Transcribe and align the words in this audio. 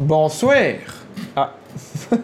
Bonsoir 0.00 0.54
Ah. 1.36 1.52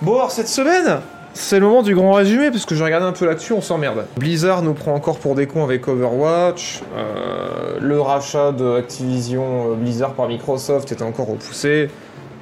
bon, 0.00 0.14
alors 0.14 0.30
cette 0.30 0.48
semaine, 0.48 1.00
c'est 1.34 1.60
le 1.60 1.66
moment 1.66 1.82
du 1.82 1.94
grand 1.94 2.14
résumé, 2.14 2.50
parce 2.50 2.64
que 2.64 2.74
j'ai 2.74 2.84
regardé 2.84 3.04
un 3.04 3.12
peu 3.12 3.26
là-dessus, 3.26 3.52
on 3.52 3.60
s'emmerde. 3.60 4.06
Blizzard 4.16 4.62
nous 4.62 4.72
prend 4.72 4.94
encore 4.94 5.18
pour 5.18 5.34
des 5.34 5.46
cons 5.46 5.62
avec 5.62 5.86
Overwatch, 5.86 6.80
euh, 6.96 7.78
le 7.82 8.00
rachat 8.00 8.52
de 8.52 8.76
Activision 8.76 9.72
euh, 9.72 9.74
Blizzard 9.74 10.14
par 10.14 10.26
Microsoft 10.26 10.90
était 10.90 11.02
encore 11.02 11.26
repoussé, 11.26 11.90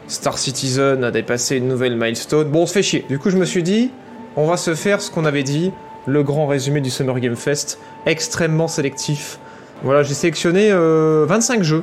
Star 0.06 0.38
Citizen 0.38 1.02
a 1.02 1.11
dépassé 1.11 1.56
une 1.56 1.66
nouvelle 1.66 1.96
milestone, 1.96 2.48
bon 2.48 2.62
on 2.62 2.66
se 2.66 2.74
fait 2.74 2.84
chier. 2.84 3.04
Du 3.09 3.18
coup 3.18 3.30
je 3.30 3.38
me 3.38 3.45
suis 3.45 3.64
dit, 3.64 3.90
on 4.36 4.46
va 4.46 4.56
se 4.56 4.77
faire 4.77 5.00
ce 5.00 5.11
qu'on 5.11 5.24
avait 5.24 5.43
dit, 5.43 5.72
le 6.06 6.22
grand 6.22 6.46
résumé 6.46 6.80
du 6.80 6.90
Summer 6.90 7.18
Game 7.18 7.34
Fest, 7.34 7.80
extrêmement 8.06 8.68
sélectif. 8.68 9.40
Voilà, 9.82 10.04
j'ai 10.04 10.14
sélectionné 10.14 10.70
euh, 10.70 11.27
25 11.29 11.64
jeux 11.64 11.82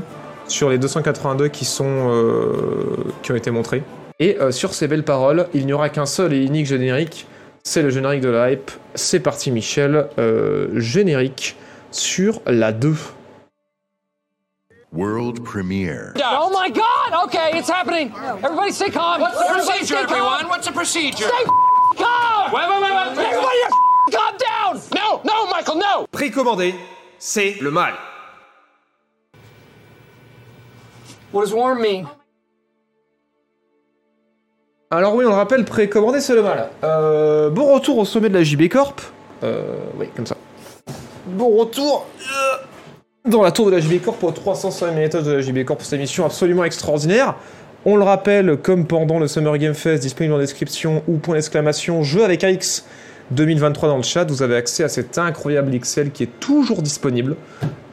sur 0.50 0.70
les 0.70 0.78
282 0.78 1.48
qui 1.48 1.66
sont 1.66 2.10
euh, 2.10 3.06
qui 3.24 3.32
ont 3.32 3.36
été 3.36 3.52
montrés. 3.52 3.84
Et 4.20 4.38
euh, 4.40 4.52
sur 4.52 4.74
ces 4.74 4.88
belles 4.88 5.04
paroles, 5.06 5.48
il 5.54 5.66
n'y 5.66 5.74
aura 5.74 5.90
qu'un 5.90 6.06
seul 6.06 6.34
et 6.34 6.44
unique 6.44 6.66
générique, 6.66 7.26
c'est 7.64 7.82
le 7.82 7.90
générique 7.90 8.22
de 8.22 8.30
la 8.30 8.52
hype. 8.52 8.72
C'est 8.96 9.20
parti 9.20 9.52
Michel, 9.52 10.08
euh, 10.18 10.68
générique 10.76 11.56
sur 11.92 12.42
la 12.46 12.72
2. 12.72 12.96
World 14.92 15.44
premiere. 15.44 16.14
Oh 16.18 16.50
my 16.52 16.72
god! 16.72 17.26
Okay, 17.26 17.60
it's 17.60 17.70
happening! 17.70 18.12
Everybody 18.44 18.72
stay 18.72 18.90
calm! 18.90 19.22
What's 19.22 19.38
the 19.38 19.54
procedure, 19.54 19.86
stay 19.86 19.96
calm! 19.96 20.10
everyone? 20.10 20.50
What's 20.50 20.68
the 20.68 20.74
procedure? 20.74 21.28
Stay 21.28 21.46
calm! 21.96 22.52
Wait, 22.52 22.68
wait, 22.68 22.82
wait. 22.82 23.24
Everybody 23.24 23.58
calm 24.12 24.36
down! 24.38 24.82
No, 24.96 25.22
no, 25.24 25.46
Michael, 25.52 25.78
no! 25.78 26.08
Précommandé, 26.12 26.74
c'est 27.20 27.58
le 27.62 27.70
mal. 27.70 27.94
What 31.32 31.46
does 31.46 31.54
warm 31.54 31.80
mean? 31.82 32.06
Alors 34.92 35.14
oui, 35.14 35.24
on 35.26 35.30
le 35.30 35.36
rappelle, 35.36 35.66
précommandé, 35.66 36.20
c'est 36.20 36.34
le 36.34 36.42
mal. 36.42 36.70
Euh, 36.84 37.52
bon 37.52 37.76
retour 37.76 38.00
au 38.00 38.06
sommet 38.06 38.30
de 38.30 38.34
la 38.34 38.44
JB 38.44 38.68
Corp. 38.70 39.00
Euh, 39.44 39.76
oui, 40.00 40.08
comme 40.16 40.26
ça. 40.26 40.36
Bon 41.28 41.56
retour 41.56 42.08
euh, 42.20 43.30
dans 43.30 43.44
la 43.44 43.52
tour 43.52 43.68
de 43.68 43.72
la 43.72 43.80
JB 43.80 44.02
Corp 44.04 44.24
au 44.24 44.32
305 44.32 44.98
étage 44.98 45.24
de 45.24 45.34
la 45.34 45.42
JB 45.42 45.64
Corp 45.64 45.78
pour 45.78 45.86
cette 45.86 46.00
émission 46.00 46.26
absolument 46.26 46.64
extraordinaire. 46.64 47.36
On 47.86 47.96
le 47.96 48.04
rappelle, 48.04 48.58
comme 48.58 48.88
pendant 48.88 49.20
le 49.20 49.28
Summer 49.28 49.56
Game 49.60 49.76
Fest, 49.76 50.02
disponible 50.02 50.34
en 50.34 50.40
description 50.40 51.04
ou 51.08 51.18
point 51.18 51.36
d'exclamation, 51.36 52.02
jeu 52.02 52.24
avec 52.24 52.44
AX 52.44 52.86
2023 53.32 53.90
dans 53.90 53.98
le 53.98 54.04
chat, 54.04 54.26
vous 54.26 54.42
avez 54.42 54.56
accès 54.56 54.84
à 54.84 54.90
cet 54.90 55.18
incroyable 55.18 55.74
Excel 55.74 56.12
qui 56.12 56.24
est 56.24 56.40
toujours 56.40 56.82
disponible. 56.82 57.36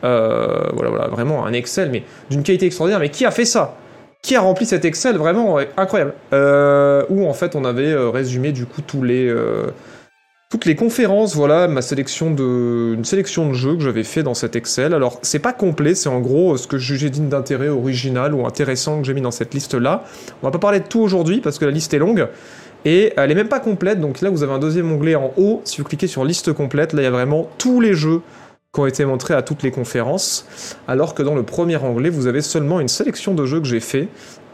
Euh, 0.05 0.69
voilà, 0.73 0.91
voilà, 0.91 1.09
vraiment 1.09 1.45
un 1.47 1.53
Excel, 1.53 1.91
mais 1.91 2.03
d'une 2.31 2.43
qualité 2.43 2.67
extraordinaire. 2.67 3.01
Mais 3.01 3.11
qui 3.11 3.25
a 3.25 3.31
fait 3.31 3.45
ça? 3.45 3.77
Qui 4.23 4.35
a 4.37 4.41
rempli 4.41 4.67
cet 4.67 4.85
Excel? 4.85 5.17
Vraiment 5.17 5.59
incroyable 5.77 6.15
euh, 6.33 7.05
Où 7.11 7.27
en 7.27 7.33
fait 7.35 7.55
on 7.55 7.65
avait 7.65 7.93
euh, 7.93 8.11
résumé 8.11 8.53
du 8.53 8.67
coup 8.67 8.83
tous 8.83 9.03
les 9.03 9.33
toutes 10.49 10.65
les 10.65 10.77
conférences, 10.77 11.35
voilà 11.35 11.67
ma 11.67 11.83
sélection 11.83 12.31
de 12.31 12.95
une 12.95 13.05
sélection 13.05 13.49
de 13.49 13.53
jeux 13.53 13.75
que 13.75 13.83
j'avais 13.83 14.05
fait 14.05 14.23
dans 14.23 14.35
cet 14.35 14.55
Excel. 14.55 14.95
Alors 14.95 15.19
c'est 15.23 15.41
pas 15.41 15.53
complet, 15.53 15.97
c'est 15.97 16.09
en 16.09 16.21
gros 16.21 16.57
ce 16.57 16.69
que 16.69 16.79
je 16.79 16.87
jugeais 16.87 17.11
digne 17.11 17.29
d'intérêt, 17.29 17.69
original 17.69 18.33
ou 18.33 18.47
intéressant 18.47 19.01
que 19.01 19.07
j'ai 19.07 19.15
mis 19.15 19.21
dans 19.21 19.33
cette 19.33 19.53
liste 19.55 19.75
là. 19.75 20.05
On 20.43 20.47
va 20.47 20.53
pas 20.53 20.61
parler 20.61 20.79
de 20.79 20.87
tout 20.87 21.01
aujourd'hui 21.01 21.41
parce 21.41 21.59
que 21.59 21.65
la 21.65 21.73
liste 21.73 21.93
est 21.95 21.99
longue. 21.99 22.29
Et 22.87 23.13
elle 23.17 23.33
est 23.33 23.35
même 23.35 23.49
pas 23.49 23.59
complète, 23.59 24.01
donc 24.01 24.21
là 24.21 24.31
vous 24.31 24.45
avez 24.45 24.53
un 24.53 24.61
deuxième 24.61 24.93
onglet 24.93 25.17
en 25.17 25.33
haut. 25.37 25.61
Si 25.65 25.79
vous 25.79 25.85
cliquez 25.85 26.07
sur 26.07 26.25
liste 26.25 26.53
complète, 26.53 26.93
là 26.93 27.03
il 27.03 27.05
y 27.05 27.09
a 27.09 27.11
vraiment 27.11 27.51
tous 27.59 27.81
les 27.81 27.95
jeux 27.95 28.23
qui 28.73 28.81
ont 28.81 28.87
été 28.87 29.05
montrés 29.05 29.35
à 29.35 29.43
toutes 29.43 29.65
les 29.65 29.73
conférences, 29.73 30.47
alors 30.87 31.13
que 31.13 31.25
dans 31.25 31.35
le 31.35 31.43
premier 31.43 31.77
onglet, 31.79 32.11
vous 32.11 32.29
avez 32.29 32.43
seulement 32.43 32.79
une 32.79 32.87
sélection 32.87 33.35
de 33.35 33.45
jeux 33.45 33.59
que 33.59 33.67
j'ai 33.67 33.81
fait, 33.81 34.07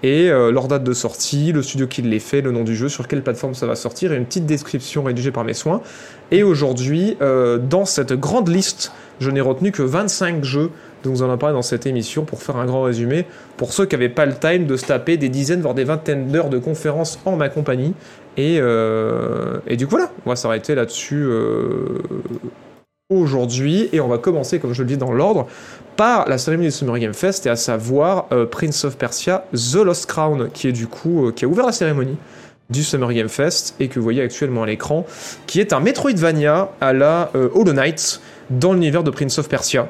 et 0.02 0.30
euh, 0.30 0.50
leur 0.50 0.66
date 0.66 0.82
de 0.82 0.94
sortie, 0.94 1.52
le 1.52 1.62
studio 1.62 1.86
qui 1.86 2.00
les 2.00 2.20
fait, 2.20 2.40
le 2.40 2.52
nom 2.52 2.64
du 2.64 2.74
jeu, 2.74 2.88
sur 2.88 3.06
quelle 3.06 3.22
plateforme 3.22 3.54
ça 3.54 3.66
va 3.66 3.76
sortir, 3.76 4.12
et 4.12 4.16
une 4.16 4.24
petite 4.24 4.46
description 4.46 5.02
rédigée 5.02 5.30
par 5.30 5.44
mes 5.44 5.54
soins. 5.54 5.82
Et 6.30 6.42
aujourd'hui, 6.42 7.18
euh, 7.20 7.58
dans 7.58 7.84
cette 7.84 8.14
grande 8.14 8.48
liste, 8.48 8.92
je 9.20 9.30
n'ai 9.30 9.42
retenu 9.42 9.72
que 9.72 9.82
25 9.82 10.42
jeux 10.42 10.70
dont 11.02 11.10
vous 11.10 11.22
en 11.22 11.36
parlé 11.38 11.54
dans 11.54 11.62
cette 11.62 11.86
émission 11.86 12.24
pour 12.24 12.42
faire 12.42 12.56
un 12.56 12.66
grand 12.66 12.82
résumé, 12.82 13.26
pour 13.56 13.72
ceux 13.72 13.86
qui 13.86 13.94
n'avaient 13.94 14.08
pas 14.08 14.26
le 14.26 14.34
time 14.34 14.66
de 14.66 14.76
se 14.76 14.86
taper 14.86 15.16
des 15.16 15.28
dizaines, 15.28 15.60
voire 15.60 15.74
des 15.74 15.84
vingtaines 15.84 16.28
d'heures 16.28 16.50
de 16.50 16.58
conférences 16.58 17.18
en 17.24 17.36
ma 17.36 17.48
compagnie. 17.48 17.94
Et, 18.36 18.58
euh, 18.60 19.58
du 19.70 19.86
coup 19.86 19.92
voilà, 19.92 20.10
on 20.24 20.30
va 20.30 20.36
s'arrêter 20.36 20.74
là-dessus 20.74 21.22
euh, 21.24 22.02
aujourd'hui. 23.10 23.88
Et 23.92 24.00
on 24.00 24.08
va 24.08 24.18
commencer, 24.18 24.58
comme 24.58 24.72
je 24.72 24.82
le 24.82 24.88
dis 24.88 24.96
dans 24.96 25.12
l'ordre, 25.12 25.46
par 25.96 26.28
la 26.28 26.38
cérémonie 26.38 26.68
du 26.68 26.74
Summer 26.74 26.98
Game 26.98 27.14
Fest 27.14 27.46
et 27.46 27.50
à 27.50 27.56
savoir 27.56 28.26
euh, 28.32 28.46
Prince 28.46 28.84
of 28.84 28.96
Persia 28.96 29.44
The 29.52 29.76
Lost 29.76 30.06
Crown 30.06 30.48
qui 30.52 30.68
est 30.68 30.72
du 30.72 30.86
coup 30.86 31.30
qui 31.36 31.44
a 31.44 31.48
ouvert 31.48 31.66
la 31.66 31.72
cérémonie 31.72 32.16
du 32.70 32.82
Summer 32.82 33.12
Game 33.12 33.28
Fest 33.28 33.74
et 33.80 33.88
que 33.88 33.98
vous 33.98 34.02
voyez 34.02 34.22
actuellement 34.22 34.62
à 34.62 34.66
l'écran, 34.66 35.04
qui 35.46 35.60
est 35.60 35.74
un 35.74 35.80
Metroidvania 35.80 36.70
à 36.80 36.94
la 36.94 37.30
Hollow 37.34 37.74
Knight 37.74 38.22
dans 38.48 38.72
l'univers 38.72 39.02
de 39.02 39.10
Prince 39.10 39.38
of 39.38 39.48
Persia, 39.48 39.88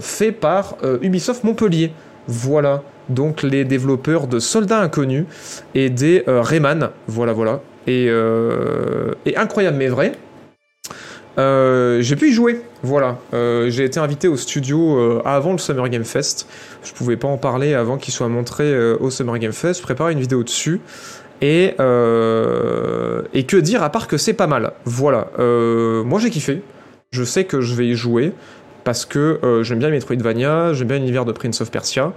fait 0.00 0.32
par 0.32 0.76
euh, 0.84 0.98
Ubisoft 1.02 1.44
Montpellier. 1.44 1.92
Voilà, 2.26 2.82
donc 3.08 3.42
les 3.42 3.64
développeurs 3.64 4.26
de 4.26 4.38
Soldats 4.38 4.80
Inconnus 4.80 5.26
et 5.74 5.90
des 5.90 6.24
euh, 6.28 6.40
Rayman, 6.40 6.90
voilà, 7.06 7.32
voilà. 7.32 7.60
Et, 7.86 8.06
euh, 8.08 9.12
incroyable 9.36 9.76
mais 9.76 9.88
vrai, 9.88 10.12
euh, 11.38 12.00
j'ai 12.00 12.16
pu 12.16 12.28
y 12.28 12.32
jouer, 12.32 12.62
voilà. 12.82 13.18
Euh, 13.34 13.68
j'ai 13.68 13.84
été 13.84 14.00
invité 14.00 14.28
au 14.28 14.36
studio 14.36 14.98
euh, 14.98 15.22
avant 15.24 15.52
le 15.52 15.58
Summer 15.58 15.88
Game 15.88 16.04
Fest. 16.04 16.48
Je 16.82 16.92
pouvais 16.92 17.16
pas 17.16 17.28
en 17.28 17.36
parler 17.36 17.74
avant 17.74 17.98
qu'il 17.98 18.14
soit 18.14 18.28
montré 18.28 18.64
euh, 18.64 18.96
au 19.00 19.10
Summer 19.10 19.38
Game 19.38 19.52
Fest. 19.52 19.80
Je 19.80 19.84
préparais 19.84 20.12
une 20.12 20.20
vidéo 20.20 20.42
dessus. 20.42 20.80
Et, 21.42 21.74
euh, 21.80 23.22
que 23.46 23.56
dire 23.56 23.82
à 23.82 23.90
part 23.90 24.06
que 24.06 24.16
c'est 24.16 24.32
pas 24.32 24.46
mal. 24.46 24.72
Voilà. 24.84 25.28
Euh, 25.38 26.04
moi 26.04 26.20
j'ai 26.20 26.30
kiffé. 26.30 26.62
Je 27.10 27.24
sais 27.24 27.44
que 27.44 27.60
je 27.60 27.74
vais 27.74 27.86
y 27.86 27.94
jouer 27.94 28.32
parce 28.84 29.06
que 29.06 29.40
euh, 29.42 29.62
j'aime 29.62 29.78
bien 29.78 29.90
Metroidvania, 29.90 30.74
j'aime 30.74 30.88
bien 30.88 30.98
l'univers 30.98 31.24
de 31.24 31.32
Prince 31.32 31.60
of 31.60 31.70
Persia. 31.70 32.12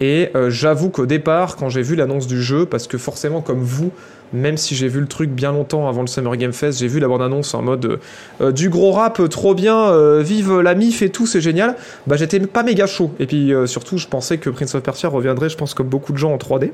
Et 0.00 0.30
euh, 0.34 0.50
j'avoue 0.50 0.90
qu'au 0.90 1.06
départ, 1.06 1.56
quand 1.56 1.68
j'ai 1.68 1.82
vu 1.82 1.94
l'annonce 1.94 2.26
du 2.26 2.42
jeu, 2.42 2.66
parce 2.66 2.86
que 2.86 2.98
forcément 2.98 3.42
comme 3.42 3.60
vous, 3.60 3.92
même 4.32 4.56
si 4.56 4.74
j'ai 4.74 4.88
vu 4.88 5.00
le 5.00 5.06
truc 5.06 5.30
bien 5.30 5.52
longtemps 5.52 5.88
avant 5.88 6.00
le 6.00 6.08
Summer 6.08 6.36
Game 6.36 6.52
Fest, 6.52 6.80
j'ai 6.80 6.88
vu 6.88 6.98
la 6.98 7.06
bande-annonce 7.06 7.54
en 7.54 7.62
mode 7.62 8.00
euh, 8.40 8.50
du 8.50 8.70
gros 8.70 8.92
rap, 8.92 9.20
trop 9.28 9.54
bien, 9.54 10.20
vive 10.20 10.60
la 10.60 10.74
mif 10.74 11.02
et 11.02 11.10
tout, 11.10 11.26
c'est 11.26 11.40
génial. 11.40 11.76
Bah 12.06 12.16
j'étais 12.16 12.40
pas 12.40 12.62
méga 12.62 12.86
chaud. 12.86 13.12
Et 13.20 13.26
puis 13.26 13.52
surtout, 13.66 13.98
je 13.98 14.08
pensais 14.08 14.38
que 14.38 14.50
Prince 14.50 14.74
of 14.74 14.82
Persia 14.82 15.08
reviendrait, 15.08 15.48
je 15.48 15.56
pense 15.56 15.74
comme 15.74 15.88
beaucoup 15.88 16.12
de 16.12 16.18
gens 16.18 16.32
en 16.32 16.38
3D. 16.38 16.70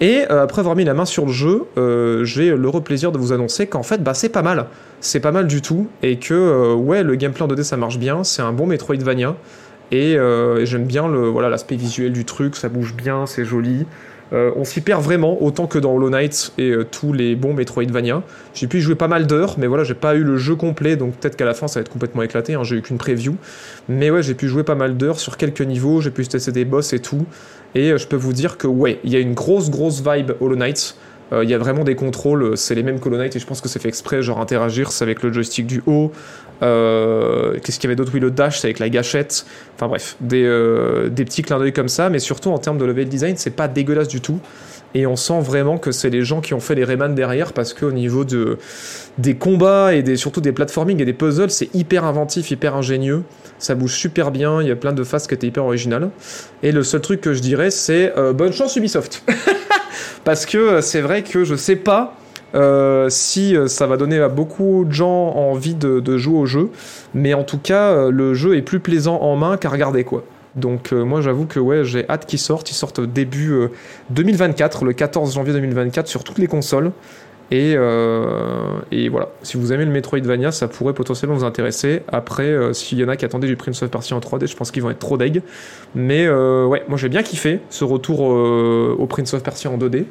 Et 0.00 0.24
euh, 0.30 0.42
après 0.42 0.60
avoir 0.60 0.76
mis 0.76 0.84
la 0.84 0.94
main 0.94 1.04
sur 1.04 1.26
le 1.26 1.32
jeu, 1.32 1.64
euh, 1.78 2.24
j'ai 2.24 2.54
l'heureux 2.56 2.80
plaisir 2.80 3.12
de 3.12 3.18
vous 3.18 3.32
annoncer 3.32 3.66
qu'en 3.66 3.82
fait, 3.82 4.02
bah, 4.02 4.14
c'est 4.14 4.28
pas 4.28 4.42
mal. 4.42 4.66
C'est 5.00 5.20
pas 5.20 5.32
mal 5.32 5.46
du 5.46 5.62
tout. 5.62 5.88
Et 6.02 6.18
que, 6.18 6.34
euh, 6.34 6.74
ouais, 6.74 7.02
le 7.02 7.14
gameplay 7.14 7.42
en 7.42 7.48
2D 7.48 7.62
ça 7.62 7.76
marche 7.76 7.98
bien. 7.98 8.24
C'est 8.24 8.42
un 8.42 8.52
bon 8.52 8.66
Metroidvania. 8.66 9.36
Et, 9.92 10.14
et 10.14 10.66
j'aime 10.66 10.86
bien 10.86 11.06
le 11.06 11.28
voilà 11.28 11.48
l'aspect 11.48 11.76
visuel 11.76 12.12
du 12.12 12.24
truc. 12.24 12.56
Ça 12.56 12.68
bouge 12.68 12.94
bien, 12.94 13.26
c'est 13.26 13.44
joli. 13.44 13.86
Euh, 14.32 14.50
on 14.56 14.64
s'y 14.64 14.80
perd 14.80 15.02
vraiment, 15.02 15.42
autant 15.42 15.66
que 15.66 15.78
dans 15.78 15.94
Hollow 15.94 16.10
Knight 16.10 16.52
et 16.58 16.70
euh, 16.70 16.84
tous 16.84 17.12
les 17.12 17.36
bons 17.36 17.52
Metroidvania. 17.52 18.22
J'ai 18.54 18.66
pu 18.66 18.78
y 18.78 18.80
jouer 18.80 18.94
pas 18.94 19.08
mal 19.08 19.26
d'heures, 19.26 19.56
mais 19.58 19.66
voilà, 19.66 19.84
j'ai 19.84 19.94
pas 19.94 20.14
eu 20.14 20.24
le 20.24 20.36
jeu 20.36 20.56
complet, 20.56 20.96
donc 20.96 21.14
peut-être 21.14 21.36
qu'à 21.36 21.44
la 21.44 21.54
fin 21.54 21.68
ça 21.68 21.80
va 21.80 21.82
être 21.82 21.92
complètement 21.92 22.22
éclaté. 22.22 22.54
Hein, 22.54 22.64
j'ai 22.64 22.76
eu 22.76 22.82
qu'une 22.82 22.98
preview. 22.98 23.36
Mais 23.88 24.10
ouais, 24.10 24.22
j'ai 24.22 24.34
pu 24.34 24.48
jouer 24.48 24.64
pas 24.64 24.74
mal 24.74 24.96
d'heures 24.96 25.20
sur 25.20 25.36
quelques 25.36 25.60
niveaux, 25.60 26.00
j'ai 26.00 26.10
pu 26.10 26.26
tester 26.26 26.52
des 26.52 26.64
boss 26.64 26.92
et 26.92 27.00
tout. 27.00 27.26
Et 27.74 27.92
euh, 27.92 27.98
je 27.98 28.06
peux 28.06 28.16
vous 28.16 28.32
dire 28.32 28.56
que 28.56 28.66
ouais, 28.66 28.98
il 29.04 29.12
y 29.12 29.16
a 29.16 29.20
une 29.20 29.34
grosse 29.34 29.70
grosse 29.70 30.02
vibe 30.02 30.32
Hollow 30.40 30.56
Knight. 30.56 30.96
Euh, 31.34 31.44
Il 31.44 31.50
y 31.50 31.54
a 31.54 31.58
vraiment 31.58 31.84
des 31.84 31.96
contrôles, 31.96 32.56
c'est 32.56 32.74
les 32.74 32.82
mêmes 32.82 32.98
Hollow 33.04 33.18
Knight 33.18 33.36
et 33.36 33.38
je 33.38 33.46
pense 33.46 33.60
que 33.60 33.68
c'est 33.68 33.80
fait 33.80 33.88
exprès, 33.88 34.22
genre 34.22 34.40
interagir, 34.40 34.92
c'est 34.92 35.04
avec 35.04 35.22
le 35.22 35.32
joystick 35.32 35.66
du 35.66 35.82
haut. 35.86 36.12
Euh, 36.62 37.58
Qu'est-ce 37.62 37.78
qu'il 37.78 37.88
y 37.88 37.90
avait 37.90 37.96
d'autre? 37.96 38.12
Oui, 38.14 38.20
le 38.20 38.30
dash, 38.30 38.60
c'est 38.60 38.68
avec 38.68 38.78
la 38.78 38.88
gâchette. 38.88 39.44
Enfin 39.74 39.88
bref, 39.88 40.16
des, 40.20 40.44
euh, 40.44 41.08
des 41.08 41.24
petits 41.24 41.42
clins 41.42 41.58
d'œil 41.58 41.72
comme 41.72 41.88
ça, 41.88 42.08
mais 42.08 42.18
surtout 42.20 42.50
en 42.50 42.58
termes 42.58 42.78
de 42.78 42.84
level 42.84 43.08
design, 43.08 43.36
c'est 43.36 43.50
pas 43.50 43.68
dégueulasse 43.68 44.08
du 44.08 44.20
tout. 44.20 44.38
Et 44.96 45.06
on 45.08 45.16
sent 45.16 45.40
vraiment 45.40 45.76
que 45.76 45.90
c'est 45.90 46.08
les 46.10 46.22
gens 46.22 46.40
qui 46.40 46.54
ont 46.54 46.60
fait 46.60 46.76
les 46.76 46.84
Rayman 46.84 47.16
derrière 47.16 47.52
parce 47.52 47.74
qu'au 47.74 47.90
niveau 47.90 48.24
de, 48.24 48.58
des 49.18 49.34
combats 49.34 49.92
et 49.92 50.14
surtout 50.14 50.40
des 50.40 50.52
platforming 50.52 51.02
et 51.02 51.04
des 51.04 51.12
puzzles, 51.12 51.50
c'est 51.50 51.74
hyper 51.74 52.04
inventif, 52.04 52.52
hyper 52.52 52.76
ingénieux. 52.76 53.24
Ça 53.58 53.74
bouge 53.74 53.94
super 53.94 54.30
bien, 54.30 54.62
il 54.62 54.68
y 54.68 54.70
a 54.70 54.76
plein 54.76 54.92
de 54.92 55.02
phases 55.02 55.26
qui 55.26 55.34
étaient 55.34 55.48
hyper 55.48 55.64
originales. 55.64 56.10
Et 56.62 56.70
le 56.70 56.84
seul 56.84 57.00
truc 57.00 57.20
que 57.20 57.34
je 57.34 57.40
dirais, 57.40 57.72
c'est 57.72 58.12
bonne 58.34 58.52
chance 58.52 58.76
Ubisoft. 58.76 59.24
parce 60.24 60.46
que 60.46 60.58
euh, 60.58 60.80
c'est 60.80 61.00
vrai 61.00 61.22
que 61.22 61.44
je 61.44 61.54
sais 61.54 61.76
pas 61.76 62.16
euh, 62.54 63.08
si 63.08 63.56
euh, 63.56 63.66
ça 63.66 63.86
va 63.86 63.96
donner 63.96 64.18
à 64.18 64.28
beaucoup 64.28 64.84
de 64.84 64.92
gens 64.92 65.32
envie 65.34 65.74
de, 65.74 66.16
jouer 66.16 66.38
au 66.38 66.46
jeu, 66.46 66.70
mais 67.12 67.34
en 67.34 67.44
tout 67.44 67.58
cas, 67.58 68.08
le 68.08 68.34
jeu 68.34 68.56
est 68.56 68.62
plus 68.62 68.80
plaisant 68.80 69.20
en 69.20 69.36
main 69.36 69.56
qu'à 69.56 69.68
regarder 69.68 70.04
quoi. 70.04 70.24
Donc 70.56 70.92
moi 70.92 71.20
j'avoue 71.20 71.46
que 71.46 71.58
ouais 71.58 71.84
j'ai 71.84 72.08
hâte 72.08 72.26
qu'il 72.26 72.38
sorte, 72.38 72.70
il 72.70 72.74
sorte 72.74 73.00
début 73.00 73.50
euh, 73.50 73.68
2024, 74.10 74.84
le 74.84 74.92
14 74.92 75.34
janvier 75.34 75.52
2024 75.52 76.06
sur 76.06 76.22
toutes 76.22 76.38
les 76.38 76.46
consoles. 76.46 76.92
Et, 77.50 77.74
euh, 77.76 78.80
et, 78.90 79.08
voilà, 79.08 79.28
si 79.42 79.56
vous 79.56 79.72
aimez 79.72 79.84
le 79.84 79.90
Metroidvania, 79.90 80.50
ça 80.50 80.66
pourrait 80.66 80.94
potentiellement 80.94 81.36
vous 81.36 81.44
intéresser. 81.44 82.02
Après, 82.08 82.44
euh, 82.44 82.72
s'il 82.72 82.98
y 82.98 83.04
en 83.04 83.08
a 83.08 83.16
qui 83.16 83.24
attendaient 83.24 83.48
du 83.48 83.56
Prince 83.56 83.82
of 83.82 83.90
Persia 83.90 84.16
en 84.16 84.20
3D, 84.20 84.46
je 84.46 84.56
pense 84.56 84.70
qu'ils 84.70 84.82
vont 84.82 84.90
être 84.90 84.98
trop 84.98 85.16
deg. 85.16 85.42
Mais 85.94 86.26
euh, 86.26 86.66
ouais, 86.66 86.84
moi 86.88 86.96
j'ai 86.96 87.08
bien 87.08 87.22
kiffé 87.22 87.60
ce 87.70 87.84
retour 87.84 88.20
au 88.20 89.06
Prince 89.06 89.34
of 89.34 89.42
Persia 89.42 89.70
en 89.70 89.78
2D. 89.78 90.04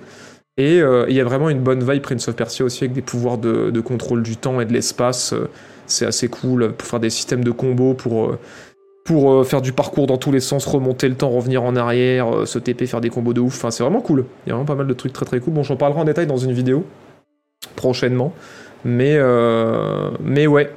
Et 0.57 0.77
il 0.77 1.15
y 1.15 1.19
a 1.19 1.23
vraiment 1.23 1.49
une 1.49 1.61
bonne 1.61 1.83
vibe 1.83 2.03
Prince 2.03 2.27
of 2.27 2.35
Persia 2.35 2.63
aussi 2.63 2.83
avec 2.83 2.93
des 2.93 3.01
pouvoirs 3.01 3.39
de, 3.39 3.71
de 3.71 3.81
contrôle 3.81 4.21
du 4.21 4.37
temps 4.37 4.61
et 4.61 4.65
de 4.65 4.73
l'espace. 4.73 5.33
C'est 5.87 6.05
assez 6.05 6.27
cool 6.27 6.73
pour 6.73 6.87
faire 6.87 6.99
des 6.99 7.09
systèmes 7.09 7.43
de 7.43 7.51
combos, 7.51 7.95
pour 7.95 8.37
pour 9.03 9.45
faire 9.45 9.61
du 9.61 9.73
parcours 9.73 10.07
dans 10.07 10.17
tous 10.17 10.31
les 10.31 10.39
sens, 10.39 10.65
remonter 10.65 11.09
le 11.09 11.15
temps, 11.15 11.29
revenir 11.29 11.63
en 11.63 11.75
arrière, 11.75 12.47
se 12.47 12.57
TP, 12.59 12.85
faire 12.85 13.01
des 13.01 13.09
combos 13.09 13.33
de 13.33 13.41
ouf. 13.41 13.55
Enfin, 13.55 13.71
c'est 13.71 13.83
vraiment 13.83 13.99
cool. 13.99 14.25
Il 14.45 14.49
y 14.49 14.51
a 14.51 14.55
vraiment 14.55 14.67
pas 14.67 14.75
mal 14.75 14.87
de 14.87 14.93
trucs 14.93 15.11
très 15.11 15.25
très 15.25 15.39
cool. 15.39 15.53
Bon, 15.53 15.63
j'en 15.63 15.75
parlerai 15.75 15.99
en 15.99 16.05
détail 16.05 16.27
dans 16.27 16.37
une 16.37 16.53
vidéo 16.53 16.85
prochainement. 17.75 18.33
Mais, 18.85 19.15
euh, 19.17 20.09
mais 20.21 20.45
ouais, 20.45 20.71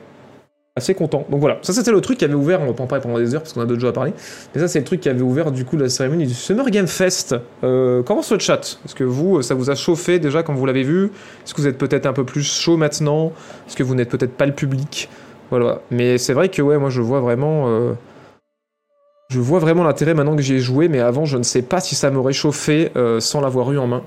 assez 0.77 0.95
content. 0.95 1.27
Donc 1.31 1.41
voilà, 1.41 1.59
ça 1.63 1.73
c'était 1.73 1.91
le 1.91 2.01
truc 2.01 2.19
qui 2.19 2.25
avait 2.25 2.35
ouvert, 2.35 2.61
on 2.61 2.67
va 2.67 2.73
pas 2.75 2.85
en 2.85 2.87
parler 2.87 3.03
pendant 3.03 3.19
des 3.19 3.35
heures 3.35 3.43
parce 3.43 3.55
qu'on 3.55 3.63
a 3.63 3.67
d'autres 3.67 3.81
jeux 3.81 3.89
à 3.89 3.93
parler, 3.93 4.13
mais 4.55 4.61
ça 4.61 4.69
c'est 4.69 4.79
le 4.79 4.85
truc 4.85 5.01
qui 5.01 5.09
avait 5.09 5.23
ouvert 5.23 5.51
du 5.51 5.65
coup 5.65 5.77
la 5.77 5.89
cérémonie 5.89 6.27
du 6.27 6.35
Summer 6.35 6.71
Game 6.71 6.87
Fest. 6.87 7.35
Euh, 7.65 8.03
comment 8.03 8.23
ce 8.23 8.39
chat? 8.39 8.79
Est-ce 8.85 8.95
que 8.95 9.03
vous, 9.03 9.41
ça 9.43 9.55
vous 9.55 9.71
a 9.71 9.75
chauffé 9.75 10.19
déjà 10.19 10.43
quand 10.43 10.55
vous 10.55 10.67
l'avez 10.67 10.83
vu? 10.83 11.07
Est-ce 11.45 11.55
que 11.55 11.63
vous 11.63 11.67
êtes 11.67 11.79
peut-être 11.79 12.07
un 12.07 12.13
peu 12.13 12.25
plus 12.25 12.43
chaud 12.43 12.77
maintenant? 12.77 13.33
Est-ce 13.67 13.77
que 13.77 13.83
vous 13.83 13.95
n'êtes 13.95 14.11
peut-être 14.11 14.37
pas 14.37 14.47
le 14.47 14.53
public? 14.53 15.09
Voilà, 15.51 15.81
mais 15.91 16.19
c'est 16.19 16.35
vrai 16.35 16.51
que 16.51 16.61
ouais, 16.61 16.79
moi 16.79 16.91
je 16.91 17.01
vois 17.01 17.21
vraiment... 17.21 17.69
Euh, 17.69 17.93
je 19.31 19.41
vois 19.41 19.59
vraiment 19.59 19.83
l'intérêt 19.83 20.15
maintenant 20.15 20.37
que 20.37 20.43
j'y 20.43 20.55
ai 20.55 20.61
joué, 20.61 20.89
mais 20.89 21.01
avant 21.01 21.25
je 21.25 21.39
ne 21.39 21.43
sais 21.43 21.63
pas 21.63 21.81
si 21.81 21.95
ça 21.97 22.11
m'aurait 22.11 22.33
chauffé 22.33 22.93
euh, 22.97 23.19
sans 23.19 23.41
l'avoir 23.41 23.73
eu 23.73 23.79
en 23.79 23.87
main. 23.87 24.03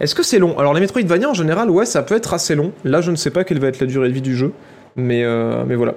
Est-ce 0.00 0.14
que 0.14 0.22
c'est 0.22 0.38
long? 0.38 0.58
Alors 0.58 0.74
les 0.74 0.80
Metroidvania 0.80 1.30
en 1.30 1.34
général, 1.34 1.70
ouais, 1.70 1.86
ça 1.86 2.02
peut 2.02 2.16
être 2.16 2.34
assez 2.34 2.54
long. 2.54 2.72
Là, 2.84 3.00
je 3.00 3.10
ne 3.10 3.16
sais 3.16 3.30
pas 3.30 3.44
quelle 3.44 3.60
va 3.60 3.68
être 3.68 3.80
la 3.80 3.86
durée 3.86 4.08
de 4.08 4.14
vie 4.14 4.22
du 4.22 4.36
jeu, 4.36 4.52
mais, 4.96 5.24
euh, 5.24 5.64
voilà. 5.76 5.94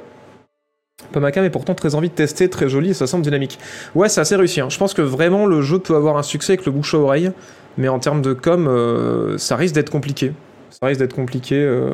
Pamaka 1.11 1.41
mais 1.41 1.51
pourtant 1.51 1.75
très 1.75 1.95
envie 1.95 2.09
de 2.09 2.13
tester, 2.13 2.49
très 2.49 2.69
joli 2.69 2.89
et 2.89 2.93
ça 2.93 3.07
semble 3.07 3.23
dynamique. 3.23 3.59
Ouais, 3.95 4.09
c'est 4.09 4.19
assez 4.19 4.35
réussi. 4.35 4.61
Hein. 4.61 4.69
Je 4.69 4.77
pense 4.77 4.93
que 4.93 5.01
vraiment 5.01 5.45
le 5.45 5.61
jeu 5.61 5.79
peut 5.79 5.95
avoir 5.95 6.17
un 6.17 6.23
succès 6.23 6.53
avec 6.53 6.65
le 6.65 6.71
bouche 6.71 6.93
à 6.95 6.97
oreille, 6.97 7.31
mais 7.77 7.87
en 7.87 7.99
termes 7.99 8.21
de 8.21 8.33
com, 8.33 8.67
euh, 8.67 9.37
ça 9.37 9.55
risque 9.55 9.75
d'être 9.75 9.91
compliqué. 9.91 10.33
Ça 10.69 10.87
risque 10.87 10.99
d'être 10.99 11.15
compliqué. 11.15 11.55
Euh. 11.55 11.91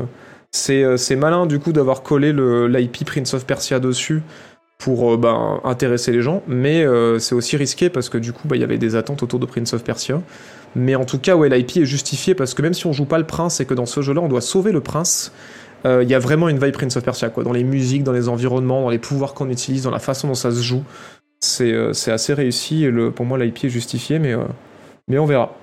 C'est 0.51 1.15
malin 1.15 1.45
du 1.47 1.59
coup 1.59 1.73
d'avoir 1.73 2.03
collé 2.03 2.31
l'IP 2.31 3.05
Prince 3.05 3.33
of 3.33 3.45
Persia 3.45 3.79
dessus 3.79 4.21
pour 4.77 5.17
ben, 5.17 5.59
intéresser 5.63 6.11
les 6.11 6.21
gens, 6.21 6.43
mais 6.47 6.85
c'est 7.17 7.33
aussi 7.33 7.57
risqué 7.57 7.89
parce 7.89 8.07
que 8.07 8.19
du 8.19 8.33
coup 8.33 8.47
bah, 8.47 8.55
il 8.55 8.59
y 8.59 8.63
avait 8.63 8.77
des 8.77 8.95
attentes 8.95 9.23
autour 9.23 9.39
de 9.39 9.47
Prince 9.47 9.73
of 9.73 9.83
Persia. 9.83 10.21
Mais 10.75 10.95
en 10.95 11.05
tout 11.05 11.19
cas, 11.19 11.35
ouais, 11.35 11.49
l'IP 11.49 11.77
est 11.77 11.85
justifié 11.85 12.35
parce 12.35 12.53
que 12.53 12.61
même 12.61 12.73
si 12.73 12.87
on 12.87 12.93
joue 12.93 13.05
pas 13.05 13.19
le 13.19 13.27
prince 13.27 13.59
et 13.59 13.65
que 13.65 13.73
dans 13.73 13.85
ce 13.85 14.01
jeu-là, 14.01 14.21
on 14.21 14.27
doit 14.27 14.41
sauver 14.41 14.71
le 14.71 14.81
prince, 14.81 15.31
euh, 15.85 16.03
il 16.03 16.09
y 16.09 16.15
a 16.15 16.19
vraiment 16.19 16.49
une 16.49 16.59
vibe 16.59 16.73
Prince 16.73 16.95
of 16.95 17.03
Persia, 17.03 17.29
quoi. 17.29 17.43
Dans 17.43 17.51
les 17.51 17.63
musiques, 17.63 18.03
dans 18.03 18.11
les 18.13 18.29
environnements, 18.29 18.81
dans 18.83 18.89
les 18.89 18.99
pouvoirs 18.99 19.33
qu'on 19.33 19.49
utilise, 19.49 19.83
dans 19.83 19.91
la 19.91 19.99
façon 19.99 20.27
dont 20.27 20.35
ça 20.35 20.51
se 20.51 20.61
joue. 20.61 20.83
C'est 21.41 21.73
euh, 21.73 21.91
assez 22.07 22.33
réussi 22.33 22.85
et 22.85 22.91
le, 22.91 23.11
pour 23.11 23.25
moi, 23.25 23.37
l'IP 23.37 23.65
est 23.65 23.69
justifié, 23.69 24.17
mais, 24.17 24.33
euh, 24.33 24.43
mais 25.09 25.19
on 25.19 25.25
verra. 25.25 25.55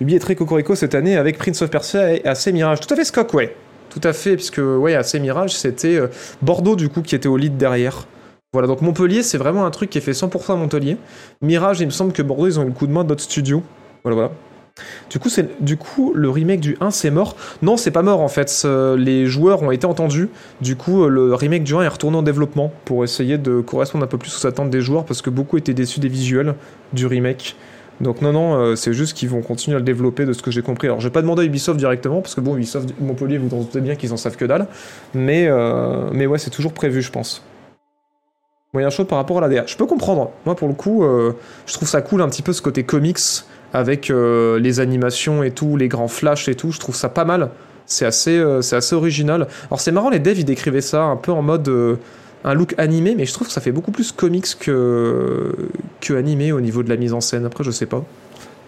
Ubi 0.00 0.14
est 0.14 0.20
très 0.20 0.34
cocorico 0.36 0.74
cette 0.74 0.94
année 0.94 1.16
avec 1.16 1.38
Prince 1.38 1.62
of 1.62 1.70
Persia 1.70 2.14
et 2.14 2.24
AC 2.24 2.48
Mirage. 2.48 2.80
Tout 2.80 2.92
à 2.92 2.96
fait, 2.96 3.04
Scott, 3.04 3.32
ouais. 3.34 3.56
Tout 3.90 4.00
à 4.02 4.12
fait, 4.12 4.34
puisque, 4.34 4.58
ouais, 4.58 4.94
AC 4.94 5.14
Mirage, 5.14 5.56
c'était 5.56 6.00
Bordeaux, 6.42 6.76
du 6.76 6.88
coup, 6.88 7.02
qui 7.02 7.14
était 7.14 7.28
au 7.28 7.36
lead 7.36 7.56
derrière. 7.56 8.06
Voilà, 8.54 8.66
donc 8.66 8.80
Montpellier, 8.80 9.22
c'est 9.22 9.36
vraiment 9.36 9.66
un 9.66 9.70
truc 9.70 9.90
qui 9.90 9.98
est 9.98 10.00
fait 10.00 10.12
100% 10.12 10.54
à 10.54 10.56
Montpellier. 10.56 10.96
Mirage, 11.42 11.80
il 11.80 11.86
me 11.86 11.90
semble 11.90 12.14
que 12.14 12.22
Bordeaux, 12.22 12.46
ils 12.46 12.58
ont 12.58 12.62
eu 12.62 12.68
le 12.68 12.72
coup 12.72 12.86
de 12.86 12.92
main 12.92 13.04
d'autres 13.04 13.22
studios. 13.22 13.62
Voilà, 14.02 14.14
voilà. 14.14 14.32
Du 15.10 15.18
coup, 15.18 15.28
du 15.60 15.76
coup, 15.76 16.12
le 16.14 16.30
remake 16.30 16.60
du 16.60 16.78
1, 16.80 16.90
c'est 16.90 17.10
mort. 17.10 17.36
Non, 17.60 17.76
c'est 17.76 17.90
pas 17.90 18.00
mort 18.00 18.20
en 18.20 18.28
fait. 18.28 18.66
Les 18.96 19.26
joueurs 19.26 19.62
ont 19.62 19.70
été 19.70 19.86
entendus. 19.86 20.30
Du 20.62 20.76
coup, 20.76 21.06
le 21.08 21.34
remake 21.34 21.64
du 21.64 21.74
1 21.74 21.82
est 21.82 21.88
retourné 21.88 22.16
en 22.16 22.22
développement 22.22 22.72
pour 22.86 23.04
essayer 23.04 23.36
de 23.36 23.60
correspondre 23.60 24.04
un 24.04 24.08
peu 24.08 24.16
plus 24.16 24.34
aux 24.42 24.46
attentes 24.46 24.70
des 24.70 24.80
joueurs 24.80 25.04
parce 25.04 25.20
que 25.20 25.28
beaucoup 25.28 25.58
étaient 25.58 25.74
déçus 25.74 26.00
des 26.00 26.08
visuels 26.08 26.54
du 26.94 27.06
remake. 27.06 27.54
Donc 28.00 28.22
non, 28.22 28.32
non, 28.32 28.54
euh, 28.54 28.76
c'est 28.76 28.94
juste 28.94 29.14
qu'ils 29.14 29.28
vont 29.28 29.42
continuer 29.42 29.74
à 29.74 29.78
le 29.80 29.84
développer 29.84 30.24
de 30.24 30.32
ce 30.32 30.40
que 30.40 30.50
j'ai 30.50 30.62
compris. 30.62 30.86
Alors, 30.86 31.00
je 31.00 31.08
vais 31.08 31.12
pas 31.12 31.20
demander 31.20 31.42
à 31.42 31.44
Ubisoft 31.44 31.78
directement 31.78 32.22
parce 32.22 32.34
que 32.34 32.40
bon, 32.40 32.56
Ubisoft 32.56 32.94
Montpellier, 33.00 33.36
vous 33.36 33.54
en 33.54 33.60
doutez 33.60 33.80
bien 33.80 33.96
qu'ils 33.96 34.12
en 34.12 34.16
savent 34.16 34.36
que 34.36 34.44
dalle. 34.44 34.68
Mais, 35.12 35.48
euh, 35.48 36.08
mais 36.12 36.26
ouais, 36.26 36.38
c'est 36.38 36.50
toujours 36.50 36.72
prévu, 36.72 37.02
je 37.02 37.10
pense. 37.10 37.42
Moyen 38.74 38.90
chaud 38.90 39.06
par 39.06 39.16
rapport 39.16 39.38
à 39.38 39.40
la 39.40 39.48
DA. 39.48 39.64
Je 39.66 39.76
peux 39.76 39.86
comprendre. 39.86 40.30
Moi, 40.44 40.54
pour 40.54 40.68
le 40.68 40.74
coup, 40.74 41.02
euh, 41.02 41.32
je 41.64 41.72
trouve 41.72 41.88
ça 41.88 42.02
cool 42.02 42.20
un 42.20 42.28
petit 42.28 42.42
peu 42.42 42.52
ce 42.52 42.60
côté 42.60 42.82
comics 42.82 43.18
avec 43.72 44.10
euh, 44.10 44.58
les 44.58 44.78
animations 44.80 45.42
et 45.42 45.52
tout, 45.52 45.78
les 45.78 45.88
grands 45.88 46.08
flashs 46.08 46.48
et 46.48 46.54
tout. 46.54 46.70
Je 46.70 46.78
trouve 46.78 46.94
ça 46.94 47.08
pas 47.08 47.24
mal. 47.24 47.48
C'est 47.86 48.04
assez, 48.04 48.36
euh, 48.36 48.58
assez 48.58 48.94
original. 48.94 49.48
Alors, 49.70 49.80
c'est 49.80 49.92
marrant, 49.92 50.10
les 50.10 50.18
devs, 50.18 50.38
ils 50.38 50.44
décrivaient 50.44 50.82
ça 50.82 51.04
un 51.04 51.16
peu 51.16 51.32
en 51.32 51.40
mode 51.40 51.98
un 52.44 52.54
look 52.54 52.74
animé, 52.76 53.14
mais 53.16 53.24
je 53.24 53.32
trouve 53.32 53.46
que 53.46 53.52
ça 53.54 53.62
fait 53.62 53.72
beaucoup 53.72 53.90
plus 53.90 54.12
comics 54.12 54.58
que, 54.60 55.54
que 56.02 56.12
animé 56.12 56.52
au 56.52 56.60
niveau 56.60 56.82
de 56.82 56.90
la 56.90 56.96
mise 56.96 57.14
en 57.14 57.22
scène. 57.22 57.46
Après, 57.46 57.64
je 57.64 57.70
sais 57.70 57.86
pas. 57.86 58.04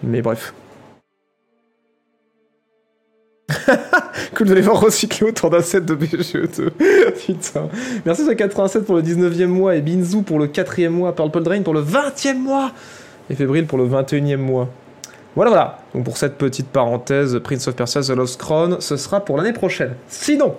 Mais 0.01 0.23
bref. 0.23 0.51
cool 4.35 4.47
de 4.47 4.53
les 4.53 4.61
voir 4.61 4.79
recycler 4.79 5.27
autant 5.27 5.49
d'assets 5.49 5.81
de 5.81 5.95
BGE2. 5.95 6.69
Putain. 7.25 7.67
Merci 8.05 8.29
à 8.29 8.35
87 8.35 8.85
pour 8.85 8.95
le 8.95 9.01
19e 9.01 9.47
mois 9.47 9.75
et 9.75 9.81
Binzou 9.81 10.21
pour 10.21 10.39
le 10.39 10.47
4e 10.47 10.89
mois, 10.89 11.15
Purple 11.15 11.43
Drain 11.43 11.61
pour 11.61 11.73
le 11.73 11.81
20e 11.81 12.37
mois 12.37 12.71
et 13.29 13.35
Fébrile 13.35 13.65
pour 13.65 13.77
le 13.77 13.87
21e 13.87 14.37
mois. 14.37 14.69
Voilà, 15.35 15.51
voilà. 15.51 15.79
Donc 15.95 16.03
pour 16.03 16.17
cette 16.17 16.37
petite 16.37 16.67
parenthèse, 16.67 17.39
Prince 17.43 17.67
of 17.67 17.75
Persia 17.75 18.01
The 18.01 18.09
Lost 18.09 18.39
Crown, 18.39 18.77
ce 18.79 18.97
sera 18.97 19.23
pour 19.23 19.37
l'année 19.37 19.53
prochaine. 19.53 19.95
Sinon, 20.07 20.55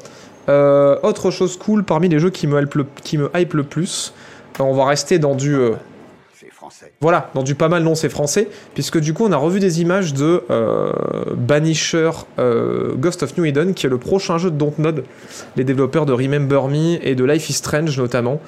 euh, 0.48 0.96
autre 1.02 1.30
chose 1.30 1.56
cool 1.56 1.84
parmi 1.84 2.08
les 2.08 2.18
jeux 2.18 2.30
qui 2.30 2.46
me 2.46 2.60
hype 2.60 3.54
le, 3.54 3.64
plus, 3.64 4.14
on 4.58 4.72
va 4.72 4.86
rester 4.86 5.18
dans 5.18 5.34
du 5.34 5.54
euh, 5.54 5.72
voilà, 7.00 7.30
dans 7.34 7.42
du 7.42 7.54
pas 7.54 7.68
mal 7.68 7.82
non 7.82 7.94
c'est 7.94 8.08
français, 8.08 8.48
puisque 8.74 8.98
du 8.98 9.14
coup 9.14 9.24
on 9.24 9.32
a 9.32 9.36
revu 9.36 9.60
des 9.60 9.80
images 9.80 10.14
de 10.14 10.42
euh, 10.50 10.92
Banisher 11.36 12.10
euh, 12.38 12.94
Ghost 12.94 13.22
of 13.22 13.36
New 13.36 13.44
Eden, 13.44 13.74
qui 13.74 13.86
est 13.86 13.90
le 13.90 13.98
prochain 13.98 14.38
jeu 14.38 14.50
de 14.50 14.56
Dontnod, 14.56 15.04
les 15.56 15.64
développeurs 15.64 16.06
de 16.06 16.12
Remember 16.12 16.68
Me 16.68 16.98
et 17.06 17.14
de 17.14 17.24
Life 17.24 17.50
is 17.50 17.54
Strange 17.54 17.98
notamment, 17.98 18.40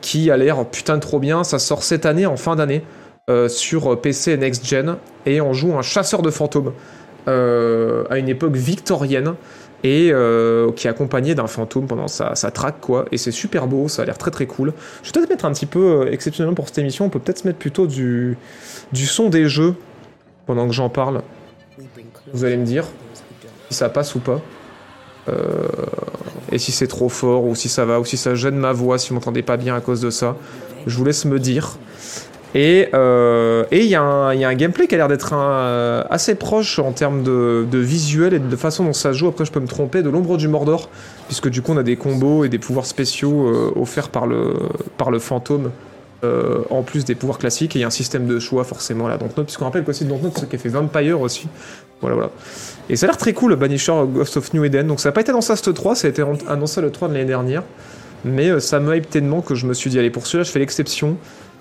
qui 0.00 0.30
a 0.30 0.36
l'air 0.36 0.64
putain 0.66 0.96
de 0.96 1.00
trop 1.00 1.18
bien, 1.18 1.44
ça 1.44 1.58
sort 1.58 1.82
cette 1.82 2.06
année, 2.06 2.26
en 2.26 2.36
fin 2.36 2.56
d'année, 2.56 2.82
euh, 3.28 3.48
sur 3.48 4.00
PC 4.00 4.36
Next 4.36 4.66
Gen, 4.66 4.96
et 5.26 5.40
on 5.40 5.52
joue 5.52 5.76
un 5.76 5.82
chasseur 5.82 6.22
de 6.22 6.30
fantômes 6.30 6.72
à 7.26 8.18
une 8.18 8.28
époque 8.28 8.56
victorienne, 8.56 9.34
et 9.82 10.10
euh, 10.12 10.70
qui 10.72 10.86
est 10.86 10.90
accompagné 10.90 11.34
d'un 11.34 11.46
fantôme 11.46 11.86
pendant 11.86 12.08
sa, 12.08 12.34
traque 12.50 12.80
quoi. 12.80 13.06
Et 13.12 13.18
c'est 13.18 13.30
super 13.30 13.66
beau 13.66 13.88
ça 13.88 14.02
a 14.02 14.04
l'air 14.04 14.18
très 14.18 14.30
très 14.30 14.46
cool. 14.46 14.72
Je 15.02 15.08
vais 15.08 15.12
peut-être 15.12 15.30
mettre 15.30 15.44
un 15.44 15.52
petit 15.52 15.66
peu 15.66 16.02
euh, 16.02 16.12
exceptionnellement 16.12 16.54
pour 16.54 16.68
cette 16.68 16.78
émission 16.78 17.06
on 17.06 17.08
peut 17.08 17.18
peut-être 17.18 17.38
se 17.38 17.46
mettre 17.46 17.58
plutôt 17.58 17.86
du 17.86 18.36
du 18.92 19.06
son 19.06 19.28
des 19.28 19.48
jeux 19.48 19.74
pendant 20.46 20.66
que 20.66 20.72
j'en 20.72 20.88
parle. 20.88 21.22
Vous 22.32 22.44
allez 22.44 22.56
me 22.56 22.64
dire 22.64 22.84
si 23.68 23.74
ça 23.74 23.88
passe 23.88 24.14
ou 24.14 24.20
pas. 24.20 24.40
Euh, 25.28 25.68
et 26.50 26.58
si 26.58 26.72
c'est 26.72 26.86
trop 26.86 27.08
fort 27.08 27.44
ou 27.44 27.54
si 27.54 27.68
ça 27.68 27.84
va 27.84 28.00
ou 28.00 28.04
si 28.04 28.16
ça 28.16 28.34
gêne 28.34 28.56
ma 28.56 28.72
voix 28.72 28.98
si 28.98 29.10
vous 29.10 29.14
m'entendez 29.16 29.42
pas 29.42 29.56
bien 29.56 29.76
à 29.76 29.80
cause 29.80 30.00
de 30.00 30.10
ça. 30.10 30.36
Je 30.86 30.96
vous 30.96 31.04
laisse 31.04 31.24
me 31.24 31.38
dire 31.38 31.78
et 32.54 32.88
il 32.90 32.94
euh, 32.94 33.64
y, 33.70 33.94
a 33.94 34.02
un 34.02 34.54
gameplay 34.54 34.88
qui 34.88 34.94
a 34.96 34.98
l'air 34.98 35.08
d'être 35.08 35.32
euh, 35.34 36.02
assez 36.10 36.34
proche 36.34 36.80
en 36.80 36.90
termes 36.90 37.22
de, 37.22 37.64
visuel 37.72 38.34
et 38.34 38.38
de 38.40 38.56
façon 38.56 38.84
dont 38.84 38.92
ça 38.92 39.12
joue. 39.12 39.28
Après, 39.28 39.44
je 39.44 39.52
peux 39.52 39.60
me 39.60 39.68
tromper, 39.68 40.02
de 40.02 40.10
l'ombre 40.10 40.36
du 40.36 40.48
Mordor, 40.48 40.88
puisque 41.26 41.48
du 41.48 41.62
coup, 41.62 41.72
on 41.72 41.76
a 41.76 41.84
des 41.84 41.96
combos 41.96 42.44
et 42.44 42.48
des 42.48 42.58
pouvoirs 42.58 42.86
spéciaux 42.86 43.46
euh, 43.46 43.72
offerts 43.76 44.08
par 44.08 44.26
le, 44.26 44.54
le 45.10 45.18
fantôme. 45.18 45.70
en 46.70 46.82
plus 46.82 47.04
des 47.04 47.14
pouvoirs 47.14 47.38
classiques, 47.38 47.76
et 47.76 47.78
il 47.78 47.82
y 47.82 47.84
a 47.84 47.88
un 47.88 47.90
système 47.90 48.26
de 48.26 48.40
choix 48.40 48.64
forcément 48.64 49.06
là. 49.06 49.16
Donc, 49.16 49.32
puisqu'on 49.32 49.66
rappelle 49.66 49.84
qu'aussi 49.84 50.04
Dontnod, 50.04 50.32
c'est 50.34 50.40
ce 50.40 50.46
qui 50.46 50.56
a 50.56 50.58
fait 50.58 50.68
Vampire 50.68 51.20
aussi. 51.20 51.46
Voilà, 52.00 52.16
voilà. 52.16 52.30
Et 52.88 52.96
ça 52.96 53.06
a 53.06 53.10
l'air 53.10 53.16
très 53.16 53.32
cool, 53.32 53.54
Banisher 53.54 53.92
Ghost 54.12 54.36
of 54.36 54.52
New 54.54 54.64
Eden. 54.64 54.88
Donc, 54.88 54.98
ça 54.98 55.10
n'a 55.10 55.12
pas 55.12 55.20
été 55.20 55.30
annoncé 55.30 55.52
à 55.52 55.56
ce 55.56 55.70
3, 55.70 55.94
ça 55.94 56.08
a 56.08 56.10
été 56.10 56.24
annoncé 56.48 56.80
le 56.80 56.90
3 56.90 57.08
de 57.08 57.14
l'année 57.14 57.26
dernière. 57.26 57.62
Mais 58.24 58.58
ça 58.60 58.80
me 58.80 58.94
hype 58.94 59.08
tellement 59.08 59.40
que 59.40 59.54
je 59.54 59.66
me 59.66 59.72
suis 59.72 59.88
dit, 59.88 59.98
allez, 59.98 60.10
pour 60.10 60.26
celui-là, 60.26 60.44
je 60.44 60.50
fais 60.50 60.58
l'exception 60.58 61.16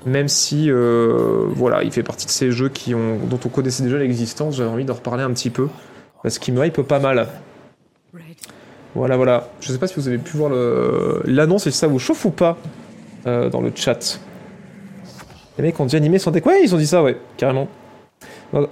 même 0.05 0.27
si 0.27 0.71
euh, 0.71 1.45
voilà, 1.49 1.83
il 1.83 1.91
fait 1.91 2.03
partie 2.03 2.25
de 2.25 2.31
ces 2.31 2.51
jeux 2.51 2.69
qui 2.69 2.95
ont, 2.95 3.17
dont 3.17 3.39
on 3.45 3.49
connaissait 3.49 3.83
déjà 3.83 3.97
l'existence, 3.97 4.55
j'avais 4.55 4.69
envie 4.69 4.85
de 4.85 4.91
reparler 4.91 5.23
un 5.23 5.31
petit 5.31 5.49
peu, 5.49 5.67
parce 6.23 6.39
qu'il 6.39 6.53
me 6.53 6.65
hype 6.65 6.81
pas 6.81 6.99
mal. 6.99 7.27
Voilà, 8.95 9.17
voilà. 9.17 9.49
Je 9.61 9.71
sais 9.71 9.77
pas 9.77 9.87
si 9.87 9.95
vous 9.95 10.07
avez 10.07 10.17
pu 10.17 10.35
voir 10.35 10.51
l'annonce 11.25 11.67
et 11.67 11.71
si 11.71 11.77
ça 11.77 11.87
vous 11.87 11.99
chauffe 11.99 12.25
ou 12.25 12.31
pas 12.31 12.57
euh, 13.27 13.49
dans 13.49 13.61
le 13.61 13.71
chat. 13.75 14.19
Les 15.57 15.63
mecs 15.63 15.79
ont 15.79 15.85
dit 15.85 15.95
animé 15.95 16.19
sans 16.19 16.31
deck. 16.31 16.45
Ouais, 16.45 16.61
ils 16.63 16.73
ont 16.73 16.77
dit 16.77 16.87
ça, 16.87 17.03
ouais, 17.03 17.17
carrément. 17.37 17.67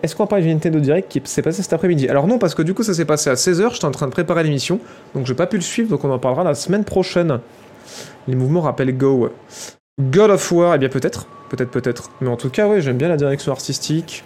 Est-ce 0.02 0.16
qu'on 0.16 0.24
va 0.24 0.28
parler 0.28 0.46
du 0.46 0.52
Nintendo 0.52 0.80
Direct 0.80 1.10
qui 1.10 1.22
s'est 1.26 1.44
passé 1.44 1.62
cet 1.62 1.72
après-midi? 1.74 2.10
Alors 2.10 2.26
non, 2.26 2.40
parce 2.40 2.56
que 2.56 2.64
du 2.64 2.74
coup 2.74 2.82
ça 2.82 2.96
s'est 2.96 3.06
passé 3.06 3.30
à 3.30 3.36
16h, 3.36 3.74
j'étais 3.74 3.86
en 3.86 3.92
train 3.92 4.08
de 4.08 4.12
préparer 4.12 4.42
l'émission, 4.44 4.80
donc 5.14 5.28
j'ai 5.28 5.36
pas 5.36 5.46
pu 5.46 5.58
le 5.58 5.62
suivre, 5.62 5.90
donc 5.90 6.04
on 6.04 6.10
en 6.10 6.18
parlera 6.18 6.44
la 6.44 6.56
semaine 6.56 6.84
prochaine. 6.84 7.40
Les 8.28 8.36
mouvements 8.36 8.62
rappellent 8.62 8.98
Go. 8.98 9.30
God 10.00 10.30
of 10.30 10.52
War, 10.52 10.76
eh 10.76 10.78
bien 10.78 10.90
peut-être, 10.90 11.26
peut-être, 11.50 11.72
peut-être. 11.72 12.12
Mais 12.22 12.30
en 12.30 12.38
tout 12.38 12.52
cas, 12.52 12.68
ouais, 12.68 12.82
j'aime 12.82 12.98
bien 12.98 13.08
la 13.08 13.18
direction 13.18 13.52
artistique. 13.52 14.24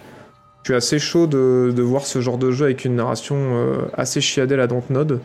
Je 0.62 0.68
suis 0.68 0.74
assez 0.76 0.98
chaud 0.98 1.26
de, 1.26 1.72
voir 1.80 2.04
ce 2.04 2.20
genre 2.20 2.36
de 2.36 2.50
jeu 2.50 2.66
avec 2.66 2.84
une 2.84 2.94
narration 2.94 3.36
euh, 3.36 3.76
assez 3.94 4.20
chiadelle 4.20 4.60
à 4.60 4.66
Dontnod. 4.66 5.20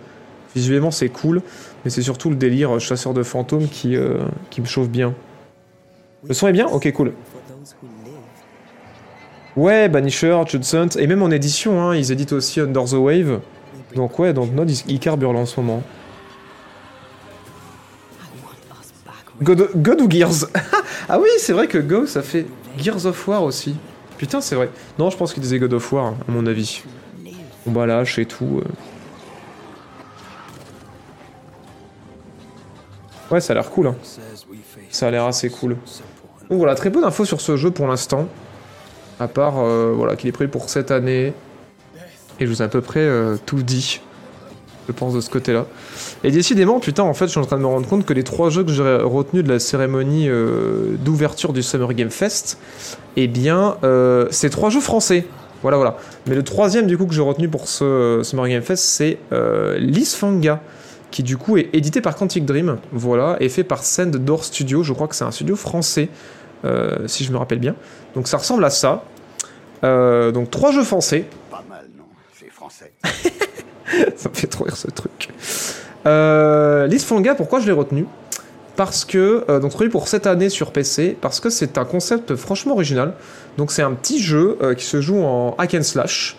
Visuellement, 0.56 0.90
c'est 0.90 1.10
cool, 1.10 1.42
mais 1.84 1.92
c'est 1.92 2.02
surtout 2.02 2.30
le 2.30 2.38
délire 2.38 2.76
euh, 2.76 2.80
chasseur 2.80 3.14
de 3.14 3.24
fantômes 3.24 3.68
qui, 3.68 3.98
euh, 3.98 4.20
qui 4.50 4.62
me 4.62 4.66
chauffe 4.66 4.90
bien. 4.90 5.14
Le 6.28 6.34
son 6.34 6.48
est 6.48 6.54
bien? 6.54 6.68
Ok, 6.68 6.92
cool. 6.94 7.12
Ouais, 9.58 9.90
Banisher, 9.90 10.40
Judson, 10.48 10.88
et 10.98 11.08
même 11.08 11.24
en 11.24 11.30
édition, 11.30 11.82
hein, 11.82 11.96
ils 11.96 12.12
éditent 12.12 12.32
aussi 12.32 12.62
Under 12.62 12.86
the 12.86 12.94
Wave. 12.94 13.42
Donc 13.96 14.18
ouais, 14.18 14.32
donc 14.32 14.54
Node, 14.54 14.72
il, 14.72 14.82
il 14.88 15.00
carbure 15.00 15.34
là 15.34 15.40
en 15.40 15.46
ce 15.46 15.60
moment. 15.60 15.84
God, 19.42 20.02
ou 20.02 20.10
Gears 20.10 20.46
Ah 21.10 21.20
oui, 21.20 21.30
c'est 21.40 21.54
vrai 21.54 21.68
que 21.68 21.78
Go, 21.78 22.06
ça 22.08 22.22
fait 22.22 22.46
Gears 22.78 23.06
of 23.06 23.28
War 23.28 23.44
aussi. 23.44 23.76
Putain, 24.18 24.42
c'est 24.42 24.56
vrai. 24.56 24.70
Non, 24.98 25.10
je 25.10 25.18
pense 25.18 25.34
qu'il 25.34 25.44
disait 25.44 25.60
God 25.60 25.74
of 25.74 25.94
War, 25.94 26.16
à 26.28 26.32
mon 26.32 26.46
avis. 26.48 26.82
Bon 27.66 27.72
bah 27.72 27.86
lâche 27.86 28.18
et 28.18 28.26
tout. 28.26 28.62
euh. 28.64 28.68
Ouais, 33.30 33.42
ça 33.42 33.54
a 33.54 33.56
l'air 33.56 33.70
cool. 33.70 33.88
Hein. 33.88 33.96
Ça 34.90 35.08
a 35.08 35.12
l'air 35.12 35.26
assez 35.26 35.50
cool. 35.50 35.76
Donc 36.50 36.60
voilà, 36.60 36.76
très 36.76 36.90
peu 36.90 37.02
d'infos 37.02 37.26
sur 37.26 37.42
ce 37.42 37.58
jeu 37.58 37.72
pour 37.72 37.88
l'instant. 37.88 38.28
À 39.20 39.28
part 39.28 39.60
euh, 39.60 39.94
voilà, 39.96 40.16
qu'il 40.16 40.30
est 40.30 40.32
prévu 40.34 40.50
pour 40.50 40.70
cette 40.70 40.92
année. 40.92 41.34
Et 42.40 42.46
je 42.46 42.52
vous 42.52 42.62
ai 42.62 42.66
à 42.66 42.70
peu 42.70 42.82
près 42.82 43.02
euh, 43.02 43.36
tout 43.46 43.64
dit. 43.64 44.00
Je 44.88 44.94
pense 44.94 45.14
de 45.14 45.20
ce 45.20 45.30
côté-là. 45.30 45.66
Et 46.24 46.32
décidément, 46.32 46.80
putain, 46.80 47.04
en 47.04 47.14
fait, 47.14 47.26
je 47.26 47.32
suis 47.32 47.40
en 47.40 47.46
train 47.46 47.58
de 47.58 47.62
me 47.62 47.68
rendre 47.68 47.88
compte 47.88 48.06
que 48.06 48.14
les 48.14 48.24
trois 48.24 48.50
jeux 48.50 48.64
que 48.64 48.72
j'ai 48.72 48.84
retenus 48.84 49.44
de 49.44 49.50
la 49.50 49.60
cérémonie 49.60 50.30
euh, 50.30 50.96
d'ouverture 51.00 51.52
du 51.52 51.62
Summer 51.62 51.94
Game 51.94 52.10
Fest, 52.10 52.58
eh 53.18 53.28
bien, 53.28 53.78
euh, 53.84 54.28
c'est 54.32 54.50
trois 54.50 54.70
jeux 54.70 54.80
français. 54.80 55.26
Voilà, 55.62 55.76
voilà. 55.76 55.98
Mais 56.26 56.36
le 56.36 56.44
troisième, 56.44 56.88
du 56.88 56.98
coup, 56.98 57.06
que 57.06 57.14
j'ai 57.14 57.22
retenu 57.22 57.50
pour 57.50 57.68
ce 57.68 57.84
euh, 57.84 58.24
Summer 58.24 58.48
Game 58.48 58.62
Fest, 58.62 58.84
c'est 58.86 59.18
Lisfanga, 59.78 60.62
qui, 61.12 61.22
du 61.22 61.36
coup, 61.36 61.58
est 61.58 61.70
édité 61.74 62.00
par 62.00 62.16
Quantic 62.16 62.46
Dream, 62.46 62.78
voilà, 62.94 63.36
et 63.42 63.50
fait 63.50 63.66
par 63.66 63.84
Send 63.84 64.12
Door 64.12 64.46
Studio. 64.46 64.84
Je 64.84 64.94
crois 64.94 65.08
que 65.08 65.16
c'est 65.16 65.26
un 65.26 65.32
studio 65.32 65.58
français, 65.58 66.08
si 67.08 67.26
je 67.26 67.32
me 67.34 67.38
rappelle 67.38 67.60
bien. 67.60 67.76
Donc, 68.16 68.30
ça 68.30 68.38
ressemble 68.38 68.64
à 68.64 68.70
ça. 68.70 69.04
Donc, 69.84 70.50
trois 70.50 70.72
jeux 70.72 70.84
français. 70.84 71.26
Pas 71.52 71.64
mal, 71.68 71.88
non 71.98 72.06
C'est 72.40 72.50
français. 72.50 72.94
ça 74.16 74.30
me 74.30 74.36
fait 74.36 74.48
trop 74.48 74.66
rire 74.66 74.78
ce 74.78 74.88
truc. 74.90 75.30
Euh, 76.06 76.88
pourquoi 77.38 77.60
je 77.60 77.66
l'ai 77.66 77.72
retenu? 77.72 78.06
Parce 78.76 79.06
que, 79.06 79.44
euh, 79.50 79.60
donc 79.60 79.90
pour 79.90 80.08
cette 80.08 80.28
année 80.28 80.50
sur 80.50 80.72
PC, 80.72 81.18
parce 81.20 81.40
que 81.40 81.50
c'est 81.50 81.78
un 81.78 81.86
concept 81.86 82.36
franchement 82.36 82.74
original. 82.74 83.14
Donc 83.58 83.72
c'est 83.72 83.82
un 83.82 83.94
petit 83.94 84.22
jeu 84.22 84.58
euh, 84.62 84.76
qui 84.76 84.86
se 84.86 85.02
joue 85.02 85.22
en 85.24 85.56
hack 85.58 85.74
and 85.74 85.84
slash, 85.84 86.38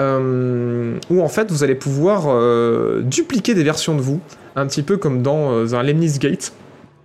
euh, 0.00 0.94
où 1.10 1.22
en 1.22 1.28
fait 1.28 1.50
vous 1.50 1.62
allez 1.62 1.74
pouvoir 1.74 2.24
euh, 2.26 3.02
dupliquer 3.02 3.54
des 3.54 3.62
versions 3.62 3.94
de 3.94 4.00
vous, 4.00 4.20
un 4.56 4.66
petit 4.66 4.82
peu 4.82 4.96
comme 4.96 5.22
dans 5.22 5.74
un 5.74 5.82
Lemnis 5.82 6.18
Gate, 6.18 6.52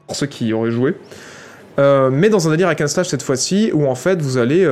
pour 0.08 0.15
ceux 0.15 0.27
qui 0.27 0.48
y 0.48 0.53
auraient 0.53 0.72
joué. 0.72 0.96
Mais 1.77 2.27
dans 2.27 2.46
un 2.46 2.51
délire 2.51 2.68
hack 2.68 2.82
and 2.82 2.88
slash 2.88 3.08
cette 3.08 3.24
fois-ci, 3.24 3.72
où 3.74 3.88
en 3.88 3.96
fait 3.96 4.22
vous 4.22 4.38
allez 4.38 4.68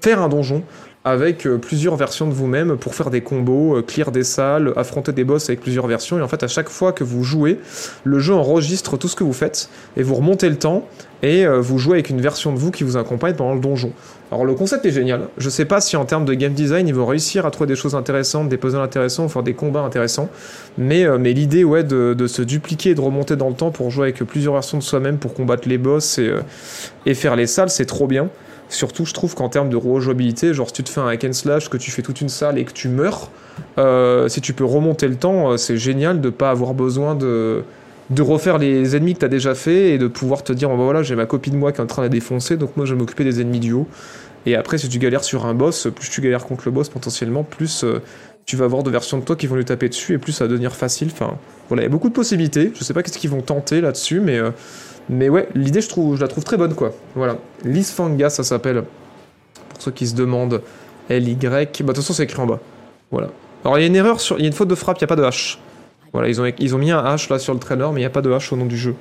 faire 0.00 0.22
un 0.22 0.28
donjon 0.28 0.62
avec 1.04 1.46
euh, 1.46 1.58
plusieurs 1.58 1.96
versions 1.96 2.26
de 2.26 2.32
vous-même 2.32 2.78
pour 2.78 2.94
faire 2.94 3.10
des 3.10 3.20
combos, 3.20 3.76
euh, 3.76 3.82
clear 3.82 4.10
des 4.10 4.24
salles, 4.24 4.72
affronter 4.74 5.12
des 5.12 5.24
boss 5.24 5.50
avec 5.50 5.60
plusieurs 5.60 5.86
versions. 5.86 6.18
Et 6.18 6.22
en 6.22 6.28
fait, 6.28 6.42
à 6.42 6.48
chaque 6.48 6.70
fois 6.70 6.92
que 6.92 7.04
vous 7.04 7.22
jouez, 7.22 7.60
le 8.04 8.18
jeu 8.18 8.32
enregistre 8.32 8.96
tout 8.96 9.08
ce 9.08 9.14
que 9.14 9.22
vous 9.22 9.34
faites 9.34 9.68
et 9.98 10.02
vous 10.02 10.14
remontez 10.14 10.48
le 10.48 10.56
temps 10.56 10.88
et 11.22 11.46
euh, 11.46 11.60
vous 11.60 11.78
jouez 11.78 11.94
avec 11.94 12.08
une 12.08 12.22
version 12.22 12.54
de 12.54 12.58
vous 12.58 12.70
qui 12.70 12.84
vous 12.84 12.96
accompagne 12.96 13.34
pendant 13.34 13.54
le 13.54 13.60
donjon. 13.60 13.92
Alors 14.32 14.46
le 14.46 14.54
concept 14.54 14.86
est 14.86 14.92
génial. 14.92 15.28
Je 15.36 15.50
sais 15.50 15.66
pas 15.66 15.82
si 15.82 15.94
en 15.96 16.06
termes 16.06 16.24
de 16.24 16.32
game 16.32 16.54
design 16.54 16.88
ils 16.88 16.94
vont 16.94 17.06
réussir 17.06 17.44
à 17.44 17.50
trouver 17.50 17.68
des 17.68 17.76
choses 17.76 17.94
intéressantes, 17.94 18.48
des 18.48 18.56
puzzles 18.56 18.80
intéressants, 18.80 19.26
ou 19.26 19.28
faire 19.28 19.42
des 19.42 19.54
combats 19.54 19.82
intéressants. 19.82 20.30
Mais, 20.78 21.06
mais 21.18 21.34
l'idée 21.34 21.64
ouais 21.64 21.84
de, 21.84 22.14
de 22.14 22.26
se 22.26 22.40
dupliquer 22.40 22.90
et 22.90 22.94
de 22.94 23.00
remonter 23.02 23.36
dans 23.36 23.50
le 23.50 23.54
temps 23.54 23.70
pour 23.70 23.90
jouer 23.90 24.04
avec 24.04 24.24
plusieurs 24.24 24.54
versions 24.54 24.78
de 24.78 24.82
soi-même 24.82 25.18
pour 25.18 25.34
combattre 25.34 25.68
les 25.68 25.78
boss 25.78 26.18
et, 26.18 26.32
et 27.04 27.14
faire 27.14 27.36
les 27.36 27.46
salles, 27.46 27.70
c'est 27.70 27.86
trop 27.86 28.06
bien. 28.06 28.30
Surtout, 28.74 29.04
je 29.04 29.12
trouve 29.12 29.36
qu'en 29.36 29.48
termes 29.48 29.70
de 29.70 29.76
rejouabilité, 29.76 30.52
genre 30.52 30.66
si 30.66 30.74
tu 30.74 30.82
te 30.82 30.90
fais 30.90 31.00
un 31.00 31.06
hack 31.06 31.24
and 31.24 31.32
slash, 31.32 31.68
que 31.68 31.76
tu 31.76 31.92
fais 31.92 32.02
toute 32.02 32.20
une 32.20 32.28
salle 32.28 32.58
et 32.58 32.64
que 32.64 32.72
tu 32.72 32.88
meurs, 32.88 33.30
euh, 33.78 34.26
si 34.28 34.40
tu 34.40 34.52
peux 34.52 34.64
remonter 34.64 35.06
le 35.06 35.14
temps, 35.14 35.52
euh, 35.52 35.56
c'est 35.56 35.76
génial 35.76 36.20
de 36.20 36.28
pas 36.28 36.50
avoir 36.50 36.74
besoin 36.74 37.14
de, 37.14 37.62
refaire 38.18 38.58
les 38.58 38.96
ennemis 38.96 39.14
que 39.14 39.20
tu 39.20 39.28
déjà 39.28 39.54
fait 39.54 39.90
et 39.90 39.98
de 39.98 40.08
pouvoir 40.08 40.42
te 40.42 40.52
dire, 40.52 40.68
bon, 40.68 40.76
bah 40.76 40.84
voilà, 40.84 41.04
j'ai 41.04 41.14
ma 41.14 41.24
copie 41.24 41.52
de 41.52 41.56
moi 41.56 41.70
qui 41.70 41.78
est 41.78 41.84
en 41.84 41.86
train 41.86 42.02
de 42.02 42.08
défoncer, 42.08 42.56
donc 42.56 42.76
moi 42.76 42.84
je 42.84 42.94
vais 42.94 42.98
m'occuper 42.98 43.22
des 43.22 43.40
ennemis 43.40 43.60
du 43.60 43.72
haut. 43.72 43.86
Et 44.44 44.56
après, 44.56 44.76
si 44.76 44.88
tu 44.88 44.98
galères 44.98 45.24
sur 45.24 45.46
un 45.46 45.54
boss, 45.54 45.86
plus 45.94 46.10
tu 46.10 46.20
galères 46.20 46.44
contre 46.44 46.64
le 46.66 46.72
boss 46.72 46.88
potentiellement, 46.88 47.44
plus 47.44 47.84
euh, 47.84 48.02
tu 48.44 48.56
vas 48.56 48.64
avoir 48.64 48.82
de 48.82 48.90
versions 48.90 49.18
de 49.18 49.24
toi 49.24 49.36
qui 49.36 49.46
vont 49.46 49.54
lui 49.54 49.64
taper 49.64 49.88
dessus 49.88 50.14
et 50.14 50.18
plus 50.18 50.32
ça 50.32 50.44
va 50.44 50.48
devenir 50.48 50.74
facile. 50.74 51.10
Enfin, 51.12 51.38
voilà, 51.68 51.84
il 51.84 51.86
y 51.86 51.88
a 51.88 51.90
beaucoup 51.90 52.08
de 52.08 52.14
possibilités. 52.14 52.72
Je 52.74 52.82
sais 52.82 52.92
pas 52.92 53.04
qu'est-ce 53.04 53.18
qu'ils 53.18 53.30
vont 53.30 53.40
tenter 53.40 53.80
là-dessus, 53.80 54.20
mais, 54.20 54.38
mais 55.08 55.28
ouais, 55.28 55.48
l'idée, 55.54 55.80
je, 55.80 55.88
trouve, 55.88 56.16
je 56.16 56.20
la 56.20 56.28
trouve 56.28 56.44
très 56.44 56.56
bonne, 56.56 56.74
quoi. 56.74 56.92
Voilà. 57.14 57.38
Lisfanga, 57.64 58.30
ça 58.30 58.42
s'appelle. 58.42 58.84
Pour 59.68 59.82
ceux 59.82 59.90
qui 59.90 60.06
se 60.06 60.14
demandent, 60.14 60.62
L-Y. 61.08 61.42
Bah, 61.42 61.64
de 61.64 61.66
toute 61.66 61.96
façon, 61.96 62.12
c'est 62.12 62.24
écrit 62.24 62.40
en 62.40 62.46
bas. 62.46 62.60
Voilà. 63.10 63.28
Alors, 63.64 63.78
il 63.78 63.82
y 63.82 63.84
a 63.84 63.86
une 63.86 63.96
erreur, 63.96 64.20
sur... 64.20 64.38
il 64.38 64.42
y 64.42 64.44
a 64.44 64.48
une 64.48 64.54
faute 64.54 64.68
de 64.68 64.74
frappe, 64.74 64.98
il 64.98 65.02
n'y 65.02 65.06
a 65.06 65.08
pas 65.08 65.16
de 65.16 65.22
H. 65.22 65.58
Voilà, 66.12 66.28
ils 66.28 66.40
ont, 66.40 66.50
ils 66.58 66.74
ont 66.74 66.78
mis 66.78 66.90
un 66.90 67.02
H 67.02 67.30
là 67.30 67.38
sur 67.38 67.52
le 67.52 67.60
trailer, 67.60 67.92
mais 67.92 68.00
il 68.00 68.02
n'y 68.02 68.06
a 68.06 68.10
pas 68.10 68.22
de 68.22 68.30
H 68.30 68.52
au 68.54 68.56
nom 68.56 68.66
du 68.66 68.76
jeu. 68.76 68.94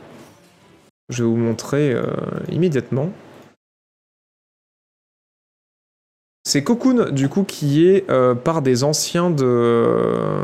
Je 1.09 1.23
vais 1.23 1.29
vous 1.29 1.35
montrer 1.35 1.91
euh, 1.93 2.05
immédiatement. 2.51 3.11
C'est 6.45 6.63
Cocoon, 6.63 7.11
du 7.11 7.29
coup, 7.29 7.43
qui 7.43 7.87
est 7.87 8.09
euh, 8.09 8.35
par 8.35 8.61
des 8.61 8.83
anciens 8.83 9.29
de, 9.29 10.43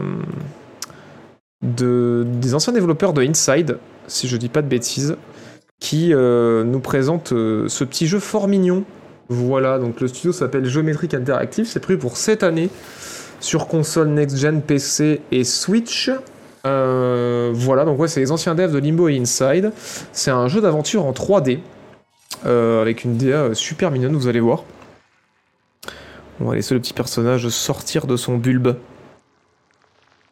de. 1.61 2.25
des 2.25 2.55
anciens 2.55 2.71
développeurs 2.71 3.13
de 3.13 3.21
Inside, 3.21 3.79
si 4.07 4.27
je 4.27 4.37
dis 4.37 4.49
pas 4.49 4.61
de 4.61 4.67
bêtises, 4.67 5.17
qui 5.79 6.13
euh, 6.13 6.63
nous 6.63 6.79
présente 6.79 7.31
euh, 7.31 7.67
ce 7.67 7.83
petit 7.83 8.07
jeu 8.07 8.19
fort 8.19 8.47
mignon. 8.47 8.83
Voilà, 9.29 9.77
donc 9.79 10.01
le 10.01 10.07
studio 10.07 10.31
s'appelle 10.33 10.65
Geometric 10.65 11.13
Interactive, 11.13 11.65
c'est 11.65 11.79
prévu 11.79 11.99
pour 11.99 12.17
cette 12.17 12.43
année 12.43 12.69
sur 13.39 13.67
console 13.67 14.09
next-gen, 14.09 14.61
PC 14.61 15.21
et 15.31 15.43
Switch. 15.43 16.11
Euh, 16.65 17.51
voilà, 17.53 17.85
donc 17.85 17.99
ouais, 17.99 18.07
c'est 18.07 18.19
les 18.19 18.31
anciens 18.31 18.55
devs 18.55 18.71
de 18.71 18.79
Limbo 18.79 19.07
et 19.07 19.17
Inside. 19.17 19.71
C'est 20.11 20.31
un 20.31 20.47
jeu 20.47 20.61
d'aventure 20.61 21.05
en 21.05 21.11
3D, 21.11 21.59
euh, 22.45 22.81
avec 22.81 23.03
une 23.03 23.17
DA 23.17 23.53
super 23.53 23.91
mignonne, 23.91 24.15
vous 24.15 24.27
allez 24.27 24.39
voir. 24.39 24.63
On 26.41 26.45
va 26.45 26.55
laisser 26.55 26.73
le 26.73 26.79
petit 26.79 26.93
personnage 26.93 27.47
sortir 27.49 28.07
de 28.07 28.17
son 28.17 28.37
bulbe. 28.37 28.75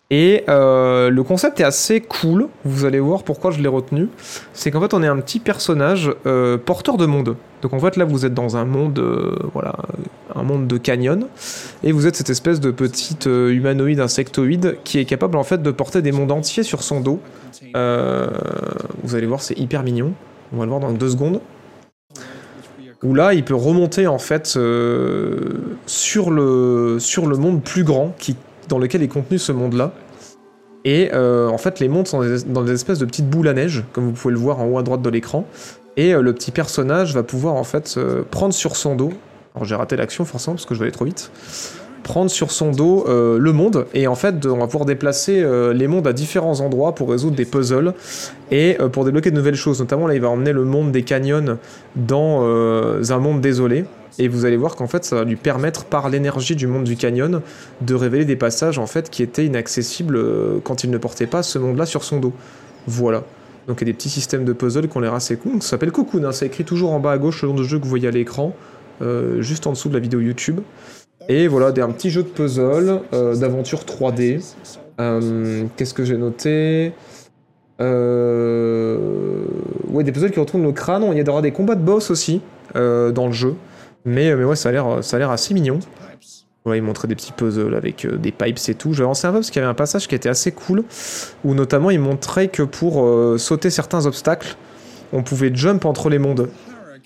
Et 0.10 0.46
euh, 0.48 1.10
le 1.10 1.24
concept 1.24 1.60
est 1.60 1.66
assez 1.66 2.00
cool, 2.00 2.48
vous 2.64 2.86
allez 2.86 3.00
voir 3.00 3.24
pourquoi 3.24 3.52
je 3.52 3.60
l'ai 3.60 3.68
retenu. 3.68 4.08
C'est 4.54 4.72
qu'en 4.72 4.80
fait 4.80 4.94
on 4.94 5.04
est 5.04 5.08
un 5.08 5.18
petit 5.18 5.40
personnage 5.40 6.12
euh, 6.26 6.58
porteur 6.58 6.96
de 6.96 7.06
monde. 7.06 7.36
Donc 7.62 7.74
en 7.74 7.80
fait 7.80 7.98
là 7.98 8.06
vous 8.06 8.26
êtes 8.26 8.34
dans 8.34 8.56
un 8.56 8.64
monde, 8.64 9.00
euh, 9.00 9.36
voilà, 9.54 9.76
un 10.34 10.44
monde 10.44 10.66
de 10.66 10.78
canyon, 10.78 11.28
et 11.84 11.92
vous 11.92 12.08
êtes 12.08 12.16
cette 12.16 12.30
espèce 12.30 12.62
de 12.62 12.72
petite 12.72 13.26
humanoïde 13.26 14.00
insectoïde 14.00 14.78
qui 14.86 15.00
est 15.00 15.06
capable 15.06 15.36
en 15.36 15.44
fait 15.44 15.62
de 15.62 15.72
porter 15.72 16.02
des 16.02 16.14
mondes 16.14 16.32
entiers 16.32 16.64
sur 16.64 16.84
son 16.84 17.02
dos. 17.02 17.20
Vous 17.74 19.16
allez 19.16 19.28
voir 19.28 19.42
c'est 19.42 19.60
hyper 19.60 19.84
mignon. 19.84 20.14
On 20.54 20.58
va 20.60 20.64
le 20.64 20.70
voir 20.70 20.80
dans 20.80 20.94
deux 20.94 21.10
secondes 21.10 21.42
où 23.04 23.14
là 23.14 23.34
il 23.34 23.44
peut 23.44 23.54
remonter 23.56 24.08
en 24.08 24.20
fait 24.20 24.48
sur, 25.86 26.32
le, 26.32 26.98
sur 27.00 27.28
le 27.28 27.38
monde 27.38 27.62
plus 27.62 27.84
grand 27.84 28.16
qui, 28.18 28.38
dans 28.68 28.80
lequel 28.80 29.04
est 29.04 29.08
contenu 29.08 29.38
ce 29.38 29.52
monde-là. 29.52 29.94
Et 30.86 31.10
euh, 31.14 31.50
en 31.50 31.58
fait 31.58 31.80
les 31.80 31.88
mondes 31.88 32.08
sont 32.08 32.24
dans 32.48 32.64
des 32.64 32.72
espèces 32.72 33.00
de 33.00 33.06
petites 33.06 33.30
boules 33.30 33.48
à 33.48 33.54
neige, 33.54 33.84
comme 33.94 34.06
vous 34.06 34.12
pouvez 34.12 34.34
le 34.34 34.40
voir 34.40 34.60
en 34.60 34.66
haut 34.66 34.78
à 34.78 34.84
droite 34.84 35.02
de 35.02 35.10
l'écran. 35.10 35.46
Et 35.98 36.14
euh, 36.14 36.22
le 36.22 36.34
petit 36.34 36.52
personnage 36.52 37.14
va 37.14 37.24
pouvoir 37.24 37.56
en 37.56 37.64
fait 37.64 38.00
prendre 38.32 38.54
sur 38.54 38.76
son 38.76 38.96
dos, 38.96 39.12
alors 39.56 39.66
j'ai 39.66 39.76
raté 39.76 39.96
l'action 39.96 40.26
forcément 40.26 40.56
parce 40.56 40.66
que 40.66 40.76
je 40.76 40.80
vais 40.80 40.86
aller 40.86 40.94
trop 40.94 41.06
vite, 41.06 41.32
prendre 42.08 42.32
sur 42.32 42.52
son 42.52 42.72
dos 42.72 43.04
euh, 43.10 43.38
le 43.38 43.52
monde 43.52 43.86
et 43.94 44.08
en 44.08 44.16
fait 44.16 44.46
on 44.46 44.60
va 44.60 44.68
pouvoir 44.68 44.86
déplacer 44.86 45.42
euh, 45.44 45.74
les 45.74 45.88
mondes 45.88 46.08
à 46.08 46.14
différents 46.14 46.62
endroits 46.62 46.96
pour 46.96 47.10
résoudre 47.10 47.36
des 47.36 47.44
puzzles 47.44 47.94
et 48.50 48.78
euh, 48.80 48.88
pour 48.88 49.04
débloquer 49.04 49.30
de 49.30 49.36
nouvelles 49.36 49.56
choses. 49.56 49.82
Notamment 49.82 50.08
là 50.08 50.16
il 50.16 50.22
va 50.22 50.30
emmener 50.30 50.54
le 50.54 50.64
monde 50.64 50.94
des 50.94 51.04
canyons 51.04 51.58
dans 51.98 52.44
un 52.46 53.20
monde 53.20 53.42
désolé 53.42 53.84
et 54.20 54.30
vous 54.30 54.46
allez 54.46 54.56
voir 54.56 54.78
qu'en 54.78 54.88
fait 54.88 55.04
ça 55.04 55.18
va 55.18 55.24
lui 55.26 55.36
permettre 55.36 55.84
par 55.84 56.08
l'énergie 56.08 56.56
du 56.56 56.66
monde 56.66 56.86
du 56.86 56.96
canyon 56.96 57.42
de 57.82 57.94
révéler 57.94 58.24
des 58.24 58.38
passages 58.38 58.80
en 58.80 58.88
fait 58.88 59.10
qui 59.10 59.22
étaient 59.22 59.46
inaccessibles 59.46 60.18
quand 60.64 60.86
il 60.86 60.92
ne 60.92 60.98
portait 60.98 61.28
pas 61.28 61.44
ce 61.44 61.60
monde-là 61.60 61.86
sur 61.86 62.06
son 62.06 62.20
dos. 62.20 62.34
Voilà. 62.88 63.24
Donc 63.68 63.82
il 63.82 63.88
y 63.88 63.90
a 63.90 63.92
des 63.92 63.98
petits 63.98 64.10
systèmes 64.10 64.46
de 64.46 64.54
puzzle 64.54 64.88
qui 64.88 64.96
ont 64.96 65.02
l'air 65.02 65.14
assez 65.14 65.36
cool. 65.36 65.62
Ça 65.62 65.72
s'appelle 65.72 65.92
Cocoon, 65.92 66.24
hein. 66.24 66.32
c'est 66.32 66.46
écrit 66.46 66.64
toujours 66.64 66.94
en 66.94 67.02
bas 67.02 67.12
à 67.12 67.18
gauche 67.18 67.42
le 67.42 67.50
nom 67.50 67.56
de 67.56 67.64
jeu 67.64 67.80
que 67.80 67.84
vous 67.84 67.90
voyez 67.90 68.08
à 68.08 68.12
l'écran, 68.12 68.56
juste 69.40 69.68
en 69.68 69.72
dessous 69.72 69.90
de 69.90 69.94
la 69.94 70.00
vidéo 70.00 70.22
YouTube. 70.22 70.62
Et 71.30 71.48
voilà, 71.48 71.72
des, 71.72 71.82
un 71.82 71.90
petit 71.90 72.10
jeu 72.10 72.24
de 72.24 72.28
puzzle, 72.28 73.02
euh, 73.14 73.36
d'aventure 73.36 73.82
3D. 73.82 74.42
Euh, 75.00 75.66
Qu'est-ce 75.76 75.94
que 75.94 76.06
j'ai 76.06 76.18
noté? 76.18 76.94
Euh... 77.82 79.46
Ouais, 79.90 80.04
des 80.04 80.12
puzzles 80.12 80.32
qui 80.32 80.40
retournent 80.40 80.64
le 80.64 80.72
crâne. 80.72 81.04
Il 81.12 81.18
y 81.18 81.30
aura 81.30 81.42
des 81.42 81.52
combats 81.52 81.76
de 81.76 81.84
boss 81.84 82.12
aussi 82.12 82.42
dans 82.74 83.28
le 83.28 83.32
jeu. 83.32 83.56
Mais, 84.06 84.36
mais 84.36 84.44
ouais, 84.44 84.56
ça 84.56 84.70
a 84.70 84.72
l'air 84.72 85.32
assez 85.32 85.54
mignon. 85.54 85.80
Ouais, 86.66 86.78
il 86.78 86.84
montrait 86.84 87.08
des 87.08 87.16
petits 87.16 87.32
puzzles 87.32 87.76
avec 87.76 88.06
des 88.06 88.32
pipes 88.32 88.60
et 88.68 88.74
tout. 88.74 88.94
Je 88.94 89.04
vais 89.04 89.10
un 89.10 89.14
peu 89.14 89.34
parce 89.34 89.52
qu'il 89.52 89.62
y 89.62 89.64
avait 89.64 89.72
un 89.72 89.76
passage 89.76 90.08
qui 90.08 90.16
était 90.16 90.30
assez 90.30 90.52
cool, 90.52 90.84
où 91.44 91.54
notamment 91.54 91.92
il 91.92 92.00
montrait 92.00 92.48
que 92.50 92.64
pour 92.64 93.06
sauter 93.40 93.70
certains 93.70 94.06
obstacles, 94.06 94.56
on 95.14 95.24
pouvait 95.24 95.52
jump 95.54 95.86
entre 95.86 96.10
les 96.10 96.20
mondes. 96.20 96.50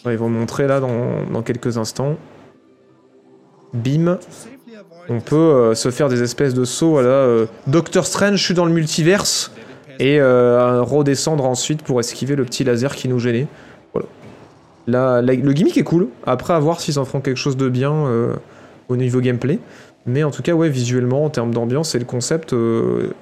Ils 0.06 0.18
vont 0.18 0.30
le 0.30 0.36
montrer 0.36 0.68
là 0.68 0.80
dans, 0.80 1.24
dans 1.32 1.42
quelques 1.42 1.78
instants. 1.78 2.18
Bim. 3.74 4.18
On 5.10 5.20
peut 5.20 5.36
euh, 5.36 5.76
se 5.76 5.90
faire 5.92 6.10
des 6.10 6.22
espèces 6.24 6.54
de 6.54 6.66
sauts 6.66 6.98
à 6.98 7.02
la 7.04 7.10
euh, 7.10 7.46
Doctor 7.68 8.06
Strange, 8.06 8.38
je 8.38 8.44
suis 8.44 8.54
dans 8.54 8.66
le 8.66 8.72
multiverse, 8.72 9.52
et 10.00 10.20
euh, 10.20 10.82
redescendre 10.82 11.46
ensuite 11.46 11.82
pour 11.84 12.00
esquiver 12.00 12.36
le 12.36 12.46
petit 12.46 12.64
laser 12.64 12.96
qui 12.96 13.08
nous 13.08 13.20
gênait. 13.20 13.48
Voilà. 13.94 14.08
Là, 14.88 15.22
la- 15.22 15.34
le 15.34 15.54
gimmick 15.54 15.78
est 15.78 15.84
cool. 15.84 16.08
Après, 16.26 16.54
à 16.54 16.60
voir 16.60 16.80
s'ils 16.82 17.00
en 17.00 17.06
feront 17.06 17.22
quelque 17.22 17.38
chose 17.38 17.58
de 17.58 17.70
bien 17.70 17.94
euh, 17.94 18.34
au 18.90 18.96
niveau 18.98 19.20
gameplay. 19.20 19.60
Mais 20.06 20.24
en 20.24 20.32
tout 20.32 20.42
cas, 20.42 20.54
ouais, 20.54 20.70
visuellement, 20.70 21.26
en 21.26 21.30
termes 21.30 21.54
d'ambiance 21.54 21.94
et 21.94 22.00
le 22.00 22.06
concept 22.06 22.56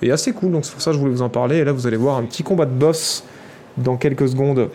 est 0.01 0.12
assez 0.12 0.32
cool. 0.32 0.53
Donc 0.53 0.63
c'est 0.63 0.72
pour 0.72 0.82
ça 0.82 0.91
que 0.91 0.96
je 0.96 1.00
voulais 1.01 1.12
vous 1.12 1.22
en 1.22 1.27
parler. 1.29 1.58
Et 1.58 1.63
là, 1.65 1.74
vous 1.74 1.88
allez 1.88 1.98
voir 1.98 2.15
un 2.18 2.24
petit 2.24 2.41
combat 2.41 2.65
de 2.65 2.72
boss 2.72 3.25
dans 3.77 3.98
quelques 3.98 4.29
secondes. 4.29 4.70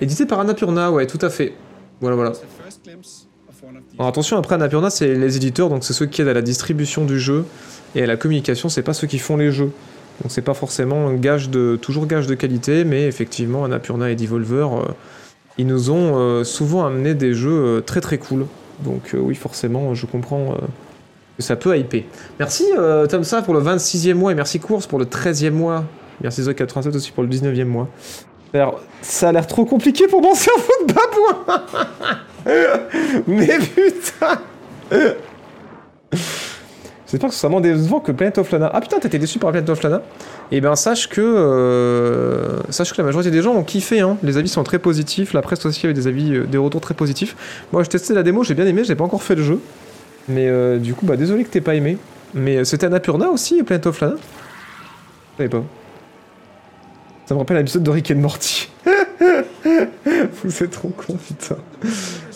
Édité 0.00 0.26
par 0.26 0.38
Annapurna, 0.38 0.92
ouais, 0.92 1.06
tout 1.08 1.18
à 1.22 1.28
fait. 1.28 1.54
Voilà, 2.00 2.14
voilà. 2.14 2.32
Alors 3.98 4.08
attention, 4.08 4.36
après 4.36 4.56
Annapurna, 4.56 4.90
c'est 4.90 5.14
les 5.14 5.36
éditeurs, 5.36 5.68
donc 5.68 5.84
c'est 5.84 5.92
ceux 5.92 6.06
qui 6.06 6.20
aident 6.20 6.28
à 6.28 6.34
la 6.34 6.42
distribution 6.42 7.04
du 7.04 7.20
jeu 7.20 7.44
et 7.94 8.02
à 8.02 8.06
la 8.06 8.16
communication, 8.16 8.68
c'est 8.68 8.82
pas 8.82 8.92
ceux 8.92 9.06
qui 9.06 9.20
font 9.20 9.36
les 9.36 9.52
jeux. 9.52 9.70
Donc 10.20 10.30
c'est 10.32 10.42
pas 10.42 10.54
forcément 10.54 11.06
un 11.06 11.14
gage 11.14 11.48
de, 11.48 11.78
toujours 11.80 12.06
gage 12.06 12.26
de 12.26 12.34
qualité, 12.34 12.84
mais 12.84 13.06
effectivement, 13.06 13.64
Annapurna 13.64 14.10
et 14.10 14.16
Devolver, 14.16 14.66
euh, 14.72 14.82
ils 15.58 15.66
nous 15.66 15.90
ont 15.90 16.18
euh, 16.18 16.42
souvent 16.42 16.84
amené 16.84 17.14
des 17.14 17.34
jeux 17.34 17.50
euh, 17.50 17.80
très 17.80 18.00
très 18.00 18.18
cool. 18.18 18.46
Donc 18.84 19.14
oui, 19.16 19.36
forcément, 19.36 19.94
je 19.94 20.06
comprends 20.06 20.56
que 21.36 21.42
ça 21.44 21.54
peut 21.54 21.78
hyper. 21.78 22.02
Merci 22.40 22.64
Tomsa 23.08 23.42
pour 23.42 23.54
le 23.54 23.60
26e 23.60 24.14
mois 24.14 24.32
et 24.32 24.34
merci 24.34 24.58
Course 24.58 24.88
pour 24.88 24.98
le 24.98 25.04
13e 25.04 25.50
mois. 25.50 25.84
Merci 26.20 26.42
Zoc87 26.42 26.96
aussi 26.96 27.12
pour 27.12 27.22
le 27.22 27.28
19e 27.28 27.66
mois. 27.66 27.88
Alors, 28.52 28.80
ça 29.00 29.28
a 29.28 29.32
l'air 29.32 29.46
trop 29.46 29.64
compliqué 29.64 30.08
pour 30.08 30.22
mon 30.22 30.34
cerveau 30.34 30.72
de 30.88 30.92
babouin 30.92 31.62
Mais 33.26 33.58
putain 33.58 34.40
J'espère 37.14 37.28
que 37.28 37.34
ce 37.34 37.40
sera 37.40 37.50
moins 37.50 37.60
décevant 37.60 38.00
que 38.00 38.10
Planet 38.10 38.38
of 38.38 38.50
Lana. 38.50 38.70
Ah 38.74 38.80
putain, 38.80 38.98
t'étais 38.98 39.20
déçu 39.20 39.38
par 39.38 39.52
Planet 39.52 39.70
of 39.70 39.82
Lana 39.82 40.02
Eh 40.50 40.60
ben 40.60 40.74
sache 40.74 41.08
que 41.08 41.20
euh, 41.20 42.60
sache 42.70 42.92
que 42.92 42.98
la 42.98 43.04
majorité 43.04 43.30
des 43.30 43.40
gens 43.40 43.54
ont 43.54 43.62
kiffé. 43.62 44.00
Hein. 44.00 44.16
Les 44.24 44.36
avis 44.36 44.48
sont 44.48 44.64
très 44.64 44.80
positifs. 44.80 45.32
La 45.32 45.40
presse 45.40 45.64
aussi 45.64 45.86
avait 45.86 45.94
des 45.94 46.08
avis, 46.08 46.34
euh, 46.34 46.44
des 46.44 46.58
retours 46.58 46.80
très 46.80 46.94
positifs. 46.94 47.36
Moi, 47.72 47.84
j'ai 47.84 47.90
testé 47.90 48.14
la 48.14 48.24
démo, 48.24 48.42
j'ai 48.42 48.54
bien 48.54 48.66
aimé. 48.66 48.82
J'ai 48.84 48.96
pas 48.96 49.04
encore 49.04 49.22
fait 49.22 49.36
le 49.36 49.44
jeu, 49.44 49.60
mais 50.28 50.48
euh, 50.48 50.78
du 50.78 50.94
coup, 50.94 51.06
bah 51.06 51.16
désolé 51.16 51.44
que 51.44 51.50
t'aies 51.50 51.60
pas 51.60 51.76
aimé. 51.76 51.98
Mais 52.34 52.64
c'était 52.64 52.86
Annapurna 52.86 53.28
aussi, 53.28 53.62
Planet 53.62 53.86
of 53.86 54.00
Lana? 54.00 54.14
Je 54.16 55.44
savais 55.44 55.48
pas. 55.48 55.62
Ça 57.26 57.34
me 57.34 57.38
rappelle 57.38 57.56
l'épisode 57.56 57.82
de 57.82 57.90
Rick 57.90 58.10
and 58.10 58.16
Morty. 58.16 58.68
Vous 60.44 60.62
êtes 60.62 60.70
trop 60.70 60.90
con, 60.90 61.14
putain. 61.14 61.56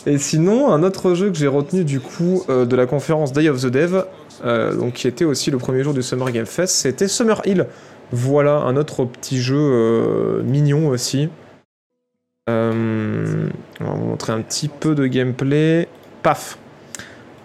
Et 0.07 0.17
sinon, 0.17 0.73
un 0.73 0.83
autre 0.83 1.13
jeu 1.13 1.31
que 1.31 1.37
j'ai 1.37 1.47
retenu 1.47 1.85
du 1.85 2.01
coup 2.01 2.43
euh, 2.49 2.65
de 2.65 2.75
la 2.75 2.87
conférence 2.87 3.35
Day 3.35 3.51
of 3.51 3.61
the 3.61 3.67
Dev, 3.67 4.05
euh, 4.45 4.75
donc 4.75 4.95
qui 4.95 5.07
était 5.07 5.27
aussi 5.27 5.51
le 5.51 5.59
premier 5.59 5.83
jour 5.83 5.93
du 5.93 6.03
Summer 6.03 6.31
Game 6.31 6.47
Fest, 6.47 6.75
c'était 6.77 7.07
Summer 7.07 7.43
Hill. 7.45 7.67
Voilà, 8.13 8.55
un 8.55 8.77
autre 8.77 9.05
petit 9.05 9.43
jeu 9.43 9.59
euh, 9.59 10.43
mignon 10.43 10.89
aussi. 10.89 11.29
On 12.47 12.73
va 13.81 13.91
vous 13.91 14.07
montrer 14.07 14.33
un 14.33 14.41
petit 14.41 14.69
peu 14.69 14.95
de 14.95 15.07
gameplay. 15.07 15.87
Paf 16.23 16.57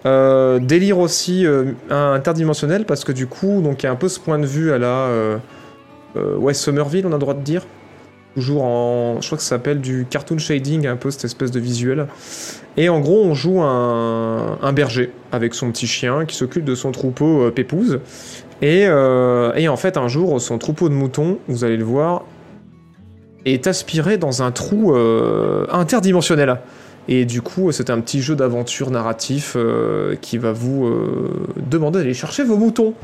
Délire 0.06 0.98
aussi 0.98 1.46
interdimensionnel 1.90 2.86
parce 2.86 3.04
que 3.04 3.12
du 3.12 3.26
coup, 3.26 3.62
il 3.62 3.82
y 3.82 3.86
a 3.86 3.90
un 3.90 3.96
peu 3.96 4.08
ce 4.08 4.18
point 4.18 4.38
de 4.38 4.46
vue 4.46 4.72
à 4.72 4.78
la 4.78 5.40
ouais 6.16 6.54
Somerville, 6.54 7.06
on 7.06 7.10
a 7.10 7.14
le 7.14 7.18
droit 7.18 7.34
de 7.34 7.42
dire. 7.42 7.62
Toujours 8.34 8.64
en, 8.64 9.20
je 9.20 9.26
crois 9.26 9.38
que 9.38 9.44
ça 9.44 9.50
s'appelle 9.50 9.80
du 9.80 10.06
cartoon 10.10 10.38
shading, 10.38 10.86
un 10.86 10.96
peu 10.96 11.10
cette 11.10 11.24
espèce 11.24 11.52
de 11.52 11.60
visuel. 11.60 12.08
Et 12.76 12.88
en 12.88 13.00
gros, 13.00 13.22
on 13.22 13.34
joue 13.34 13.62
un, 13.62 14.72
berger 14.72 15.12
avec 15.30 15.54
son 15.54 15.70
petit 15.70 15.86
chien 15.86 16.24
qui 16.24 16.34
s'occupe 16.34 16.64
de 16.64 16.74
son 16.74 16.90
troupeau 16.90 17.42
euh, 17.42 17.50
pépouze. 17.52 18.00
Et, 18.60 18.86
euh, 18.86 19.52
et 19.54 19.68
en 19.68 19.76
fait, 19.76 19.96
un 19.96 20.08
jour, 20.08 20.40
son 20.40 20.58
troupeau 20.58 20.88
de 20.88 20.94
moutons, 20.94 21.38
vous 21.46 21.64
allez 21.64 21.76
le 21.76 21.84
voir, 21.84 22.24
est 23.44 23.66
aspiré 23.66 24.18
dans 24.18 24.42
un 24.42 24.50
trou 24.50 24.94
euh, 24.94 25.66
interdimensionnel. 25.70 26.58
Et 27.08 27.26
du 27.26 27.42
coup, 27.42 27.70
c'est 27.70 27.90
un 27.90 28.00
petit 28.00 28.22
jeu 28.22 28.34
d'aventure 28.34 28.90
narratif 28.90 29.54
euh, 29.56 30.16
qui 30.20 30.38
va 30.38 30.52
vous 30.52 30.86
euh, 30.86 31.46
demander 31.70 31.98
d'aller 31.98 32.14
chercher 32.14 32.44
vos 32.44 32.56
moutons. 32.56 32.94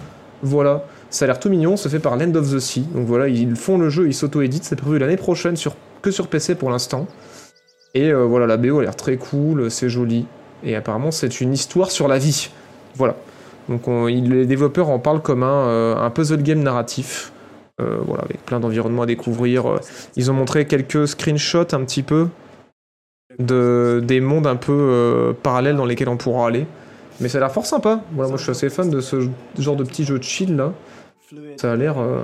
Voilà. 0.43 0.85
Ça 1.11 1.25
a 1.25 1.27
l'air 1.27 1.41
tout 1.41 1.51
mignon, 1.51 1.77
c'est 1.77 1.89
fait 1.89 1.99
par 1.99 2.17
Land 2.17 2.35
of 2.37 2.55
the 2.55 2.61
Sea. 2.61 2.83
Donc 2.95 3.07
voilà, 3.07 3.29
ils 3.29 3.57
font 3.57 3.79
le 3.79 3.91
jeu, 3.91 4.07
ils 4.07 4.15
s'auto-éditent, 4.15 4.65
c'est 4.65 4.77
prévu 4.77 4.99
l'année 4.99 5.17
prochaine 5.17 5.57
que 6.03 6.11
sur 6.11 6.29
PC 6.29 6.55
pour 6.55 6.71
l'instant. 6.71 7.07
Et 7.95 8.13
euh, 8.13 8.25
voilà, 8.25 8.47
la 8.47 8.57
BO 8.57 8.79
a 8.79 8.83
l'air 8.83 8.97
très 8.97 9.17
cool, 9.17 9.71
c'est 9.71 9.89
joli. 9.89 10.27
Et 10.63 10.77
apparemment, 10.77 11.11
c'est 11.11 11.41
une 11.41 11.53
histoire 11.53 11.91
sur 11.91 12.07
la 12.07 12.19
vie. 12.19 12.51
Voilà. 12.95 13.17
Donc 13.69 13.87
les 13.87 14.47
développeurs 14.47 14.89
en 14.89 14.99
parlent 14.99 15.23
comme 15.23 15.43
un, 15.43 15.67
euh, 15.67 16.11
puzzle 16.11 16.43
game 16.43 16.63
narratif. 16.63 17.33
Euh, 17.81 17.99
voilà, 18.07 18.25
avec 18.25 18.45
plein 18.45 18.61
d'environnements 18.61 19.03
à 19.03 19.07
découvrir. 19.07 19.81
Ils 20.17 20.31
ont 20.31 20.35
montré 20.35 20.67
quelques 20.67 21.09
screenshots 21.09 21.73
un 21.75 21.85
petit 21.85 22.03
peu 22.03 22.29
de, 23.39 24.03
des 24.05 24.21
mondes 24.21 24.47
un 24.47 24.57
peu 24.57 25.35
parallèles 25.43 25.77
dans 25.77 25.87
lesquels 25.87 26.09
on 26.09 26.17
pourra 26.17 26.49
aller. 26.49 26.67
Mais 27.21 27.29
ça 27.29 27.39
a 27.39 27.41
l'air 27.41 27.53
fort 27.53 27.67
sympa. 27.67 28.01
Voilà, 28.13 28.29
moi 28.29 28.39
je 28.39 28.43
suis 28.43 28.51
assez 28.51 28.69
fan 28.69 28.91
de 28.91 29.01
ce 29.01 29.29
genre 29.59 29.77
de 29.77 29.85
petit 29.85 30.05
jeu 30.05 30.19
de 30.19 30.25
chill 30.25 30.57
là. 30.57 30.73
Ça 31.57 31.73
a 31.73 31.77
l'air, 31.77 31.99
euh, 31.99 32.23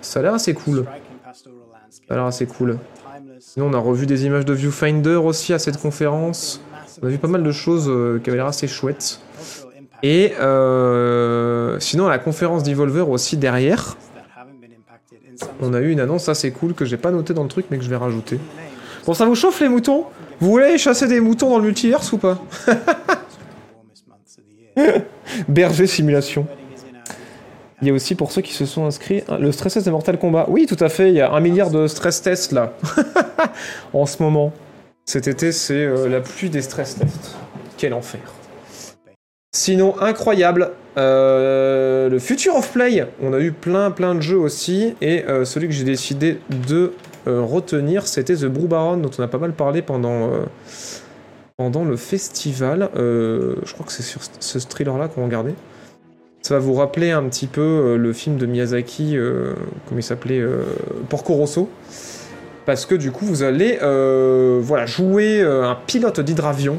ça 0.00 0.20
a 0.20 0.22
l'air 0.22 0.34
assez 0.34 0.54
cool. 0.54 0.84
Ça 1.32 2.00
a 2.10 2.14
l'air 2.14 2.24
assez 2.24 2.46
cool. 2.46 2.78
Sinon, 3.40 3.66
on 3.66 3.72
a 3.72 3.78
revu 3.78 4.06
des 4.06 4.26
images 4.26 4.44
de 4.44 4.52
Viewfinder 4.52 5.16
aussi 5.16 5.52
à 5.52 5.58
cette 5.58 5.80
conférence. 5.80 6.60
On 7.02 7.06
a 7.06 7.10
vu 7.10 7.18
pas 7.18 7.28
mal 7.28 7.42
de 7.42 7.52
choses 7.52 7.88
euh, 7.88 8.20
qui 8.22 8.30
avaient 8.30 8.36
l'air 8.36 8.46
assez 8.46 8.68
chouettes. 8.68 9.20
Et 10.02 10.32
euh, 10.38 11.78
sinon, 11.80 12.06
à 12.06 12.10
la 12.10 12.18
conférence 12.18 12.62
d'Evolver 12.62 13.08
aussi 13.08 13.36
derrière, 13.36 13.96
on 15.60 15.72
a 15.74 15.80
eu 15.80 15.90
une 15.90 16.00
annonce 16.00 16.28
assez 16.28 16.50
cool 16.52 16.74
que 16.74 16.84
j'ai 16.84 16.96
pas 16.96 17.10
noté 17.10 17.34
dans 17.34 17.42
le 17.42 17.48
truc 17.48 17.66
mais 17.70 17.78
que 17.78 17.84
je 17.84 17.90
vais 17.90 17.96
rajouter. 17.96 18.38
Bon, 19.06 19.14
ça 19.14 19.26
vous 19.26 19.34
chauffe 19.34 19.60
les 19.60 19.68
moutons? 19.68 20.04
Vous 20.40 20.50
voulez 20.50 20.78
chasser 20.78 21.06
des 21.06 21.20
moutons 21.20 21.50
dans 21.50 21.58
le 21.58 21.64
multiverse 21.64 22.12
ou 22.12 22.18
pas? 22.18 22.40
Berger 25.48 25.86
simulation. 25.86 26.46
Il 27.82 27.88
y 27.88 27.90
a 27.90 27.94
aussi 27.94 28.14
pour 28.14 28.32
ceux 28.32 28.42
qui 28.42 28.52
se 28.52 28.66
sont 28.66 28.86
inscrits 28.86 29.22
le 29.38 29.52
stress 29.52 29.74
test 29.74 29.86
de 29.86 29.90
Mortal 29.90 30.18
Kombat. 30.18 30.46
Oui, 30.48 30.66
tout 30.66 30.76
à 30.80 30.88
fait, 30.88 31.08
il 31.08 31.14
y 31.14 31.20
a 31.20 31.32
un 31.32 31.40
milliard 31.40 31.70
de 31.70 31.86
stress 31.86 32.22
tests 32.22 32.52
là 32.52 32.72
en 33.92 34.06
ce 34.06 34.22
moment. 34.22 34.52
Cet 35.06 35.28
été, 35.28 35.52
c'est 35.52 35.84
euh, 35.84 36.08
la 36.08 36.20
pluie 36.20 36.48
des 36.48 36.62
stress 36.62 36.96
tests. 36.96 37.36
Quel 37.76 37.92
enfer. 37.92 38.20
Sinon, 39.54 40.00
incroyable, 40.00 40.70
euh, 40.96 42.08
le 42.08 42.18
Future 42.18 42.56
of 42.56 42.72
Play. 42.72 43.06
On 43.22 43.32
a 43.34 43.38
eu 43.38 43.52
plein 43.52 43.90
plein 43.90 44.14
de 44.14 44.20
jeux 44.20 44.38
aussi, 44.38 44.94
et 45.00 45.24
euh, 45.24 45.44
celui 45.44 45.68
que 45.68 45.74
j'ai 45.74 45.84
décidé 45.84 46.38
de 46.68 46.92
retenir, 47.26 48.06
c'était 48.06 48.34
The 48.34 48.44
Brew 48.44 48.66
Baron, 48.66 48.98
dont 48.98 49.10
on 49.18 49.22
a 49.22 49.28
pas 49.28 49.38
mal 49.38 49.54
parlé 49.54 49.80
pendant, 49.80 50.30
pendant 51.56 51.82
le 51.82 51.96
festival. 51.96 52.90
Je 52.94 53.72
crois 53.72 53.86
que 53.86 53.92
c'est 53.92 54.02
sur 54.02 54.20
ce 54.40 54.58
thriller-là 54.58 55.08
qu'on 55.08 55.22
va 55.22 55.26
regarder. 55.28 55.54
Ça 56.46 56.52
va 56.52 56.60
vous 56.60 56.74
rappeler 56.74 57.10
un 57.10 57.22
petit 57.22 57.46
peu 57.46 57.62
euh, 57.62 57.96
le 57.96 58.12
film 58.12 58.36
de 58.36 58.44
Miyazaki, 58.44 59.16
euh, 59.16 59.54
comment 59.86 59.98
il 59.98 60.02
s'appelait 60.02 60.40
euh, 60.40 60.64
Porco 61.08 61.32
Rosso. 61.32 61.70
Parce 62.66 62.84
que 62.84 62.94
du 62.94 63.12
coup, 63.12 63.24
vous 63.24 63.42
allez 63.42 63.78
voilà, 64.60 64.84
jouer 64.84 65.42
un 65.42 65.76
pilote 65.86 66.20
d'hydravion 66.20 66.78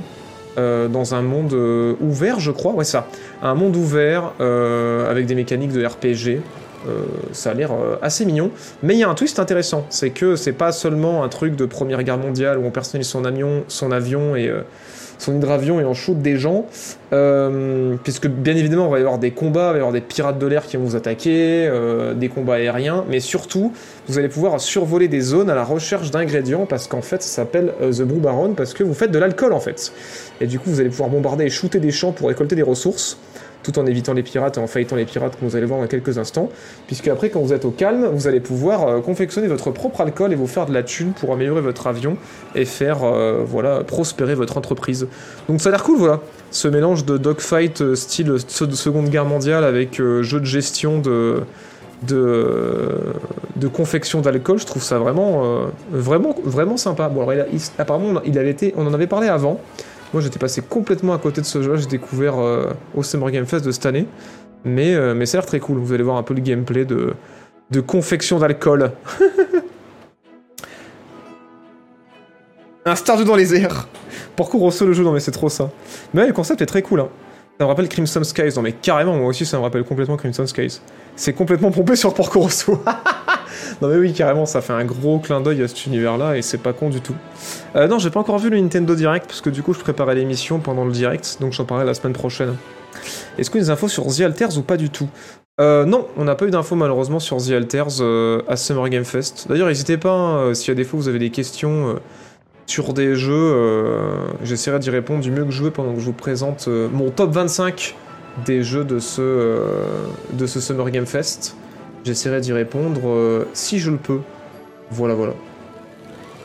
dans 0.58 1.14
un 1.14 1.22
monde 1.22 1.54
ouvert, 2.02 2.40
je 2.40 2.50
crois. 2.50 2.74
Ouais, 2.74 2.84
ça. 2.84 3.08
Un 3.44 3.54
monde 3.54 3.76
ouvert 3.76 4.32
avec 4.40 5.28
des 5.28 5.36
mécaniques 5.36 5.74
de 5.74 5.86
RPG. 5.86 6.42
Ça 7.34 7.52
a 7.52 7.54
l'air 7.54 7.70
assez 8.02 8.26
mignon. 8.26 8.50
Mais 8.82 8.96
il 8.96 9.00
y 9.00 9.04
a 9.04 9.10
un 9.10 9.14
twist 9.14 9.38
intéressant. 9.38 9.86
C'est 9.92 10.10
que 10.10 10.36
c'est 10.36 10.54
pas 10.54 10.72
seulement 10.72 11.24
un 11.24 11.30
truc 11.30 11.56
de 11.56 11.68
Première 11.68 12.02
Guerre 12.02 12.18
mondiale 12.18 12.58
où 12.58 12.66
on 12.66 12.72
personnalise 12.72 13.08
son 13.08 13.24
avion, 13.24 13.64
son 13.68 13.92
avion 13.92 14.36
et 14.36 14.52
son 15.18 15.36
hydravion 15.36 15.80
et 15.80 15.86
on 15.86 15.94
shoot 15.94 16.18
des 16.18 16.38
gens. 16.38 16.66
Euh, 17.14 17.96
puisque 18.04 18.28
bien 18.28 18.56
évidemment, 18.56 18.88
il 18.88 18.92
va 18.92 18.98
y 18.98 19.02
avoir 19.02 19.18
des 19.18 19.32
combats, 19.32 19.70
il 19.70 19.74
va 19.74 19.76
y 19.76 19.78
avoir 19.78 19.92
des 19.92 20.02
pirates 20.02 20.40
de 20.40 20.48
l'air 20.48 20.66
qui 20.66 20.78
vont 20.78 20.84
vous 20.84 20.96
attaquer, 20.96 21.68
euh, 21.68 22.14
des 22.14 22.30
combats 22.30 22.56
aériens, 22.56 23.06
mais 23.10 23.20
surtout, 23.20 23.72
vous 24.08 24.18
allez 24.18 24.28
pouvoir 24.28 24.60
survoler 24.60 25.08
des 25.08 25.22
zones 25.22 25.50
à 25.50 25.56
la 25.56 25.64
recherche 25.64 26.12
d'ingrédients 26.12 26.66
parce 26.66 26.88
qu'en 26.88 27.02
fait, 27.02 27.22
ça 27.22 27.30
s'appelle 27.30 27.74
euh, 27.82 27.92
The 27.92 28.02
Brew 28.02 28.20
Baron 28.20 28.54
parce 28.54 28.74
que 28.74 28.84
vous 28.84 28.94
faites 28.94 29.12
de 29.12 29.20
l'alcool 29.20 29.54
en 29.54 29.60
fait. 29.60 29.94
Et 30.42 30.48
du 30.48 30.60
coup, 30.60 30.70
vous 30.70 30.80
allez 30.80 30.90
pouvoir 30.90 31.10
bombarder 31.10 31.46
et 31.46 31.50
shooter 31.50 31.80
des 31.80 31.92
champs 31.92 32.12
pour 32.12 32.28
récolter 32.28 32.56
des 32.56 32.64
ressources. 32.64 33.18
Tout 33.66 33.80
en 33.80 33.86
évitant 33.88 34.14
les 34.14 34.22
pirates 34.22 34.58
et 34.58 34.62
en 34.62 34.68
fightant 34.68 34.96
les 34.96 35.06
pirates, 35.06 35.38
comme 35.40 35.50
vous 35.50 35.56
allez 35.56 35.66
voir 35.66 35.80
dans 35.82 35.88
quelques 35.88 36.20
instants. 36.20 36.50
Puisque 36.86 37.08
après, 37.08 37.30
quand 37.32 37.40
vous 37.42 37.52
êtes 37.52 37.66
au 37.66 37.72
calme, 37.72 38.06
vous 38.14 38.28
allez 38.28 38.40
pouvoir 38.40 38.88
euh, 38.88 39.02
confectionner 39.02 39.48
votre 39.48 39.72
propre 39.72 40.02
alcool 40.02 40.32
et 40.32 40.36
vous 40.36 40.46
faire 40.46 40.68
de 40.68 40.74
la 40.74 40.84
thune 40.84 41.14
pour 41.14 41.34
améliorer 41.34 41.62
votre 41.62 41.88
avion 41.88 42.16
et 42.54 42.66
faire 42.66 43.00
euh, 43.04 43.44
voilà 43.46 43.84
prospérer 43.84 44.36
votre 44.36 44.58
entreprise. 44.58 45.08
Donc 45.50 45.62
ça 45.62 45.70
a 45.70 45.72
l'air 45.72 45.84
cool, 45.84 45.98
voilà. 45.98 46.20
Ce 46.52 46.68
mélange 46.68 47.06
de 47.06 47.18
dogfight 47.18 47.82
euh, 47.82 47.96
style 47.96 48.36
se- 48.48 48.66
de 48.66 48.76
Seconde 48.76 49.10
Guerre 49.10 49.26
mondiale 49.26 49.64
avec 49.64 49.96
jeu 49.96 50.40
de 50.40 50.46
gestion 50.46 51.00
de 51.00 51.42
de, 52.04 53.68
confection 53.74 54.22
d'alcool, 54.22 54.60
je 54.60 54.66
trouve 54.66 54.84
ça 54.84 55.00
vraiment, 55.00 55.44
vraiment, 55.92 56.36
vraiment 56.44 56.78
sympa. 56.78 57.10
Bon, 57.10 57.28
alors, 57.28 57.46
apparemment, 57.80 58.22
il 58.26 58.38
avait 58.38 58.52
été, 58.52 58.74
on 58.78 58.86
en 58.86 58.94
avait 58.94 59.08
parlé 59.08 59.28
avant. 59.28 59.60
Moi, 60.14 60.22
j'étais 60.22 60.40
passé 60.40 60.62
complètement 60.62 61.14
à 61.14 61.18
côté 61.18 61.42
de 61.42 61.46
ce 61.46 61.62
jeu-là. 61.62 61.78
J'ai 61.78 61.88
découvert 61.88 62.40
euh, 62.40 62.72
au 62.96 63.04
Summer 63.04 63.32
Game 63.32 63.46
Fest 63.46 63.66
de 63.66 63.72
cette 63.72 63.86
année. 63.86 64.08
Mais, 64.64 64.96
euh, 64.96 65.14
mais 65.14 65.26
ça 65.26 65.38
a 65.38 65.42
l'air 65.42 65.48
très 65.48 65.60
cool. 65.60 65.78
Vous 65.78 65.94
allez 65.94 66.04
voir 66.04 66.18
un 66.18 66.24
peu 66.24 66.34
le 66.34 66.42
gameplay 66.42 66.86
de, 66.86 67.14
confection 67.82 68.40
d'alcool. 68.40 68.92
un 72.86 72.96
Stardew 72.96 73.24
dans 73.26 73.36
les 73.36 73.54
airs. 73.56 73.88
Porco 74.36 74.58
Rosso 74.58 74.86
le 74.86 74.94
jeu, 74.94 75.04
non 75.04 75.12
mais 75.14 75.20
c'est 75.20 75.32
trop 75.32 75.50
ça. 75.50 75.70
Mais 76.14 76.28
le 76.28 76.34
concept 76.34 76.62
est 76.62 76.66
très 76.66 76.82
cool. 76.82 77.00
Hein. 77.00 77.10
Ça 77.58 77.64
me 77.64 77.70
rappelle 77.70 77.88
Crimson 77.88 78.24
Skies. 78.24 78.54
Non 78.56 78.62
mais 78.64 78.74
carrément, 78.74 79.16
moi 79.16 79.28
aussi 79.28 79.46
ça 79.46 79.58
me 79.58 79.64
rappelle 79.64 79.84
complètement 79.84 80.18
Crimson 80.18 80.46
Skies. 80.46 80.82
C'est 81.16 81.34
complètement 81.34 81.72
pompé 81.72 81.96
sur 81.96 82.14
Porco 82.14 82.42
Rosso. 82.42 82.84
non 83.82 83.88
mais 83.90 83.98
oui, 83.98 84.14
carrément, 84.14 84.46
ça 84.46 84.62
fait 84.62 84.74
un 84.74 84.86
gros 84.86 85.20
clin 85.20 85.42
d'œil 85.42 85.64
à 85.64 85.68
cet 85.68 85.86
univers-là 85.86 86.38
et 86.38 86.42
c'est 86.42 86.58
pas 86.58 86.74
con 86.74 86.90
du 86.90 87.02
tout. 87.02 87.16
Euh, 87.76 87.88
non, 87.88 88.00
j'ai 88.00 88.10
pas 88.10 88.20
encore 88.20 88.40
vu 88.40 88.50
le 88.50 88.60
Nintendo 88.60 88.96
Direct 88.96 89.28
parce 89.28 89.42
que 89.42 89.50
du 89.50 89.64
coup 89.64 89.74
je 89.74 89.80
préparais 89.80 90.16
l'émission 90.16 90.60
pendant 90.60 90.86
le 90.86 90.92
direct, 90.92 91.38
donc 91.40 91.54
j'en 91.54 91.66
parlerai 91.66 91.86
la 91.86 91.94
semaine 91.94 92.14
prochaine. 92.14 92.56
Est-ce 93.38 93.50
que 93.50 93.58
des 93.58 93.70
infos 93.70 93.88
sur 93.88 94.06
The 94.08 94.22
Alters 94.22 94.58
ou 94.58 94.62
pas 94.62 94.78
du 94.78 94.90
tout? 94.90 95.10
Euh, 95.62 95.86
non, 95.86 96.08
on 96.18 96.26
n'a 96.26 96.36
pas 96.36 96.46
eu 96.46 96.52
d'infos 96.52 96.76
malheureusement 96.76 97.20
sur 97.20 97.38
The 97.38 97.52
Alters 97.52 98.02
euh, 98.02 98.42
à 98.48 98.58
Summer 98.58 98.90
Game 98.90 99.06
Fest. 99.06 99.46
D'ailleurs, 99.48 99.70
n'hésitez 99.70 99.98
pas, 99.98 100.50
a 100.50 100.74
des 100.74 100.84
fois 100.84 101.00
vous 101.00 101.08
avez 101.08 101.20
des 101.20 101.30
questions 101.30 101.90
euh, 101.90 101.94
sur 102.66 102.94
des 102.94 103.16
jeux, 103.16 103.34
euh, 103.34 104.18
j'essaierai 104.44 104.80
d'y 104.80 104.90
répondre 104.90 105.22
du 105.22 105.32
mieux 105.32 105.46
que 105.46 105.52
je 105.52 105.64
veux 105.64 105.72
pendant 105.72 105.94
que 105.94 106.00
je 106.00 106.06
vous 106.06 106.14
présente 106.14 106.68
mon 106.68 107.10
top 107.10 107.32
25 107.32 107.96
des 108.46 108.64
jeux 108.64 108.84
de 108.84 109.00
ce, 109.00 109.62
de 110.34 110.46
ce 110.46 110.60
Summer 110.60 110.90
Game 110.90 111.06
Fest. 111.06 111.56
J'essaierai 112.06 112.40
d'y 112.40 112.54
répondre 112.54 113.02
euh, 113.10 113.48
si 113.54 113.80
je 113.80 113.92
le 113.92 113.98
peux. 113.98 114.20
Voilà, 114.92 115.16
voilà. 115.16 115.34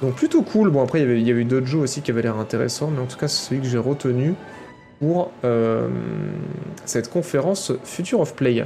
Donc 0.03 0.15
plutôt 0.15 0.43
cool. 0.43 0.71
Bon, 0.71 0.83
après, 0.83 1.01
il 1.01 1.03
y 1.03 1.05
avait- 1.05 1.31
avait 1.31 1.43
eu 1.43 1.45
d'autres 1.45 1.67
jeux 1.67 1.79
aussi 1.81 2.01
qui 2.01 2.11
avaient 2.11 2.23
l'air 2.23 2.39
intéressants, 2.39 2.91
mais 2.95 3.01
en 3.01 3.07
tout 3.07 3.19
cas, 3.19 3.29
c'est 3.29 3.49
celui 3.49 3.61
que 3.61 3.67
j'ai 3.69 3.77
retenu 3.79 4.35
pour 4.99 5.31
euh, 5.45 5.89
cette 6.87 7.11
conférence 7.11 7.73
Future 7.85 8.21
of 8.21 8.35
Play. 8.35 8.65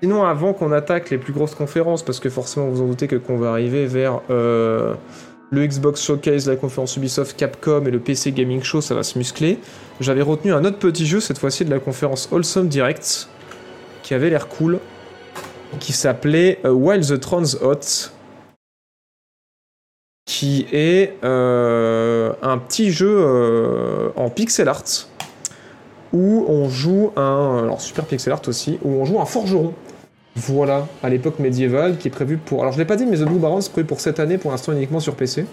Sinon, 0.00 0.24
avant 0.24 0.52
qu'on 0.52 0.70
attaque 0.70 1.10
les 1.10 1.18
plus 1.18 1.32
grosses 1.32 1.56
conférences, 1.56 2.04
parce 2.04 2.20
que 2.20 2.30
forcément 2.30 2.68
vous 2.68 2.80
en 2.82 2.86
doutez 2.86 3.08
que 3.08 3.16
qu'on 3.16 3.36
va 3.36 3.50
arriver 3.50 3.86
vers 3.86 4.20
euh, 4.30 4.94
le 5.50 5.66
Xbox 5.66 6.00
Showcase, 6.04 6.46
la 6.48 6.54
conférence 6.54 6.96
Ubisoft 6.96 7.36
Capcom 7.36 7.84
et 7.86 7.90
le 7.90 7.98
PC 7.98 8.30
Gaming 8.30 8.62
Show, 8.62 8.80
ça 8.80 8.94
va 8.94 9.02
se 9.02 9.18
muscler. 9.18 9.58
J'avais 10.00 10.22
retenu 10.22 10.52
un 10.52 10.64
autre 10.64 10.78
petit 10.78 11.06
jeu, 11.06 11.18
cette 11.18 11.38
fois-ci 11.38 11.64
de 11.64 11.70
la 11.70 11.80
conférence 11.80 12.28
Wholesome 12.30 12.68
Direct, 12.68 13.28
qui 14.04 14.14
avait 14.14 14.30
l'air 14.30 14.46
cool, 14.46 14.78
qui 15.80 15.92
s'appelait 15.92 16.58
euh, 16.64 16.70
While 16.70 17.06
the 17.06 17.20
Thrones 17.20 17.56
Hot, 17.62 18.10
qui 20.24 20.66
est 20.72 21.14
euh, 21.24 22.32
un 22.42 22.58
petit 22.58 22.90
jeu 22.90 23.16
euh, 23.18 24.10
en 24.16 24.28
pixel 24.30 24.68
art 24.68 24.84
où 26.12 26.44
on 26.48 26.68
joue 26.68 27.12
un 27.16 27.60
alors 27.64 27.80
super 27.80 28.04
pixel 28.04 28.32
art 28.32 28.42
aussi 28.46 28.78
où 28.82 28.92
on 28.92 29.04
joue 29.04 29.20
un 29.20 29.24
forgeron. 29.24 29.74
Voilà 30.36 30.86
à 31.02 31.08
l'époque 31.08 31.38
médiévale 31.38 31.96
qui 31.96 32.08
est 32.08 32.10
prévu 32.10 32.36
pour 32.36 32.60
alors 32.60 32.72
je 32.72 32.78
l'ai 32.78 32.84
pas 32.84 32.96
dit 32.96 33.06
mais 33.06 33.16
The 33.16 33.22
Blue 33.22 33.38
Baron 33.38 33.60
c'est 33.60 33.72
prévu 33.72 33.86
pour 33.86 34.00
cette 34.00 34.20
année 34.20 34.38
pour 34.38 34.50
l'instant 34.50 34.72
uniquement 34.72 35.00
sur 35.00 35.14
PC 35.16 35.46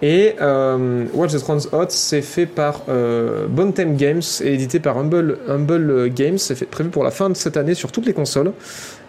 et 0.00 0.36
euh, 0.40 1.04
Watch 1.12 1.32
the 1.32 1.38
Thrones 1.38 1.62
Hot 1.72 1.86
c'est 1.88 2.22
fait 2.22 2.46
par 2.46 2.82
euh, 2.88 3.46
Bon 3.48 3.72
Time 3.72 3.96
Games 3.96 4.22
et 4.42 4.54
édité 4.54 4.78
par 4.78 4.96
Humble, 4.98 5.38
Games 6.14 6.38
c'est 6.38 6.68
prévu 6.70 6.90
pour 6.90 7.04
la 7.04 7.10
fin 7.10 7.28
de 7.30 7.34
cette 7.34 7.56
année 7.56 7.74
sur 7.74 7.90
toutes 7.90 8.06
les 8.06 8.12
consoles 8.12 8.52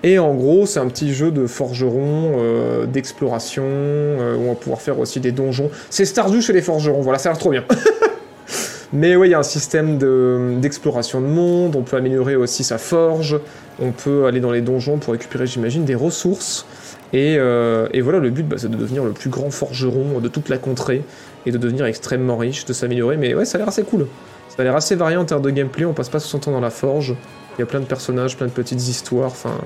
et 0.02 0.17
en 0.17 0.34
gros, 0.34 0.65
c'est 0.65 0.80
un 0.80 0.88
petit 0.88 1.13
jeu 1.13 1.32
de 1.32 1.45
forgeron, 1.45 2.38
euh, 2.38 2.86
d'exploration, 2.86 3.63
euh, 3.65 4.36
où 4.38 4.45
on 4.45 4.49
va 4.49 4.56
pouvoir 4.56 4.82
faire 4.82 4.97
aussi 4.97 5.19
des 5.19 5.34
donjons. 5.34 5.69
C'est 5.89 6.06
Stardew 6.06 6.39
chez 6.39 6.54
les 6.54 6.62
forgerons, 6.62 7.02
voilà, 7.02 7.19
ça 7.19 7.30
a 7.30 7.34
l'air 7.34 7.39
trop 7.39 7.49
bien. 7.49 7.65
Mais 8.93 9.15
oui, 9.15 9.28
il 9.28 9.32
y 9.32 9.34
a 9.34 9.39
un 9.39 9.43
système 9.43 9.97
de- 9.97 10.56
d'exploration 10.60 11.21
de, 11.21 11.28
monde, 11.28 11.75
on 11.75 11.84
peut 11.84 11.97
améliorer 11.97 12.36
aussi 12.36 12.63
sa 12.63 12.78
forge, 12.78 13.38
on 13.80 13.91
peut 13.91 14.25
aller 14.25 14.39
dans 14.39 14.52
les 14.52 14.62
donjons 14.62 14.97
pour 14.97 15.13
récupérer, 15.13 15.45
j'imagine, 15.45 15.84
des 15.84 15.95
ressources. 15.95 16.65
Et, 17.13 17.38
euh, 17.38 17.88
et 17.91 18.02
voilà, 18.02 18.19
le 18.19 18.30
but, 18.30 18.48
bah, 18.48 18.58
c'est 18.60 18.69
de 18.69 18.78
devenir 18.78 19.04
le 19.04 19.12
plus 19.12 19.30
grand 19.30 19.50
forgeron 19.50 20.19
de 20.19 20.28
toute 20.28 20.50
la 20.50 20.58
contrée, 20.58 21.04
et 21.45 21.52
de 21.52 21.58
devenir 21.58 21.86
extrêmement 21.86 22.38
riche, 22.38 22.65
de 22.65 22.74
s'améliorer. 22.74 23.17
Mais 23.17 23.34
ouais, 23.34 23.45
ça 23.45 23.58
a 23.58 23.60
l'air 23.60 23.67
assez 23.67 23.84
cool. 23.84 24.08
Ça 24.50 24.56
a 24.60 24.63
l'air 24.63 24.76
assez 24.76 24.95
varié 24.95 25.17
en 25.17 25.26
termes 25.26 25.41
de 25.41 25.50
gameplay, 25.50 25.86
on 25.86 25.93
passe 25.93 26.10
pas 26.10 26.19
son 26.19 26.39
temps 26.39 26.52
dans 26.52 26.60
la 26.60 26.69
forge. 26.69 27.15
Il 27.58 27.62
y 27.62 27.63
a 27.63 27.65
plein 27.65 27.80
de 27.80 27.86
personnages, 27.86 28.38
plein 28.38 28.48
de 28.48 28.52
petites 28.52 28.88
histoires, 28.88 29.28
enfin... 29.28 29.58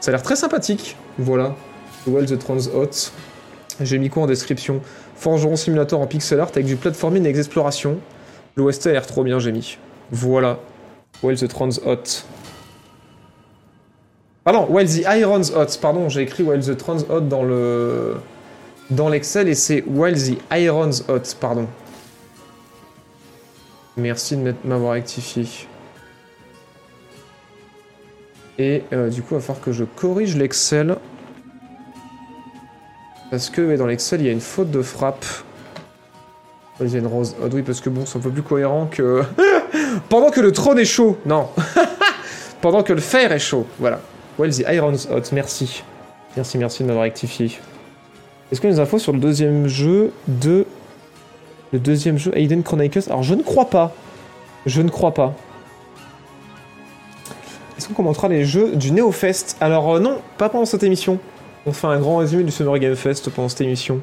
Ça 0.00 0.10
a 0.10 0.12
l'air 0.12 0.22
très 0.22 0.36
sympathique, 0.36 0.96
voilà. 1.18 1.56
Well 2.06 2.26
the 2.26 2.38
Trans 2.38 2.68
Hot. 2.72 3.10
J'ai 3.80 3.98
mis 3.98 4.10
quoi 4.10 4.22
en 4.22 4.26
description? 4.26 4.80
Forgeron 5.16 5.56
Simulator 5.56 6.00
en 6.00 6.06
pixel 6.06 6.38
art 6.38 6.50
avec 6.52 6.66
du 6.66 6.76
platforming 6.76 7.26
et 7.26 7.30
exploration. 7.30 7.98
L'OST 8.56 8.86
a 8.86 8.92
l'air 8.92 9.06
trop 9.06 9.24
bien, 9.24 9.40
j'ai 9.40 9.50
mis. 9.50 9.78
Voilà. 10.12 10.60
Well 11.22 11.36
the 11.36 11.48
Trans 11.48 11.78
Hot. 11.84 12.24
Pardon, 14.44 14.66
While 14.68 14.86
the 14.86 15.04
Irons 15.06 15.52
Hot. 15.54 15.78
Pardon, 15.80 16.08
j'ai 16.08 16.22
écrit 16.22 16.42
While 16.42 16.64
the 16.64 16.76
Trans 16.76 17.02
Hot 17.10 17.20
dans 17.20 17.42
le 17.42 18.16
dans 18.90 19.08
l'Excel 19.08 19.48
et 19.48 19.54
c'est 19.54 19.84
While 19.86 20.16
the 20.16 20.38
Irons 20.50 21.02
Hot, 21.08 21.34
pardon. 21.38 21.66
Merci 23.96 24.36
de 24.36 24.54
m'avoir 24.64 24.92
rectifié. 24.92 25.44
Et 28.58 28.82
euh, 28.92 29.08
du 29.08 29.22
coup, 29.22 29.34
il 29.34 29.38
va 29.38 29.40
falloir 29.40 29.62
que 29.62 29.72
je 29.72 29.84
corrige 29.84 30.36
l'Excel. 30.36 30.96
Parce 33.30 33.50
que 33.50 33.76
dans 33.76 33.86
l'Excel, 33.86 34.20
il 34.20 34.26
y 34.26 34.30
a 34.30 34.32
une 34.32 34.40
faute 34.40 34.70
de 34.70 34.82
frappe. 34.82 35.24
Oh, 36.80 36.84
Il 36.84 36.90
y 36.90 36.96
a 36.96 36.98
une 37.00 37.06
rose. 37.06 37.36
Ah 37.42 37.46
oui, 37.52 37.62
parce 37.62 37.80
que 37.80 37.90
bon, 37.90 38.06
c'est 38.06 38.18
un 38.18 38.22
peu 38.22 38.30
plus 38.30 38.42
cohérent 38.42 38.86
que. 38.86 39.22
Pendant 40.08 40.30
que 40.30 40.40
le 40.40 40.52
trône 40.52 40.78
est 40.78 40.84
chaud. 40.84 41.18
Non. 41.26 41.48
Pendant 42.60 42.82
que 42.82 42.92
le 42.92 43.00
fer 43.00 43.32
est 43.32 43.38
chaud. 43.38 43.66
Voilà. 43.78 44.00
Well, 44.38 44.52
the 44.52 44.64
Iron's 44.68 45.06
hot. 45.10 45.32
Merci. 45.32 45.82
Merci, 46.36 46.58
merci 46.58 46.82
de 46.82 46.88
m'avoir 46.88 47.02
rectifié. 47.02 47.58
Est-ce 48.50 48.60
qu'on 48.60 48.68
a 48.68 48.70
des 48.70 48.80
infos 48.80 48.98
sur 48.98 49.12
le 49.12 49.18
deuxième 49.18 49.66
jeu 49.66 50.12
de. 50.28 50.64
Le 51.72 51.78
deuxième 51.78 52.16
jeu, 52.18 52.30
Aiden 52.34 52.62
Chronicles? 52.62 53.02
Alors, 53.08 53.22
je 53.22 53.34
ne 53.34 53.42
crois 53.42 53.68
pas. 53.68 53.92
Je 54.64 54.80
ne 54.80 54.88
crois 54.88 55.12
pas. 55.12 55.34
Est-ce 57.76 57.88
qu'on 57.88 57.94
commentera 57.94 58.28
les 58.28 58.44
jeux 58.44 58.74
du 58.74 58.90
NeoFest? 58.90 59.56
Alors 59.60 59.96
euh, 59.96 60.00
non, 60.00 60.18
pas 60.36 60.48
pendant 60.48 60.64
cette 60.64 60.82
émission. 60.82 61.18
On 61.66 61.72
fait 61.72 61.86
un 61.86 61.98
grand 61.98 62.16
résumé 62.16 62.42
du 62.42 62.50
Summer 62.50 62.78
Game 62.78 62.96
Fest 62.96 63.30
pendant 63.30 63.48
cette 63.48 63.60
émission. 63.60 64.00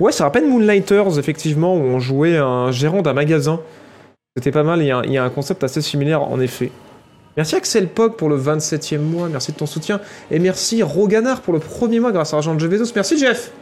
Ouais, 0.00 0.12
ça 0.12 0.24
rappelle 0.24 0.48
Moonlighters, 0.48 1.18
effectivement, 1.18 1.74
où 1.74 1.80
on 1.80 2.00
jouait 2.00 2.38
un 2.38 2.72
gérant 2.72 3.02
d'un 3.02 3.12
magasin. 3.12 3.60
C'était 4.36 4.50
pas 4.50 4.62
mal, 4.62 4.80
il 4.80 4.86
y, 4.86 4.90
a 4.90 4.98
un, 4.98 5.02
il 5.04 5.12
y 5.12 5.18
a 5.18 5.24
un 5.24 5.30
concept 5.30 5.62
assez 5.62 5.82
similaire, 5.82 6.22
en 6.22 6.40
effet. 6.40 6.72
Merci 7.36 7.54
Axel 7.56 7.88
Pog 7.88 8.16
pour 8.16 8.28
le 8.28 8.38
27e 8.38 8.98
mois, 8.98 9.28
merci 9.28 9.52
de 9.52 9.56
ton 9.56 9.66
soutien. 9.66 10.00
Et 10.30 10.38
merci 10.38 10.82
Roganard 10.82 11.42
pour 11.42 11.52
le 11.54 11.60
premier 11.60 12.00
mois 12.00 12.12
grâce 12.12 12.34
à 12.34 12.38
Argent 12.38 12.54
de 12.54 12.60
Jeff 12.60 12.70
Bezos. 12.70 12.92
Merci 12.94 13.18
Jeff 13.18 13.52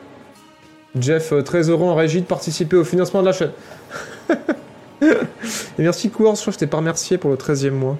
Jeff, 0.98 1.32
euh, 1.32 1.42
très 1.42 1.68
heureux 1.68 1.86
en 1.86 1.94
régie 1.94 2.22
de 2.22 2.26
participer 2.26 2.76
au 2.76 2.84
financement 2.84 3.20
de 3.20 3.26
la 3.26 3.32
chaîne. 3.32 3.50
Et 5.02 5.82
merci 5.82 6.10
Cours, 6.10 6.34
je 6.34 6.40
crois 6.40 6.50
que 6.50 6.54
je 6.54 6.58
t'ai 6.58 6.66
pas 6.66 6.78
remercié 6.78 7.18
pour 7.18 7.30
le 7.30 7.36
13e 7.36 7.70
mois. 7.70 7.96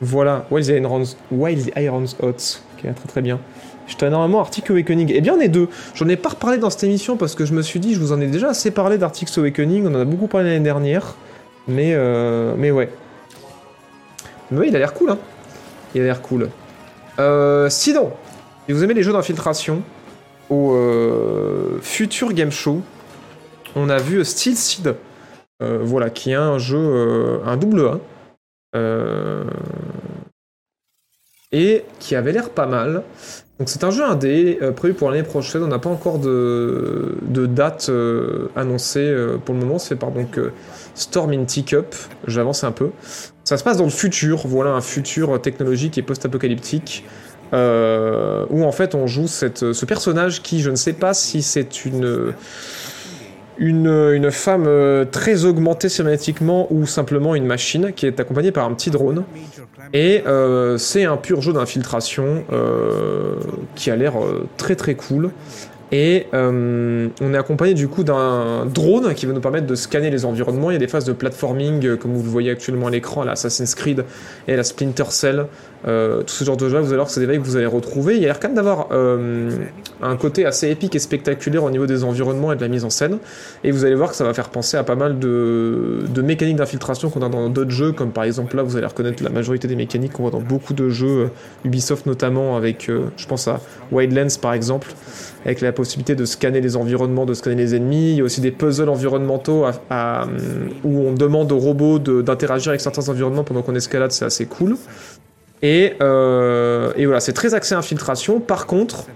Voilà, 0.00 0.46
Wild 0.50 0.68
Irons, 0.68 1.04
Wild 1.30 1.70
Irons 1.76 2.04
Hot, 2.20 2.32
qui 2.78 2.88
est 2.88 2.92
très 2.92 3.08
très 3.08 3.22
bien. 3.22 3.38
J'étais 3.86 4.06
énormément 4.06 4.40
Arctic 4.40 4.68
Awakening. 4.70 5.12
Eh 5.14 5.20
bien, 5.20 5.34
on 5.34 5.40
est 5.40 5.48
deux. 5.48 5.68
J'en 5.94 6.08
ai 6.08 6.16
pas 6.16 6.30
reparlé 6.30 6.58
dans 6.58 6.70
cette 6.70 6.84
émission 6.84 7.16
parce 7.16 7.34
que 7.34 7.44
je 7.44 7.52
me 7.52 7.62
suis 7.62 7.78
dit, 7.80 7.94
je 7.94 8.00
vous 8.00 8.12
en 8.12 8.20
ai 8.20 8.26
déjà 8.26 8.48
assez 8.48 8.70
parlé 8.70 8.98
d'Arctic 8.98 9.28
Awakening, 9.36 9.86
on 9.86 9.94
en 9.94 10.00
a 10.00 10.04
beaucoup 10.04 10.26
parlé 10.26 10.50
l'année 10.50 10.64
dernière. 10.64 11.14
Mais, 11.68 11.92
euh, 11.94 12.54
mais 12.56 12.70
ouais. 12.70 12.90
Mais 14.52 14.68
il 14.68 14.76
a 14.76 14.78
l'air 14.78 14.94
cool, 14.94 15.10
hein. 15.10 15.18
Il 15.94 16.00
a 16.02 16.04
l'air 16.04 16.22
cool. 16.22 16.48
Euh, 17.18 17.68
si 17.68 17.94
vous 18.68 18.84
aimez 18.84 18.94
les 18.94 19.02
jeux 19.02 19.12
d'infiltration, 19.12 19.82
au 20.52 20.74
euh, 20.74 21.78
futur 21.80 22.32
Game 22.32 22.50
Show, 22.50 22.82
on 23.74 23.88
a 23.88 23.98
vu 23.98 24.24
Steel 24.24 24.54
Seed, 24.54 24.94
euh, 25.62 25.78
voilà, 25.82 26.10
qui 26.10 26.32
est 26.32 26.34
un 26.34 26.58
jeu, 26.58 26.78
euh, 26.78 27.38
un 27.46 27.56
double 27.56 27.86
A, 27.86 27.98
et 31.52 31.84
qui 31.98 32.14
avait 32.14 32.32
l'air 32.32 32.50
pas 32.50 32.66
mal. 32.66 33.02
Donc 33.58 33.68
c'est 33.68 33.84
un 33.84 33.90
jeu 33.90 34.02
indé, 34.02 34.58
prévu 34.74 34.94
pour 34.94 35.10
l'année 35.10 35.22
prochaine, 35.22 35.62
on 35.62 35.68
n'a 35.68 35.78
pas 35.78 35.90
encore 35.90 36.18
de, 36.18 37.16
date 37.46 37.90
annoncée 38.56 39.14
pour 39.44 39.54
le 39.54 39.60
moment, 39.60 39.78
c'est 39.78 39.96
par 39.96 40.10
donc 40.10 40.40
Storm 40.94 41.32
in 41.32 41.44
Teacup, 41.44 41.94
j'avance 42.26 42.64
un 42.64 42.72
peu. 42.72 42.90
Ça 43.44 43.56
se 43.56 43.64
passe 43.64 43.76
dans 43.76 43.84
le 43.84 43.90
futur, 43.90 44.46
voilà 44.46 44.70
un 44.70 44.80
futur 44.80 45.40
technologique 45.40 45.98
et 45.98 46.02
post-apocalyptique, 46.02 47.04
euh, 47.52 48.46
où 48.50 48.64
en 48.64 48.72
fait 48.72 48.94
on 48.94 49.06
joue 49.06 49.26
cette, 49.26 49.72
ce 49.72 49.84
personnage 49.84 50.42
qui, 50.42 50.60
je 50.60 50.70
ne 50.70 50.76
sais 50.76 50.92
pas 50.92 51.12
si 51.12 51.42
c'est 51.42 51.84
une, 51.84 52.32
une, 53.58 53.88
une 53.88 54.30
femme 54.30 54.64
euh, 54.66 55.04
très 55.04 55.44
augmentée 55.44 55.88
cinématiquement 55.88 56.68
ou 56.70 56.86
simplement 56.86 57.34
une 57.34 57.44
machine, 57.44 57.92
qui 57.92 58.06
est 58.06 58.20
accompagnée 58.20 58.52
par 58.52 58.64
un 58.64 58.74
petit 58.74 58.90
drone. 58.90 59.24
Et 59.92 60.22
euh, 60.26 60.78
c'est 60.78 61.04
un 61.04 61.16
pur 61.16 61.42
jeu 61.42 61.52
d'infiltration 61.52 62.44
qui 63.74 63.90
a 63.90 63.96
l'air 63.96 64.14
très 64.56 64.76
très 64.76 64.94
cool. 64.94 65.30
Et 65.94 66.26
euh, 66.32 67.08
on 67.20 67.34
est 67.34 67.36
accompagné 67.36 67.74
du 67.74 67.86
coup 67.86 68.02
d'un 68.02 68.64
drone 68.64 69.12
qui 69.12 69.26
va 69.26 69.34
nous 69.34 69.42
permettre 69.42 69.66
de 69.66 69.74
scanner 69.74 70.10
les 70.10 70.24
environnements. 70.24 70.70
Il 70.70 70.74
y 70.74 70.76
a 70.76 70.80
des 70.80 70.88
phases 70.88 71.04
de 71.04 71.12
platforming, 71.12 71.84
euh, 71.84 71.96
comme 71.96 72.14
vous 72.14 72.22
le 72.22 72.30
voyez 72.30 72.50
actuellement 72.50 72.86
à 72.86 72.90
l'écran, 72.90 73.20
à 73.20 73.24
la 73.26 73.32
Assassin's 73.32 73.74
Creed 73.74 74.02
et 74.48 74.56
la 74.56 74.64
Splinter 74.64 75.04
Cell. 75.10 75.46
Euh, 75.86 76.22
tout 76.22 76.32
ce 76.32 76.44
genre 76.44 76.56
de 76.56 76.66
jeux, 76.70 76.78
vous 76.78 76.86
allez 76.86 76.96
voir 76.96 77.08
que 77.08 77.12
c'est 77.12 77.20
des 77.20 77.26
vagues 77.26 77.42
que 77.42 77.46
vous 77.46 77.56
allez 77.56 77.66
retrouver. 77.66 78.16
Il 78.16 78.22
y 78.22 78.24
a 78.24 78.28
l'air 78.28 78.40
quand 78.40 78.48
même 78.48 78.56
d'avoir 78.56 78.88
un 78.90 80.16
côté 80.16 80.46
assez 80.46 80.70
épique 80.70 80.94
et 80.94 80.98
spectaculaire 80.98 81.64
au 81.64 81.70
niveau 81.70 81.86
des 81.86 82.04
environnements 82.04 82.52
et 82.52 82.56
de 82.56 82.62
la 82.62 82.68
mise 82.68 82.84
en 82.84 82.90
scène. 82.90 83.18
Et 83.62 83.70
vous 83.70 83.84
allez 83.84 83.94
voir 83.94 84.10
que 84.10 84.16
ça 84.16 84.24
va 84.24 84.32
faire 84.32 84.48
penser 84.48 84.78
à 84.78 84.84
pas 84.84 84.94
mal 84.94 85.18
de, 85.18 86.22
mécaniques 86.22 86.56
d'infiltration 86.56 87.10
qu'on 87.10 87.22
a 87.22 87.28
dans 87.28 87.50
d'autres 87.50 87.70
jeux, 87.70 87.92
comme 87.92 88.12
par 88.12 88.24
exemple 88.24 88.56
là, 88.56 88.62
vous 88.62 88.76
allez 88.76 88.86
reconnaître 88.86 89.22
la 89.22 89.30
majorité 89.30 89.68
des 89.68 89.76
mécaniques 89.76 90.12
qu'on 90.12 90.22
voit 90.22 90.30
dans 90.30 90.40
beaucoup 90.40 90.72
de 90.72 90.88
jeux, 90.88 91.30
Ubisoft 91.64 92.06
notamment, 92.06 92.56
avec, 92.56 92.88
je 92.88 93.26
pense 93.26 93.48
à 93.48 93.60
Wildlands 93.90 94.38
par 94.40 94.54
exemple 94.54 94.94
avec 95.44 95.60
la 95.60 95.72
possibilité 95.72 96.14
de 96.14 96.24
scanner 96.24 96.60
les 96.60 96.76
environnements, 96.76 97.26
de 97.26 97.34
scanner 97.34 97.56
les 97.56 97.74
ennemis. 97.74 98.12
Il 98.12 98.16
y 98.18 98.20
a 98.20 98.24
aussi 98.24 98.40
des 98.40 98.50
puzzles 98.50 98.88
environnementaux 98.88 99.64
à, 99.90 100.26
où 100.84 101.00
on 101.00 101.12
demande 101.12 101.52
aux 101.52 101.58
robots 101.58 101.98
d'interagir 101.98 102.70
avec 102.70 102.80
certains 102.80 103.08
environnements 103.08 103.44
pendant 103.44 103.62
qu'on 103.62 103.74
escalade, 103.74 104.12
c'est 104.12 104.24
assez 104.24 104.46
cool. 104.46 104.76
Et, 105.62 105.94
euh, 106.00 106.92
et 106.96 107.06
voilà, 107.06 107.20
c'est 107.20 107.32
très 107.32 107.54
axé 107.54 107.74
infiltration. 107.74 108.40
Par 108.40 108.66
contre, 108.66 109.06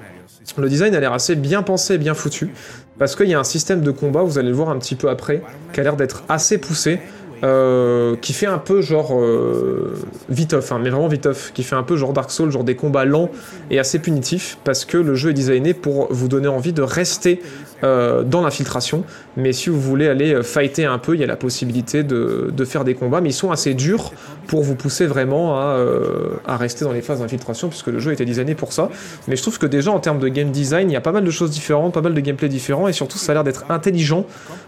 le 0.58 0.68
design 0.68 0.94
a 0.94 1.00
l'air 1.00 1.12
assez 1.12 1.34
bien 1.34 1.62
pensé 1.62 1.98
bien 1.98 2.14
foutu. 2.14 2.50
Parce 2.98 3.14
qu'il 3.14 3.28
y 3.28 3.34
a 3.34 3.38
un 3.38 3.44
système 3.44 3.82
de 3.82 3.90
combat, 3.90 4.22
vous 4.22 4.38
allez 4.38 4.48
le 4.48 4.54
voir 4.54 4.70
un 4.70 4.78
petit 4.78 4.94
peu 4.94 5.10
après, 5.10 5.42
qui 5.72 5.80
a 5.80 5.82
l'air 5.82 5.96
d'être 5.96 6.22
assez 6.28 6.56
poussé. 6.58 6.98
Euh, 7.44 8.16
qui 8.16 8.32
fait 8.32 8.46
un 8.46 8.58
peu 8.58 8.80
genre 8.80 9.20
euh, 9.20 9.94
viteuf, 10.28 10.72
hein, 10.72 10.80
mais 10.82 10.90
vraiment 10.90 11.08
viteuf, 11.08 11.52
qui 11.52 11.62
fait 11.62 11.76
un 11.76 11.82
peu 11.82 11.96
genre 11.96 12.12
Dark 12.12 12.30
Souls, 12.30 12.50
genre 12.50 12.64
des 12.64 12.76
combats 12.76 13.04
lents 13.04 13.30
et 13.70 13.78
assez 13.78 13.98
punitifs, 13.98 14.58
parce 14.64 14.84
que 14.84 14.96
le 14.96 15.14
jeu 15.14 15.30
est 15.30 15.34
designé 15.34 15.74
pour 15.74 16.08
vous 16.10 16.28
donner 16.28 16.48
envie 16.48 16.72
de 16.72 16.82
rester 16.82 17.42
euh, 17.84 18.22
dans 18.22 18.40
l'infiltration. 18.40 19.04
Mais 19.36 19.52
si 19.52 19.68
vous 19.68 19.78
voulez 19.78 20.08
aller 20.08 20.32
euh, 20.32 20.42
fighter 20.42 20.86
un 20.86 20.96
peu, 20.96 21.12
il 21.12 21.20
y 21.20 21.24
a 21.24 21.26
la 21.26 21.36
possibilité 21.36 22.02
de, 22.02 22.50
faire 22.64 22.84
des 22.84 22.94
combats, 22.94 23.20
mais 23.20 23.28
ils 23.28 23.34
sont 23.34 23.50
assez 23.50 23.74
durs 23.74 24.12
pour 24.46 24.62
vous 24.62 24.74
pousser 24.74 25.04
vraiment 25.06 25.60
à, 25.60 25.76
euh, 25.76 26.30
à 26.46 26.56
rester 26.56 26.86
dans 26.86 26.92
les 26.92 27.02
phases 27.02 27.20
d'infiltration, 27.20 27.68
puisque 27.68 27.88
le 27.88 27.98
jeu 27.98 28.10
a 28.10 28.14
été 28.14 28.24
designé 28.24 28.54
pour 28.54 28.72
ça. 28.72 28.88
Mais 29.28 29.36
je 29.36 29.42
trouve 29.42 29.58
que 29.58 29.66
déjà 29.66 29.90
en 29.90 29.98
termes 30.00 30.20
de 30.20 30.28
game 30.28 30.50
design, 30.52 30.90
il 30.90 30.94
y 30.94 30.96
a 30.96 31.02
pas 31.02 31.12
mal 31.12 31.22
de 31.22 31.30
choses 31.30 31.50
différentes, 31.50 31.92
pas 31.92 32.00
mal 32.00 32.14
de 32.14 32.20
gameplay 32.20 32.48
différents, 32.48 32.88
et 32.88 32.94
surtout 32.94 33.18
ça 33.18 33.32
a 33.32 33.34
l'air 33.34 33.44
d'être 33.44 33.66
intelligent, 33.68 34.24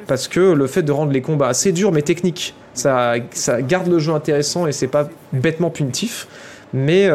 parce 0.06 0.28
que 0.28 0.40
le 0.40 0.66
fait 0.66 0.82
de 0.82 0.92
rendre 0.92 1.12
les 1.12 1.22
combats 1.22 1.48
assez 1.48 1.72
durs 1.72 1.92
mais 1.92 2.02
techniques, 2.02 2.54
ça, 2.74 3.14
garde 3.62 3.88
le 3.88 3.98
jeu 3.98 4.12
intéressant 4.12 4.66
et 4.66 4.72
c'est 4.72 4.86
pas 4.86 5.08
bêtement 5.32 5.70
punitif. 5.70 6.28
Mais, 6.74 7.08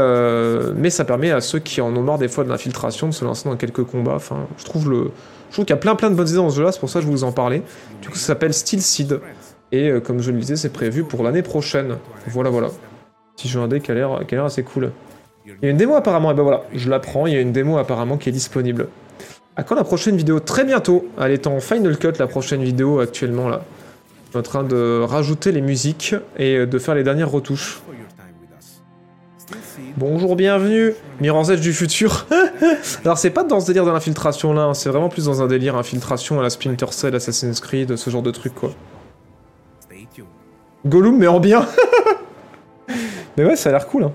mais 0.76 0.90
ça 0.90 1.06
permet 1.06 1.30
à 1.30 1.40
ceux 1.40 1.60
qui 1.60 1.80
en 1.82 1.96
ont 1.96 2.02
marre 2.02 2.18
des 2.18 2.28
fois 2.28 2.44
de 2.44 2.50
l'infiltration 2.50 3.08
de 3.08 3.14
se 3.14 3.24
lancer 3.24 3.48
dans 3.48 3.56
quelques 3.56 3.84
combats. 3.84 4.16
Enfin, 4.16 4.48
je 4.58 4.66
trouve 4.66 4.90
le, 4.90 5.12
je 5.54 5.58
trouve 5.58 5.66
qu'il 5.66 5.76
y 5.76 5.78
a 5.78 5.80
plein 5.80 5.94
plein 5.94 6.10
de 6.10 6.16
bonnes 6.16 6.28
idées 6.28 6.38
dans 6.38 6.50
ce 6.50 6.56
jeu-là, 6.56 6.72
c'est 6.72 6.80
pour 6.80 6.90
ça 6.90 6.98
que 6.98 7.06
je 7.06 7.12
vous 7.12 7.24
en 7.24 7.32
parlais. 7.32 7.62
Du 8.02 8.10
coup, 8.10 8.16
ça 8.16 8.26
s'appelle 8.26 8.56
Steel 8.56 8.82
Seed. 8.82 9.20
Et 9.72 9.88
euh, 9.88 10.00
comme 10.00 10.20
je 10.20 10.32
le 10.32 10.40
disais, 10.40 10.56
c'est 10.56 10.74
prévu 10.74 11.04
pour 11.04 11.22
l'année 11.22 11.44
prochaine. 11.44 11.98
Voilà, 12.26 12.50
voilà. 12.50 12.70
Petit 13.36 13.48
jeu 13.48 13.60
indé 13.60 13.80
qui 13.80 13.92
a 13.92 13.94
l'air 13.94 14.44
assez 14.44 14.64
cool. 14.64 14.92
Il 15.46 15.54
y 15.62 15.68
a 15.68 15.70
une 15.70 15.78
démo 15.78 15.94
apparemment, 15.94 16.32
et 16.32 16.34
ben 16.34 16.42
voilà, 16.42 16.64
je 16.74 16.90
la 16.90 17.00
prends, 17.00 17.28
il 17.28 17.34
y 17.34 17.38
a 17.38 17.40
une 17.40 17.52
démo 17.52 17.78
apparemment 17.78 18.18
qui 18.18 18.30
est 18.30 18.32
disponible. 18.32 18.88
À 19.56 19.62
quand 19.62 19.76
la 19.76 19.84
prochaine 19.84 20.18
vidéo? 20.18 20.40
Très 20.40 20.64
bientôt. 20.64 21.08
Elle 21.22 21.34
est 21.34 21.46
en 21.46 21.60
Final 21.60 22.00
Cut, 22.00 22.14
la 22.18 22.26
prochaine 22.26 22.64
vidéo 22.64 23.00
actuellement 23.00 23.48
là. 23.48 23.62
Je 24.26 24.30
suis 24.32 24.40
en 24.40 24.42
train 24.42 24.64
de 24.64 25.02
rajouter 25.04 25.52
les 25.52 25.62
musiques 25.62 26.16
et 26.36 26.66
de 26.66 26.80
faire 26.80 26.96
les 26.96 27.04
dernières 27.04 27.30
retouches. 27.30 27.80
Bonjour, 29.96 30.36
bienvenue, 30.36 30.96
Edge 31.22 31.60
du 31.60 31.72
futur. 31.72 32.26
Alors 33.06 33.20
c'est 33.20 33.30
pas 33.30 33.44
dans 33.44 33.60
ce 33.60 33.68
délire 33.68 33.86
de 33.86 33.92
l'infiltration 33.92 34.52
là, 34.52 34.64
hein, 34.64 34.74
c'est 34.74 34.90
vraiment 34.90 35.08
plus 35.08 35.26
dans 35.26 35.44
un 35.44 35.48
délire 35.48 35.76
infiltration 35.76 36.40
à 36.40 36.44
la 36.44 36.50
Splinter 36.50 36.88
Cell, 36.90 37.14
Assassin's 37.14 37.60
Creed, 37.60 37.96
ce 37.96 38.10
genre 38.10 38.24
de 38.24 38.32
truc 38.32 38.56
quoi. 38.56 38.72
Gollum 40.88 41.18
mais 41.18 41.28
en 41.28 41.40
bien. 41.40 41.68
mais 43.38 43.46
ouais, 43.46 43.56
ça 43.56 43.70
a 43.70 43.74
l'air 43.74 43.86
cool. 43.86 44.06
Hein. 44.06 44.14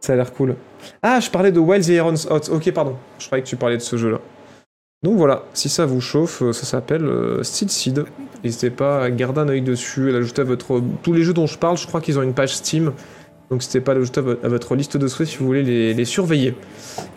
Ça 0.00 0.12
a 0.12 0.16
l'air 0.16 0.30
cool. 0.30 0.56
Ah, 1.02 1.20
je 1.20 1.30
parlais 1.30 1.52
de 1.52 1.58
Wild 1.58 1.86
the 1.86 1.88
Iron's 1.88 2.26
Hot. 2.30 2.52
Ok, 2.52 2.70
pardon. 2.72 2.96
Je 3.18 3.26
croyais 3.26 3.42
que 3.42 3.48
tu 3.48 3.56
parlais 3.56 3.78
de 3.78 3.82
ce 3.82 3.96
jeu 3.96 4.10
là. 4.10 4.18
Donc 5.02 5.16
voilà, 5.16 5.44
si 5.54 5.70
ça 5.70 5.86
vous 5.86 6.00
chauffe, 6.00 6.42
euh, 6.42 6.52
ça 6.52 6.66
s'appelle 6.66 7.04
euh, 7.04 7.42
Steel 7.44 7.70
Seed. 7.70 8.04
N'hésitez 8.44 8.70
pas 8.70 9.04
à 9.04 9.10
garder 9.10 9.40
un 9.40 9.48
œil 9.48 9.62
dessus, 9.62 10.10
à 10.10 10.12
l'ajouter 10.12 10.42
à 10.42 10.44
votre... 10.44 10.82
Tous 11.02 11.12
les 11.12 11.22
jeux 11.22 11.32
dont 11.32 11.46
je 11.46 11.56
parle, 11.56 11.78
je 11.78 11.86
crois 11.86 12.00
qu'ils 12.00 12.18
ont 12.18 12.22
une 12.22 12.34
page 12.34 12.56
Steam. 12.56 12.92
Donc 13.50 13.60
n'hésitez 13.60 13.80
pas 13.80 13.92
à 13.92 13.94
l'ajouter 13.94 14.20
à 14.20 14.22
vo- 14.22 14.36
à 14.42 14.48
votre 14.48 14.74
liste 14.74 14.96
de 14.98 15.08
souhaits 15.08 15.28
si 15.28 15.36
vous 15.38 15.46
voulez 15.46 15.62
les, 15.94 16.04
surveiller. 16.04 16.54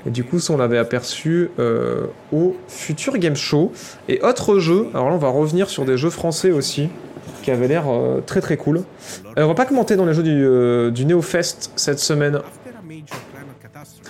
Et 0.05 0.09
du 0.11 0.23
coup, 0.23 0.39
ça 0.39 0.53
on 0.53 0.57
l'avait 0.57 0.77
aperçu 0.77 1.49
euh, 1.59 2.05
au 2.31 2.55
Future 2.69 3.17
Game 3.17 3.35
Show. 3.35 3.71
Et 4.07 4.21
autre 4.21 4.59
jeu, 4.59 4.87
alors 4.93 5.09
là 5.09 5.15
on 5.15 5.19
va 5.19 5.29
revenir 5.29 5.69
sur 5.69 5.83
des 5.83 5.97
jeux 5.97 6.09
français 6.09 6.51
aussi, 6.51 6.87
qui 7.43 7.51
avaient 7.51 7.67
l'air 7.67 7.83
euh, 7.89 8.21
très 8.25 8.39
très 8.39 8.55
cool. 8.55 8.77
Euh, 9.37 9.43
on 9.43 9.47
va 9.47 9.55
pas 9.55 9.65
commenter 9.65 9.95
dans 9.97 10.05
les 10.05 10.13
jeux 10.13 10.23
du, 10.23 10.31
euh, 10.45 10.89
du 10.89 11.05
NeoFest 11.05 11.71
cette 11.75 11.99
semaine. 11.99 12.39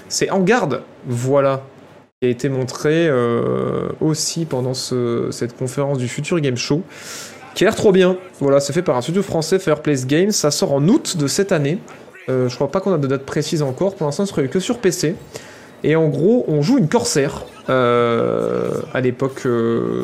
C'est 0.10 0.30
En 0.30 0.42
Garde, 0.42 0.84
voilà, 1.08 1.64
qui 2.22 2.28
a 2.28 2.30
été 2.30 2.50
montré 2.50 3.10
aussi 4.00 4.46
pendant 4.46 4.74
ce- 4.74 5.30
cette 5.32 5.58
conférence 5.58 5.98
du 5.98 6.08
Future 6.08 6.40
Game 6.40 6.58
Show, 6.58 6.84
qui 7.56 7.64
a 7.64 7.68
l'air 7.68 7.76
trop 7.76 7.92
bien. 7.92 8.18
Voilà, 8.40 8.60
c'est 8.60 8.74
fait 8.74 8.82
par 8.82 8.96
un 8.98 9.02
studio 9.02 9.24
français, 9.24 9.58
Fireplace 9.60 10.06
Games. 10.06 10.32
Ça 10.32 10.52
sort 10.52 10.74
en 10.74 10.88
août 10.88 11.18
de 11.18 11.28
cette 11.28 11.52
année. 11.52 11.80
Euh, 12.30 12.48
je 12.50 12.56
crois 12.56 12.70
pas 12.72 12.80
qu'on 12.82 12.94
a 12.94 12.98
de 12.98 13.08
date 13.08 13.26
précise 13.26 13.62
encore. 13.62 13.96
Pour 13.96 14.06
l'instant, 14.08 14.26
ce 14.26 14.34
serait 14.34 14.48
que 14.48 14.60
sur 14.60 14.80
PC. 14.80 15.16
Et 15.84 15.96
en 15.96 16.08
gros, 16.10 16.46
on 16.48 16.62
joue 16.62 16.78
une 16.78 16.88
corsaire 16.88 17.44
euh, 17.70 18.70
à 18.94 19.02
l'époque 19.02 19.42
euh, 19.46 20.04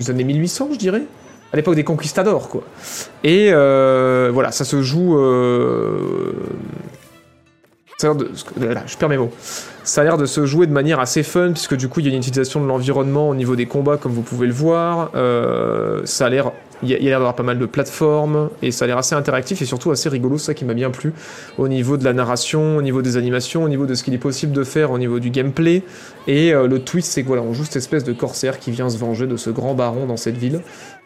des 0.00 0.10
années 0.10 0.24
1800, 0.24 0.70
je 0.72 0.78
dirais. 0.78 1.02
À 1.52 1.56
l'époque 1.56 1.76
des 1.76 1.84
conquistadors, 1.84 2.48
quoi. 2.48 2.64
Et 3.22 3.50
voilà, 3.52 4.50
ça 4.50 4.64
se 4.64 4.82
joue. 4.82 5.14
de- 8.02 8.30
je 8.86 8.96
perds 8.98 9.08
mes 9.08 9.16
mots. 9.18 9.30
Ça 9.84 10.00
a 10.00 10.04
l'air 10.04 10.16
de 10.16 10.24
se 10.24 10.46
jouer 10.46 10.66
de 10.66 10.72
manière 10.72 10.98
assez 10.98 11.22
fun, 11.22 11.52
puisque 11.52 11.76
du 11.76 11.88
coup, 11.88 12.00
il 12.00 12.06
y 12.06 12.08
a 12.08 12.12
une 12.12 12.18
utilisation 12.18 12.58
de 12.58 12.66
l'environnement 12.66 13.28
au 13.28 13.34
niveau 13.34 13.54
des 13.54 13.66
combats, 13.66 13.98
comme 13.98 14.12
vous 14.12 14.22
pouvez 14.22 14.46
le 14.46 14.52
voir. 14.54 15.10
Euh, 15.14 16.00
ça 16.06 16.24
a 16.24 16.30
l'air. 16.30 16.52
Il 16.82 16.88
y 16.88 16.94
a 16.94 16.98
l'air 16.98 17.18
d'avoir 17.18 17.34
pas 17.34 17.42
mal 17.42 17.58
de 17.58 17.66
plateformes, 17.66 18.48
et 18.62 18.70
ça 18.70 18.86
a 18.86 18.88
l'air 18.88 18.98
assez 18.98 19.14
interactif 19.14 19.60
et 19.62 19.64
surtout 19.64 19.90
assez 19.90 20.08
rigolo, 20.08 20.38
ça 20.38 20.54
qui 20.54 20.64
m'a 20.64 20.74
bien 20.74 20.90
plu, 20.90 21.12
au 21.56 21.68
niveau 21.68 21.96
de 21.96 22.04
la 22.04 22.12
narration, 22.12 22.76
au 22.78 22.82
niveau 22.82 23.00
des 23.00 23.16
animations, 23.16 23.62
au 23.62 23.68
niveau 23.68 23.86
de 23.86 23.94
ce 23.94 24.02
qu'il 24.02 24.12
est 24.12 24.18
possible 24.18 24.52
de 24.52 24.64
faire, 24.64 24.90
au 24.90 24.98
niveau 24.98 25.18
du 25.18 25.30
gameplay. 25.30 25.82
Et 26.26 26.52
euh, 26.52 26.66
le 26.66 26.80
twist, 26.80 27.12
c'est 27.12 27.22
que 27.22 27.28
voilà, 27.28 27.42
on 27.42 27.52
joue 27.52 27.64
cette 27.64 27.76
espèce 27.76 28.04
de 28.04 28.12
corsaire 28.12 28.58
qui 28.58 28.70
vient 28.70 28.88
se 28.88 28.98
venger 28.98 29.26
de 29.26 29.36
ce 29.36 29.50
grand 29.50 29.74
baron 29.74 30.06
dans 30.06 30.16
cette 30.16 30.36
ville. 30.36 30.60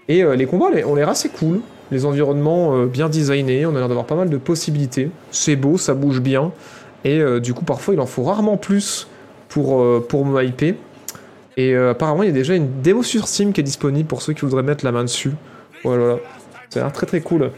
Et 0.08 0.22
euh, 0.22 0.36
les 0.36 0.46
combats 0.46 0.70
ont 0.86 0.94
l'air 0.94 1.08
assez 1.08 1.28
cool, 1.28 1.60
les 1.90 2.04
environnements 2.04 2.84
bien 2.86 3.08
designés, 3.08 3.66
on 3.66 3.70
a 3.70 3.78
l'air 3.78 3.88
d'avoir 3.88 4.06
pas 4.06 4.16
mal 4.16 4.30
de 4.30 4.36
possibilités. 4.36 5.10
C'est 5.30 5.56
beau, 5.56 5.78
ça 5.78 5.94
bouge 5.94 6.20
bien. 6.20 6.52
Et 7.04 7.20
euh, 7.20 7.40
du 7.40 7.54
coup, 7.54 7.64
parfois, 7.64 7.94
il 7.94 8.00
en 8.00 8.06
faut 8.06 8.22
rarement 8.22 8.56
plus 8.56 9.08
pour, 9.48 9.80
euh, 9.80 10.04
pour 10.06 10.24
me 10.24 10.44
hyper. 10.44 10.74
Et 11.56 11.74
euh, 11.74 11.90
apparemment, 11.90 12.22
il 12.22 12.26
y 12.26 12.30
a 12.30 12.34
déjà 12.34 12.54
une 12.54 12.80
démo 12.82 13.02
sur 13.02 13.26
Steam 13.26 13.52
qui 13.52 13.60
est 13.60 13.64
disponible 13.64 14.08
pour 14.08 14.22
ceux 14.22 14.32
qui 14.32 14.42
voudraient 14.42 14.62
mettre 14.62 14.84
la 14.84 14.92
main 14.92 15.04
dessus. 15.04 15.32
Voilà. 15.84 16.16
Ça 16.70 16.80
a 16.80 16.82
l'air 16.84 16.92
très 16.92 17.06
très 17.06 17.20
cool. 17.20 17.50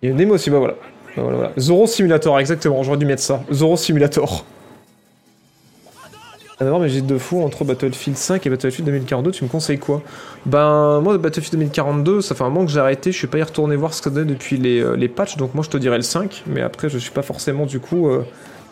Il 0.00 0.06
y 0.06 0.08
a 0.08 0.10
une 0.12 0.16
démo 0.16 0.34
aussi, 0.34 0.50
bah 0.50 0.58
voilà. 0.58 0.74
Bah 1.16 1.22
voilà, 1.22 1.36
voilà. 1.36 1.52
Zoro 1.58 1.86
Simulator, 1.86 2.38
exactement, 2.38 2.82
j'aurais 2.82 2.98
dû 2.98 3.06
mettre 3.06 3.22
ça. 3.22 3.42
Zoro 3.52 3.76
Simulator. 3.76 4.44
Ah, 6.60 6.64
D'abord, 6.64 6.80
mais 6.80 6.88
j'ai 6.88 7.02
deux 7.02 7.18
fous 7.18 7.40
entre 7.42 7.64
Battlefield 7.64 8.16
5 8.16 8.44
et 8.44 8.50
Battlefield 8.50 8.84
2042, 8.86 9.30
tu 9.30 9.44
me 9.44 9.48
conseilles 9.48 9.78
quoi? 9.78 10.02
Ben, 10.44 11.00
moi, 11.00 11.16
Battlefield 11.16 11.52
2042, 11.52 12.20
ça 12.20 12.34
fait 12.34 12.42
un 12.42 12.48
moment 12.48 12.66
que 12.66 12.72
j'ai 12.72 12.80
arrêté, 12.80 13.12
je 13.12 13.16
suis 13.16 13.28
pas 13.28 13.38
y 13.38 13.42
retourné 13.44 13.76
voir 13.76 13.94
ce 13.94 14.02
que 14.02 14.10
ça 14.10 14.14
donnait 14.14 14.32
depuis 14.32 14.56
les, 14.56 14.80
euh, 14.80 14.96
les 14.96 15.06
patchs, 15.06 15.36
donc 15.36 15.54
moi 15.54 15.62
je 15.62 15.70
te 15.70 15.76
dirais 15.76 15.98
le 15.98 16.02
5, 16.02 16.42
mais 16.46 16.60
après, 16.60 16.88
je 16.88 16.98
suis 16.98 17.12
pas 17.12 17.22
forcément 17.22 17.64
du 17.64 17.78
coup 17.78 18.08
euh, 18.08 18.24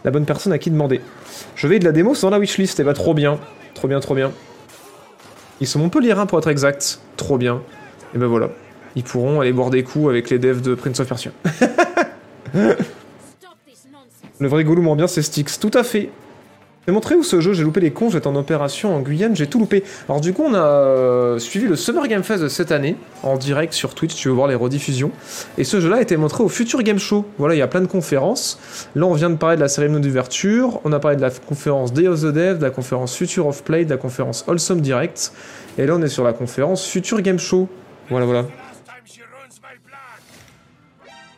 la 0.05 0.11
bonne 0.11 0.25
personne 0.25 0.53
à 0.53 0.59
qui 0.59 0.73
demander. 0.73 1.01
Je 1.55 1.69
vais 1.69 1.79
de 1.79 1.85
la 1.85 1.93
démo, 1.93 2.17
c'est 2.17 2.23
dans 2.23 2.31
la 2.31 2.41
wishlist, 2.41 2.81
et 2.81 2.83
bah 2.83 2.93
trop 2.93 3.15
bien, 3.15 3.39
trop 3.75 3.87
bien, 3.87 4.01
trop 4.01 4.17
bien. 4.17 4.33
Ils 5.61 5.69
sont 5.69 5.79
Montpelliérains 5.79 6.27
pour 6.27 6.41
être 6.41 6.49
exact, 6.49 6.99
trop 7.17 7.39
bien. 7.39 7.63
Et 8.17 8.19
ben 8.19 8.27
voilà, 8.27 8.51
ils 8.97 9.05
pourront 9.05 9.41
aller 9.41 9.53
boire 9.53 9.71
des 9.71 9.85
coups 9.85 10.09
avec 10.09 10.29
les 10.29 10.41
devs 10.41 10.61
de 10.61 10.75
Prince 10.75 10.99
of 10.99 11.07
Persia. 11.07 11.31
Le 14.39 14.49
vrai 14.49 14.67
en 14.67 14.97
bien, 14.97 15.07
c'est 15.07 15.23
Styx, 15.23 15.61
tout 15.61 15.71
à 15.73 15.85
fait. 15.85 16.11
J'ai 16.87 16.93
montré 16.93 17.17
où 17.17 17.25
ce 17.25 17.41
jeu, 17.41 17.53
j'ai 17.53 17.65
loupé 17.65 17.81
les 17.81 17.91
cons, 17.91 18.11
j'étais 18.11 18.29
en 18.29 18.37
opération 18.37 18.95
en 18.95 19.01
Guyane, 19.01 19.35
j'ai 19.35 19.49
tout 19.49 19.59
loupé. 19.59 19.83
Alors 20.09 20.21
du 20.21 20.33
coup, 20.33 20.45
on 20.47 20.55
a 20.55 20.65
euh, 20.65 21.39
suivi 21.41 21.67
le 21.67 21.75
Summer 21.75 22.07
Game 22.07 22.23
Fest 22.23 22.45
de 22.45 22.49
cette 22.49 22.71
année, 22.71 22.95
en 23.25 23.37
direct 23.37 23.73
sur 23.73 23.93
Twitch, 23.93 24.15
tu 24.15 24.29
veux 24.29 24.35
voir 24.35 24.47
les 24.47 24.55
rediffusions. 24.55 25.11
Et 25.59 25.65
ce 25.65 25.81
jeu-là 25.81 25.97
a 25.97 26.01
été 26.01 26.17
montré 26.17 26.45
au 26.45 26.49
Future 26.49 26.85
Game 26.85 27.01
Show. 27.01 27.25
Voilà, 27.39 27.57
il 27.57 27.59
y 27.59 27.63
a 27.63 27.67
plein 27.67 27.81
de 27.81 27.87
conférences. 27.87 28.61
Là, 28.95 29.07
on 29.07 29.15
vient 29.15 29.31
de 29.31 29.35
parler 29.35 29.57
de 29.57 29.63
la 29.63 29.69
cérémonie 29.69 30.07
d'ouverture, 30.07 30.81
on 30.85 30.93
a 30.93 31.01
parlé 31.01 31.17
de 31.17 31.23
la 31.23 31.31
conférence 31.31 31.93
Day 31.93 32.07
of 32.07 32.21
the 32.21 32.27
Dev, 32.27 32.59
de 32.59 32.63
la 32.63 32.71
conférence 32.71 33.17
Future 33.17 33.49
of 33.49 33.65
Play, 33.65 33.85
de 33.85 33.91
la 33.91 33.97
conférence 33.97 34.45
Wholesome 34.47 34.81
Direct. 34.81 35.33
Et 35.79 35.87
là, 35.87 35.95
on 35.97 36.03
est 36.03 36.09
sur 36.09 36.23
la 36.23 36.35
conférence 36.35 36.87
Future 36.87 37.21
Game 37.21 37.41
Show. 37.41 37.69
Voilà, 38.11 38.27
voilà. 38.27 38.45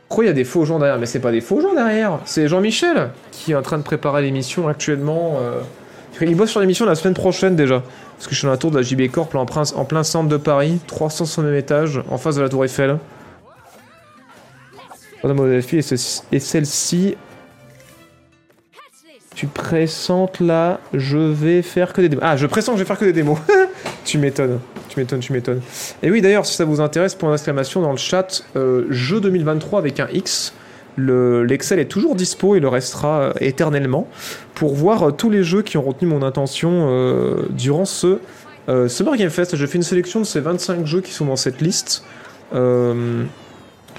Pourquoi 0.08 0.24
il 0.24 0.28
y 0.28 0.30
a 0.30 0.34
des 0.34 0.44
faux 0.44 0.64
gens 0.64 0.78
derrière? 0.78 0.98
Mais 0.98 1.06
c'est 1.06 1.20
pas 1.20 1.32
des 1.32 1.40
faux 1.42 1.60
gens 1.60 1.74
derrière, 1.74 2.18
c'est 2.24 2.48
Jean-Michel 2.48 3.10
qui 3.30 3.52
est 3.52 3.54
en 3.54 3.62
train 3.62 3.78
de 3.78 3.82
préparer 3.82 4.22
l'émission 4.22 4.68
actuellement. 4.68 5.38
euh. 5.40 5.60
Il 6.20 6.34
bosse 6.34 6.50
sur 6.50 6.60
l'émission 6.60 6.84
la 6.86 6.94
semaine 6.94 7.14
prochaine 7.14 7.54
déjà. 7.54 7.82
Parce 8.16 8.26
que 8.26 8.34
je 8.34 8.38
suis 8.38 8.46
dans 8.46 8.52
la 8.52 8.56
tour 8.58 8.72
de 8.72 8.76
la 8.76 8.82
JB 8.82 9.10
Corp 9.10 9.32
en, 9.36 9.46
plein, 9.46 9.62
en 9.76 9.84
plein 9.84 10.02
centre 10.02 10.28
de 10.28 10.36
Paris, 10.36 10.80
300 10.88 11.44
e 11.44 11.56
étage, 11.56 12.02
en 12.10 12.18
face 12.18 12.34
de 12.34 12.42
la 12.42 12.48
tour 12.48 12.64
Eiffel. 12.64 12.98
Et 16.32 16.40
celle-ci. 16.40 17.16
Tu 19.36 19.46
pressentes 19.46 20.40
là, 20.40 20.80
je 20.92 21.16
vais 21.18 21.62
faire 21.62 21.92
que 21.92 22.00
des 22.00 22.08
démos. 22.08 22.24
Ah, 22.26 22.36
je 22.36 22.46
pressens 22.46 22.72
que 22.72 22.78
je 22.78 22.82
vais 22.82 22.88
faire 22.88 22.98
que 22.98 23.04
des 23.04 23.12
démos. 23.12 23.38
tu 24.04 24.18
m'étonnes, 24.18 24.58
tu 24.98 25.02
m'étonnes, 25.04 25.20
tu 25.20 25.32
m'étonnes. 25.32 25.60
Et 26.02 26.10
oui, 26.10 26.20
d'ailleurs, 26.20 26.44
si 26.46 26.54
ça 26.54 26.64
vous 26.64 26.80
intéresse, 26.80 27.14
pour 27.14 27.28
une 27.28 27.34
exclamation 27.34 27.80
dans 27.80 27.92
le 27.92 27.96
chat, 27.98 28.42
euh, 28.56 28.86
jeu 28.90 29.20
2023 29.20 29.78
avec 29.78 30.00
un 30.00 30.08
X. 30.12 30.52
Le- 30.96 31.44
L'Excel 31.44 31.78
est 31.78 31.84
toujours 31.84 32.16
dispo 32.16 32.56
et 32.56 32.60
le 32.60 32.66
restera 32.68 33.20
euh, 33.20 33.32
éternellement 33.40 34.08
pour 34.54 34.74
voir 34.74 35.02
euh, 35.08 35.10
tous 35.12 35.30
les 35.30 35.44
jeux 35.44 35.62
qui 35.62 35.76
ont 35.78 35.82
retenu 35.82 36.08
mon 36.08 36.22
attention 36.22 37.38
durant 37.50 37.84
ce 37.84 38.18
Summer 38.88 39.16
Game 39.16 39.30
Fest. 39.30 39.56
J'ai 39.56 39.66
fait 39.66 39.78
une 39.78 39.82
sélection 39.82 40.20
de 40.20 40.26
ces 40.26 40.40
25 40.40 40.84
jeux 40.84 41.00
qui 41.00 41.12
sont 41.12 41.24
dans 41.26 41.36
cette 41.36 41.60
liste. 41.62 42.02
Je 42.52 43.24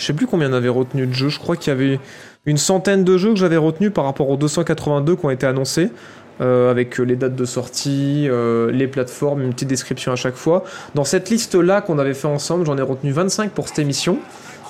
sais 0.06 0.14
plus 0.14 0.28
combien 0.28 0.50
on 0.52 0.54
avait 0.54 0.70
retenu 0.70 1.08
de 1.08 1.14
jeux. 1.14 1.30
Je 1.30 1.40
crois 1.40 1.56
qu'il 1.56 1.72
y 1.72 1.76
avait 1.76 2.00
une 2.46 2.58
centaine 2.58 3.04
de 3.04 3.18
jeux 3.18 3.30
que 3.34 3.40
j'avais 3.40 3.58
retenus 3.58 3.92
par 3.94 4.06
rapport 4.06 4.30
aux 4.30 4.38
282 4.38 5.16
qui 5.16 5.26
ont 5.26 5.30
été 5.30 5.46
annoncés. 5.48 5.90
Euh, 6.41 6.71
avec 6.71 6.99
euh, 6.99 7.04
les 7.04 7.15
dates 7.15 7.36
de 7.36 7.45
sortie, 7.45 8.28
euh, 8.30 8.71
les 8.71 8.88
plateformes, 8.88 9.41
une 9.41 9.54
petite 9.54 9.67
description 9.67 10.13
à 10.13 10.15
chaque 10.15 10.36
fois. 10.36 10.63
Dans 10.95 11.04
cette 11.04 11.30
liste-là 11.30 11.82
qu'on 11.82 11.99
avait 11.99 12.13
fait 12.13 12.28
ensemble, 12.28 12.65
j'en 12.65 12.78
ai 12.78 12.82
retenu 12.82 13.12
25 13.12 13.52
pour 13.52 13.67
cette 13.67 13.80
émission. 13.80 14.19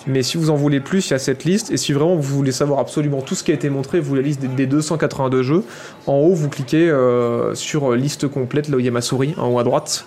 Mais 0.08 0.24
si 0.24 0.38
vous 0.38 0.50
en 0.50 0.56
voulez 0.56 0.80
plus, 0.80 1.08
il 1.08 1.12
y 1.12 1.14
a 1.14 1.20
cette 1.20 1.44
liste. 1.44 1.72
Et 1.72 1.78
si 1.78 1.94
vraiment 1.94 2.16
vous 2.16 2.36
voulez 2.36 2.52
savoir 2.52 2.80
absolument 2.80 3.22
tout 3.22 3.36
ce 3.36 3.44
qui 3.44 3.52
a 3.52 3.54
été 3.54 3.70
montré, 3.70 4.00
vous 4.00 4.16
la 4.16 4.22
liste 4.22 4.42
des, 4.42 4.48
des 4.48 4.66
282 4.66 5.44
jeux. 5.44 5.64
En 6.08 6.14
haut, 6.14 6.34
vous 6.34 6.50
cliquez 6.50 6.90
euh, 6.90 7.54
sur 7.56 7.92
euh, 7.92 7.96
liste 7.96 8.28
complète, 8.28 8.70
là 8.70 8.78
où 8.78 8.80
il 8.80 8.86
y 8.86 8.90
a 8.90 8.92
ma 8.92 9.02
souris, 9.02 9.36
en 9.38 9.50
haut 9.50 9.60
à 9.60 9.64
droite, 9.64 10.06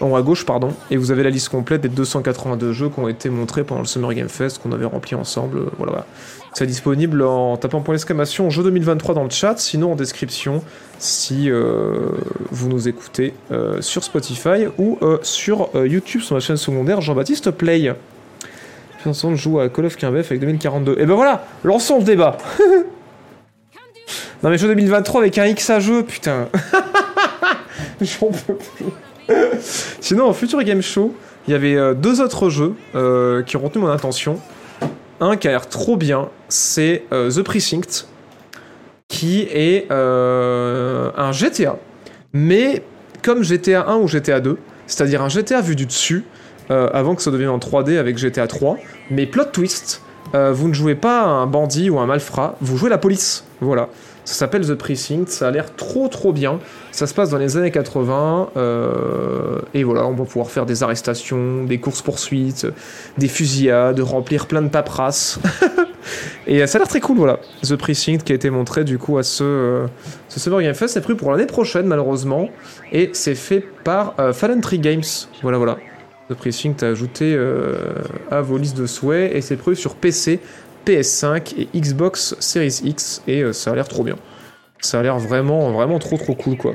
en 0.00 0.10
haut 0.10 0.16
à 0.16 0.22
gauche, 0.22 0.46
pardon. 0.46 0.70
Et 0.90 0.96
vous 0.96 1.10
avez 1.10 1.22
la 1.22 1.30
liste 1.30 1.50
complète 1.50 1.82
des 1.82 1.88
282 1.88 2.72
jeux 2.72 2.88
qui 2.88 2.98
ont 2.98 3.08
été 3.08 3.28
montrés 3.28 3.64
pendant 3.64 3.82
le 3.82 3.86
Summer 3.86 4.12
Game 4.14 4.28
Fest, 4.28 4.60
qu'on 4.62 4.72
avait 4.72 4.86
rempli 4.86 5.14
ensemble. 5.14 5.58
euh, 5.58 5.70
Voilà. 5.78 6.06
C'est 6.54 6.66
disponible 6.66 7.22
en 7.22 7.58
tapant 7.58 7.82
point 7.82 7.94
d'exclamation 7.94 8.48
jeu 8.48 8.62
2023 8.62 9.14
dans 9.14 9.24
le 9.24 9.30
chat, 9.30 9.58
sinon 9.58 9.92
en 9.92 9.94
description 9.94 10.62
si 10.98 11.50
vous 11.50 12.68
nous 12.70 12.88
écoutez 12.88 13.34
sur 13.80 14.02
Spotify 14.02 14.64
ou 14.78 14.98
sur 15.20 15.68
YouTube 15.74 16.22
sur 16.22 16.34
ma 16.34 16.40
chaîne 16.40 16.56
secondaire 16.56 17.02
Jean-Baptiste 17.02 17.50
Play. 17.50 17.92
Vincent 19.06 19.34
joue 19.36 19.60
à 19.60 19.68
Call 19.68 19.86
of 19.86 19.96
Quinbef 19.96 20.26
avec 20.30 20.40
2042. 20.40 20.96
Et 20.98 21.06
ben 21.06 21.14
voilà, 21.14 21.46
lançons 21.64 21.98
le 21.98 22.04
débat. 22.04 22.36
non 24.42 24.50
mais 24.50 24.58
jeu 24.58 24.68
2023 24.68 25.20
avec 25.20 25.38
un 25.38 25.46
X 25.46 25.70
à 25.70 25.80
jeu, 25.80 26.02
putain. 26.02 26.48
J'en 28.00 28.30
peux 28.30 28.54
plus. 28.54 28.86
Sinon, 30.00 30.26
en 30.26 30.32
Future 30.32 30.62
Game 30.62 30.82
Show, 30.82 31.14
il 31.46 31.52
y 31.52 31.54
avait 31.54 31.76
euh, 31.76 31.94
deux 31.94 32.20
autres 32.20 32.50
jeux 32.50 32.74
euh, 32.94 33.42
qui 33.42 33.56
ont 33.56 33.60
retenu 33.60 33.82
mon 33.82 33.90
attention. 33.90 34.40
Un 35.20 35.36
qui 35.36 35.48
a 35.48 35.52
l'air 35.52 35.68
trop 35.68 35.96
bien, 35.96 36.28
c'est 36.48 37.04
euh, 37.12 37.30
The 37.30 37.42
Precinct, 37.42 38.06
qui 39.08 39.42
est 39.50 39.90
un 39.90 41.32
GTA, 41.32 41.78
mais 42.32 42.82
comme 43.22 43.42
GTA 43.42 43.86
1 43.88 43.96
ou 43.96 44.08
GTA 44.08 44.40
2, 44.40 44.58
c'est-à-dire 44.86 45.22
un 45.22 45.28
GTA 45.28 45.62
vu 45.62 45.74
du 45.74 45.86
dessus, 45.86 46.24
euh, 46.70 46.88
avant 46.92 47.14
que 47.14 47.22
ça 47.22 47.30
devienne 47.30 47.50
en 47.50 47.58
3D 47.58 47.98
avec 47.98 48.18
GTA 48.18 48.46
3. 48.46 48.76
Mais 49.10 49.26
plot 49.26 49.44
twist, 49.52 50.02
euh, 50.34 50.52
vous 50.52 50.68
ne 50.68 50.74
jouez 50.74 50.94
pas 50.94 51.22
un 51.22 51.46
bandit 51.46 51.90
ou 51.90 51.98
un 51.98 52.06
malfrat, 52.06 52.56
vous 52.60 52.76
jouez 52.76 52.90
la 52.90 52.98
police. 52.98 53.44
Voilà. 53.60 53.88
Ça 54.26 54.34
s'appelle 54.34 54.66
The 54.66 54.74
Precinct, 54.74 55.28
ça 55.28 55.46
a 55.46 55.50
l'air 55.52 55.76
trop 55.76 56.08
trop 56.08 56.32
bien. 56.32 56.58
Ça 56.90 57.06
se 57.06 57.14
passe 57.14 57.30
dans 57.30 57.38
les 57.38 57.56
années 57.56 57.70
80, 57.70 58.50
euh, 58.56 59.60
et 59.72 59.84
voilà, 59.84 60.04
on 60.04 60.14
va 60.14 60.24
pouvoir 60.24 60.50
faire 60.50 60.66
des 60.66 60.82
arrestations, 60.82 61.62
des 61.62 61.78
courses-poursuites, 61.78 62.66
des 63.18 63.28
fusillades, 63.28 64.00
remplir 64.00 64.46
plein 64.46 64.62
de 64.62 64.68
paperasses. 64.68 65.38
et 66.48 66.66
ça 66.66 66.78
a 66.78 66.80
l'air 66.80 66.88
très 66.88 66.98
cool, 66.98 67.18
voilà. 67.18 67.38
The 67.62 67.76
Precinct 67.76 68.18
qui 68.24 68.32
a 68.32 68.34
été 68.34 68.50
montré 68.50 68.82
du 68.82 68.98
coup 68.98 69.16
à 69.16 69.22
ce, 69.22 69.86
ce 70.28 70.40
Summer 70.40 70.60
Game 70.60 70.74
Fest, 70.74 70.94
c'est 70.94 71.00
prévu 71.02 71.16
pour 71.16 71.30
l'année 71.30 71.46
prochaine 71.46 71.86
malheureusement, 71.86 72.48
et 72.90 73.10
c'est 73.12 73.36
fait 73.36 73.60
par 73.84 74.14
euh, 74.18 74.32
Fallen 74.32 74.60
Tree 74.60 74.80
Games. 74.80 75.04
Voilà, 75.42 75.58
voilà. 75.58 75.76
The 76.28 76.34
Precinct 76.34 76.82
a 76.82 76.86
ajouté 76.86 77.34
euh, 77.34 77.74
à 78.30 78.40
vos 78.40 78.58
listes 78.58 78.76
de 78.76 78.86
souhaits 78.86 79.32
et 79.34 79.40
c'est 79.40 79.56
prévu 79.56 79.76
sur 79.76 79.94
PC, 79.94 80.40
PS5 80.84 81.54
et 81.56 81.78
Xbox 81.78 82.34
Series 82.40 82.80
X 82.84 83.22
et 83.28 83.42
euh, 83.42 83.52
ça 83.52 83.70
a 83.70 83.74
l'air 83.74 83.86
trop 83.86 84.02
bien. 84.02 84.16
Ça 84.80 84.98
a 84.98 85.02
l'air 85.02 85.18
vraiment, 85.18 85.70
vraiment 85.70 85.98
trop 85.98 86.16
trop 86.16 86.34
cool 86.34 86.56
quoi. 86.56 86.74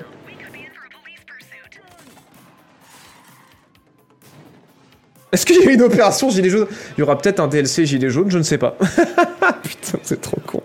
Est-ce 5.34 5.46
qu'il 5.46 5.58
y 5.58 5.68
a 5.68 5.72
eu 5.72 5.74
une 5.74 5.82
opération 5.82 6.30
Gilet 6.30 6.50
jaune 6.50 6.68
Il 6.98 7.02
y 7.02 7.04
aura 7.04 7.18
peut-être 7.18 7.40
un 7.40 7.48
DLC 7.48 7.86
Gilet 7.86 8.10
jaune, 8.10 8.30
je 8.30 8.38
ne 8.38 8.44
sais 8.44 8.58
pas. 8.58 8.78
Putain, 9.64 10.00
c'est 10.04 10.20
trop 10.20 10.40
con. 10.46 10.62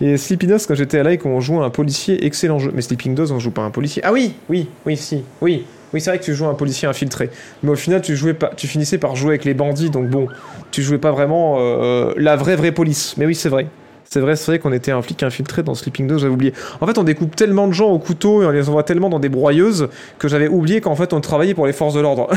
Et 0.00 0.16
Sleeping 0.16 0.48
Dogs, 0.48 0.60
quand 0.66 0.74
j'étais 0.74 0.98
à 0.98 1.02
Like, 1.02 1.24
on 1.24 1.40
jouait 1.40 1.64
un 1.64 1.70
policier, 1.70 2.26
excellent 2.26 2.58
jeu. 2.58 2.70
Mais 2.74 2.82
Sleeping 2.82 3.14
Dogs, 3.14 3.30
on 3.30 3.38
joue 3.38 3.50
pas 3.50 3.62
un 3.62 3.70
policier. 3.70 4.02
Ah 4.04 4.12
oui, 4.12 4.34
oui, 4.50 4.68
oui, 4.84 4.96
si, 4.96 5.22
oui. 5.40 5.64
Oui, 5.92 6.00
c'est 6.00 6.10
vrai 6.10 6.18
que 6.18 6.24
tu 6.24 6.34
jouais 6.34 6.48
un 6.48 6.54
policier 6.54 6.88
infiltré. 6.88 7.30
Mais 7.62 7.70
au 7.70 7.76
final, 7.76 8.00
tu, 8.02 8.16
jouais 8.16 8.34
pas, 8.34 8.50
tu 8.56 8.66
finissais 8.66 8.98
par 8.98 9.16
jouer 9.16 9.30
avec 9.30 9.44
les 9.44 9.54
bandits, 9.54 9.90
donc 9.90 10.08
bon, 10.08 10.28
tu 10.70 10.82
jouais 10.82 10.98
pas 10.98 11.12
vraiment 11.12 11.56
euh, 11.58 12.12
la 12.16 12.36
vraie, 12.36 12.56
vraie 12.56 12.72
police. 12.72 13.14
Mais 13.16 13.26
oui, 13.26 13.34
c'est 13.34 13.48
vrai. 13.48 13.66
C'est 14.04 14.20
vrai, 14.20 14.36
c'est 14.36 14.50
vrai 14.50 14.58
qu'on 14.58 14.72
était 14.72 14.92
un 14.92 15.00
flic 15.00 15.22
infiltré 15.22 15.62
dans 15.62 15.74
Sleeping 15.74 16.06
Dogs, 16.06 16.18
j'avais 16.18 16.32
oublié. 16.32 16.52
En 16.82 16.86
fait, 16.86 16.98
on 16.98 17.04
découpe 17.04 17.34
tellement 17.34 17.66
de 17.66 17.72
gens 17.72 17.88
au 17.88 17.98
couteau 17.98 18.42
et 18.42 18.46
on 18.46 18.50
les 18.50 18.68
envoie 18.68 18.82
tellement 18.82 19.08
dans 19.08 19.20
des 19.20 19.30
broyeuses 19.30 19.88
que 20.18 20.28
j'avais 20.28 20.48
oublié 20.48 20.82
qu'en 20.82 20.94
fait, 20.94 21.14
on 21.14 21.20
travaillait 21.22 21.54
pour 21.54 21.66
les 21.66 21.72
forces 21.72 21.94
de 21.94 22.00
l'ordre. 22.00 22.28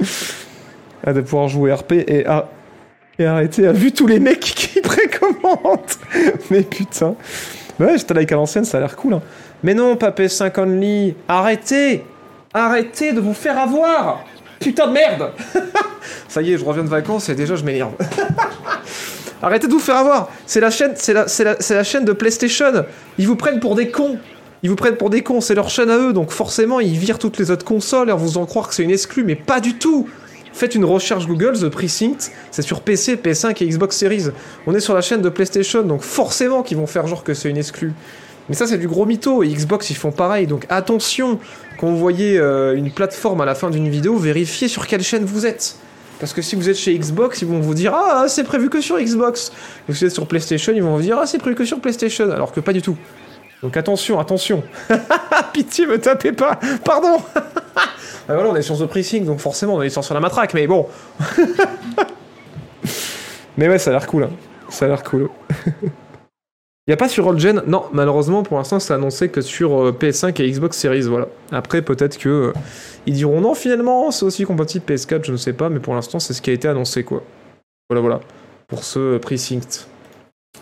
ah, 1.06 1.12
de 1.12 1.20
pouvoir 1.20 1.48
jouer 1.48 1.74
RP 1.74 1.92
et, 1.92 2.24
ah, 2.26 2.48
et 3.18 3.26
arrêter 3.26 3.66
à 3.66 3.72
vu 3.72 3.92
tous 3.92 4.06
les 4.06 4.20
mecs 4.20 4.40
qui 4.40 4.80
précommandent. 4.80 5.80
Mais 6.50 6.62
putain. 6.62 7.14
Ouais, 7.78 7.98
j'étais 7.98 8.14
like 8.14 8.32
à 8.32 8.36
l'ancienne, 8.36 8.64
ça 8.64 8.78
a 8.78 8.80
l'air 8.80 8.96
cool. 8.96 9.14
Hein. 9.14 9.22
Mais 9.62 9.74
non, 9.74 9.96
pas 9.96 10.10
PS5 10.10 10.60
only. 10.60 11.14
Arrêtez 11.28 12.04
Arrêtez 12.52 13.12
de 13.12 13.20
vous 13.20 13.34
faire 13.34 13.58
avoir 13.58 14.24
Putain 14.58 14.88
de 14.88 14.92
merde 14.92 15.30
Ça 16.28 16.42
y 16.42 16.52
est, 16.52 16.58
je 16.58 16.64
reviens 16.64 16.82
de 16.82 16.88
vacances 16.88 17.28
et 17.28 17.34
déjà 17.34 17.56
je 17.56 17.64
m'énerve. 17.64 17.92
Arrêtez 19.42 19.66
de 19.66 19.72
vous 19.72 19.78
faire 19.78 19.96
avoir 19.96 20.28
C'est 20.46 20.60
la 20.60 20.70
chaîne, 20.70 20.92
c'est 20.96 21.12
la, 21.12 21.26
la, 21.44 21.56
la 21.70 21.84
chaîne 21.84 22.04
de 22.04 22.12
PlayStation. 22.12 22.84
Ils 23.18 23.26
vous 23.26 23.36
prennent 23.36 23.60
pour 23.60 23.74
des 23.74 23.90
cons. 23.90 24.18
Ils 24.62 24.68
vous 24.68 24.76
prennent 24.76 24.96
pour 24.96 25.08
des 25.08 25.22
cons, 25.22 25.40
c'est 25.40 25.54
leur 25.54 25.70
chaîne 25.70 25.88
à 25.88 25.96
eux, 25.96 26.12
donc 26.12 26.30
forcément 26.30 26.80
ils 26.80 26.98
virent 26.98 27.18
toutes 27.18 27.38
les 27.38 27.50
autres 27.50 27.64
consoles 27.64 28.10
et 28.10 28.12
en 28.12 28.18
vous 28.18 28.36
en 28.36 28.44
croire 28.44 28.68
que 28.68 28.74
c'est 28.74 28.82
une 28.82 28.90
exclue, 28.90 29.24
mais 29.24 29.36
pas 29.36 29.60
du 29.60 29.78
tout 29.78 30.06
Faites 30.52 30.74
une 30.74 30.84
recherche 30.84 31.26
Google, 31.26 31.58
The 31.58 31.68
Precinct, 31.68 32.30
c'est 32.50 32.62
sur 32.62 32.80
PC, 32.80 33.16
PS5 33.16 33.62
et 33.62 33.68
Xbox 33.68 33.96
Series. 33.96 34.26
On 34.66 34.74
est 34.74 34.80
sur 34.80 34.94
la 34.94 35.00
chaîne 35.00 35.22
de 35.22 35.28
PlayStation, 35.28 35.82
donc 35.82 36.02
forcément 36.02 36.62
qu'ils 36.62 36.76
vont 36.76 36.88
faire 36.88 37.06
genre 37.06 37.22
que 37.22 37.34
c'est 37.34 37.48
une 37.48 37.56
exclue. 37.56 37.92
Mais 38.50 38.56
ça 38.56 38.66
c'est 38.66 38.78
du 38.78 38.88
gros 38.88 39.06
mytho, 39.06 39.42
et 39.44 39.48
Xbox 39.48 39.88
ils 39.90 39.96
font 39.96 40.10
pareil, 40.10 40.46
donc 40.48 40.66
attention, 40.68 41.38
quand 41.78 41.86
vous 41.86 41.96
voyez 41.96 42.36
euh, 42.36 42.76
une 42.76 42.90
plateforme 42.90 43.40
à 43.40 43.44
la 43.44 43.54
fin 43.54 43.70
d'une 43.70 43.88
vidéo, 43.88 44.16
vérifiez 44.16 44.66
sur 44.66 44.86
quelle 44.86 45.02
chaîne 45.02 45.24
vous 45.24 45.46
êtes. 45.46 45.76
Parce 46.18 46.34
que 46.34 46.42
si 46.42 46.56
vous 46.56 46.68
êtes 46.68 46.76
chez 46.76 46.98
Xbox, 46.98 47.40
ils 47.40 47.48
vont 47.48 47.60
vous 47.60 47.72
dire 47.74 47.94
Ah, 47.94 48.26
c'est 48.28 48.44
prévu 48.44 48.68
que 48.68 48.80
sur 48.82 48.98
Xbox. 48.98 49.52
Et 49.88 49.92
si 49.94 50.00
vous 50.00 50.04
êtes 50.04 50.12
sur 50.12 50.26
PlayStation, 50.26 50.72
ils 50.74 50.82
vont 50.82 50.94
vous 50.96 51.00
dire 51.02 51.16
Ah, 51.18 51.26
c'est 51.26 51.38
prévu 51.38 51.54
que 51.56 51.64
sur 51.64 51.80
PlayStation. 51.80 52.30
Alors 52.30 52.52
que 52.52 52.60
pas 52.60 52.74
du 52.74 52.82
tout. 52.82 52.96
Donc 53.62 53.76
attention, 53.78 54.18
attention. 54.18 54.62
Pitié, 55.54 55.86
me 55.86 55.98
tapez 55.98 56.32
pas. 56.32 56.58
Pardon. 56.84 57.22
Ah, 58.28 58.34
voilà, 58.34 58.50
on 58.50 58.54
est 58.56 58.62
sur 58.62 58.78
The 58.78 58.86
Precinct, 58.86 59.24
donc 59.24 59.40
forcément 59.40 59.74
on 59.74 59.82
est 59.82 59.88
sur 59.88 60.14
la 60.14 60.20
matraque, 60.20 60.54
mais 60.54 60.68
bon. 60.68 60.86
mais 63.56 63.68
ouais, 63.68 63.78
ça 63.78 63.90
a 63.90 63.92
l'air 63.94 64.06
cool. 64.06 64.24
hein. 64.24 64.30
Ça 64.68 64.84
a 64.84 64.88
l'air 64.88 65.02
cool. 65.02 65.28
Y 66.90 66.92
a 66.92 66.96
pas 66.96 67.08
sur 67.08 67.24
Rollgen 67.24 67.62
Non, 67.68 67.84
malheureusement 67.92 68.42
pour 68.42 68.58
l'instant 68.58 68.80
c'est 68.80 68.92
annoncé 68.92 69.28
que 69.28 69.42
sur 69.42 69.80
euh, 69.80 69.92
PS5 69.92 70.42
et 70.42 70.50
Xbox 70.50 70.76
Series, 70.76 71.02
voilà. 71.02 71.28
Après 71.52 71.82
peut-être 71.82 72.18
que 72.18 72.28
euh, 72.28 72.52
ils 73.06 73.14
diront 73.14 73.40
non 73.40 73.54
finalement 73.54 74.10
c'est 74.10 74.24
aussi 74.24 74.44
compatible 74.44 74.84
PS4, 74.88 75.24
je 75.24 75.30
ne 75.30 75.36
sais 75.36 75.52
pas, 75.52 75.68
mais 75.68 75.78
pour 75.78 75.94
l'instant 75.94 76.18
c'est 76.18 76.32
ce 76.32 76.42
qui 76.42 76.50
a 76.50 76.52
été 76.52 76.66
annoncé 76.66 77.04
quoi. 77.04 77.22
Voilà 77.90 78.00
voilà 78.00 78.20
pour 78.66 78.82
ce 78.82 78.98
euh, 78.98 79.18
Precinct. 79.20 79.86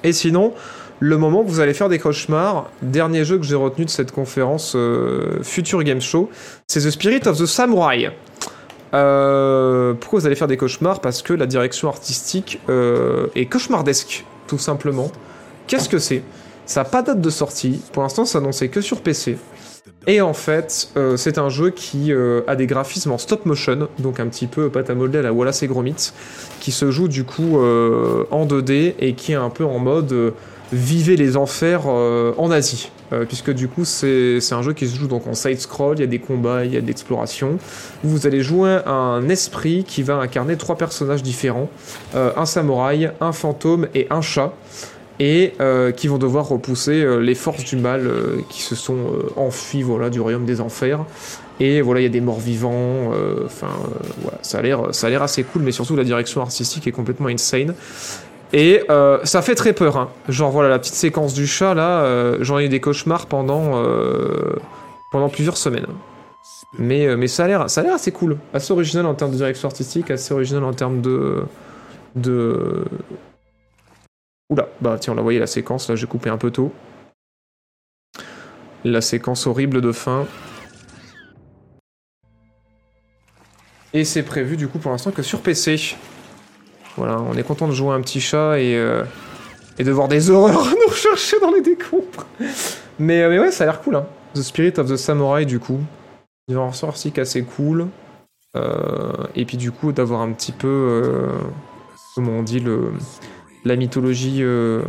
Et 0.05 0.13
sinon, 0.13 0.53
le 1.01 1.17
moment 1.17 1.41
où 1.41 1.47
vous 1.47 1.61
allez 1.61 1.73
faire 1.73 1.89
des 1.89 1.99
cauchemars. 1.99 2.71
Dernier 2.83 3.25
jeu 3.25 3.39
que 3.39 3.45
j'ai 3.45 3.55
retenu 3.55 3.87
de 3.87 3.91
cette 3.91 4.13
conférence 4.13 4.77
Future 5.43 5.83
Game 5.83 6.03
Show, 6.03 6.29
c'est 6.67 6.81
The 6.81 6.91
Spirit 6.91 7.27
of 7.27 7.39
the 7.39 7.47
Samurai. 7.47 8.11
Pourquoi 8.91 10.21
vous 10.21 10.27
allez 10.27 10.37
faire 10.37 10.47
des 10.47 10.59
cauchemars? 10.59 11.01
Parce 11.01 11.23
que 11.23 11.33
la 11.33 11.47
direction 11.47 11.89
artistique 11.89 12.61
est 12.69 13.47
cauchemardesque, 13.47 14.27
tout 14.47 14.59
simplement. 14.59 15.11
Qu'est-ce 15.69 15.89
que 15.89 15.99
c'est? 15.99 16.23
Ça 16.65 16.81
n'a 16.81 16.89
pas 16.89 17.03
date 17.03 17.21
de 17.21 17.31
sortie. 17.31 17.81
Pour 17.93 18.03
l'instant, 18.03 18.25
c'est 18.25 18.39
annoncé 18.39 18.69
que 18.69 18.81
sur 18.81 19.03
PC. 19.03 19.37
Et 20.07 20.23
en 20.23 20.33
fait, 20.33 20.89
euh, 20.97 21.19
c'est 21.19 21.37
un 21.37 21.51
jeu 21.51 21.71
qui 21.71 22.13
euh, 22.13 22.41
a 22.47 22.57
des 22.57 22.67
graphismes 22.67 23.13
en 23.13 23.19
stop 23.19 23.45
motion, 23.45 23.89
donc 23.99 24.21
un 24.21 24.27
petit 24.29 24.47
peu 24.47 24.71
pâte 24.71 24.89
à 24.89 24.95
la 24.95 25.33
Wallace 25.33 25.63
et 25.63 25.67
Gromit, 25.67 26.13
qui 26.61 26.73
se 26.73 26.91
joue 26.91 27.09
du 27.09 27.25
coup 27.25 27.59
euh, 27.59 28.25
en 28.31 28.47
2D 28.47 28.95
et 28.99 29.13
qui 29.13 29.33
est 29.33 29.37
un 29.37 29.51
peu 29.51 29.65
en 29.65 29.79
mode 29.79 30.33
vivez 30.73 31.17
les 31.17 31.37
enfers 31.37 31.87
en 31.87 32.51
Asie. 32.51 32.91
Puisque 33.27 33.51
du 33.53 33.69
coup 33.69 33.87
c'est 33.87 34.39
un 34.53 34.61
jeu 34.61 34.75
qui 34.75 34.87
se 34.87 34.99
joue 34.99 35.07
donc 35.07 35.27
en 35.27 35.33
side-scroll, 35.33 35.97
il 35.97 36.01
y 36.01 36.05
a 36.05 36.07
des 36.07 36.19
combats, 36.19 36.67
il 36.67 36.75
y 36.75 36.77
a 36.77 36.83
de 36.83 36.87
l'exploration. 36.87 37.57
Vous 38.05 38.27
allez 38.27 38.43
jouer 38.43 38.81
un 38.85 39.27
esprit 39.31 39.85
qui 39.85 40.03
va 40.03 40.17
incarner 40.17 40.59
trois 40.59 40.77
personnages 40.77 41.23
différents, 41.23 41.71
un 42.15 42.45
samouraï, 42.45 43.11
un 43.23 43.33
fantôme 43.33 43.89
et 43.95 44.07
un 44.11 44.21
chat 44.21 44.53
et 45.21 45.55
euh, 45.61 45.91
qui 45.91 46.09
vont 46.09 46.19
devoir 46.19 46.49
repousser 46.49 47.03
euh, 47.03 47.19
les 47.19 47.35
forces 47.35 47.65
du 47.65 47.77
mal 47.77 48.07
euh, 48.07 48.41
qui 48.49 48.63
se 48.63 48.75
sont 48.75 48.99
enfuies 49.37 49.83
voilà, 49.83 50.11
du 50.11 50.21
royaume 50.21 50.45
des 50.45 50.61
enfers. 50.61 51.05
Et 51.61 51.81
voilà, 51.81 52.01
il 52.01 52.05
y 52.05 52.07
a 52.07 52.11
des 52.11 52.21
morts 52.21 52.39
vivants. 52.39 53.11
Enfin, 53.45 53.67
voilà, 54.23 54.39
ça 54.43 54.59
a 54.59 54.63
l'air, 54.63 55.23
assez 55.23 55.43
cool, 55.43 55.63
mais 55.63 55.73
surtout 55.73 55.97
la 55.97 56.05
direction 56.05 56.41
artistique 56.41 56.87
est 56.87 56.93
complètement 56.93 57.27
insane. 57.27 57.75
Et 58.53 58.83
ça 59.25 59.43
fait 59.43 59.57
très 59.57 59.73
peur. 59.73 59.97
Hein. 59.97 60.09
Genre 60.29 60.53
voilà, 60.53 60.69
la 60.69 60.79
petite 60.79 60.95
séquence 60.95 61.35
du 61.35 61.49
chat 61.49 61.75
là, 61.75 62.37
j'en 62.43 62.61
ai 62.61 62.67
eu 62.67 62.69
des 62.69 62.79
cauchemars 62.79 63.27
pendant 63.27 63.83
pendant 65.11 65.29
plusieurs 65.29 65.57
semaines. 65.57 65.87
Mais, 66.79 67.17
mais 67.17 67.27
ça 67.27 67.47
a 67.47 67.49
l'air 67.49 67.65
assez 67.93 68.13
cool, 68.13 68.37
assez 68.55 68.73
original 68.73 69.07
en 69.07 69.15
termes 69.15 69.33
de 69.33 69.37
direction 69.39 69.67
artistique, 69.67 70.13
assez 70.13 70.33
original 70.33 70.63
en 70.63 70.75
termes 70.75 71.01
de 71.01 71.43
Oula, 74.51 74.67
bah 74.81 74.97
tiens, 74.99 75.13
on 75.13 75.17
l'a 75.17 75.23
voyé 75.23 75.39
la 75.39 75.47
séquence, 75.47 75.91
là 75.91 75.97
j'ai 75.97 76.07
coupé 76.07 76.31
un 76.31 76.39
peu 76.39 76.51
tôt. 76.51 76.73
La 78.83 79.03
séquence 79.03 79.47
horrible 79.47 79.83
de 79.83 79.93
fin. 79.93 80.27
Et 83.93 84.05
c'est 84.05 84.23
prévu 84.23 84.57
du 84.57 84.69
coup 84.69 84.79
pour 84.79 84.91
l'instant 84.91 85.11
que 85.11 85.23
sur 85.23 85.41
PC. 85.41 85.97
Voilà, 86.97 87.21
on 87.21 87.35
est 87.35 87.43
content 87.43 87.69
de 87.69 87.73
jouer 87.73 87.93
un 87.93 88.01
petit 88.01 88.21
chat 88.21 88.59
et, 88.59 88.75
euh, 88.75 89.05
de 89.79 89.91
voir 89.91 90.09
des 90.09 90.31
horreurs 90.31 90.65
nous 90.71 90.91
rechercher 90.91 91.39
dans 91.41 91.51
les 91.51 91.61
décombres. 91.61 92.27
Mais, 92.99 93.23
euh, 93.23 93.29
mais 93.29 93.39
ouais, 93.39 93.51
ça 93.51 93.65
a 93.65 93.67
l'air 93.67 93.83
cool. 93.83 93.97
Hein. 93.97 94.07
The 94.35 94.43
Spirit 94.43 94.75
of 94.79 94.89
the 94.89 94.97
Samurai 94.97 95.45
du 95.45 95.59
coup. 95.59 95.81
Une 96.49 96.55
version 96.55 96.89
artistique 96.89 97.19
assez 97.19 97.43
cool. 97.43 97.89
Euh, 98.57 99.13
et 99.35 99.45
puis 99.45 99.59
du 99.59 99.73
coup 99.73 99.93
d'avoir 99.93 100.23
un 100.23 100.33
petit 100.33 100.53
peu, 100.53 101.29
comment 102.15 102.33
on 102.33 102.43
dit, 102.43 102.61
le, 102.61 102.93
la 103.65 103.77
mythologie... 103.77 104.39
euh, 104.41 104.83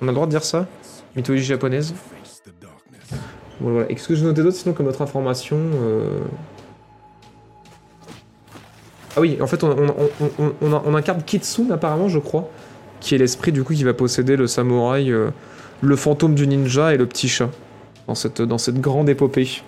on 0.00 0.06
a 0.06 0.10
le 0.10 0.14
droit 0.14 0.26
de 0.26 0.30
dire 0.30 0.44
ça? 0.44 0.66
Mythologie 1.16 1.44
japonaise? 1.44 1.94
Voilà, 3.60 3.74
voilà. 3.74 3.90
Et 3.90 3.94
qu'est-ce 3.94 4.08
que 4.08 4.50
sinon 4.52 4.72
comme 4.72 4.86
autre 4.86 5.02
information 5.02 5.58
euh, 5.58 6.20
Ah 9.16 9.20
oui, 9.20 9.38
en 9.40 9.46
fait, 9.46 9.62
on, 9.64 10.94
incarne 10.94 11.22
Kitsune 11.22 11.72
apparemment, 11.72 12.08
je 12.08 12.18
crois, 12.18 12.48
qui 13.00 13.14
est 13.14 13.18
l'esprit 13.18 13.52
du 13.52 13.62
coup 13.64 13.74
qui 13.74 13.84
va 13.84 13.94
posséder 13.94 14.36
le 14.36 14.46
samouraï, 14.46 15.10
euh, 15.10 15.30
le 15.80 15.96
fantôme 15.96 16.34
du 16.34 16.46
ninja 16.46 16.94
et 16.94 16.96
le 16.96 17.06
petit 17.06 17.28
chat 17.28 17.50
dans 18.06 18.14
cette, 18.14 18.80
grande 18.80 19.08
épopée. 19.08 19.62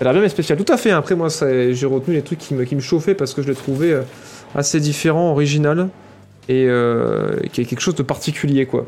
Elle 0.00 0.08
a 0.08 0.12
bien 0.12 0.22
mais 0.22 0.28
spécial. 0.28 0.58
Tout 0.58 0.72
à 0.72 0.76
fait. 0.76 0.90
Après, 0.90 1.14
moi, 1.14 1.28
j'ai 1.28 1.86
retenu 1.86 2.14
les 2.14 2.22
trucs 2.22 2.40
qui 2.40 2.54
me, 2.54 2.80
chauffaient 2.80 3.14
parce 3.14 3.32
que 3.34 3.42
je 3.42 3.48
les 3.48 3.54
trouvais 3.54 3.94
assez 4.54 4.80
différents, 4.80 5.30
original 5.30 5.88
et 6.48 6.66
euh, 6.68 7.38
qui 7.52 7.60
est 7.60 7.64
quelque 7.64 7.80
chose 7.80 7.94
de 7.94 8.02
particulier, 8.02 8.66
quoi. 8.66 8.86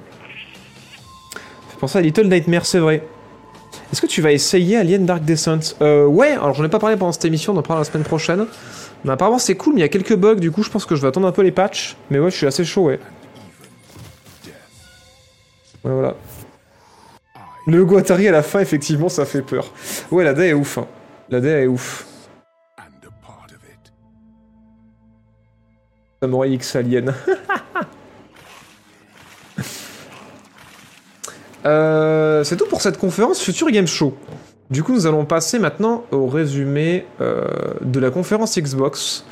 Fait 1.70 1.78
penser 1.78 1.98
à 1.98 2.00
Little 2.02 2.26
Nightmare, 2.28 2.66
c'est 2.66 2.78
vrai. 2.78 3.02
Est-ce 3.92 4.00
que 4.00 4.06
tu 4.06 4.20
vas 4.20 4.32
essayer 4.32 4.76
Alien 4.76 5.06
Dark 5.06 5.24
Descent? 5.24 5.76
Euh, 5.80 6.06
Ouais, 6.06 6.32
alors 6.32 6.54
j'en 6.54 6.64
ai 6.64 6.68
pas 6.68 6.78
parlé 6.78 6.96
pendant 6.96 7.12
cette 7.12 7.24
émission, 7.24 7.52
on 7.54 7.56
en 7.58 7.62
parlera 7.62 7.80
la 7.86 7.90
semaine 7.90 8.04
prochaine. 8.04 8.46
Mais 9.04 9.12
apparemment 9.12 9.38
c'est 9.38 9.54
cool, 9.56 9.74
mais 9.74 9.80
il 9.80 9.82
y 9.82 9.86
a 9.86 9.88
quelques 9.88 10.16
bugs, 10.16 10.34
du 10.36 10.50
coup 10.50 10.62
je 10.62 10.70
pense 10.70 10.84
que 10.84 10.96
je 10.96 11.02
vais 11.02 11.08
attendre 11.08 11.26
un 11.28 11.32
peu 11.32 11.42
les 11.42 11.52
patchs. 11.52 11.96
Mais 12.10 12.18
ouais, 12.18 12.30
je 12.30 12.36
suis 12.36 12.46
assez 12.46 12.64
chaud, 12.64 12.84
ouais. 12.86 12.98
Ouais, 15.84 15.92
voilà. 15.92 16.14
Le 17.68 17.78
logo 17.78 17.96
Atari 17.96 18.26
à 18.28 18.32
la 18.32 18.42
fin, 18.42 18.60
effectivement, 18.60 19.08
ça 19.08 19.24
fait 19.24 19.42
peur. 19.42 19.72
Ouais, 20.10 20.24
la 20.24 20.34
DA 20.34 20.46
est 20.46 20.52
ouf. 20.52 20.78
hein. 20.78 20.86
La 21.30 21.40
DA 21.40 21.60
est 21.60 21.66
ouf. 21.66 22.06
Samurai 26.22 26.50
X 26.52 26.76
Alien. 26.76 27.12
Euh, 31.66 32.44
c'est 32.44 32.56
tout 32.56 32.66
pour 32.66 32.80
cette 32.80 32.98
conférence 32.98 33.40
Future 33.40 33.70
Game 33.70 33.86
Show. 33.86 34.14
Du 34.70 34.82
coup, 34.82 34.92
nous 34.92 35.06
allons 35.06 35.24
passer 35.24 35.58
maintenant 35.58 36.04
au 36.10 36.26
résumé 36.26 37.06
euh, 37.20 37.44
de 37.82 38.00
la 38.00 38.10
conférence 38.10 38.58
Xbox. 38.58 39.24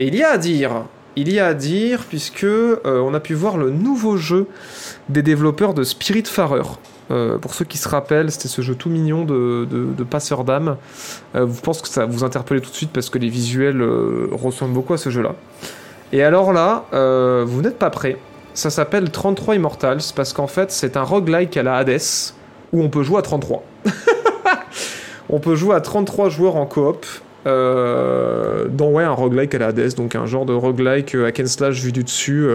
Et 0.00 0.08
il 0.08 0.14
y 0.14 0.22
a 0.22 0.30
à 0.30 0.38
dire, 0.38 0.84
il 1.16 1.32
y 1.32 1.38
a 1.38 1.46
à 1.46 1.54
dire, 1.54 2.04
puisque 2.08 2.44
euh, 2.44 2.78
on 2.84 3.14
a 3.14 3.20
pu 3.20 3.34
voir 3.34 3.56
le 3.56 3.70
nouveau 3.70 4.16
jeu 4.16 4.46
des 5.08 5.22
développeurs 5.22 5.74
de 5.74 5.84
Spiritfarer. 5.84 6.62
Euh, 7.10 7.38
pour 7.38 7.54
ceux 7.54 7.64
qui 7.64 7.78
se 7.78 7.88
rappellent, 7.88 8.32
c'était 8.32 8.48
ce 8.48 8.62
jeu 8.62 8.74
tout 8.74 8.88
mignon 8.88 9.24
de, 9.24 10.04
passeur 10.10 10.42
d'âme. 10.42 10.76
Euh, 11.36 11.46
je 11.46 11.60
pense 11.60 11.82
que 11.82 11.88
ça 11.88 12.06
vous 12.06 12.24
interpeller 12.24 12.60
tout 12.60 12.70
de 12.70 12.74
suite 12.74 12.90
parce 12.92 13.10
que 13.10 13.18
les 13.18 13.28
visuels 13.28 13.82
ressemblent 14.32 14.74
beaucoup 14.74 14.94
à 14.94 14.98
ce 14.98 15.10
jeu-là. 15.10 15.34
Et 16.12 16.22
alors 16.22 16.52
là, 16.52 16.84
vous 17.44 17.62
n'êtes 17.62 17.78
pas 17.78 17.90
prêts. 17.90 18.18
Ça 18.54 18.70
s'appelle 18.70 19.10
33 19.10 19.56
Immortals 19.56 20.12
parce 20.14 20.32
qu'en 20.32 20.46
fait, 20.46 20.70
c'est 20.70 20.96
un 20.96 21.02
roguelike 21.02 21.56
à 21.56 21.64
la 21.64 21.76
Hades 21.76 22.00
où 22.72 22.82
on 22.82 22.88
peut 22.88 23.02
jouer 23.02 23.18
à 23.18 23.22
33. 23.22 23.64
on 25.28 25.40
peut 25.40 25.56
jouer 25.56 25.74
à 25.74 25.80
33 25.80 26.28
joueurs 26.28 26.56
en 26.56 26.64
coop. 26.64 27.04
euh, 27.46 28.68
dans 28.68 28.90
ouais, 28.90 29.02
un 29.02 29.10
roguelike 29.10 29.54
à 29.56 29.58
la 29.58 29.66
Hades, 29.66 29.94
donc 29.96 30.14
un 30.14 30.26
genre 30.26 30.46
de 30.46 30.54
roguelike 30.54 31.14
euh, 31.14 31.26
hack 31.26 31.40
and 31.40 31.46
slash 31.46 31.80
vu 31.82 31.90
du 31.90 32.04
dessus, 32.04 32.48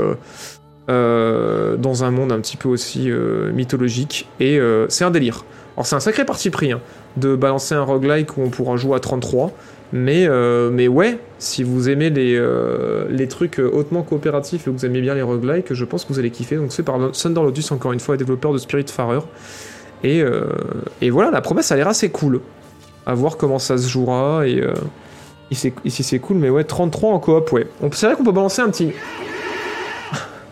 euh, 0.89 1.75
dans 1.77 2.03
un 2.03 2.11
monde 2.11 2.31
un 2.31 2.39
petit 2.39 2.57
peu 2.57 2.69
aussi 2.69 3.11
mythologique. 3.53 4.29
Et 4.39 4.59
c'est 4.87 5.03
un 5.03 5.11
délire. 5.11 5.43
Alors 5.75 5.85
c'est 5.85 5.95
un 5.95 5.99
sacré 5.99 6.25
parti 6.25 6.49
pris 6.49 6.71
hein, 6.71 6.81
de 7.17 7.35
balancer 7.35 7.75
un 7.75 7.83
roguelike 7.83 8.37
où 8.37 8.41
on 8.41 8.49
pourra 8.49 8.77
jouer 8.77 8.95
à 8.95 8.99
33. 8.99 9.51
Mais, 9.91 10.27
euh, 10.27 10.69
mais 10.71 10.87
ouais, 10.87 11.17
si 11.39 11.63
vous 11.63 11.89
aimez 11.89 12.11
les, 12.11 12.35
euh, 12.35 13.07
les 13.09 13.27
trucs 13.27 13.59
euh, 13.59 13.69
hautement 13.73 14.03
coopératifs 14.03 14.61
et 14.61 14.65
que 14.65 14.69
vous 14.69 14.85
aimez 14.85 15.01
bien 15.01 15.15
les 15.15 15.23
roguelikes, 15.23 15.73
je 15.73 15.85
pense 15.85 16.05
que 16.05 16.13
vous 16.13 16.19
allez 16.19 16.29
kiffer. 16.29 16.57
Donc 16.57 16.71
c'est 16.71 16.83
par 16.83 16.99
Thunder 17.11 17.41
Lotus, 17.41 17.71
encore 17.71 17.91
une 17.91 17.99
fois, 17.99 18.15
développeur 18.15 18.53
de 18.53 18.59
Spiritfarer. 18.59 19.19
Et, 20.03 20.21
euh, 20.21 20.45
et 21.01 21.09
voilà, 21.09 21.31
la 21.31 21.41
promesse 21.41 21.71
a 21.71 21.75
l'air 21.75 21.87
assez 21.87 22.09
cool. 22.09 22.41
À 23.05 23.15
voir 23.15 23.37
comment 23.37 23.57
ça 23.57 23.77
se 23.77 23.87
jouera. 23.87 24.47
Et 24.47 24.63
ici, 25.49 25.73
ici, 25.83 26.03
c'est 26.03 26.19
cool, 26.19 26.37
mais 26.37 26.51
ouais, 26.51 26.63
33 26.63 27.11
en 27.11 27.19
coop, 27.19 27.51
ouais. 27.51 27.67
C'est 27.93 28.05
vrai 28.05 28.15
qu'on 28.15 28.23
peut 28.23 28.31
balancer 28.31 28.61
un 28.61 28.69
petit. 28.69 28.91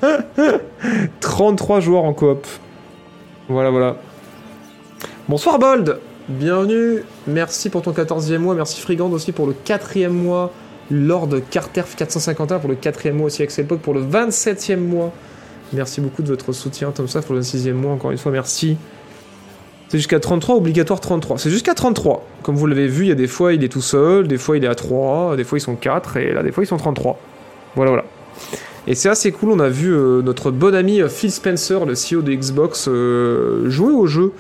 33 1.20 1.80
joueurs 1.82 2.04
en 2.04 2.14
coop. 2.14 2.48
Voilà, 3.48 3.70
voilà. 3.70 3.98
Bonsoir 5.30 5.60
Bold 5.60 6.00
Bienvenue, 6.30 7.04
merci 7.26 7.70
pour 7.70 7.84
ton 7.84 7.94
14e 7.94 8.40
mois, 8.40 8.54
merci 8.54 8.82
Frigand 8.82 9.10
aussi 9.12 9.32
pour 9.32 9.48
le 9.48 9.54
4e 9.66 10.10
mois, 10.10 10.52
Lord 10.92 11.30
Carterf 11.50 11.96
451 11.96 12.60
pour 12.60 12.70
le 12.70 12.76
4e 12.76 13.14
mois 13.14 13.28
aussi, 13.28 13.44
Axel 13.44 13.66
Pog 13.66 13.80
pour 13.80 13.94
le 13.94 14.02
27e 14.02 14.76
mois. 14.76 15.14
Merci 15.72 16.02
beaucoup 16.02 16.24
de 16.24 16.28
votre 16.28 16.52
soutien, 16.52 16.92
Tom 16.92 17.08
Saff 17.08 17.28
pour 17.28 17.36
le 17.36 17.40
26e 17.40 17.72
mois, 17.72 17.94
encore 17.94 18.12
une 18.12 18.18
fois, 18.18 18.34
merci. 18.34 18.76
C'est 19.88 20.00
jusqu'à 20.00 20.20
33, 20.20 20.58
obligatoire 20.58 21.00
33. 21.00 21.38
C'est 21.38 21.50
jusqu'à 21.50 21.74
33. 21.74 22.28
Comme 22.44 22.58
vous 22.58 22.68
l'avez 22.68 22.88
vu, 22.88 23.06
il 23.06 23.08
y 23.08 23.14
a 23.14 23.16
des 23.16 23.28
fois 23.28 23.54
il 23.54 23.64
est 23.64 23.70
tout 23.70 23.82
seul, 23.82 24.28
des 24.28 24.38
fois 24.38 24.58
il 24.58 24.66
est 24.66 24.68
à 24.68 24.76
3, 24.76 25.38
des 25.38 25.46
fois 25.46 25.60
ils 25.60 25.62
sont 25.62 25.78
4, 25.78 26.18
et 26.18 26.34
là 26.34 26.44
des 26.44 26.52
fois 26.52 26.62
ils 26.62 26.68
sont 26.68 26.76
33. 26.76 27.18
Voilà, 27.78 27.92
voilà. 27.92 28.06
Et 28.86 28.96
c'est 28.96 29.08
assez 29.08 29.32
cool, 29.32 29.52
on 29.52 29.60
a 29.62 29.70
vu 29.70 29.94
euh, 29.94 30.22
notre 30.22 30.52
bon 30.52 30.76
ami 30.76 31.02
euh, 31.02 31.08
Phil 31.08 31.32
Spencer, 31.32 31.86
le 31.86 31.94
CEO 31.94 32.22
de 32.22 32.34
Xbox, 32.34 32.90
euh, 32.90 33.70
jouer 33.70 33.94
au 33.94 34.08
jeu 34.08 34.34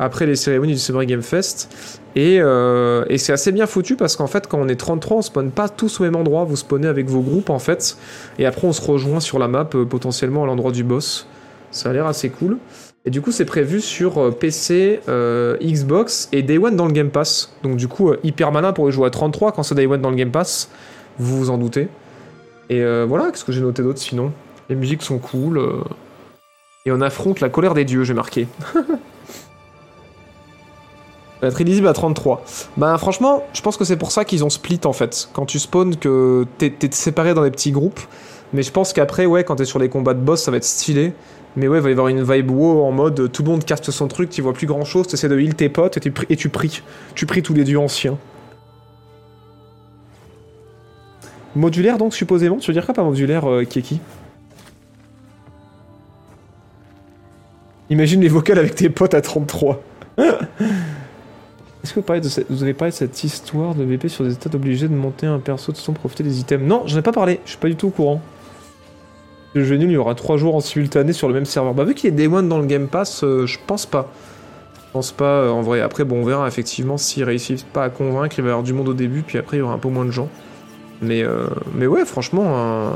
après 0.00 0.24
les 0.24 0.34
cérémonies 0.34 0.72
du 0.72 0.78
Summer 0.78 1.04
Game 1.04 1.22
Fest. 1.22 1.68
Et, 2.16 2.38
euh, 2.40 3.04
et 3.08 3.18
c'est 3.18 3.32
assez 3.32 3.52
bien 3.52 3.66
foutu 3.66 3.96
parce 3.96 4.16
qu'en 4.16 4.26
fait, 4.26 4.48
quand 4.48 4.58
on 4.58 4.66
est 4.66 4.76
33, 4.76 5.18
on 5.18 5.22
spawn 5.22 5.50
pas 5.50 5.68
tous 5.68 6.00
au 6.00 6.04
même 6.04 6.16
endroit, 6.16 6.44
vous 6.44 6.56
spawnez 6.56 6.88
avec 6.88 7.06
vos 7.06 7.20
groupes 7.20 7.50
en 7.50 7.58
fait. 7.58 7.96
Et 8.38 8.46
après, 8.46 8.66
on 8.66 8.72
se 8.72 8.80
rejoint 8.80 9.20
sur 9.20 9.38
la 9.38 9.46
map 9.46 9.68
euh, 9.74 9.84
potentiellement 9.84 10.42
à 10.42 10.46
l'endroit 10.46 10.72
du 10.72 10.84
boss. 10.84 11.28
Ça 11.70 11.90
a 11.90 11.92
l'air 11.92 12.06
assez 12.06 12.30
cool. 12.30 12.56
Et 13.04 13.10
du 13.10 13.20
coup, 13.20 13.30
c'est 13.30 13.44
prévu 13.44 13.80
sur 13.80 14.18
euh, 14.18 14.30
PC, 14.30 15.00
Xbox 15.62 16.30
et 16.32 16.42
Day 16.42 16.56
One 16.56 16.76
dans 16.76 16.86
le 16.86 16.92
Game 16.92 17.10
Pass. 17.10 17.54
Donc, 17.62 17.76
du 17.76 17.86
coup, 17.86 18.12
hyper 18.24 18.52
malin 18.52 18.72
pour 18.72 18.90
jouer 18.90 19.06
à 19.06 19.10
33 19.10 19.52
quand 19.52 19.62
c'est 19.62 19.74
Day 19.74 19.86
One 19.86 20.00
dans 20.00 20.10
le 20.10 20.16
Game 20.16 20.32
Pass. 20.32 20.70
Vous 21.18 21.36
vous 21.36 21.50
en 21.50 21.58
doutez. 21.58 21.88
Et 22.70 22.82
voilà, 23.04 23.30
qu'est-ce 23.30 23.44
que 23.44 23.52
j'ai 23.52 23.60
noté 23.60 23.82
d'autre 23.82 23.98
sinon? 23.98 24.32
Les 24.70 24.76
musiques 24.76 25.02
sont 25.02 25.18
cool. 25.18 25.60
Et 26.86 26.92
on 26.92 27.00
affronte 27.00 27.40
la 27.40 27.50
colère 27.50 27.74
des 27.74 27.84
dieux, 27.84 28.04
j'ai 28.04 28.14
marqué. 28.14 28.46
Être 31.42 31.60
illisible 31.60 31.88
à 31.88 31.92
33. 31.94 32.44
Bah 32.76 32.98
franchement, 32.98 33.42
je 33.54 33.62
pense 33.62 33.76
que 33.78 33.84
c'est 33.84 33.96
pour 33.96 34.10
ça 34.12 34.24
qu'ils 34.26 34.44
ont 34.44 34.50
split 34.50 34.80
en 34.84 34.92
fait. 34.92 35.28
Quand 35.32 35.46
tu 35.46 35.58
spawns, 35.58 35.96
que 35.96 36.46
t'es 36.58 36.72
séparé 36.92 37.32
dans 37.34 37.42
des 37.42 37.50
petits 37.50 37.72
groupes. 37.72 38.00
Mais 38.52 38.62
je 38.62 38.70
pense 38.72 38.92
qu'après, 38.92 39.26
ouais, 39.26 39.44
quand 39.44 39.56
t'es 39.56 39.64
sur 39.64 39.78
les 39.78 39.88
combats 39.88 40.12
de 40.14 40.20
boss, 40.20 40.42
ça 40.42 40.50
va 40.50 40.56
être 40.58 40.64
stylé. 40.64 41.12
Mais 41.56 41.66
ouais, 41.66 41.78
il 41.78 41.82
va 41.82 41.88
y 41.88 41.92
avoir 41.92 42.08
une 42.08 42.22
vibe 42.22 42.50
wow 42.50 42.84
en 42.84 42.92
mode 42.92 43.18
euh, 43.20 43.28
tout 43.28 43.42
le 43.42 43.50
monde 43.50 43.64
caste 43.64 43.90
son 43.90 44.06
truc, 44.06 44.30
tu 44.30 44.42
vois 44.42 44.52
plus 44.52 44.66
grand 44.66 44.84
chose, 44.84 45.06
t'essaies 45.08 45.28
de 45.28 45.38
heal 45.40 45.54
tes 45.54 45.68
potes 45.68 45.96
et 45.96 46.00
tu, 46.00 46.10
pri- 46.10 46.26
et 46.30 46.36
tu 46.36 46.48
pries. 46.48 46.82
Tu 47.14 47.26
pries 47.26 47.42
tous 47.42 47.54
les 47.54 47.64
dieux 47.64 47.78
anciens. 47.78 48.18
Modulaire 51.56 51.98
donc 51.98 52.14
supposément? 52.14 52.58
Tu 52.58 52.68
veux 52.70 52.74
dire 52.74 52.84
quoi 52.84 52.94
par 52.94 53.04
modulaire, 53.04 53.48
euh, 53.50 53.64
Keki 53.64 54.00
Imagine 57.88 58.20
les 58.20 58.28
vocales 58.28 58.58
avec 58.58 58.74
tes 58.76 58.88
potes 58.90 59.14
à 59.14 59.20
33. 59.20 59.82
Est-ce 61.82 61.94
que 61.94 62.00
vous, 62.00 62.04
parlez 62.04 62.20
avez 62.62 62.74
parlé 62.74 62.92
de 62.92 62.96
cette 62.96 63.24
histoire 63.24 63.74
de 63.74 63.84
BP 63.84 64.08
sur 64.08 64.24
des 64.24 64.34
états 64.34 64.54
obligés 64.54 64.86
de 64.86 64.94
monter 64.94 65.26
un 65.26 65.38
perso 65.38 65.72
de 65.72 65.78
sans 65.78 65.94
profiter 65.94 66.22
des 66.22 66.38
items? 66.40 66.66
Non, 66.66 66.82
j'en 66.86 66.98
ai 66.98 67.02
pas 67.02 67.12
parlé, 67.12 67.40
je 67.44 67.50
suis 67.50 67.58
pas 67.58 67.68
du 67.68 67.76
tout 67.76 67.88
au 67.88 67.90
courant. 67.90 68.20
Le 69.54 69.64
jeu 69.64 69.76
nul, 69.76 69.90
il 69.90 69.94
y 69.94 69.96
aura 69.96 70.14
3 70.14 70.36
jours 70.36 70.54
en 70.54 70.60
simultané 70.60 71.12
sur 71.12 71.26
le 71.26 71.34
même 71.34 71.46
serveur. 71.46 71.74
Bah 71.74 71.84
vu 71.84 71.94
qu'il 71.94 72.12
a 72.12 72.16
Day 72.16 72.26
One 72.26 72.48
dans 72.48 72.58
le 72.58 72.66
Game 72.66 72.86
Pass, 72.86 73.24
euh, 73.24 73.46
je 73.46 73.58
pense 73.66 73.86
pas. 73.86 74.12
Je 74.76 74.92
pense 74.92 75.10
pas 75.10 75.24
euh, 75.24 75.50
en 75.50 75.62
vrai. 75.62 75.80
Après, 75.80 76.04
bon, 76.04 76.20
on 76.20 76.24
verra 76.24 76.46
effectivement 76.46 76.98
s'ils 76.98 77.24
réussissent 77.24 77.64
pas 77.64 77.84
à 77.84 77.88
convaincre, 77.88 78.38
il 78.38 78.42
va 78.42 78.48
y 78.48 78.50
avoir 78.50 78.62
du 78.62 78.74
monde 78.74 78.88
au 78.88 78.94
début, 78.94 79.22
puis 79.22 79.38
après 79.38 79.56
il 79.56 79.60
y 79.60 79.62
aura 79.62 79.72
un 79.72 79.78
peu 79.78 79.88
moins 79.88 80.04
de 80.04 80.10
gens. 80.10 80.28
Mais, 81.00 81.22
euh, 81.22 81.46
mais 81.74 81.86
ouais, 81.86 82.04
franchement, 82.04 82.92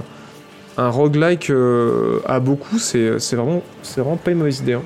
un, 0.77 0.91
roguelike 0.91 1.51
à 2.27 2.39
beaucoup, 2.39 2.79
c'est 2.79 3.17
vraiment, 3.33 3.63
vraiment 3.97 4.17
pas 4.17 4.31
une 4.31 4.39
mauvaise 4.39 4.61
idée. 4.61 4.75
hein. 4.75 4.83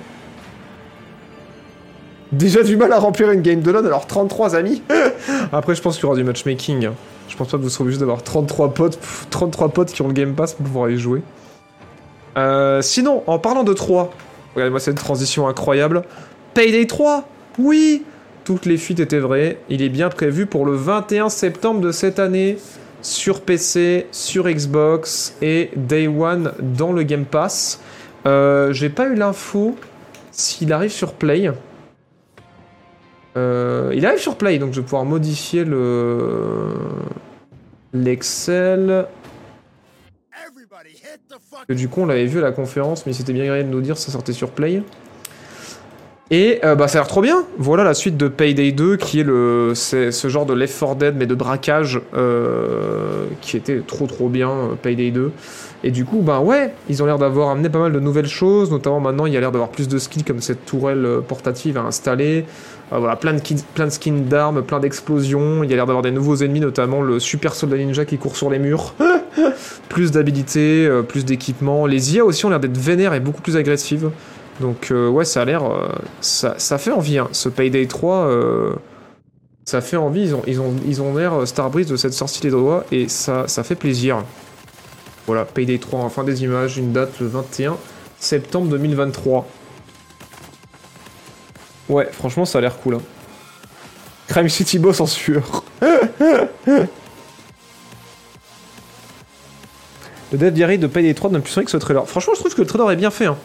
Déjà 2.32 2.62
du 2.62 2.76
mal 2.76 2.92
à 2.92 2.98
remplir 2.98 3.30
une 3.30 3.40
game 3.40 3.60
de 3.60 3.70
LoL, 3.70 3.86
alors 3.86 4.06
33 4.06 4.54
amis 4.54 4.82
Après, 5.52 5.74
je 5.74 5.80
pense 5.82 5.96
qu'il 5.96 6.04
y 6.04 6.06
aura 6.06 6.16
du 6.16 6.24
matchmaking. 6.24 6.86
hein. 6.86 6.94
Je 7.28 7.36
pense 7.36 7.48
pas 7.48 7.56
que 7.56 7.62
vous 7.62 7.68
serez 7.70 7.82
obligé 7.84 7.98
d'avoir 7.98 8.22
33 8.22 8.74
potes, 8.74 8.98
pff, 8.98 9.26
33 9.30 9.68
potes 9.70 9.92
qui 9.92 10.02
ont 10.02 10.08
le 10.08 10.14
Game 10.14 10.34
Pass 10.34 10.54
pour 10.54 10.66
pouvoir 10.66 10.90
y 10.90 10.98
jouer. 10.98 11.22
Euh, 12.36 12.82
sinon, 12.82 13.22
en 13.26 13.38
parlant 13.38 13.64
de 13.64 13.72
3, 13.72 14.10
regardez-moi 14.54 14.80
cette 14.80 14.96
transition 14.96 15.48
incroyable. 15.48 16.02
Payday 16.54 16.86
3 16.86 17.26
Oui 17.58 18.04
Toutes 18.44 18.66
les 18.66 18.76
fuites 18.76 19.00
étaient 19.00 19.18
vraies. 19.18 19.58
Il 19.68 19.82
est 19.82 19.88
bien 19.88 20.08
prévu 20.08 20.46
pour 20.46 20.64
le 20.66 20.72
21 20.74 21.28
septembre 21.28 21.80
de 21.80 21.92
cette 21.92 22.18
année 22.18 22.58
sur 23.02 23.40
PC, 23.40 24.06
sur 24.10 24.48
Xbox 24.48 25.34
et 25.40 25.70
Day 25.76 26.08
One 26.08 26.52
dans 26.60 26.92
le 26.92 27.02
Game 27.02 27.24
Pass. 27.24 27.80
Euh, 28.26 28.72
J'ai 28.72 28.88
pas 28.88 29.06
eu 29.06 29.14
l'info 29.14 29.76
s'il 30.32 30.72
arrive 30.72 30.90
sur 30.92 31.12
Play. 31.14 31.50
Euh, 33.38 33.92
il 33.94 34.04
arrive 34.04 34.18
sur 34.18 34.36
Play, 34.36 34.58
donc 34.58 34.72
je 34.72 34.80
vais 34.80 34.84
pouvoir 34.84 35.04
modifier 35.04 35.64
le 35.64 36.74
l'Excel. 37.92 39.06
Du 41.68 41.88
coup, 41.88 42.02
on 42.02 42.06
l'avait 42.06 42.26
vu 42.26 42.38
à 42.38 42.42
la 42.42 42.52
conférence, 42.52 43.06
mais 43.06 43.12
c'était 43.12 43.32
bien 43.32 43.46
grave 43.46 43.64
de 43.64 43.68
nous 43.68 43.80
dire 43.80 43.94
que 43.94 44.00
ça 44.00 44.12
sortait 44.12 44.32
sur 44.32 44.50
Play. 44.50 44.82
Et 46.30 46.60
euh, 46.62 46.74
bah 46.74 46.88
ça 46.88 46.98
a 46.98 47.00
l'air 47.00 47.08
trop 47.08 47.22
bien. 47.22 47.46
Voilà 47.56 47.84
la 47.84 47.94
suite 47.94 48.18
de 48.18 48.28
Payday 48.28 48.72
2 48.72 48.96
qui 48.96 49.20
est 49.20 49.24
le 49.24 49.72
c'est 49.74 50.12
ce 50.12 50.28
genre 50.28 50.44
de 50.44 50.52
Left 50.52 50.78
4 50.78 50.96
Dead 50.96 51.14
mais 51.16 51.24
de 51.24 51.34
braquage 51.34 52.02
euh, 52.12 53.24
qui 53.40 53.56
était 53.56 53.80
trop 53.80 54.06
trop 54.06 54.28
bien 54.28 54.76
Payday 54.82 55.10
2. 55.10 55.32
Et 55.84 55.90
du 55.90 56.04
coup 56.04 56.20
bah 56.20 56.40
ouais, 56.40 56.74
ils 56.90 57.02
ont 57.02 57.06
l'air 57.06 57.16
d'avoir 57.16 57.48
amené 57.48 57.70
pas 57.70 57.78
mal 57.78 57.92
de 57.92 58.00
nouvelles 58.00 58.28
choses, 58.28 58.70
notamment 58.70 59.00
maintenant 59.00 59.24
il 59.24 59.32
y 59.32 59.38
a 59.38 59.40
l'air 59.40 59.52
d'avoir 59.52 59.70
plus 59.70 59.88
de 59.88 59.98
skills 59.98 60.24
comme 60.24 60.42
cette 60.42 60.66
tourelle 60.66 61.20
portative 61.26 61.78
à 61.78 61.82
installer. 61.84 62.44
Euh, 62.92 62.98
voilà, 62.98 63.16
plein 63.16 63.34
de, 63.34 63.90
skins 63.90 64.24
d'armes, 64.24 64.62
plein 64.62 64.80
d'explosions, 64.80 65.62
il 65.62 65.70
y 65.70 65.72
a 65.72 65.76
l'air 65.76 65.86
d'avoir 65.86 66.02
des 66.02 66.10
nouveaux 66.10 66.36
ennemis 66.36 66.60
notamment 66.60 67.02
le 67.02 67.20
super 67.20 67.54
soldat 67.54 67.76
ninja 67.76 68.04
qui 68.04 68.18
court 68.18 68.36
sur 68.36 68.50
les 68.50 68.58
murs. 68.58 68.94
plus 69.88 70.10
d'habilités, 70.10 70.86
euh, 70.86 71.02
plus 71.02 71.24
d'équipements. 71.24 71.86
Les 71.86 72.14
IA 72.14 72.24
aussi 72.24 72.44
ont 72.46 72.50
l'air 72.50 72.60
d'être 72.60 72.78
vénères 72.78 73.14
et 73.14 73.20
beaucoup 73.20 73.42
plus 73.42 73.56
agressives. 73.56 74.10
Donc 74.60 74.90
euh, 74.90 75.08
ouais, 75.08 75.24
ça 75.24 75.42
a 75.42 75.44
l'air, 75.44 75.64
euh, 75.64 75.88
ça, 76.20 76.78
fait 76.78 76.90
envie. 76.90 77.18
Hein. 77.18 77.28
Ce 77.32 77.48
Payday 77.48 77.86
3, 77.86 78.14
euh, 78.16 78.74
ça 79.64 79.80
fait 79.80 79.96
envie. 79.96 80.22
Ils 80.22 80.34
ont, 80.34 80.42
ont, 80.62 80.74
ils 80.86 81.02
ont 81.02 81.16
l'air 81.16 81.46
Starbreeze 81.46 81.86
de 81.86 81.96
cette 81.96 82.12
sortie 82.12 82.42
les 82.42 82.50
doigts 82.50 82.84
et 82.90 83.08
ça, 83.08 83.46
ça 83.46 83.62
fait 83.62 83.76
plaisir. 83.76 84.24
Voilà, 85.26 85.44
Payday 85.44 85.78
3, 85.78 86.00
enfin 86.00 86.24
des 86.24 86.42
images, 86.42 86.78
une 86.78 86.92
date 86.92 87.20
le 87.20 87.26
21 87.26 87.76
septembre 88.18 88.68
2023. 88.68 89.46
Ouais, 91.88 92.08
franchement, 92.12 92.44
ça 92.44 92.58
a 92.58 92.60
l'air 92.60 92.76
cool. 92.78 92.94
Hein. 92.96 93.02
Crime 94.28 94.48
City 94.48 94.78
Boss 94.78 95.00
en 95.00 95.06
sueur. 95.06 95.64
Le 100.30 100.36
Death 100.36 100.52
Diary 100.54 100.78
de 100.78 100.86
Payday 100.86 101.14
3 101.14 101.30
donne 101.30 101.42
plus 101.42 101.56
envie 101.56 101.64
que 101.64 101.70
ce 101.70 101.78
trailer. 101.78 102.06
Franchement, 102.06 102.34
je 102.34 102.40
trouve 102.40 102.54
que 102.54 102.60
le 102.60 102.66
trailer 102.66 102.90
est 102.90 102.96
bien 102.96 103.10
fait. 103.10 103.26
hein. 103.26 103.38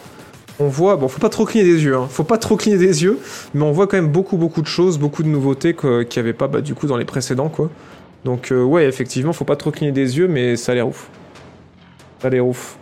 On 0.60 0.68
voit, 0.68 0.96
bon, 0.96 1.08
faut 1.08 1.18
pas 1.18 1.30
trop 1.30 1.46
cligner 1.46 1.64
des 1.66 1.82
yeux, 1.82 1.96
hein. 1.96 2.06
faut 2.08 2.22
pas 2.22 2.38
trop 2.38 2.56
cligner 2.56 2.78
des 2.78 3.02
yeux, 3.02 3.18
mais 3.54 3.62
on 3.64 3.72
voit 3.72 3.88
quand 3.88 3.96
même 3.96 4.12
beaucoup, 4.12 4.36
beaucoup 4.36 4.62
de 4.62 4.66
choses, 4.68 4.98
beaucoup 4.98 5.22
de 5.24 5.28
nouveautés 5.28 5.74
qu'il 5.74 6.06
n'y 6.14 6.18
avait 6.18 6.32
pas, 6.32 6.46
bah, 6.46 6.60
du 6.60 6.74
coup, 6.74 6.86
dans 6.86 6.96
les 6.96 7.04
précédents, 7.04 7.48
quoi. 7.48 7.70
Donc, 8.24 8.52
euh, 8.52 8.62
ouais, 8.62 8.84
effectivement, 8.86 9.32
faut 9.32 9.44
pas 9.44 9.56
trop 9.56 9.70
cligner 9.72 9.90
des 9.92 10.16
yeux, 10.18 10.28
mais 10.28 10.56
ça 10.56 10.72
a 10.72 10.74
l'air 10.76 10.86
ouf. 10.86 11.08
Ça 12.20 12.28
a 12.28 12.30
l'air 12.30 12.46
ouf. 12.46 12.76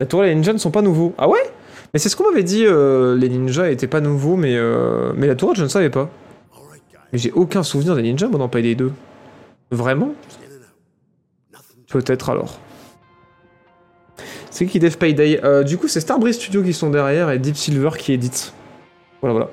La 0.00 0.06
tourelle 0.06 0.28
et 0.28 0.30
les 0.30 0.36
ninjas 0.36 0.52
ne 0.54 0.58
sont 0.58 0.70
pas 0.70 0.82
nouveaux. 0.82 1.14
Ah 1.18 1.28
ouais? 1.28 1.50
Mais 1.92 1.98
c'est 2.00 2.08
ce 2.08 2.16
qu'on 2.16 2.30
m'avait 2.30 2.42
dit, 2.42 2.64
euh, 2.66 3.16
les 3.16 3.28
ninjas 3.28 3.70
étaient 3.70 3.86
pas 3.86 4.00
nouveaux, 4.00 4.36
mais, 4.36 4.56
euh, 4.56 5.12
mais 5.16 5.26
la 5.26 5.34
tourelle, 5.34 5.56
je 5.56 5.62
ne 5.62 5.68
savais 5.68 5.90
pas. 5.90 6.10
Mais 7.12 7.18
j'ai 7.18 7.32
aucun 7.32 7.62
souvenir 7.62 7.94
des 7.94 8.02
ninjas, 8.02 8.28
moi, 8.28 8.38
dans 8.38 8.48
Payday 8.48 8.74
2. 8.74 8.92
Vraiment? 9.70 10.12
Peut-être 11.88 12.30
alors. 12.30 12.58
C'est 14.50 14.66
qui 14.66 14.78
dev 14.78 14.96
Payday? 14.96 15.40
Euh, 15.44 15.62
Du 15.62 15.78
coup, 15.78 15.86
c'est 15.88 16.00
Starbreeze 16.00 16.36
Studio 16.36 16.62
qui 16.62 16.72
sont 16.72 16.90
derrière 16.90 17.30
et 17.30 17.38
Deep 17.38 17.56
Silver 17.56 17.90
qui 17.98 18.12
édite. 18.12 18.52
Voilà, 19.20 19.32
voilà. 19.32 19.50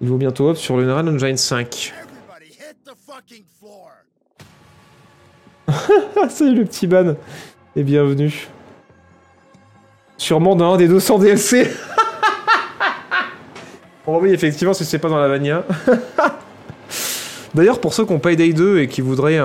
Il 0.00 0.08
vaut 0.08 0.16
bientôt 0.16 0.50
up 0.50 0.56
sur 0.56 0.76
le 0.76 0.88
Unreal 0.88 1.08
Engine 1.08 1.36
5. 1.36 1.92
Ah, 6.16 6.28
salut 6.28 6.54
le 6.60 6.64
petit 6.64 6.86
ban 6.86 7.14
et 7.78 7.84
bienvenue. 7.84 8.48
Sûrement 10.16 10.56
dans 10.56 10.74
un 10.74 10.76
des 10.76 10.88
200 10.88 11.20
DLC. 11.20 11.70
Bah 14.04 14.18
oui, 14.20 14.30
effectivement, 14.32 14.74
si 14.74 14.84
c'est 14.84 14.98
pas 14.98 15.08
dans 15.08 15.18
la 15.18 15.28
Vania. 15.28 15.64
D'ailleurs, 17.54 17.78
pour 17.78 17.94
ceux 17.94 18.04
qui 18.04 18.12
ont 18.12 18.18
Payday 18.18 18.52
2 18.52 18.80
et 18.80 18.88
qui 18.88 19.00
voudraient 19.00 19.38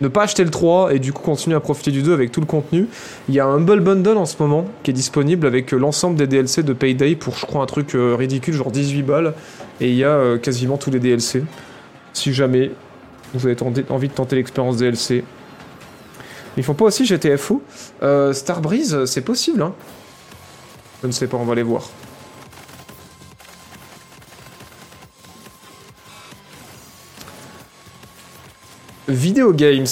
ne 0.00 0.08
pas 0.08 0.22
acheter 0.22 0.44
le 0.44 0.50
3 0.50 0.94
et 0.94 0.98
du 0.98 1.12
coup 1.12 1.22
continuer 1.22 1.56
à 1.56 1.60
profiter 1.60 1.90
du 1.90 2.02
2 2.02 2.14
avec 2.14 2.32
tout 2.32 2.40
le 2.40 2.46
contenu, 2.46 2.86
il 3.28 3.34
y 3.34 3.40
a 3.40 3.44
un 3.44 3.56
Humble 3.56 3.80
Bundle 3.80 4.16
en 4.16 4.24
ce 4.24 4.36
moment 4.40 4.66
qui 4.82 4.92
est 4.92 4.94
disponible 4.94 5.46
avec 5.46 5.74
euh, 5.74 5.78
l'ensemble 5.78 6.16
des 6.16 6.26
DLC 6.26 6.62
de 6.62 6.72
Payday 6.72 7.16
pour, 7.16 7.36
je 7.36 7.44
crois, 7.44 7.62
un 7.62 7.66
truc 7.66 7.94
euh, 7.94 8.14
ridicule, 8.14 8.54
genre 8.54 8.70
18 8.70 9.02
balles. 9.02 9.34
Et 9.80 9.90
il 9.90 9.96
y 9.96 10.04
a 10.04 10.10
euh, 10.10 10.38
quasiment 10.38 10.78
tous 10.78 10.90
les 10.90 11.00
DLC. 11.00 11.42
Si 12.14 12.32
jamais 12.32 12.70
vous 13.34 13.46
avez 13.46 13.56
envie 13.90 14.08
de 14.08 14.14
tenter 14.14 14.36
l'expérience 14.36 14.76
DLC. 14.78 15.24
Ils 16.56 16.62
font 16.64 16.74
pas 16.74 16.86
aussi 16.86 17.04
GTFO 17.04 17.62
euh, 18.02 18.32
Starbreeze, 18.32 19.04
c'est 19.04 19.20
possible, 19.20 19.62
hein 19.62 19.74
Je 21.02 21.06
ne 21.06 21.12
sais 21.12 21.26
pas, 21.26 21.36
on 21.36 21.44
va 21.44 21.52
aller 21.52 21.62
voir. 21.62 21.82
Video 29.08 29.52
Games. 29.52 29.86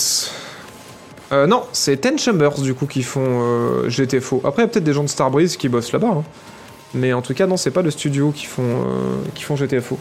Euh, 1.33 1.47
non, 1.47 1.65
c'est 1.73 1.97
Ten 1.99 2.19
Chambers 2.19 2.61
du 2.61 2.75
coup 2.75 2.87
qui 2.87 3.03
font 3.03 3.23
euh, 3.25 3.89
GTFO. 3.89 4.43
Après, 4.45 4.63
il 4.63 4.67
y 4.67 4.69
a 4.69 4.69
peut-être 4.69 4.85
des 4.85 4.93
gens 4.93 5.05
de 5.05 5.09
Starbreeze 5.09 5.57
qui 5.57 5.69
bossent 5.69 5.93
là-bas. 5.93 6.09
hein. 6.09 6.25
Mais 6.95 7.13
en 7.13 7.23
tout 7.23 7.35
cas, 7.35 7.47
non, 7.47 7.57
c'est 7.57 7.71
pas 7.71 7.83
le 7.83 7.91
studio 7.91 8.31
qui 8.33 8.47
font, 8.47 8.63
euh, 8.63 8.85
qui 9.35 9.43
font 9.43 9.57
GTFO. 9.57 9.99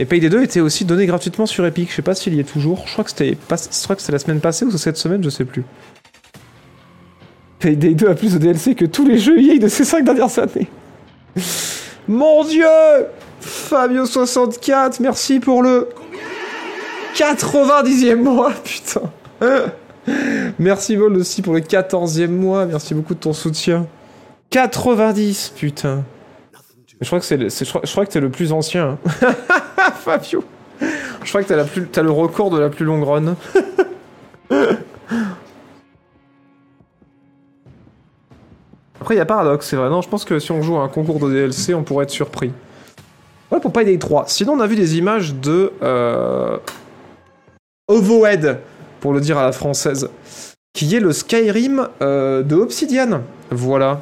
Et 0.00 0.04
Payday 0.04 0.28
2 0.28 0.42
était 0.42 0.60
aussi 0.60 0.84
donné 0.84 1.06
gratuitement 1.06 1.46
sur 1.46 1.66
Epic. 1.66 1.90
Je 1.90 1.96
sais 1.96 2.02
pas 2.02 2.14
s'il 2.14 2.34
y 2.34 2.40
est 2.40 2.44
toujours. 2.44 2.84
Je 2.86 2.92
crois 2.92 3.04
que 3.04 3.10
c'était 3.10 3.34
pas... 3.34 3.56
la 3.56 4.18
semaine 4.18 4.40
passée 4.40 4.64
ou 4.64 4.70
cette 4.70 4.96
semaine, 4.96 5.22
je 5.24 5.30
sais 5.30 5.44
plus. 5.44 5.64
Payday 7.58 7.94
2 7.94 8.08
a 8.08 8.14
plus 8.14 8.34
de 8.34 8.38
DLC 8.38 8.76
que 8.76 8.84
tous 8.84 9.04
les 9.04 9.18
jeux 9.18 9.40
EA 9.40 9.58
de 9.58 9.66
ces 9.66 9.84
5 9.84 10.04
dernières 10.04 10.38
années. 10.38 10.68
Mon 12.06 12.44
dieu 12.44 12.66
Fabio64, 13.42 14.98
merci 15.00 15.40
pour 15.40 15.62
le 15.62 15.88
90e 17.16 18.16
mois, 18.16 18.52
putain. 18.64 19.02
Merci 20.58 20.96
Vol 20.96 21.16
aussi 21.16 21.42
pour 21.42 21.54
le 21.54 21.60
14e 21.60 22.28
mois, 22.28 22.66
merci 22.66 22.94
beaucoup 22.94 23.14
de 23.14 23.20
ton 23.20 23.32
soutien. 23.32 23.86
90, 24.50 25.52
putain. 25.56 26.04
Je 27.00 27.06
crois 27.06 27.20
que 27.20 27.26
c'est 27.26 27.64
je 27.64 27.90
crois, 27.92 28.06
t'es 28.06 28.20
le 28.20 28.30
plus 28.30 28.52
ancien. 28.52 28.98
hein. 29.22 29.34
Fabio. 30.08 30.42
Je 31.22 31.28
crois 31.28 31.42
que 31.42 31.48
t'as 31.48 31.56
la 31.56 31.64
plus, 31.64 31.86
t'as 31.86 32.02
le 32.02 32.10
record 32.10 32.48
de 32.48 32.58
la 32.58 32.70
plus 32.70 32.86
longue 32.86 33.04
run. 33.04 33.36
Après, 38.98 39.14
il 39.14 39.18
y 39.18 39.20
a 39.20 39.26
Paradox, 39.26 39.66
c'est 39.66 39.76
vrai. 39.76 39.90
Non, 39.90 40.00
je 40.00 40.08
pense 40.08 40.24
que 40.24 40.38
si 40.38 40.50
on 40.50 40.62
joue 40.62 40.78
à 40.78 40.82
un 40.82 40.88
concours 40.88 41.20
de 41.20 41.30
DLC, 41.30 41.74
on 41.74 41.82
pourrait 41.82 42.04
être 42.04 42.10
surpris. 42.10 42.52
Ouais, 43.52 43.60
pour 43.60 43.70
Payday 43.70 43.98
3. 43.98 44.24
Sinon, 44.28 44.54
on 44.54 44.60
a 44.60 44.66
vu 44.66 44.76
des 44.76 44.96
images 44.96 45.34
de... 45.34 45.72
Euh... 45.82 46.56
Ovohead, 47.88 48.60
pour 49.00 49.12
le 49.12 49.20
dire 49.20 49.36
à 49.36 49.44
la 49.44 49.52
française. 49.52 50.08
Qui 50.72 50.96
est 50.96 51.00
le 51.00 51.12
Skyrim 51.12 51.86
euh, 52.00 52.42
de 52.42 52.56
Obsidian. 52.56 53.20
Voilà. 53.50 54.00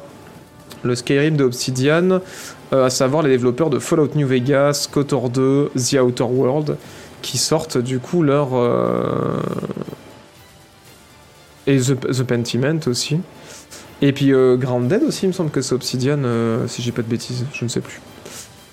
Le 0.83 0.95
Skyrim 0.95 1.35
de 1.35 1.43
Obsidian, 1.43 2.21
à 2.71 2.89
savoir 2.89 3.23
les 3.23 3.29
développeurs 3.29 3.69
de 3.69 3.79
Fallout 3.79 4.09
New 4.15 4.27
Vegas, 4.27 4.87
KOTOR 4.91 5.29
2, 5.29 5.71
The 5.75 5.93
Outer 6.01 6.23
World, 6.23 6.77
qui 7.21 7.37
sortent 7.37 7.77
du 7.77 7.99
coup 7.99 8.23
leur... 8.23 8.49
euh, 8.53 9.39
Et 11.65 11.77
The, 11.77 11.99
The 11.99 12.23
Pentiment 12.23 12.79
aussi. 12.87 13.19
Et 14.01 14.13
puis 14.13 14.31
euh, 14.33 14.57
Grounded 14.57 15.03
aussi, 15.03 15.25
il 15.25 15.29
me 15.29 15.33
semble 15.33 15.49
que 15.49 15.61
c'est 15.61 15.73
Obsidian, 15.73 16.19
euh, 16.23 16.67
si 16.67 16.81
j'ai 16.81 16.91
pas 16.91 17.01
de 17.01 17.07
bêtises, 17.09 17.45
je 17.53 17.63
ne 17.65 17.69
sais 17.69 17.81
plus. 17.81 17.99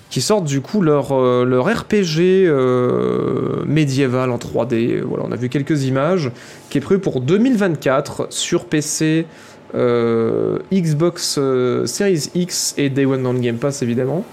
Qui 0.09 0.21
sortent 0.21 0.45
du 0.45 0.61
coup 0.61 0.81
leur, 0.81 1.11
euh, 1.11 1.61
RPG 1.61 2.45
euh, 2.45 3.63
médiéval 3.65 4.31
en 4.31 4.37
3D. 4.37 5.01
Voilà, 5.01 5.25
on 5.27 5.31
a 5.31 5.35
vu 5.35 5.49
quelques 5.49 5.83
images, 5.85 6.31
qui 6.69 6.77
est 6.77 6.81
prévu 6.81 7.01
pour 7.01 7.21
2024 7.21 8.27
sur 8.29 8.65
PC, 8.65 9.25
euh, 9.25 9.54
Xbox 9.73 11.37
euh, 11.37 11.85
Series 11.85 12.29
X 12.35 12.73
et 12.77 12.89
Day 12.89 13.05
One 13.05 13.23
dans 13.23 13.33
le 13.33 13.39
Game 13.39 13.57
Pass 13.57 13.81
évidemment. 13.81 14.23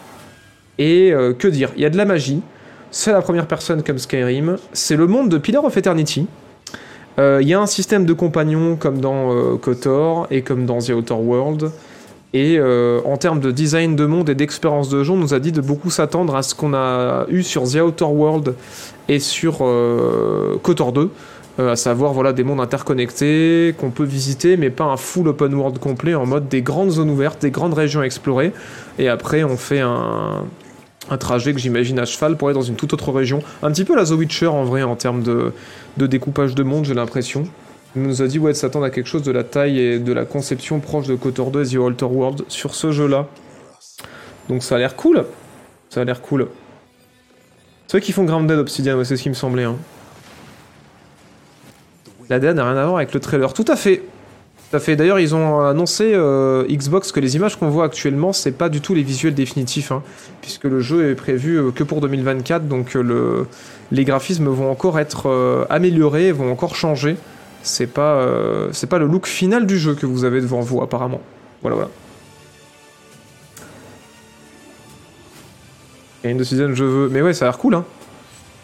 Et 0.79 1.13
euh, 1.13 1.33
que 1.33 1.49
dire, 1.49 1.71
il 1.77 1.83
y 1.83 1.87
a 1.87 1.91
de 1.91 1.97
la 1.97 2.05
magie, 2.05 2.43
c'est 2.91 3.13
la 3.13 3.23
première 3.23 3.47
personne 3.47 3.83
comme 3.83 3.99
Skyrim, 3.99 4.57
c'est 4.73 4.97
le 4.97 5.07
monde 5.07 5.29
de 5.29 5.39
Pillar 5.39 5.65
of 5.65 5.77
Eternity. 5.77 6.27
Euh, 7.19 7.41
Il 7.43 7.49
y 7.49 7.55
a 7.55 7.61
un 7.61 7.67
système 7.67 8.07
de 8.07 8.13
compagnons 8.13 8.77
comme 8.77 9.01
dans 9.01 9.33
euh, 9.33 9.57
KOTOR 9.57 10.27
et 10.31 10.43
comme 10.43 10.67
dans 10.67 10.79
The 10.79 10.91
Outer 10.91 11.15
World. 11.15 11.71
Et 12.35 12.57
euh, 12.59 13.01
en 13.05 13.19
termes 13.19 13.41
de 13.41 13.51
design 13.51 13.95
de 13.95 14.07
monde 14.07 14.31
et 14.31 14.35
d'expérience 14.35 14.89
de 14.89 15.05
jeu, 15.05 15.13
on 15.13 15.17
nous 15.17 15.35
a 15.35 15.39
dit 15.39 15.53
de 15.53 15.61
beaucoup 15.61 15.91
s'attendre 15.91 16.35
à 16.35 16.43
ce 16.43 16.55
qu'on 16.55 16.73
a 16.73 17.27
eu 17.29 17.43
sur 17.43 17.65
The 17.65 17.77
Outer 17.77 18.07
World 18.07 18.55
et 19.09 19.19
sur 19.19 19.59
euh, 19.61 20.59
KOTOR 20.63 20.93
2. 20.93 21.11
Euh, 21.59 21.73
à 21.73 21.77
savoir 21.77 22.13
voilà, 22.13 22.33
des 22.33 22.45
mondes 22.45 22.61
interconnectés 22.61 23.75
qu'on 23.79 23.91
peut 23.91 24.05
visiter, 24.05 24.57
mais 24.57 24.71
pas 24.71 24.85
un 24.85 24.97
full 24.97 25.29
open 25.29 25.55
world 25.55 25.79
complet 25.79 26.15
en 26.15 26.27
mode 26.27 26.49
des 26.49 26.63
grandes 26.63 26.91
zones 26.91 27.11
ouvertes, 27.11 27.43
des 27.43 27.51
grandes 27.51 27.75
régions 27.75 28.01
à 28.01 28.05
explorer. 28.05 28.53
Et 28.99 29.09
après, 29.09 29.45
on 29.45 29.57
fait 29.57 29.81
un, 29.81 30.45
un 31.11 31.19
trajet 31.19 31.53
que 31.53 31.59
j'imagine 31.59 31.99
à 31.99 32.05
cheval 32.05 32.37
pour 32.37 32.49
aller 32.49 32.55
dans 32.55 32.63
une 32.63 32.77
toute 32.77 32.93
autre 32.93 33.13
région. 33.13 33.43
Un 33.63 33.71
petit 33.71 33.85
peu 33.85 33.97
la 33.97 34.05
The 34.05 34.13
Witcher 34.13 34.47
en 34.47 34.65
vrai 34.65 34.83
en 34.83 34.97
termes 34.97 35.23
de, 35.23 35.53
de 35.97 36.07
découpage 36.07 36.55
de 36.55 36.63
monde, 36.63 36.85
j'ai 36.85 36.95
l'impression. 36.95 37.45
Il 37.95 38.03
nous 38.03 38.23
a 38.23 38.27
dit 38.27 38.39
ouais, 38.39 38.53
de 38.53 38.57
s'attendre 38.57 38.87
à 38.87 38.91
quelque 38.91 39.09
chose 39.09 39.23
de 39.23 39.33
la 39.33 39.45
taille 39.45 39.79
et 39.79 39.99
de 39.99 40.13
la 40.13 40.25
conception 40.25 40.81
proche 40.81 41.07
de 41.07 41.15
KOTOR 41.15 41.51
2 41.51 41.63
et 41.63 41.77
The 41.77 41.79
Outer 41.79 42.07
World 42.07 42.43
sur 42.49 42.75
ce 42.75 42.93
jeu-là. 42.93 43.29
Donc 44.49 44.63
ça 44.63 44.77
a 44.77 44.79
l'air 44.79 44.97
cool. 44.97 45.25
Ça 45.91 46.01
a 46.01 46.05
l'air 46.05 46.23
cool. 46.23 46.49
C'est 47.87 47.99
eux 47.99 48.01
qui 48.01 48.13
font 48.13 48.25
Grounded 48.25 48.59
Obsidian, 48.59 48.97
ouais, 48.97 49.05
c'est 49.05 49.19
ce 49.19 49.23
qui 49.23 49.29
me 49.29 49.35
semblait. 49.35 49.65
Hein. 49.65 49.77
La 52.29 52.39
DA 52.39 52.55
n'a 52.55 52.65
rien 52.65 52.77
à 52.77 52.85
voir 52.85 52.97
avec 52.97 53.15
le 53.15 53.21
trailer. 53.21 53.53
Tout 53.53 53.65
à 53.69 53.77
fait. 53.77 54.03
Tout 54.71 54.77
à 54.77 54.81
fait. 54.81 54.97
D'ailleurs, 54.97 55.21
ils 55.21 55.35
ont 55.35 55.61
annoncé 55.61 56.13
euh, 56.15 56.65
Xbox 56.67 57.13
que 57.13 57.21
les 57.21 57.37
images 57.37 57.57
qu'on 57.57 57.69
voit 57.69 57.85
actuellement, 57.85 58.33
c'est 58.33 58.53
pas 58.53 58.69
du 58.69 58.81
tout 58.81 58.95
les 58.95 59.03
visuels 59.03 59.35
définitifs, 59.35 59.93
hein, 59.93 60.03
puisque 60.41 60.65
le 60.65 60.81
jeu 60.81 61.11
est 61.11 61.15
prévu 61.15 61.59
euh, 61.59 61.71
que 61.71 61.85
pour 61.85 62.01
2024, 62.01 62.67
donc 62.69 62.97
euh, 62.97 63.03
le, 63.03 63.47
les 63.91 64.05
graphismes 64.05 64.49
vont 64.49 64.71
encore 64.71 64.99
être 64.99 65.67
améliorés, 65.69 66.33
vont 66.33 66.51
encore 66.51 66.75
changer. 66.75 67.17
C'est 67.63 67.87
pas, 67.87 68.27
pas 68.89 68.99
le 68.99 69.07
look 69.07 69.27
final 69.27 69.67
du 69.67 69.79
jeu 69.79 69.95
que 69.95 70.07
vous 70.07 70.25
avez 70.25 70.41
devant 70.41 70.61
vous, 70.61 70.83
apparemment. 70.83 71.21
Voilà, 71.61 71.77
voilà. 71.77 71.91
Et 76.25 76.31
une 76.31 76.43
Season, 76.43 76.75
je 76.75 76.85
veux. 76.85 77.09
Mais 77.09 77.21
ouais, 77.21 77.35
ça 77.35 77.45
a 77.45 77.49
l'air 77.49 77.59
cool, 77.59 77.75
hein. 77.75 77.85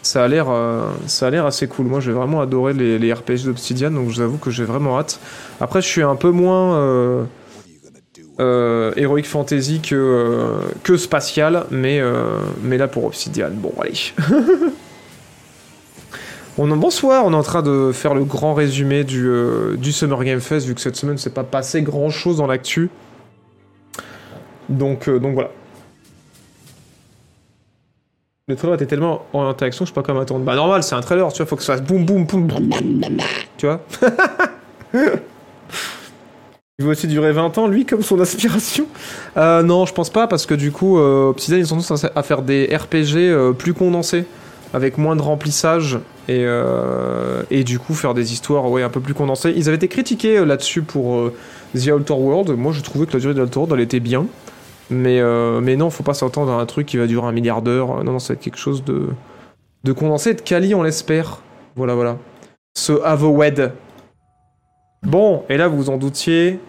Ça 0.01 0.23
a 0.23 0.27
l'air, 0.27 0.49
euh, 0.49 0.87
ça 1.07 1.27
a 1.27 1.29
l'air 1.29 1.45
assez 1.45 1.67
cool. 1.67 1.87
Moi, 1.87 1.99
j'ai 1.99 2.11
vraiment 2.11 2.41
adoré 2.41 2.73
les, 2.73 2.97
les 2.97 3.13
RPG 3.13 3.45
d'Obsidian, 3.45 3.91
donc 3.91 4.09
je 4.09 4.15
vous 4.15 4.21
avoue 4.21 4.37
que 4.37 4.49
j'ai 4.49 4.63
vraiment 4.63 4.97
hâte. 4.97 5.19
Après, 5.59 5.81
je 5.81 5.87
suis 5.87 6.03
un 6.03 6.15
peu 6.15 6.31
moins 6.31 6.77
euh, 6.77 7.23
euh, 8.39 8.93
Heroic 8.95 9.23
Fantasy 9.23 9.81
que, 9.81 9.95
euh, 9.95 10.61
que 10.83 10.95
spatial, 10.97 11.65
mais, 11.71 11.99
euh, 11.99 12.39
mais 12.63 12.77
là 12.77 12.87
pour 12.87 13.03
Obsidian, 13.05 13.49
bon, 13.51 13.73
allez. 13.81 14.13
on, 16.57 16.67
bonsoir, 16.77 17.25
on 17.25 17.33
est 17.33 17.35
en 17.35 17.43
train 17.43 17.61
de 17.61 17.91
faire 17.91 18.13
le 18.13 18.23
grand 18.23 18.53
résumé 18.53 19.03
du, 19.03 19.27
euh, 19.27 19.75
du 19.75 19.91
Summer 19.91 20.23
Game 20.23 20.39
Fest, 20.39 20.65
vu 20.65 20.75
que 20.75 20.81
cette 20.81 20.95
semaine, 20.95 21.17
c'est 21.17 21.33
pas 21.33 21.43
passé 21.43 21.81
grand 21.81 22.09
chose 22.09 22.37
dans 22.37 22.47
l'actu. 22.47 22.89
Donc, 24.69 25.09
euh, 25.09 25.19
donc 25.19 25.33
voilà. 25.33 25.51
Le 28.49 28.55
trailer 28.55 28.73
était 28.73 28.87
tellement 28.87 29.25
en 29.31 29.47
interaction, 29.47 29.85
je 29.85 29.91
sais 29.91 29.93
pas 29.93 30.01
comment 30.01 30.21
attendre. 30.21 30.43
Bah 30.43 30.55
normal, 30.55 30.81
c'est 30.81 30.95
un 30.95 31.01
trailer, 31.01 31.31
tu 31.31 31.37
vois, 31.37 31.45
faut 31.45 31.55
que 31.55 31.61
ça 31.61 31.73
fasse 31.77 31.85
boum 31.85 32.03
boum 32.03 32.25
boum. 32.25 32.47
Tu 33.57 33.67
vois 33.67 33.79
Il 36.79 36.85
va 36.85 36.91
aussi 36.91 37.05
durer 37.05 37.31
20 37.31 37.59
ans, 37.59 37.67
lui, 37.67 37.85
comme 37.85 38.01
son 38.01 38.19
aspiration 38.19 38.87
euh, 39.37 39.61
Non, 39.61 39.85
je 39.85 39.93
pense 39.93 40.09
pas, 40.09 40.25
parce 40.25 40.47
que 40.47 40.55
du 40.55 40.71
coup, 40.71 40.97
euh, 40.97 41.29
Obsidian, 41.29 41.59
ils 41.59 41.71
ont 41.75 41.77
tendance 41.79 42.05
à- 42.05 42.23
faire 42.23 42.41
des 42.41 42.75
RPG 42.75 43.17
euh, 43.17 43.51
plus 43.51 43.75
condensés, 43.75 44.25
avec 44.73 44.97
moins 44.97 45.15
de 45.15 45.21
remplissage, 45.21 45.99
et, 46.27 46.43
euh, 46.43 47.43
et 47.51 47.63
du 47.63 47.77
coup, 47.77 47.93
faire 47.93 48.15
des 48.15 48.33
histoires 48.33 48.67
ouais, 48.71 48.81
un 48.81 48.89
peu 48.89 48.99
plus 48.99 49.13
condensées. 49.13 49.53
Ils 49.55 49.67
avaient 49.67 49.75
été 49.77 49.89
critiqués 49.89 50.43
là-dessus 50.43 50.81
pour 50.81 51.29
The 51.75 51.89
Outer 51.89 52.13
World. 52.13 52.49
Moi, 52.57 52.71
je 52.71 52.81
trouvais 52.81 53.05
que 53.05 53.13
la 53.13 53.19
durée 53.19 53.35
de 53.35 53.41
The 53.41 53.47
Outer 53.47 53.59
World, 53.59 53.73
elle 53.75 53.81
était 53.81 53.99
bien. 53.99 54.25
Mais, 54.89 55.19
euh, 55.19 55.61
mais 55.61 55.75
non, 55.75 55.89
faut 55.89 56.03
pas 56.03 56.13
s'entendre 56.13 56.51
à 56.51 56.59
un 56.59 56.65
truc 56.65 56.87
qui 56.87 56.97
va 56.97 57.07
durer 57.07 57.27
un 57.27 57.31
milliard 57.31 57.61
d'heures. 57.61 58.03
Non, 58.03 58.13
non, 58.13 58.19
ça 58.19 58.33
va 58.33 58.37
être 58.37 58.43
quelque 58.43 58.57
chose 58.57 58.83
de, 58.83 59.09
de 59.83 59.93
condensé, 59.93 60.33
de 60.33 60.41
quali, 60.41 60.73
on 60.73 60.83
l'espère. 60.83 61.41
Voilà, 61.75 61.95
voilà. 61.95 62.17
Ce 62.75 62.93
Avowed. 63.03 63.73
Bon, 65.03 65.43
et 65.49 65.57
là, 65.57 65.67
vous 65.67 65.77
vous 65.77 65.89
en 65.89 65.97
doutiez. 65.97 66.59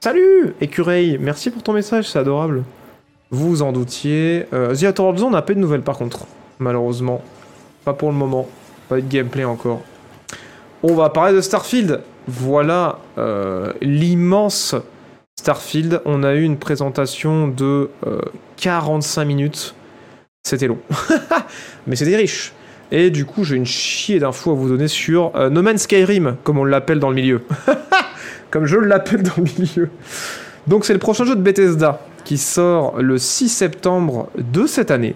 Salut, 0.00 0.54
écureuil. 0.60 1.18
Merci 1.18 1.50
pour 1.50 1.62
ton 1.62 1.72
message, 1.72 2.10
c'est 2.10 2.18
adorable. 2.18 2.62
Vous 3.30 3.48
vous 3.48 3.62
en 3.62 3.72
doutiez. 3.72 4.44
Euh, 4.52 4.74
The 4.74 5.00
Outer 5.00 5.22
on 5.22 5.30
n'a 5.30 5.42
pas 5.42 5.54
de 5.54 5.58
nouvelles 5.58 5.82
par 5.82 5.96
contre. 5.96 6.26
Malheureusement. 6.58 7.22
Pas 7.84 7.94
pour 7.94 8.10
le 8.10 8.14
moment. 8.14 8.46
Pas 8.88 8.96
de 8.96 9.00
gameplay 9.00 9.44
encore. 9.44 9.80
On 10.82 10.94
va 10.94 11.08
parler 11.08 11.32
de 11.32 11.40
Starfield. 11.40 12.02
Voilà 12.28 12.98
euh, 13.18 13.72
l'immense 13.80 14.74
Starfield. 15.44 16.00
On 16.06 16.22
a 16.22 16.32
eu 16.32 16.42
une 16.42 16.56
présentation 16.56 17.48
de 17.48 17.90
euh, 18.06 18.18
45 18.56 19.26
minutes. 19.26 19.74
C'était 20.42 20.68
long. 20.68 20.78
Mais 21.86 21.96
c'était 21.96 22.16
riche. 22.16 22.54
Et 22.90 23.10
du 23.10 23.26
coup, 23.26 23.44
j'ai 23.44 23.56
une 23.56 23.66
chier 23.66 24.18
d'infos 24.18 24.52
à 24.52 24.54
vous 24.54 24.70
donner 24.70 24.88
sur 24.88 25.32
euh, 25.36 25.50
No 25.50 25.60
Man's 25.60 25.82
Skyrim, 25.82 26.36
comme 26.44 26.56
on 26.56 26.64
l'appelle 26.64 26.98
dans 26.98 27.10
le 27.10 27.16
milieu. 27.16 27.42
comme 28.50 28.64
je 28.64 28.78
l'appelle 28.78 29.22
dans 29.22 29.36
le 29.36 29.42
milieu. 29.58 29.90
Donc 30.66 30.86
c'est 30.86 30.94
le 30.94 30.98
prochain 30.98 31.26
jeu 31.26 31.36
de 31.36 31.42
Bethesda 31.42 32.00
qui 32.24 32.38
sort 32.38 33.02
le 33.02 33.18
6 33.18 33.50
septembre 33.50 34.30
de 34.38 34.66
cette 34.66 34.90
année, 34.90 35.14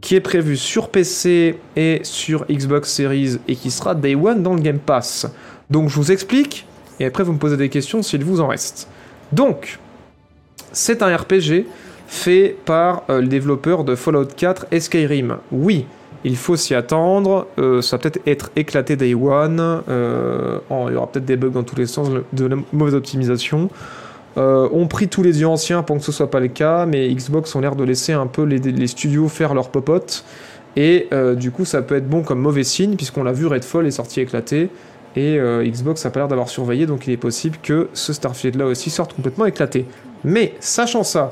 qui 0.00 0.16
est 0.16 0.20
prévu 0.20 0.56
sur 0.56 0.88
PC 0.88 1.60
et 1.76 2.00
sur 2.02 2.44
Xbox 2.50 2.90
Series 2.90 3.38
et 3.46 3.54
qui 3.54 3.70
sera 3.70 3.94
Day 3.94 4.16
One 4.16 4.42
dans 4.42 4.54
le 4.54 4.60
Game 4.60 4.80
Pass. 4.80 5.28
Donc 5.70 5.90
je 5.90 5.94
vous 5.94 6.10
explique 6.10 6.66
et 6.98 7.04
après 7.04 7.22
vous 7.22 7.34
me 7.34 7.38
posez 7.38 7.56
des 7.56 7.68
questions 7.68 8.02
s'il 8.02 8.24
vous 8.24 8.40
en 8.40 8.48
reste. 8.48 8.88
Donc, 9.34 9.80
c'est 10.72 11.02
un 11.02 11.14
RPG 11.14 11.66
fait 12.06 12.56
par 12.64 13.02
euh, 13.10 13.20
le 13.20 13.26
développeur 13.26 13.82
de 13.84 13.96
Fallout 13.96 14.28
4 14.36 14.66
et 14.70 14.78
Skyrim. 14.78 15.38
Oui, 15.50 15.86
il 16.22 16.36
faut 16.36 16.56
s'y 16.56 16.74
attendre, 16.74 17.48
euh, 17.58 17.82
ça 17.82 17.96
va 17.96 18.02
peut-être 18.02 18.20
être 18.26 18.50
éclaté 18.54 18.94
Day 18.94 19.14
One, 19.14 19.82
euh, 19.88 20.58
en- 20.70 20.88
il 20.88 20.94
y 20.94 20.96
aura 20.96 21.08
peut-être 21.08 21.24
des 21.24 21.36
bugs 21.36 21.50
dans 21.50 21.64
tous 21.64 21.76
les 21.76 21.86
sens, 21.86 22.10
de 22.32 22.46
la 22.46 22.56
mauvaise 22.72 22.94
optimisation. 22.94 23.68
On 24.36 24.88
prie 24.88 25.06
tous 25.06 25.22
les 25.22 25.40
yeux 25.40 25.46
anciens 25.46 25.84
pour 25.84 25.96
que 25.96 26.02
ce 26.02 26.10
soit 26.10 26.28
pas 26.28 26.40
le 26.40 26.48
cas, 26.48 26.86
mais 26.86 27.08
Xbox 27.14 27.54
ont 27.54 27.60
l'air 27.60 27.76
de 27.76 27.84
laisser 27.84 28.12
un 28.12 28.26
peu 28.26 28.42
les, 28.42 28.86
studios 28.88 29.28
faire 29.28 29.54
leur 29.54 29.68
popote. 29.68 30.24
Et 30.74 31.08
du 31.36 31.52
coup, 31.52 31.64
ça 31.64 31.82
peut 31.82 31.94
être 31.94 32.08
bon 32.08 32.22
comme 32.24 32.40
mauvais 32.40 32.64
signe, 32.64 32.96
puisqu'on 32.96 33.22
l'a 33.22 33.30
vu, 33.30 33.46
Redfall 33.46 33.86
est 33.86 33.92
sorti 33.92 34.20
éclaté. 34.20 34.70
Et 35.16 35.38
euh, 35.38 35.64
Xbox 35.64 36.04
a 36.06 36.10
pas 36.10 36.20
l'air 36.20 36.28
d'avoir 36.28 36.48
surveillé, 36.48 36.86
donc 36.86 37.06
il 37.06 37.12
est 37.12 37.18
possible 37.18 37.58
que 37.62 37.88
ce 37.92 38.12
Starfield 38.12 38.56
là 38.56 38.66
aussi 38.66 38.90
sorte 38.90 39.14
complètement 39.14 39.46
éclaté. 39.46 39.86
Mais, 40.24 40.54
sachant 40.60 41.04
ça, 41.04 41.30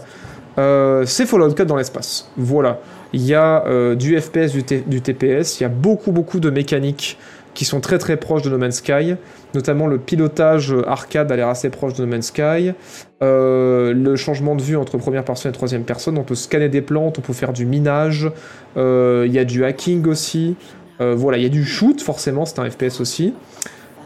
euh, 0.59 1.05
c'est 1.07 1.26
Fallout 1.26 1.53
4 1.53 1.66
dans 1.66 1.76
l'espace. 1.76 2.30
Voilà. 2.37 2.80
Il 3.12 3.22
y 3.22 3.35
a 3.35 3.66
euh, 3.66 3.95
du 3.95 4.18
FPS, 4.18 4.53
du, 4.53 5.01
TPS, 5.01 5.61
il 5.61 5.62
y 5.62 5.66
a 5.66 5.68
beaucoup, 5.68 6.12
beaucoup 6.12 6.41
de 6.41 6.51
mécaniques 6.51 7.18
qui 7.55 7.66
sont 7.66 7.80
très 7.80 7.99
très 7.99 8.16
proches 8.16 8.43
de 8.43 8.51
No 8.51 8.57
Man's 8.57 8.76
Sky. 8.76 9.16
Notamment 9.55 9.87
le 9.87 9.99
pilotage 9.99 10.74
arcade 10.87 11.30
a 11.30 11.37
l'air 11.37 11.49
assez 11.49 11.68
proche 11.68 11.93
de 11.93 12.03
No 12.03 12.11
Man's 12.11 12.28
Sky. 12.28 12.72
Le 13.20 14.16
changement 14.16 14.55
de 14.55 14.62
vue 14.62 14.76
entre 14.76 14.97
première 14.97 15.24
personne 15.24 15.51
et 15.51 15.55
troisième 15.55 15.85
personne, 15.85 16.16
on 16.16 16.22
peut 16.22 16.35
scanner 16.35 16.70
des 16.70 16.80
plantes, 16.80 17.18
on 17.18 17.22
peut 17.22 17.35
faire 17.35 17.53
du 17.53 17.66
minage, 17.66 18.30
il 18.76 19.30
y 19.30 19.39
a 19.39 19.45
du 19.45 19.66
hacking 19.66 20.07
aussi. 20.07 20.57
Euh, 21.01 21.14
voilà, 21.16 21.38
il 21.38 21.43
y 21.43 21.47
a 21.47 21.51
du 21.51 21.64
shoot, 21.64 22.01
forcément, 22.01 22.45
c'est 22.45 22.59
un 22.59 22.70
FPS 22.70 23.01
aussi. 23.01 23.34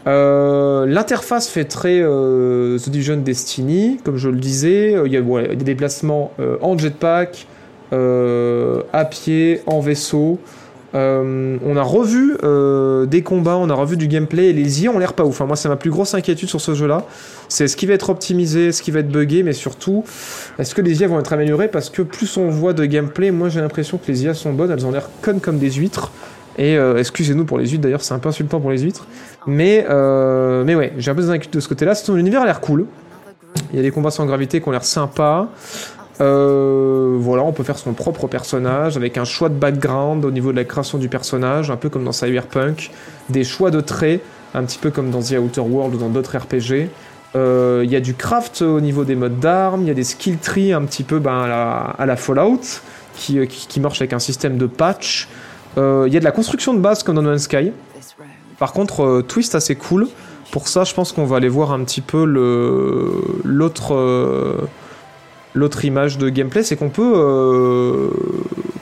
Euh, 0.07 0.85
L'interface 0.85 1.49
fait 1.49 1.65
très 1.65 1.99
euh, 2.01 2.77
The 2.79 2.89
Division 2.89 3.17
Destiny, 3.17 3.99
comme 4.03 4.17
je 4.17 4.29
le 4.29 4.37
disais. 4.37 4.95
Il 5.05 5.11
y 5.11 5.17
a 5.17 5.21
des 5.21 5.55
déplacements 5.55 6.31
en 6.61 6.77
jetpack, 6.77 7.47
à 7.91 9.05
pied, 9.05 9.61
en 9.65 9.79
vaisseau. 9.79 10.39
On 10.93 11.75
a 11.75 11.83
revu 11.83 12.37
des 13.07 13.21
combats, 13.21 13.57
on 13.57 13.69
a 13.69 13.73
revu 13.73 13.97
du 13.97 14.07
gameplay 14.07 14.47
et 14.47 14.53
les 14.53 14.83
IA 14.83 14.91
ont 14.91 14.97
l'air 14.97 15.13
pas 15.13 15.25
ouf. 15.25 15.35
Enfin, 15.35 15.45
moi, 15.45 15.57
c'est 15.57 15.69
ma 15.69 15.75
plus 15.75 15.91
grosse 15.91 16.13
inquiétude 16.13 16.49
sur 16.49 16.61
ce 16.61 16.73
jeu-là. 16.73 17.03
C'est 17.49 17.67
ce 17.67 17.75
qui 17.75 17.85
va 17.85 17.93
être 17.93 18.09
optimisé, 18.09 18.71
ce 18.71 18.81
qui 18.81 18.91
va 18.91 19.01
être 19.01 19.09
buggé, 19.09 19.43
mais 19.43 19.53
surtout, 19.53 20.05
est-ce 20.57 20.73
que 20.73 20.81
les 20.81 21.01
IA 21.01 21.07
vont 21.07 21.19
être 21.19 21.33
améliorées 21.33 21.67
Parce 21.67 21.89
que 21.89 22.01
plus 22.01 22.37
on 22.37 22.47
voit 22.49 22.73
de 22.73 22.85
gameplay, 22.85 23.31
moi 23.31 23.49
j'ai 23.49 23.59
l'impression 23.59 23.97
que 23.97 24.09
les 24.09 24.23
IA 24.23 24.33
sont 24.33 24.53
bonnes, 24.53 24.71
elles 24.71 24.85
ont 24.85 24.91
l'air 24.91 25.09
connes 25.21 25.41
comme 25.41 25.59
des 25.59 25.71
huîtres. 25.71 26.11
Et 26.57 26.77
euh, 26.77 26.97
excusez-nous 26.97 27.45
pour 27.45 27.57
les 27.57 27.67
huîtres 27.67 27.83
d'ailleurs, 27.83 28.01
c'est 28.01 28.13
un 28.13 28.19
peu 28.19 28.29
insultant 28.29 28.59
pour 28.59 28.71
les 28.71 28.79
huîtres. 28.79 29.05
Mais, 29.45 29.85
euh, 29.89 30.63
mais 30.65 30.75
ouais, 30.75 30.93
j'ai 30.97 31.11
un 31.11 31.15
peu 31.15 31.21
de 31.21 31.59
ce 31.59 31.67
côté-là. 31.67 31.95
Sinon, 31.95 32.17
l'univers 32.17 32.41
a 32.41 32.45
l'air 32.45 32.61
cool. 32.61 32.85
Il 33.71 33.77
y 33.77 33.79
a 33.79 33.83
des 33.83 33.91
combats 33.91 34.11
sans 34.11 34.25
gravité 34.25 34.59
qui 34.59 34.67
ont 34.67 34.71
l'air 34.71 34.83
sympas. 34.83 35.49
Euh, 36.19 37.15
voilà, 37.19 37.43
on 37.43 37.53
peut 37.53 37.63
faire 37.63 37.77
son 37.77 37.93
propre 37.93 38.27
personnage 38.27 38.97
avec 38.97 39.19
un 39.19 39.23
choix 39.23 39.49
de 39.49 39.53
background 39.53 40.25
au 40.25 40.31
niveau 40.31 40.51
de 40.51 40.57
la 40.57 40.63
création 40.63 40.97
du 40.97 41.09
personnage, 41.09 41.69
un 41.69 41.75
peu 41.75 41.89
comme 41.89 42.03
dans 42.03 42.11
Cyberpunk, 42.11 42.89
des 43.29 43.43
choix 43.43 43.69
de 43.69 43.81
traits, 43.81 44.21
un 44.55 44.63
petit 44.63 44.79
peu 44.79 44.89
comme 44.89 45.11
dans 45.11 45.21
The 45.21 45.33
Outer 45.33 45.61
World 45.61 45.93
ou 45.93 45.97
dans 45.99 46.09
d'autres 46.09 46.37
RPG. 46.37 46.89
Il 47.35 47.91
y 47.91 47.95
a 47.95 47.99
du 47.99 48.15
craft 48.15 48.63
au 48.63 48.81
niveau 48.81 49.03
des 49.03 49.15
modes 49.15 49.39
d'armes, 49.39 49.83
il 49.83 49.87
y 49.87 49.91
a 49.91 49.93
des 49.93 50.03
skill 50.03 50.39
trees 50.39 50.73
un 50.73 50.83
petit 50.85 51.03
peu 51.03 51.19
ben, 51.19 51.43
à, 51.95 52.03
la, 52.03 52.15
Fallout 52.15 52.61
qui, 53.13 53.45
qui, 53.47 53.67
qui 53.67 53.79
marche 53.79 54.01
avec 54.01 54.13
un 54.13 54.19
système 54.19 54.57
de 54.57 54.65
patch. 54.65 55.27
Euh, 55.77 56.05
Il 56.07 56.13
y 56.13 56.17
a 56.17 56.19
de 56.19 56.25
la 56.25 56.31
construction 56.31 56.73
de 56.73 56.79
base 56.79 57.03
comme 57.03 57.15
dans 57.15 57.21
No 57.21 57.29
Man's 57.29 57.43
Sky. 57.43 57.71
Par 58.57 58.73
contre, 58.73 59.03
euh, 59.03 59.21
twist 59.21 59.55
assez 59.55 59.75
cool. 59.75 60.07
Pour 60.51 60.67
ça, 60.67 60.83
je 60.83 60.93
pense 60.93 61.11
qu'on 61.11 61.25
va 61.25 61.37
aller 61.37 61.49
voir 61.49 61.71
un 61.71 61.83
petit 61.83 62.01
peu 62.01 62.25
euh, 62.25 63.11
l'autre 65.53 65.85
image 65.85 66.17
de 66.17 66.29
gameplay, 66.29 66.63
c'est 66.63 66.75
qu'on 66.77 66.89
peut 66.89 67.13
euh, 67.15 68.09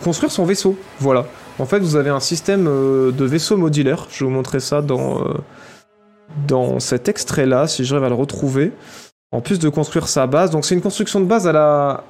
construire 0.03 0.31
son 0.31 0.45
vaisseau. 0.45 0.77
Voilà. 0.99 1.25
En 1.59 1.65
fait, 1.65 1.79
vous 1.79 1.95
avez 1.95 2.09
un 2.09 2.19
système 2.19 2.67
euh, 2.67 3.11
de 3.11 3.25
vaisseau 3.25 3.57
modulaire. 3.57 4.07
Je 4.11 4.19
vais 4.23 4.29
vous 4.29 4.35
montrer 4.35 4.59
ça 4.59 4.81
dans 4.81 5.21
euh, 5.21 5.33
dans 6.47 6.79
cet 6.79 7.07
extrait-là, 7.07 7.67
si 7.67 7.85
j'arrive 7.85 8.05
à 8.05 8.09
le 8.09 8.15
retrouver. 8.15 8.71
En 9.31 9.41
plus 9.41 9.59
de 9.59 9.69
construire 9.69 10.07
sa 10.07 10.27
base, 10.27 10.51
donc 10.51 10.63
c'est 10.65 10.75
une 10.75 10.81
construction 10.81 11.19
de 11.19 11.25
base 11.25 11.47
à 11.47 11.51
la 11.51 12.03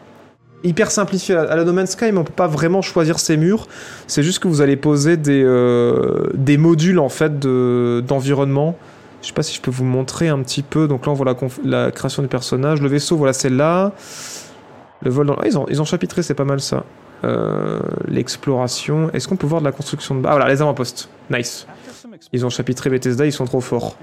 hyper 0.65 0.91
simplifiée 0.91 1.35
à 1.35 1.55
la 1.55 1.63
No 1.63 1.71
Man's 1.71 1.91
Sky, 1.91 2.11
mais 2.11 2.17
on 2.17 2.23
peut 2.23 2.33
pas 2.33 2.47
vraiment 2.47 2.81
choisir 2.81 3.19
ses 3.19 3.37
murs. 3.37 3.67
C'est 4.07 4.23
juste 4.23 4.39
que 4.39 4.47
vous 4.47 4.61
allez 4.61 4.75
poser 4.75 5.15
des 5.17 5.43
euh, 5.43 6.29
des 6.33 6.57
modules 6.57 6.99
en 6.99 7.09
fait 7.09 7.39
de 7.39 8.03
d'environnement. 8.07 8.75
Je 9.21 9.27
sais 9.27 9.33
pas 9.33 9.43
si 9.43 9.55
je 9.55 9.61
peux 9.61 9.71
vous 9.71 9.85
montrer 9.85 10.27
un 10.27 10.39
petit 10.43 10.61
peu. 10.61 10.87
Donc 10.87 11.05
là, 11.05 11.11
on 11.11 11.15
voit 11.15 11.25
la, 11.25 11.33
conf- 11.33 11.59
la 11.63 11.91
création 11.91 12.21
du 12.21 12.27
personnage. 12.27 12.81
Le 12.81 12.89
vaisseau, 12.89 13.17
voilà, 13.17 13.33
c'est 13.33 13.49
là. 13.49 13.93
Le 15.01 15.09
vol 15.09 15.25
dans... 15.25 15.35
Ah, 15.35 15.47
ils 15.47 15.57
ont, 15.57 15.65
ils 15.67 15.81
ont 15.81 15.85
chapitré, 15.85 16.21
c'est 16.21 16.35
pas 16.35 16.45
mal 16.45 16.59
ça. 16.61 16.83
Euh, 17.23 17.79
L'exploration. 18.07 19.09
Est-ce 19.13 19.27
qu'on 19.27 19.35
peut 19.35 19.47
voir 19.47 19.61
de 19.61 19.65
la 19.65 19.71
construction 19.71 20.13
de... 20.13 20.27
Ah 20.27 20.31
voilà, 20.31 20.47
les 20.47 20.61
avant-postes. 20.61 21.09
Nice. 21.31 21.65
Ils 22.33 22.45
ont 22.45 22.51
chapitré 22.51 22.91
Bethesda, 22.91 23.25
ils 23.25 23.31
sont 23.31 23.45
trop 23.45 23.61
forts. 23.61 23.97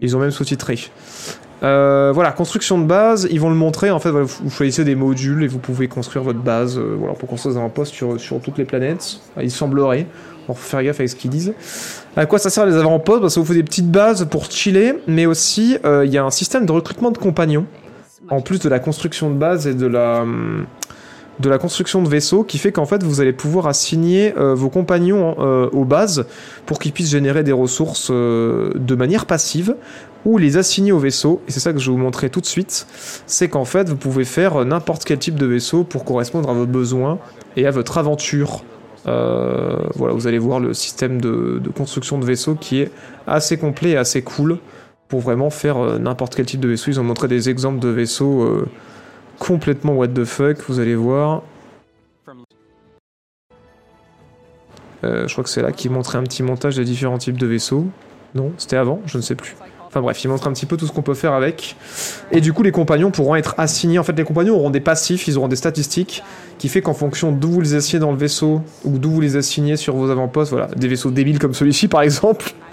Ils 0.00 0.16
ont 0.16 0.20
même 0.20 0.30
sous-titré. 0.30 0.78
Euh, 1.62 2.10
voilà, 2.12 2.32
construction 2.32 2.78
de 2.78 2.84
base, 2.84 3.28
ils 3.30 3.40
vont 3.40 3.48
le 3.48 3.54
montrer. 3.54 3.90
En 3.90 4.00
fait, 4.00 4.10
vous 4.10 4.50
choisissez 4.50 4.84
des 4.84 4.96
modules 4.96 5.44
et 5.44 5.46
vous 5.46 5.58
pouvez 5.58 5.86
construire 5.86 6.24
votre 6.24 6.40
base 6.40 6.76
euh, 6.76 6.96
voilà, 6.98 7.14
pour 7.14 7.28
construire 7.28 7.54
des 7.54 7.60
avant-postes 7.60 7.94
sur, 7.94 8.18
sur 8.20 8.40
toutes 8.40 8.58
les 8.58 8.64
planètes. 8.64 9.20
Ah, 9.36 9.42
Il 9.42 9.50
semblerait. 9.50 10.06
On 10.48 10.54
va 10.54 10.58
faire 10.58 10.82
gaffe 10.82 10.98
avec 10.98 11.10
ce 11.10 11.14
qu'ils 11.14 11.30
disent. 11.30 11.54
À 12.16 12.26
quoi 12.26 12.40
ça 12.40 12.50
sert 12.50 12.66
les 12.66 12.76
avant-postes? 12.76 13.22
Bah, 13.22 13.30
Ça 13.30 13.38
vous 13.38 13.46
fait 13.46 13.54
des 13.54 13.62
petites 13.62 13.90
bases 13.90 14.26
pour 14.28 14.50
chiller, 14.50 14.94
mais 15.06 15.26
aussi 15.26 15.76
euh, 15.84 16.04
il 16.04 16.12
y 16.12 16.18
a 16.18 16.24
un 16.24 16.30
système 16.30 16.66
de 16.66 16.72
recrutement 16.72 17.12
de 17.12 17.18
compagnons, 17.18 17.66
en 18.28 18.40
plus 18.40 18.58
de 18.58 18.68
la 18.68 18.80
construction 18.80 19.30
de 19.30 19.36
base 19.36 19.68
et 19.68 19.74
de 19.74 19.86
la, 19.86 20.24
construction 21.58 22.02
de 22.02 22.08
vaisseaux, 22.08 22.42
qui 22.42 22.58
fait 22.58 22.72
qu'en 22.72 22.86
fait 22.86 23.04
vous 23.04 23.20
allez 23.20 23.32
pouvoir 23.32 23.68
assigner 23.68 24.34
vos 24.36 24.68
compagnons 24.68 25.36
aux 25.70 25.84
bases 25.84 26.26
pour 26.66 26.78
qu'ils 26.78 26.92
puissent 26.92 27.10
générer 27.10 27.44
des 27.44 27.52
ressources 27.52 28.10
de 28.10 28.94
manière 28.94 29.26
passive, 29.26 29.76
ou 30.24 30.38
les 30.38 30.56
assigner 30.56 30.92
au 30.92 30.98
vaisseau. 30.98 31.42
Et 31.48 31.52
c'est 31.52 31.60
ça 31.60 31.72
que 31.72 31.78
je 31.78 31.90
vais 31.90 31.96
vous 31.96 32.02
montrer 32.02 32.30
tout 32.30 32.40
de 32.40 32.46
suite. 32.46 32.86
C'est 33.26 33.48
qu'en 33.48 33.64
fait 33.64 33.88
vous 33.88 33.96
pouvez 33.96 34.24
faire 34.24 34.64
n'importe 34.64 35.04
quel 35.04 35.18
type 35.18 35.36
de 35.36 35.46
vaisseau 35.46 35.84
pour 35.84 36.04
correspondre 36.04 36.50
à 36.50 36.52
vos 36.52 36.66
besoins 36.66 37.18
et 37.56 37.66
à 37.66 37.70
votre 37.70 37.98
aventure. 37.98 38.62
Euh, 39.06 39.76
voilà, 39.96 40.14
vous 40.14 40.26
allez 40.26 40.38
voir 40.38 40.60
le 40.60 40.74
système 40.74 41.20
de, 41.20 41.60
construction 41.76 42.18
de 42.18 42.24
vaisseau 42.24 42.54
qui 42.54 42.80
est 42.80 42.90
assez 43.26 43.58
complet 43.58 43.90
et 43.90 43.96
assez 43.96 44.22
cool 44.22 44.58
pour 45.08 45.20
vraiment 45.20 45.50
faire 45.50 45.78
euh, 45.78 45.98
n'importe 45.98 46.34
quel 46.34 46.46
type 46.46 46.60
de 46.60 46.68
vaisseau. 46.68 46.90
Ils 46.90 47.00
ont 47.00 47.04
montré 47.04 47.28
des 47.28 47.50
exemples 47.50 47.80
de 47.80 47.88
vaisseaux 47.88 48.42
euh, 48.42 48.66
complètement 49.38 49.94
what 49.94 50.08
the 50.08 50.24
fuck, 50.24 50.58
vous 50.68 50.80
allez 50.80 50.94
voir. 50.94 51.42
Je 55.04 55.32
crois 55.32 55.42
que 55.42 55.50
c'est 55.50 55.62
là 55.62 55.72
qu'ils 55.72 55.90
montraient 55.90 56.18
un 56.18 56.22
petit 56.22 56.44
montage 56.44 56.76
des 56.76 56.84
différents 56.84 57.18
types 57.18 57.36
de 57.36 57.46
vaisseaux. 57.46 57.86
Non, 58.36 58.52
c'était 58.56 58.76
avant, 58.76 59.02
je 59.04 59.16
ne 59.16 59.22
sais 59.22 59.34
plus. 59.34 59.56
Enfin 59.92 60.00
bref, 60.00 60.24
ils 60.24 60.28
montrent 60.28 60.48
un 60.48 60.54
petit 60.54 60.64
peu 60.64 60.78
tout 60.78 60.86
ce 60.86 60.92
qu'on 60.92 61.02
peut 61.02 61.12
faire 61.12 61.34
avec. 61.34 61.76
Et 62.30 62.40
du 62.40 62.54
coup, 62.54 62.62
les 62.62 62.72
compagnons 62.72 63.10
pourront 63.10 63.34
être 63.34 63.54
assignés. 63.58 63.98
En 63.98 64.02
fait, 64.02 64.16
les 64.16 64.24
compagnons 64.24 64.54
auront 64.54 64.70
des 64.70 64.80
passifs, 64.80 65.28
ils 65.28 65.36
auront 65.36 65.48
des 65.48 65.56
statistiques 65.56 66.22
qui 66.56 66.70
fait 66.70 66.80
qu'en 66.80 66.94
fonction 66.94 67.30
d'où 67.30 67.50
vous 67.50 67.60
les 67.60 67.74
assignez 67.74 68.00
dans 68.00 68.10
le 68.10 68.16
vaisseau 68.16 68.62
ou 68.84 68.96
d'où 68.96 69.10
vous 69.10 69.20
les 69.20 69.36
assignez 69.36 69.76
sur 69.76 69.94
vos 69.94 70.08
avant-postes, 70.08 70.50
voilà, 70.50 70.68
des 70.74 70.88
vaisseaux 70.88 71.10
débiles 71.10 71.38
comme 71.38 71.52
celui-ci 71.52 71.88
par 71.88 72.00
exemple. 72.00 72.54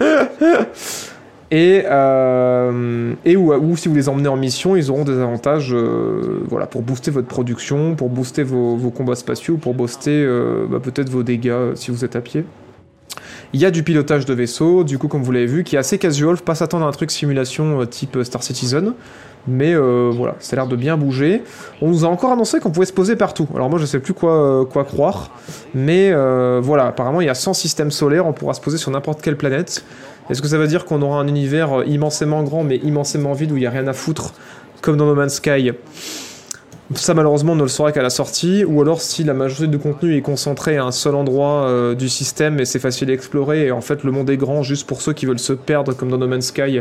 Et, 1.52 1.82
euh, 1.84 3.12
et 3.24 3.36
ou, 3.36 3.76
si 3.76 3.88
vous 3.88 3.94
les 3.96 4.08
emmenez 4.08 4.28
en 4.28 4.36
mission, 4.36 4.76
ils 4.76 4.88
auront 4.90 5.02
des 5.02 5.18
avantages 5.18 5.74
euh, 5.74 6.44
voilà, 6.48 6.66
pour 6.66 6.82
booster 6.82 7.10
votre 7.10 7.26
production, 7.26 7.96
pour 7.96 8.08
booster 8.08 8.44
vos, 8.44 8.76
vos 8.76 8.90
combats 8.90 9.16
spatiaux, 9.16 9.56
pour 9.56 9.74
booster 9.74 10.22
euh, 10.24 10.66
bah, 10.70 10.78
peut-être 10.80 11.08
vos 11.08 11.24
dégâts 11.24 11.48
euh, 11.48 11.74
si 11.74 11.90
vous 11.90 12.04
êtes 12.04 12.14
à 12.14 12.20
pied. 12.20 12.44
Il 13.52 13.60
y 13.60 13.66
a 13.66 13.70
du 13.70 13.82
pilotage 13.82 14.24
de 14.26 14.34
vaisseau, 14.34 14.84
du 14.84 14.98
coup, 14.98 15.08
comme 15.08 15.22
vous 15.22 15.32
l'avez 15.32 15.46
vu, 15.46 15.64
qui 15.64 15.76
est 15.76 15.78
assez 15.78 15.98
casual, 15.98 16.36
faut 16.36 16.44
pas 16.44 16.54
s'attendre 16.54 16.86
à 16.86 16.88
un 16.88 16.92
truc 16.92 17.10
simulation 17.10 17.80
euh, 17.80 17.86
type 17.86 18.18
Star 18.22 18.42
Citizen. 18.42 18.94
Mais 19.48 19.74
euh, 19.74 20.10
voilà, 20.14 20.36
ça 20.38 20.54
a 20.54 20.56
l'air 20.56 20.66
de 20.66 20.76
bien 20.76 20.96
bouger. 20.96 21.42
On 21.80 21.88
nous 21.88 22.04
a 22.04 22.08
encore 22.08 22.32
annoncé 22.32 22.60
qu'on 22.60 22.70
pouvait 22.70 22.86
se 22.86 22.92
poser 22.92 23.16
partout. 23.16 23.48
Alors 23.54 23.70
moi 23.70 23.78
je 23.78 23.86
sais 23.86 23.98
plus 23.98 24.12
quoi, 24.12 24.32
euh, 24.32 24.64
croire. 24.64 25.30
Mais 25.74 26.10
euh, 26.12 26.60
voilà, 26.62 26.86
apparemment 26.86 27.20
il 27.20 27.26
y 27.26 27.30
a 27.30 27.34
100 27.34 27.54
systèmes 27.54 27.90
solaires, 27.90 28.26
on 28.26 28.32
pourra 28.32 28.54
se 28.54 28.60
poser 28.60 28.78
sur 28.78 28.90
n'importe 28.90 29.22
quelle 29.22 29.36
planète. 29.36 29.84
Est-ce 30.28 30.42
que 30.42 30.48
ça 30.48 30.58
veut 30.58 30.66
dire 30.66 30.84
qu'on 30.84 31.02
aura 31.02 31.20
un 31.20 31.26
univers 31.26 31.80
euh, 31.80 31.84
immensément 31.86 32.42
grand 32.42 32.64
mais 32.64 32.76
immensément 32.76 33.32
vide 33.32 33.52
où 33.52 33.56
il 33.56 33.60
n'y 33.60 33.66
a 33.66 33.70
rien 33.70 33.86
à 33.86 33.92
foutre 33.92 34.32
comme 34.82 34.96
dans 34.96 35.06
No 35.06 35.14
Man's 35.14 35.34
Sky? 35.34 35.72
Ça 36.94 37.14
malheureusement 37.14 37.52
on 37.52 37.56
ne 37.56 37.62
le 37.62 37.68
saura 37.68 37.92
qu'à 37.92 38.02
la 38.02 38.10
sortie, 38.10 38.64
ou 38.64 38.80
alors 38.80 39.00
si 39.00 39.24
la 39.24 39.34
majorité 39.34 39.68
du 39.68 39.78
contenu 39.78 40.16
est 40.16 40.22
concentré 40.22 40.76
à 40.76 40.84
un 40.84 40.90
seul 40.90 41.14
endroit 41.14 41.66
euh, 41.66 41.94
du 41.94 42.08
système 42.08 42.58
et 42.60 42.64
c'est 42.64 42.78
facile 42.78 43.10
à 43.10 43.12
explorer, 43.12 43.66
et 43.66 43.70
en 43.70 43.80
fait 43.80 44.02
le 44.04 44.10
monde 44.10 44.28
est 44.30 44.36
grand 44.36 44.62
juste 44.62 44.86
pour 44.86 45.02
ceux 45.02 45.12
qui 45.12 45.26
veulent 45.26 45.38
se 45.38 45.52
perdre 45.52 45.92
comme 45.92 46.10
dans 46.10 46.18
No 46.18 46.26
Man's 46.26 46.46
Sky 46.46 46.80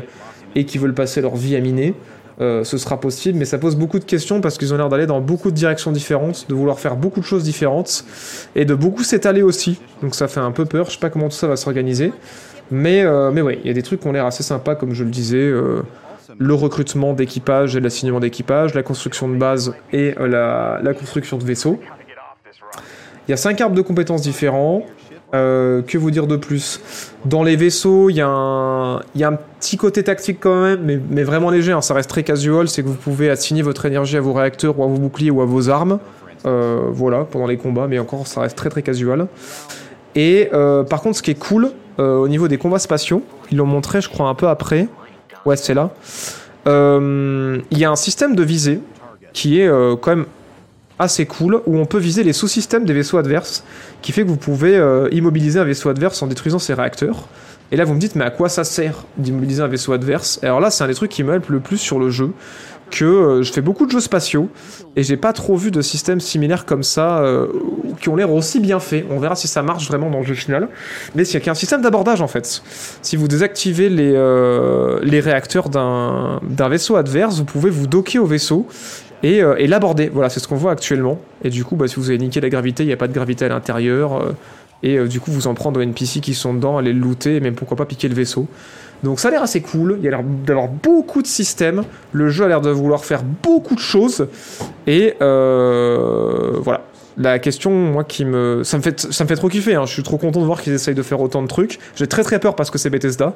et 0.56 0.66
qui 0.66 0.78
veulent 0.78 0.96
passer 0.96 1.22
leur 1.22 1.36
vie 1.36 1.56
à 1.56 1.62
miner, 1.62 1.94
euh, 2.42 2.64
ce 2.64 2.78
sera 2.78 3.00
possible, 3.00 3.38
mais 3.38 3.46
ça 3.46 3.58
pose 3.58 3.76
beaucoup 3.76 4.00
de 4.00 4.06
questions 4.06 4.40
parce 4.40 4.58
qu'ils 4.58 4.74
ont 4.74 4.78
l'air 4.78 4.88
d'aller 4.88 5.06
dans 5.06 5.20
beaucoup 5.20 5.52
de 5.52 5.56
directions 5.56 5.92
différentes, 5.92 6.46
de 6.48 6.56
vouloir 6.56 6.80
faire 6.80 6.96
beaucoup 6.96 7.20
de 7.20 7.26
choses 7.26 7.44
différentes, 7.44 8.06
et 8.56 8.64
de 8.64 8.74
beaucoup 8.74 9.04
s'étaler 9.04 9.42
aussi, 9.42 9.80
donc 10.02 10.16
ça 10.16 10.30
fait 10.30 10.40
un 10.40 10.52
peu 10.52 10.66
peur, 10.66 10.86
je 10.86 10.92
sais 10.92 11.00
pas 11.00 11.10
comment 11.10 11.28
tout 11.28 11.36
ça 11.36 11.48
va 11.48 11.58
s'organiser, 11.58 12.14
mais, 12.72 13.04
euh, 13.04 13.32
mais 13.32 13.42
ouais, 13.42 13.60
il 13.64 13.68
y 13.68 13.72
a 13.72 13.74
des 13.74 13.84
trucs 13.84 14.00
qui 14.00 14.08
ont 14.08 14.14
l'air 14.14 14.26
assez 14.26 14.44
sympas 14.44 14.76
comme 14.76 14.94
je 14.94 15.04
le 15.04 15.10
disais, 15.10 15.38
euh, 15.38 15.82
le 16.38 16.54
recrutement 16.54 17.14
d'équipage 17.14 17.76
et 17.76 17.80
l'assignement 17.80 18.20
d'équipage, 18.20 18.74
la 18.74 18.84
construction 18.84 19.28
de 19.28 19.36
base 19.36 19.74
et 19.92 20.16
euh, 20.20 20.80
la, 20.82 20.94
construction 20.94 21.38
de 21.38 21.44
vaisseaux. 21.44 21.80
Il 23.28 23.32
y 23.32 23.34
a 23.34 23.38
cinq 23.38 23.62
arbres 23.62 23.76
de 23.76 23.82
compétences 23.82 24.22
différents. 24.22 24.84
Euh, 25.36 25.84
que 25.84 26.00
vous 26.00 26.10
dire 26.10 26.26
de 26.26 26.38
plus? 26.38 26.82
Dans 27.26 27.44
les 27.44 27.56
vaisseaux, 27.56 28.10
il 28.10 28.16
y, 28.16 28.22
a 28.22 28.28
un- 28.28 29.02
petit 29.60 29.78
côté 29.78 30.04
tactique 30.04 30.40
quand 30.40 30.60
même, 30.64 31.02
mais, 31.10 31.24
vraiment 31.24 31.52
léger. 31.52 31.72
hein, 31.72 31.82
ça 31.82 31.94
reste 31.94 32.10
très 32.10 32.24
casual. 32.24 32.68
C'est 32.68 32.82
que 32.82 32.88
vous 32.88 32.96
pouvez 32.96 33.30
assigner 33.30 33.62
votre 33.62 33.86
énergie 33.86 34.18
à 34.18 34.22
vos 34.22 34.34
réacteurs 34.34 34.80
ou 34.80 34.84
à 34.84 34.88
vos 34.88 34.98
boucliers 34.98 35.30
ou 35.30 35.42
à 35.42 35.46
vos 35.46 35.70
armes. 35.70 36.00
Euh, 36.46 36.82
voilà, 36.90 37.26
pendant 37.26 37.46
les 37.46 37.58
combats, 37.58 37.88
mais 37.88 38.00
encore, 38.00 38.26
ça 38.26 38.42
reste 38.42 38.58
très 38.58 38.70
très 38.70 38.82
casual. 38.82 39.28
Et 40.16 40.50
par 40.90 41.02
contre, 41.02 41.18
ce 41.18 41.22
qui 41.22 41.32
est 41.32 41.40
cool, 41.40 41.70
au 42.00 42.28
niveau 42.28 42.48
des 42.48 42.58
combats 42.58 42.80
spatiaux, 42.80 43.22
ils 43.52 43.58
l'ont 43.58 43.66
montré, 43.68 44.02
je 44.02 44.10
crois, 44.10 44.30
un 44.30 44.36
peu 44.36 44.48
après. 44.48 44.88
Ouais, 45.50 45.58
c'est 45.58 45.74
là. 45.74 45.90
Euh, 46.68 47.58
Il 47.72 47.80
y 47.80 47.84
a 47.84 47.90
un 47.90 47.96
système 47.96 48.36
de 48.36 48.44
visée 48.44 48.82
qui 49.34 49.60
est 49.60 49.68
euh, 49.68 49.96
quand 49.96 50.16
même 50.16 50.28
assez 51.00 51.26
cool 51.26 51.64
où 51.66 51.80
on 51.80 51.88
peut 51.88 51.98
viser 51.98 52.24
les 52.24 52.34
sous-systèmes 52.34 52.86
des 52.86 52.94
vaisseaux 52.94 53.18
adverses, 53.18 53.64
qui 54.04 54.12
fait 54.12 54.22
que 54.22 54.28
vous 54.28 54.38
pouvez 54.38 54.78
euh, 54.78 55.10
immobiliser 55.12 55.60
un 55.60 55.64
vaisseau 55.64 55.90
adverse 55.90 56.22
en 56.22 56.28
détruisant 56.28 56.60
ses 56.60 56.76
réacteurs. 56.76 57.28
Et 57.72 57.78
là, 57.78 57.84
vous 57.84 57.96
me 57.96 58.00
dites, 58.00 58.16
mais 58.16 58.26
à 58.26 58.30
quoi 58.30 58.48
ça 58.48 58.64
sert 58.64 59.06
d'immobiliser 59.18 59.64
un 59.64 59.68
vaisseau 59.68 59.92
adverse? 59.92 60.40
Alors 60.44 60.60
là, 60.60 60.70
c'est 60.70 60.84
un 60.84 60.88
des 60.88 60.94
trucs 60.94 61.10
qui 61.10 61.24
me 61.24 61.42
le 61.48 61.60
plus 61.60 61.80
sur 61.80 61.98
le 61.98 62.12
jeu, 62.12 62.30
que 62.90 63.06
euh, 63.06 63.44
je 63.44 63.52
fais 63.52 63.62
beaucoup 63.62 63.86
de 63.86 63.92
jeux 63.92 64.00
spatiaux, 64.00 64.50
et 64.96 65.04
j'ai 65.04 65.18
pas 65.18 65.34
trop 65.34 65.56
vu 65.56 65.72
de 65.72 65.82
systèmes 65.82 66.20
similaires 66.20 66.66
comme 66.66 66.84
ça, 66.84 67.20
euh, 67.20 67.48
qui 68.02 68.10
ont 68.10 68.16
l'air 68.16 68.32
aussi 68.32 68.60
bien 68.60 68.80
faits. 68.80 69.06
On 69.10 69.20
verra 69.20 69.36
si 69.36 69.48
ça 69.48 69.62
marche 69.62 69.88
vraiment 69.88 70.10
dans 70.10 70.20
le 70.20 70.26
jeu 70.26 70.36
final. 70.36 70.68
Mais 71.16 71.24
a 71.36 71.52
un 71.52 71.56
système 71.56 71.82
d'abordage, 71.82 72.22
en 72.22 72.28
fait. 72.28 72.62
Si 73.02 73.16
vous 73.16 73.28
désactivez 73.28 73.90
les, 73.90 74.14
euh, 74.14 75.00
réacteurs 75.22 75.70
d'un 75.70 76.70
vaisseau 76.70 76.96
adverse, 76.96 77.38
vous 77.38 77.46
pouvez 77.46 77.70
vous 77.70 77.88
docker 77.88 78.24
au 78.24 78.26
vaisseau, 78.26 78.68
et, 79.22 79.42
l'aborder. 79.68 80.10
Voilà, 80.10 80.30
c'est 80.30 80.40
ce 80.40 80.48
qu'on 80.48 80.56
voit 80.56 80.72
actuellement. 80.72 81.20
Et 81.44 81.50
du 81.50 81.66
coup, 81.66 81.76
bah, 81.76 81.88
si 81.88 81.96
vous 81.96 82.10
avez 82.10 82.18
niqué 82.18 82.40
la 82.40 82.50
gravité, 82.50 82.84
il 82.84 82.88
n'y 82.88 82.94
a 82.94 82.98
pas 82.98 83.08
de 83.08 83.14
gravité 83.14 83.46
à 83.46 83.50
l'intérieur. 83.50 84.34
et 84.82 84.98
du 85.08 85.20
coup, 85.20 85.32
vous 85.32 85.48
en 85.48 85.54
prendre 85.56 85.80
aux 85.80 85.84
NPC 85.84 86.22
qui 86.22 86.34
sont 86.34 86.54
dedans, 86.54 86.78
aller 86.78 86.94
le 86.94 87.00
looter, 87.00 87.36
et 87.36 87.40
même 87.42 87.56
pourquoi 87.56 87.76
pas 87.76 87.86
piquer 87.86 88.08
le 88.08 88.16
vaisseau. 88.16 88.48
Donc 89.04 89.20
ça 89.20 89.30
a 89.30 89.32
l'air 89.32 89.44
assez 89.44 89.62
cool. 89.62 89.96
Il 90.00 90.04
y 90.04 90.08
a 90.08 90.12
l'air 90.12 90.24
d'avoir 90.24 90.68
beaucoup 90.68 91.22
de 91.22 91.28
systèmes. 91.28 91.84
Le 92.12 92.30
jeu 92.30 92.46
a 92.46 92.48
l'air 92.48 92.62
de 92.62 92.70
vouloir 92.70 93.06
faire 93.06 93.24
beaucoup 93.24 93.76
de 93.76 93.80
choses. 93.80 94.28
Et 94.88 95.16
euh, 95.22 96.52
voilà. 96.62 96.82
La 97.18 97.38
question, 97.38 97.72
moi, 97.72 98.06
qui 98.06 98.24
me. 98.24 98.62
Ça 98.64 98.78
me 98.78 98.82
fait, 98.82 99.00
ça 99.12 99.26
me 99.26 99.28
fait 99.28 99.36
trop 99.36 99.50
kiffer. 99.50 99.76
hein. 99.76 99.86
Je 99.86 99.92
suis 99.92 100.04
trop 100.04 100.18
content 100.18 100.40
de 100.40 100.46
voir 100.46 100.62
qu'ils 100.62 100.72
essayent 100.74 100.96
de 100.96 101.04
faire 101.04 101.20
autant 101.20 101.42
de 101.42 101.48
trucs. 101.48 101.78
J'ai 101.96 102.08
très 102.08 102.24
très 102.24 102.40
peur 102.40 102.56
parce 102.56 102.70
que 102.72 102.78
c'est 102.78 102.90
Bethesda. 102.90 103.34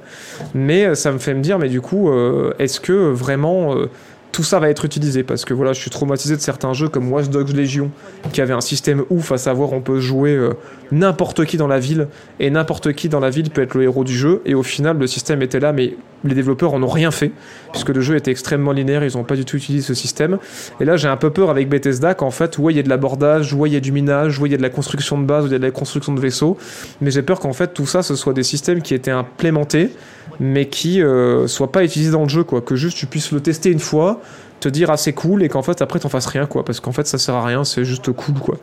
Mais 0.53 0.86
euh, 0.86 0.95
ça 0.95 1.11
me 1.11 1.18
fait 1.18 1.34
me 1.34 1.41
dire, 1.41 1.59
mais 1.59 1.68
du 1.68 1.82
coup, 1.82 2.09
euh, 2.09 2.53
est-ce 2.59 2.80
que 2.80 2.93
vraiment. 3.11 3.76
euh, 3.76 3.89
tout 4.34 4.43
ça 4.43 4.59
va 4.59 4.69
être 4.69 4.84
utilisé 4.84 5.21
parce 5.21 5.45
que 5.45 5.53
voilà, 5.53 5.73
je 5.73 5.79
suis 5.79 5.91
traumatisé 5.91 6.36
de 6.36 6.41
certains 6.41 6.73
jeux 6.73 6.89
comme 6.89 7.09
Watch 7.11 7.29
Dogs 7.29 7.55
Legion 7.55 7.91
qui 8.34 8.41
avait 8.41 8.53
un 8.53 8.61
système 8.61 9.03
ouf 9.11 9.31
à 9.31 9.38
savoir 9.38 9.73
on 9.73 9.81
peut 9.81 9.99
jouer 9.99 10.31
euh, 10.31 10.53
n'importe 10.91 11.45
qui 11.45 11.55
dans 11.55 11.67
la 11.67 11.79
ville 11.79 12.07
et 12.39 12.49
n'importe 12.49 12.93
qui 12.93 13.09
dans 13.09 13.19
la 13.19 13.29
ville 13.29 13.51
peut 13.51 13.61
être 13.61 13.75
le 13.75 13.84
héros 13.84 14.03
du 14.03 14.17
jeu 14.17 14.41
et 14.45 14.55
au 14.55 14.63
final 14.63 14.97
le 14.97 15.05
système 15.05 15.43
était 15.43 15.59
là 15.59 15.71
mais 15.71 15.95
les 16.23 16.34
développeurs 16.34 16.73
en 16.73 16.81
ont 16.81 16.88
rien 16.88 17.11
fait 17.11 17.31
puisque 17.71 17.89
le 17.89 18.01
jeu 18.01 18.15
était 18.15 18.31
extrêmement 18.31 18.71
linéaire, 18.71 19.03
ils 19.03 19.15
n'ont 19.17 19.23
pas 19.23 19.36
du 19.36 19.45
tout 19.45 19.57
utilisé 19.57 19.86
ce 19.86 19.93
système. 19.93 20.39
Et 20.79 20.86
là 20.86 20.97
j'ai 20.97 21.07
un 21.07 21.17
peu 21.17 21.29
peur 21.29 21.51
avec 21.51 21.69
Bethesda 21.69 22.15
qu'en 22.15 22.31
fait 22.31 22.57
ouais 22.57 22.73
il 22.73 22.77
y 22.77 22.79
a 22.79 22.84
de 22.84 22.89
l'abordage, 22.89 23.53
ouais 23.53 23.69
il 23.69 23.73
y 23.73 23.77
a 23.77 23.81
du 23.81 23.91
minage, 23.91 24.39
ouais 24.39 24.49
il 24.49 24.51
y 24.51 24.55
a 24.55 24.57
de 24.57 24.63
la 24.63 24.69
construction 24.71 25.19
de 25.19 25.25
base, 25.25 25.45
il 25.45 25.51
y 25.51 25.55
a 25.55 25.59
de 25.59 25.63
la 25.63 25.71
construction 25.71 26.11
de 26.11 26.19
vaisseaux 26.19 26.57
mais 27.01 27.11
j'ai 27.11 27.21
peur 27.21 27.39
qu'en 27.39 27.53
fait 27.53 27.71
tout 27.73 27.86
ça 27.86 28.01
ce 28.01 28.15
soit 28.15 28.34
des 28.34 28.43
systèmes 28.43 28.81
qui 28.81 28.95
étaient 28.95 29.11
implémentés 29.11 29.91
mais 30.39 30.67
qui 30.67 31.01
euh, 31.01 31.47
soient 31.47 31.71
pas 31.71 31.84
utilisés 31.84 32.11
dans 32.11 32.23
le 32.23 32.29
jeu 32.29 32.43
quoi, 32.43 32.61
que 32.61 32.75
juste 32.75 32.97
tu 32.97 33.05
puisses 33.05 33.31
le 33.31 33.39
tester 33.41 33.69
une 33.69 33.79
fois, 33.79 34.19
te 34.59 34.69
dire 34.69 34.89
ah 34.89 34.97
c'est 34.97 35.13
cool 35.13 35.43
et 35.43 35.49
qu'en 35.49 35.61
fait 35.61 35.81
après 35.81 35.99
t'en 35.99 36.09
fasses 36.09 36.25
rien 36.27 36.45
quoi, 36.45 36.63
parce 36.65 36.79
qu'en 36.79 36.91
fait 36.91 37.05
ça 37.07 37.17
sert 37.17 37.36
à 37.36 37.45
rien, 37.45 37.63
c'est 37.63 37.86
juste 37.86 38.11
cool 38.11 38.36
quoi. 38.36 38.55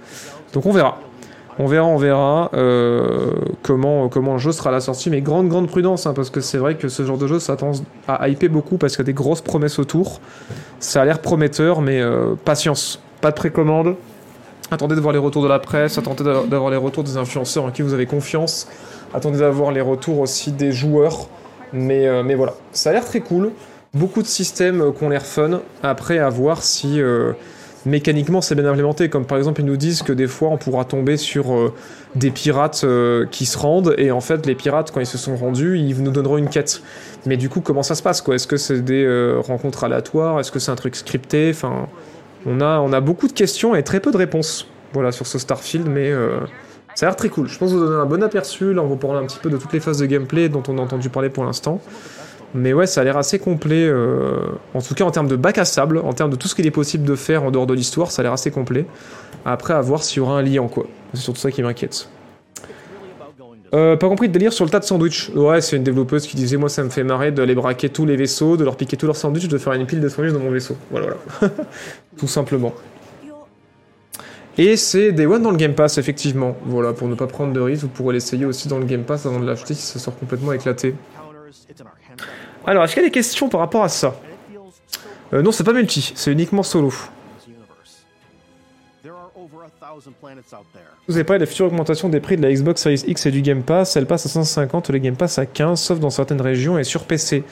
Donc 0.53 0.67
on 0.67 0.73
verra. 0.73 0.99
On 1.59 1.67
verra, 1.67 1.87
on 1.87 1.99
verra 1.99 2.51
euh, 2.55 3.33
comment, 3.63 4.09
comment 4.09 4.35
le 4.35 4.39
jeu 4.39 4.51
sera 4.53 4.71
à 4.71 4.73
la 4.73 4.81
sortie, 4.81 5.11
mais 5.11 5.21
grande, 5.21 5.49
grande 5.49 5.69
prudence, 5.69 6.07
hein, 6.07 6.15
parce 6.15 6.31
que 6.31 6.41
c'est 6.41 6.57
vrai 6.57 6.77
que 6.77 6.89
ce 6.89 7.05
genre 7.05 7.19
de 7.19 7.27
jeu, 7.27 7.39
ça 7.39 7.55
tend 7.57 7.73
à 8.09 8.29
hyper 8.31 8.49
beaucoup 8.49 8.79
parce 8.79 8.95
qu'il 8.97 9.03
y 9.03 9.05
a 9.05 9.13
des 9.13 9.13
grosses 9.13 9.43
promesses 9.43 9.79
autour. 9.79 10.21
Ça 10.79 11.03
a 11.03 11.05
l'air 11.05 11.19
prometteur, 11.19 11.83
mais 11.83 12.01
euh, 12.01 12.35
patience, 12.47 13.01
pas 13.21 13.31
de 13.31 13.35
précommande. 13.35 13.97
Attendez 14.71 14.95
de 14.95 15.01
voir 15.01 15.13
les 15.13 15.19
retours 15.19 15.43
de 15.43 15.49
la 15.49 15.59
presse, 15.59 15.99
attendez 15.99 16.25
d'a- 16.25 16.45
d'avoir 16.49 16.71
les 16.71 16.79
retours 16.79 17.05
des 17.05 17.19
influenceurs 17.19 17.65
en 17.65 17.71
qui 17.73 17.83
vous 17.83 17.93
avez 17.93 18.07
confiance, 18.07 18.67
attendez 19.13 19.41
d'avoir 19.41 19.71
les 19.71 19.83
retours 19.83 20.21
aussi 20.21 20.53
des 20.53 20.73
joueurs. 20.73 21.29
Mais, 21.73 22.07
euh, 22.07 22.23
mais 22.23 22.35
voilà, 22.35 22.55
ça 22.73 22.91
a 22.91 22.93
l'air 22.93 23.05
très 23.05 23.21
cool. 23.21 23.51
Beaucoup 23.95 24.23
de 24.23 24.27
systèmes 24.27 24.81
euh, 24.81 24.93
qui 24.93 25.05
ont 25.05 25.09
l'air 25.09 25.25
fun. 25.25 25.61
Après, 25.83 26.19
à 26.19 26.29
voir 26.29 26.63
si 26.63 27.01
euh, 27.01 27.33
mécaniquement 27.87 28.41
c'est 28.41 28.55
bien 28.55 28.67
implémenté. 28.67 29.09
Comme 29.09 29.25
par 29.25 29.39
exemple, 29.39 29.61
ils 29.61 29.67
nous 29.67 29.77
disent 29.77 30.03
que 30.03 30.13
des 30.13 30.27
fois 30.27 30.49
on 30.51 30.57
pourra 30.57 30.85
tomber 30.85 31.17
sur 31.17 31.73
des 32.15 32.31
pirates 32.31 32.85
qui 33.31 33.47
se 33.47 33.59
rendent. 33.59 33.95
Et 33.99 34.11
en 34.11 34.21
fait, 34.21 34.47
les 34.47 34.55
pirates, 34.55 34.91
quand 34.91 35.01
ils 35.01 35.07
se 35.07 35.19
sont 35.19 35.37
rendus, 35.37 35.79
ils 35.79 36.03
nous 36.03 36.11
donneront 36.11 36.39
une 36.39 36.49
quête. 36.49 36.83
Mais 37.27 37.37
du 37.37 37.49
coup, 37.49 37.61
comment 37.61 37.83
ça 37.83 37.95
se 37.95 38.03
passe 38.03 38.21
quoi? 38.21 38.35
Est-ce 38.35 38.47
que 38.47 38.57
c'est 38.57 38.85
des 38.85 39.35
rencontres 39.47 39.85
aléatoires? 39.85 40.41
Est-ce 40.41 40.53
que 40.53 40.59
c'est 40.59 40.71
un 40.71 40.77
truc 40.77 40.97
scripté? 40.97 41.51
Enfin, 41.51 41.89
on 42.47 42.61
a, 42.61 42.81
on 42.81 42.93
a 42.93 43.01
beaucoup 43.01 43.29
de 43.29 43.33
questions 43.33 43.75
et 43.75 43.83
très 43.83 44.01
peu 44.01 44.11
de 44.11 44.17
réponses. 44.17 44.67
Voilà, 44.93 45.13
sur 45.13 45.27
ce 45.27 45.39
Starfield, 45.39 45.89
mais. 45.89 46.13
Ça 46.95 47.07
a 47.07 47.09
l'air 47.09 47.17
très 47.17 47.29
cool. 47.29 47.49
Je 47.49 47.59
pense 47.59 47.73
vous 47.73 47.81
donner 47.81 48.01
un 48.01 48.07
bon 48.07 48.23
aperçu. 48.23 48.73
Là, 48.73 48.83
on 48.83 48.87
vous 48.87 48.97
parler 48.97 49.19
un 49.19 49.27
petit 49.27 49.39
peu 49.39 49.51
de 49.51 49.57
toutes 49.57 49.73
les 49.73 49.81
phases 49.81 49.99
de 49.99 50.07
gameplay 50.07 50.49
dont 50.49 50.63
on 50.69 50.79
a 50.79 50.81
entendu 50.81 51.09
parler 51.09 51.31
pour 51.31 51.45
l'instant. 51.45 51.81
Mais 52.55 52.73
ouais, 52.73 52.87
ça 52.87 53.03
a 53.03 53.05
l'air 53.05 53.17
assez 53.17 53.39
complet. 53.39 53.87
euh, 53.87 54.39
en 54.75 54.83
tout 54.83 54.95
cas, 54.95 55.05
en 55.05 55.11
termes 55.11 55.29
de 55.29 55.37
bac 55.37 55.59
à 55.59 55.65
sable, 55.65 55.99
en 55.99 56.13
termes 56.13 56.31
de 56.31 56.37
tout 56.37 56.49
ce 56.49 56.55
qu'il 56.55 56.67
est 56.67 56.73
possible 56.73 57.05
de 57.05 57.15
faire 57.15 57.45
en 57.45 57.51
dehors 57.51 57.67
de 57.67 57.75
l'histoire, 57.75 58.11
ça 58.11 58.21
a 58.21 58.23
l'air 58.25 58.33
assez 58.33 58.51
complet. 58.51 58.87
Après, 59.45 59.73
à 59.73 59.81
voir 59.81 60.03
s'il 60.03 60.19
y 60.19 60.21
aura 60.21 60.39
un 60.39 60.43
lien, 60.43 60.67
quoi. 60.67 60.87
C'est 61.15 61.21
surtout 61.21 61.41
ça 61.41 61.51
qui 61.51 61.63
m'inquiète. 61.63 62.09
Euh, 63.73 63.97
pas 63.97 64.09
compris 64.09 64.27
de 64.27 64.33
délire 64.33 64.53
sur 64.53 64.65
le 64.65 64.71
tas 64.71 64.81
de 64.81 64.85
sandwich. 64.85 65.31
Ouais, 65.35 65.61
c'est 65.61 65.77
une 65.77 65.85
développeuse 65.85 66.27
qui 66.27 66.37
disait 66.37 66.57
Moi, 66.57 66.69
ça 66.69 66.83
me 66.83 66.91
fait 66.91 67.05
marrer 67.05 67.31
d'aller 67.31 67.55
braquer 67.55 67.89
tous 67.89 68.05
les 68.05 68.17
vaisseaux, 68.17 68.57
de 68.57 68.65
leur 68.65 68.77
piquer 68.77 68.97
tous 68.97 69.07
leurs 69.07 69.17
sandwichs, 69.17 69.47
de 69.47 69.59
faire 69.59 69.73
une 69.75 69.87
pile 69.87 70.01
de 70.01 70.09
sandwichs 70.09 70.33
dans 70.33 70.41
mon 70.41 70.51
vaisseau. 70.51 70.77
Voilà, 70.91 71.09
voilà. 71.41 71.55
Tout 72.19 72.27
simplement. 72.27 72.75
Et 74.63 74.77
c'est 74.77 75.13
Day 75.13 75.25
One 75.25 75.43
dans 75.43 75.53
le 75.53 75.57
Game 75.57 75.73
Pass, 75.73 75.97
effectivement. 75.97 76.55
Voilà, 76.67 76.93
pour 76.93 77.09
ne 77.09 77.15
pas 77.15 77.27
prendre 77.27 77.55
de 77.55 77.61
risque, 77.61 77.85
vous 77.85 77.89
pourrez 77.89 78.13
l'essayer 78.13 78.45
aussi 78.45 78.69
dans 78.69 78.79
le 78.79 78.85
Game 78.85 79.05
Pass 79.05 79.25
avant 79.25 79.41
de 79.41 79.47
l'acheter 79.47 79.73
si 79.73 79.81
ça 79.81 79.99
sort 79.99 80.19
complètement 80.19 80.53
éclaté. 80.53 80.95
Alors, 82.67 82.85
est-ce 82.85 82.93
qu'il 82.93 83.03
y 83.03 83.07
a 83.07 83.09
des 83.09 83.13
questions 83.13 83.49
par 83.49 83.61
rapport 83.61 83.83
à 83.83 83.89
ça? 83.89 84.21
Euh, 85.33 85.41
Non, 85.41 85.51
c'est 85.51 85.65
pas 85.65 85.73
multi, 85.73 86.13
c'est 86.15 86.31
uniquement 86.31 86.63
solo. 86.63 86.93
Vous 91.09 91.15
avez 91.15 91.25
parlé 91.25 91.39
de 91.39 91.45
la 91.45 91.51
future 91.51 91.65
augmentation 91.65 92.11
des 92.11 92.21
prix 92.21 92.37
de 92.37 92.43
la 92.43 92.53
Xbox 92.53 92.83
Series 92.83 93.03
X 93.07 93.25
et 93.25 93.31
du 93.31 93.41
Game 93.41 93.63
Pass. 93.63 93.97
Elle 93.97 94.05
passe 94.05 94.27
à 94.27 94.29
150, 94.29 94.91
le 94.91 94.99
Game 94.99 95.17
Pass 95.17 95.39
à 95.39 95.47
15, 95.47 95.81
sauf 95.81 96.01
dans 96.01 96.11
certaines 96.11 96.43
régions 96.43 96.79
et 96.79 96.85
sur 96.85 97.05
PC. 97.05 97.45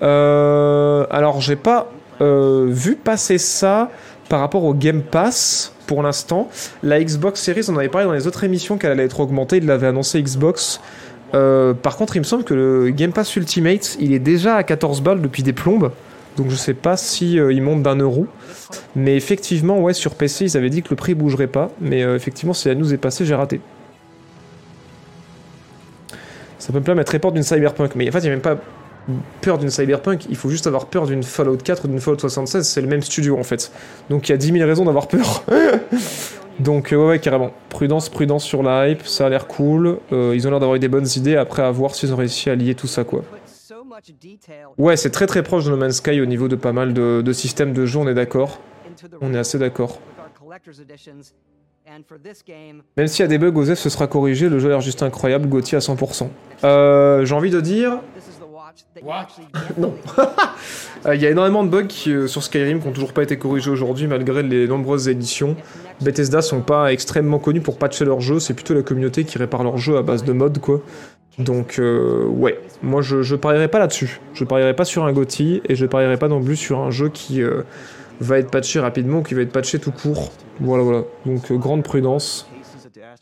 Euh, 0.00 1.06
alors, 1.10 1.42
j'ai 1.42 1.56
pas 1.56 1.90
euh, 2.22 2.66
vu 2.70 2.96
passer 2.96 3.36
ça 3.36 3.90
par 4.30 4.40
rapport 4.40 4.64
au 4.64 4.72
Game 4.72 5.02
Pass 5.02 5.74
pour 5.86 6.02
l'instant. 6.02 6.48
La 6.82 7.02
Xbox 7.02 7.40
Series, 7.40 7.66
on 7.68 7.76
avait 7.76 7.88
parlé 7.88 8.06
dans 8.06 8.12
les 8.12 8.26
autres 8.26 8.44
émissions 8.44 8.78
qu'elle 8.78 8.92
allait 8.92 9.04
être 9.04 9.20
augmentée. 9.20 9.58
Il 9.58 9.66
l'avait 9.66 9.86
annoncé 9.86 10.22
Xbox. 10.22 10.80
Euh, 11.34 11.74
par 11.74 11.96
contre, 11.96 12.16
il 12.16 12.20
me 12.20 12.24
semble 12.24 12.44
que 12.44 12.54
le 12.54 12.90
Game 12.90 13.12
Pass 13.12 13.34
Ultimate, 13.36 13.96
il 14.00 14.12
est 14.12 14.18
déjà 14.18 14.56
à 14.56 14.62
14 14.62 15.02
balles 15.02 15.20
depuis 15.20 15.42
des 15.42 15.52
plombes. 15.52 15.90
Donc 16.36 16.50
je 16.50 16.54
sais 16.54 16.74
pas 16.74 16.96
si 16.96 17.38
euh, 17.38 17.52
il 17.52 17.62
monte 17.62 17.82
d'un 17.82 17.96
euro. 17.96 18.26
Mais 18.94 19.16
effectivement, 19.16 19.80
ouais, 19.80 19.94
sur 19.94 20.14
PC, 20.14 20.44
ils 20.44 20.56
avaient 20.56 20.70
dit 20.70 20.82
que 20.82 20.90
le 20.90 20.96
prix 20.96 21.14
bougerait 21.14 21.46
pas. 21.46 21.70
Mais 21.80 22.02
euh, 22.02 22.14
effectivement, 22.14 22.52
si 22.52 22.68
la 22.68 22.74
news 22.74 22.92
est 22.92 22.98
passée, 22.98 23.24
j'ai 23.24 23.34
raté. 23.34 23.60
Ça 26.58 26.72
peut 26.72 26.80
me 26.80 26.84
permettre 26.84 27.16
peur 27.18 27.32
d'une 27.32 27.42
Cyberpunk. 27.42 27.94
Mais 27.94 28.08
en 28.08 28.12
fait, 28.12 28.18
il 28.18 28.22
n'y 28.22 28.28
a 28.28 28.32
même 28.32 28.40
pas 28.40 28.56
peur 29.40 29.58
d'une 29.58 29.70
Cyberpunk. 29.70 30.26
Il 30.28 30.36
faut 30.36 30.50
juste 30.50 30.66
avoir 30.66 30.86
peur 30.86 31.06
d'une 31.06 31.22
Fallout 31.22 31.56
4 31.56 31.84
ou 31.84 31.88
d'une 31.88 32.00
Fallout 32.00 32.18
76. 32.18 32.66
C'est 32.66 32.80
le 32.80 32.88
même 32.88 33.02
studio, 33.02 33.38
en 33.38 33.44
fait. 33.44 33.72
Donc 34.10 34.28
il 34.28 34.32
y 34.32 34.34
a 34.34 34.38
10 34.38 34.52
000 34.52 34.66
raisons 34.66 34.84
d'avoir 34.84 35.08
peur. 35.08 35.44
Donc 36.58 36.92
euh, 36.92 36.96
ouais, 36.96 37.06
ouais, 37.06 37.18
carrément. 37.18 37.52
Prudence, 37.68 38.08
prudence 38.08 38.44
sur 38.44 38.62
la. 38.62 38.86
Ça 39.04 39.26
a 39.26 39.28
l'air 39.28 39.46
cool. 39.46 39.98
Euh, 40.12 40.32
ils 40.34 40.46
ont 40.46 40.50
l'air 40.50 40.60
d'avoir 40.60 40.76
eu 40.76 40.78
des 40.80 40.88
bonnes 40.88 41.08
idées. 41.16 41.36
Après, 41.36 41.62
à 41.62 41.70
voir 41.70 41.94
s'ils 41.94 42.12
ont 42.12 42.16
réussi 42.16 42.48
à 42.48 42.54
lier 42.54 42.74
tout 42.74 42.86
ça, 42.86 43.04
quoi. 43.04 43.22
Ouais, 44.78 44.96
c'est 44.96 45.10
très 45.10 45.26
très 45.26 45.42
proche 45.42 45.64
de 45.64 45.70
No 45.70 45.76
Man's 45.76 45.96
Sky 45.96 46.20
au 46.20 46.26
niveau 46.26 46.48
de 46.48 46.56
pas 46.56 46.72
mal 46.72 46.92
de, 46.92 47.32
systèmes 47.32 47.72
de 47.72 47.86
jeu, 47.86 47.98
on 47.98 48.08
est 48.08 48.14
d'accord. 48.14 48.60
On 49.20 49.34
est 49.34 49.38
assez 49.38 49.58
d'accord. 49.58 49.98
Même 52.96 53.06
s'il 53.06 53.22
y 53.22 53.24
a 53.24 53.28
des 53.28 53.38
bugs, 53.38 53.56
Osef, 53.56 53.78
ce 53.78 53.88
sera 53.88 54.06
corrigé, 54.06 54.48
le 54.48 54.58
jeu 54.58 54.66
a 54.66 54.70
l'air 54.70 54.80
juste 54.80 55.02
incroyable, 55.02 55.48
Gauthier 55.48 55.76
à 55.76 55.80
100%. 55.80 56.28
Euh, 56.64 57.24
J'ai 57.24 57.34
envie 57.34 57.50
de 57.50 57.60
dire... 57.60 58.00
non. 59.78 59.94
Euh, 61.04 61.14
Il 61.14 61.22
y 61.22 61.26
a 61.26 61.30
énormément 61.30 61.62
de 61.62 61.68
bugs 61.68 61.86
qui, 61.86 62.10
euh, 62.10 62.26
sur 62.26 62.42
Skyrim 62.42 62.80
qui 62.80 62.86
n'ont 62.86 62.92
toujours 62.92 63.12
pas 63.12 63.22
été 63.22 63.36
corrigés 63.38 63.70
aujourd'hui, 63.70 64.06
malgré 64.08 64.42
les 64.42 64.66
nombreuses 64.66 65.08
éditions. 65.08 65.54
Bethesda 66.00 66.42
sont 66.42 66.62
pas 66.62 66.92
extrêmement 66.92 67.38
connus 67.38 67.60
pour 67.60 67.78
patcher 67.78 68.04
leur 68.04 68.20
jeu, 68.20 68.40
c'est 68.40 68.54
plutôt 68.54 68.74
la 68.74 68.82
communauté 68.82 69.24
qui 69.24 69.38
répare 69.38 69.62
leur 69.62 69.76
jeu 69.76 69.96
à 69.98 70.02
base 70.02 70.24
de 70.24 70.32
mods, 70.32 70.50
quoi. 70.60 70.80
Donc, 71.38 71.78
euh, 71.78 72.24
ouais, 72.26 72.58
moi 72.82 73.02
je, 73.02 73.22
je 73.22 73.36
parierais 73.36 73.68
pas 73.68 73.78
là-dessus. 73.78 74.20
Je 74.32 74.42
parierais 74.44 74.74
pas 74.74 74.86
sur 74.86 75.04
un 75.04 75.12
GOTY 75.12 75.60
et 75.68 75.76
je 75.76 75.84
parierais 75.86 76.16
pas 76.16 76.28
non 76.28 76.42
plus 76.42 76.56
sur 76.56 76.78
un 76.80 76.90
jeu 76.90 77.10
qui 77.10 77.42
euh, 77.42 77.62
va 78.20 78.38
être 78.38 78.50
patché 78.50 78.80
rapidement 78.80 79.18
ou 79.18 79.22
qui 79.22 79.34
va 79.34 79.42
être 79.42 79.52
patché 79.52 79.78
tout 79.78 79.92
court. 79.92 80.32
Voilà, 80.60 80.82
voilà. 80.82 81.02
Donc, 81.26 81.50
euh, 81.52 81.56
grande 81.56 81.82
prudence. 81.84 82.48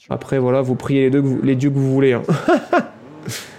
Après, 0.09 0.39
voilà, 0.39 0.63
vous 0.63 0.77
priez 0.77 1.03
les, 1.03 1.11
deux 1.11 1.21
que 1.23 1.27
vous- 1.27 1.43
les 1.43 1.57
dieux 1.57 1.71
que 1.71 1.75
vous 1.79 1.93
voulez. 1.93 2.13
Hein. 2.13 2.23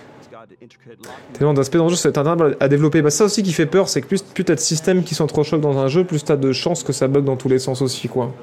Tellement 1.34 1.53
d'aspects 1.53 1.78
dans 1.78 1.86
le 1.86 1.89
jeu, 1.89 1.95
c'est 1.95 2.18
un 2.18 2.55
à 2.59 2.68
développer. 2.68 3.01
Bah, 3.01 3.09
ça 3.09 3.26
aussi 3.26 3.43
qui 3.43 3.53
fait 3.53 3.66
peur, 3.66 3.89
c'est 3.89 4.01
que 4.01 4.07
plus, 4.07 4.22
plus 4.22 4.43
t'as 4.43 4.55
de 4.55 4.59
systèmes 4.59 5.03
qui 5.03 5.16
sont 5.16 5.28
trop 5.28 5.43
chocs 5.43 5.61
dans 5.61 5.78
un 5.78 5.88
jeu, 5.88 6.03
plus 6.03 6.24
t'as 6.24 6.38
de 6.38 6.51
chances 6.51 6.84
que 6.84 6.93
ça 6.93 7.07
bug 7.07 7.24
dans 7.24 7.36
tous 7.36 7.49
les 7.49 7.59
sens 7.59 7.82
aussi, 7.82 8.07
quoi. 8.07 8.34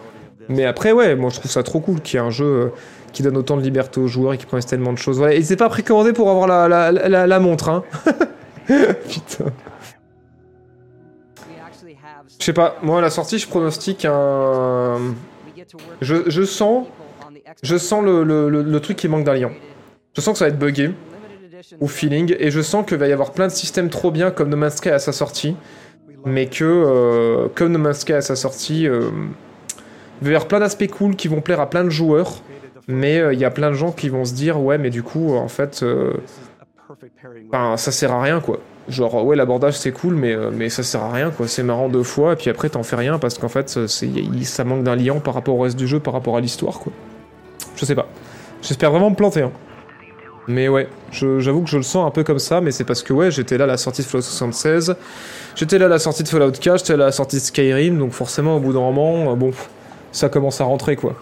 Mais 0.48 0.64
après, 0.64 0.92
ouais, 0.92 1.14
moi 1.14 1.30
je 1.30 1.38
trouve 1.38 1.50
ça 1.50 1.62
trop 1.62 1.80
cool 1.80 2.00
qu'il 2.00 2.18
y 2.18 2.22
ait 2.22 2.26
un 2.26 2.30
jeu 2.30 2.44
euh, 2.44 2.68
qui 3.12 3.22
donne 3.22 3.36
autant 3.36 3.56
de 3.56 3.62
liberté 3.62 4.00
aux 4.00 4.08
joueurs 4.08 4.34
et 4.34 4.38
qui 4.38 4.46
promet 4.46 4.62
tellement 4.62 4.92
de 4.92 4.98
choses. 4.98 5.18
Voilà, 5.18 5.34
et 5.34 5.42
c'est 5.42 5.56
pas 5.56 5.68
précommandé 5.68 6.12
pour 6.12 6.28
avoir 6.30 6.48
la, 6.68 7.40
montre, 7.40 7.68
hein. 7.68 7.84
Putain. 8.66 9.52
Je 12.38 12.44
sais 12.44 12.52
pas, 12.52 12.76
moi 12.82 12.98
à 12.98 13.00
la 13.00 13.10
sortie, 13.10 13.38
je 13.38 13.46
pronostique 13.46 14.04
un. 14.04 14.98
Je, 16.00 16.42
sens, 16.44 16.86
je 17.62 17.76
sens 17.76 18.04
le- 18.04 18.24
le 18.48 18.80
truc 18.80 18.96
qui 18.96 19.06
manque 19.06 19.24
d'un 19.24 19.34
lion. 19.34 19.52
Je 20.14 20.20
sens 20.20 20.34
que 20.34 20.38
ça 20.40 20.46
va 20.46 20.48
être 20.50 20.58
buggé 20.58 20.92
au 21.80 21.86
feeling, 21.86 22.34
et 22.38 22.50
je 22.50 22.60
sens 22.60 22.86
qu'il 22.86 22.98
va 22.98 23.08
y 23.08 23.12
avoir 23.12 23.32
plein 23.32 23.46
de 23.46 23.52
systèmes 23.52 23.88
trop 23.88 24.10
bien 24.10 24.30
comme 24.30 24.48
No 24.48 24.56
Man's 24.56 24.76
Sky 24.76 24.90
à 24.90 24.98
sa 24.98 25.12
sortie, 25.12 25.56
mais 26.24 26.46
que 26.46 26.64
euh, 26.64 27.48
comme 27.54 27.72
No 27.72 27.78
Man's 27.78 28.00
Sky 28.00 28.14
à 28.14 28.20
sa 28.20 28.36
sortie, 28.36 28.86
euh, 28.86 29.10
il 30.20 30.26
va 30.26 30.32
y 30.32 30.34
avoir 30.34 30.48
plein 30.48 30.60
d'aspects 30.60 30.88
cool 30.90 31.16
qui 31.16 31.28
vont 31.28 31.40
plaire 31.40 31.60
à 31.60 31.68
plein 31.68 31.84
de 31.84 31.90
joueurs, 31.90 32.42
mais 32.88 33.18
euh, 33.18 33.32
il 33.32 33.40
y 33.40 33.44
a 33.44 33.50
plein 33.50 33.70
de 33.70 33.74
gens 33.74 33.92
qui 33.92 34.08
vont 34.08 34.24
se 34.24 34.34
dire 34.34 34.60
ouais 34.60 34.78
mais 34.78 34.90
du 34.90 35.02
coup 35.02 35.34
en 35.34 35.48
fait 35.48 35.84
enfin, 37.48 37.76
ça 37.76 37.92
sert 37.92 38.12
à 38.12 38.22
rien 38.22 38.40
quoi. 38.40 38.58
Genre 38.88 39.24
ouais 39.24 39.36
l'abordage 39.36 39.78
c'est 39.78 39.92
cool 39.92 40.14
mais, 40.14 40.36
mais 40.52 40.68
ça 40.68 40.82
sert 40.82 41.02
à 41.02 41.12
rien 41.12 41.30
quoi, 41.30 41.46
c'est 41.46 41.62
marrant 41.62 41.88
deux 41.88 42.02
fois 42.02 42.32
et 42.32 42.36
puis 42.36 42.50
après 42.50 42.68
t'en 42.68 42.82
fais 42.82 42.96
rien 42.96 43.18
parce 43.18 43.38
qu'en 43.38 43.48
fait 43.48 43.68
ça 43.86 44.64
manque 44.64 44.82
d'un 44.82 44.96
lien 44.96 45.18
par 45.18 45.34
rapport 45.34 45.56
au 45.56 45.60
reste 45.60 45.76
du 45.76 45.86
jeu, 45.86 46.00
par 46.00 46.12
rapport 46.14 46.36
à 46.36 46.40
l'histoire 46.40 46.80
quoi. 46.80 46.92
Je 47.76 47.84
sais 47.84 47.94
pas. 47.94 48.08
J'espère 48.62 48.90
vraiment 48.90 49.10
me 49.10 49.16
planter 49.16 49.42
hein. 49.42 49.52
Mais 50.48 50.68
ouais, 50.68 50.88
j'avoue 51.12 51.62
que 51.62 51.70
je 51.70 51.76
le 51.76 51.82
sens 51.84 52.04
un 52.06 52.10
peu 52.10 52.24
comme 52.24 52.40
ça, 52.40 52.60
mais 52.60 52.72
c'est 52.72 52.82
parce 52.84 53.02
que 53.02 53.12
ouais, 53.12 53.30
j'étais 53.30 53.56
là 53.58 53.64
à 53.64 53.68
la 53.68 53.76
sortie 53.76 54.02
de 54.02 54.06
Fallout 54.08 54.22
76, 54.22 54.96
j'étais 55.54 55.78
là 55.78 55.86
à 55.86 55.88
la 55.88 55.98
sortie 56.00 56.24
de 56.24 56.28
Fallout 56.28 56.50
4, 56.50 56.78
j'étais 56.78 56.96
là 56.96 57.04
à 57.04 57.06
la 57.06 57.12
sortie 57.12 57.36
de 57.36 57.40
Skyrim, 57.42 57.96
donc 57.98 58.10
forcément 58.12 58.56
au 58.56 58.60
bout 58.60 58.72
d'un 58.72 58.80
moment, 58.80 59.32
euh, 59.32 59.36
bon, 59.36 59.52
ça 60.10 60.28
commence 60.28 60.60
à 60.60 60.64
rentrer 60.64 60.96
quoi. 60.96 61.14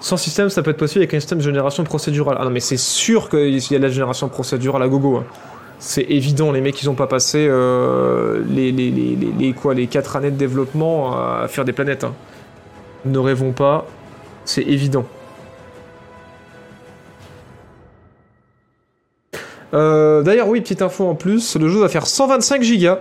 Sans 0.00 0.16
système, 0.16 0.50
ça 0.50 0.62
peut 0.62 0.70
être 0.70 0.76
possible 0.76 1.00
avec 1.02 1.14
un 1.14 1.20
système 1.20 1.38
de 1.38 1.42
génération 1.44 1.82
procédurale. 1.82 2.36
Ah 2.40 2.44
non, 2.44 2.50
mais 2.50 2.60
c'est 2.60 2.76
sûr 2.76 3.28
qu'il 3.28 3.56
y 3.56 3.74
a 3.74 3.78
de 3.78 3.82
la 3.84 3.88
génération 3.88 4.28
procédurale 4.28 4.82
à 4.82 4.88
gogo. 4.88 5.16
hein. 5.16 5.24
C'est 5.78 6.02
évident, 6.02 6.52
les 6.52 6.60
mecs, 6.60 6.80
ils 6.82 6.88
ont 6.88 6.94
pas 6.94 7.06
passé 7.06 7.46
euh, 7.50 8.42
les- 8.48 9.52
quoi, 9.54 9.74
les 9.74 9.86
4 9.88 10.16
années 10.16 10.30
de 10.30 10.36
développement 10.36 11.12
à 11.16 11.46
faire 11.48 11.64
des 11.64 11.72
planètes. 11.72 12.04
hein. 12.04 12.12
Ne 13.04 13.18
rêvons 13.18 13.52
pas, 13.52 13.86
c'est 14.46 14.62
évident. 14.62 15.04
Euh, 19.74 20.22
D'ailleurs, 20.22 20.48
oui, 20.48 20.60
petite 20.60 20.82
info 20.82 21.04
en 21.06 21.14
plus, 21.14 21.56
le 21.56 21.68
jeu 21.68 21.80
va 21.80 21.88
faire 21.88 22.06
125 22.06 22.62
gigas. 22.62 23.00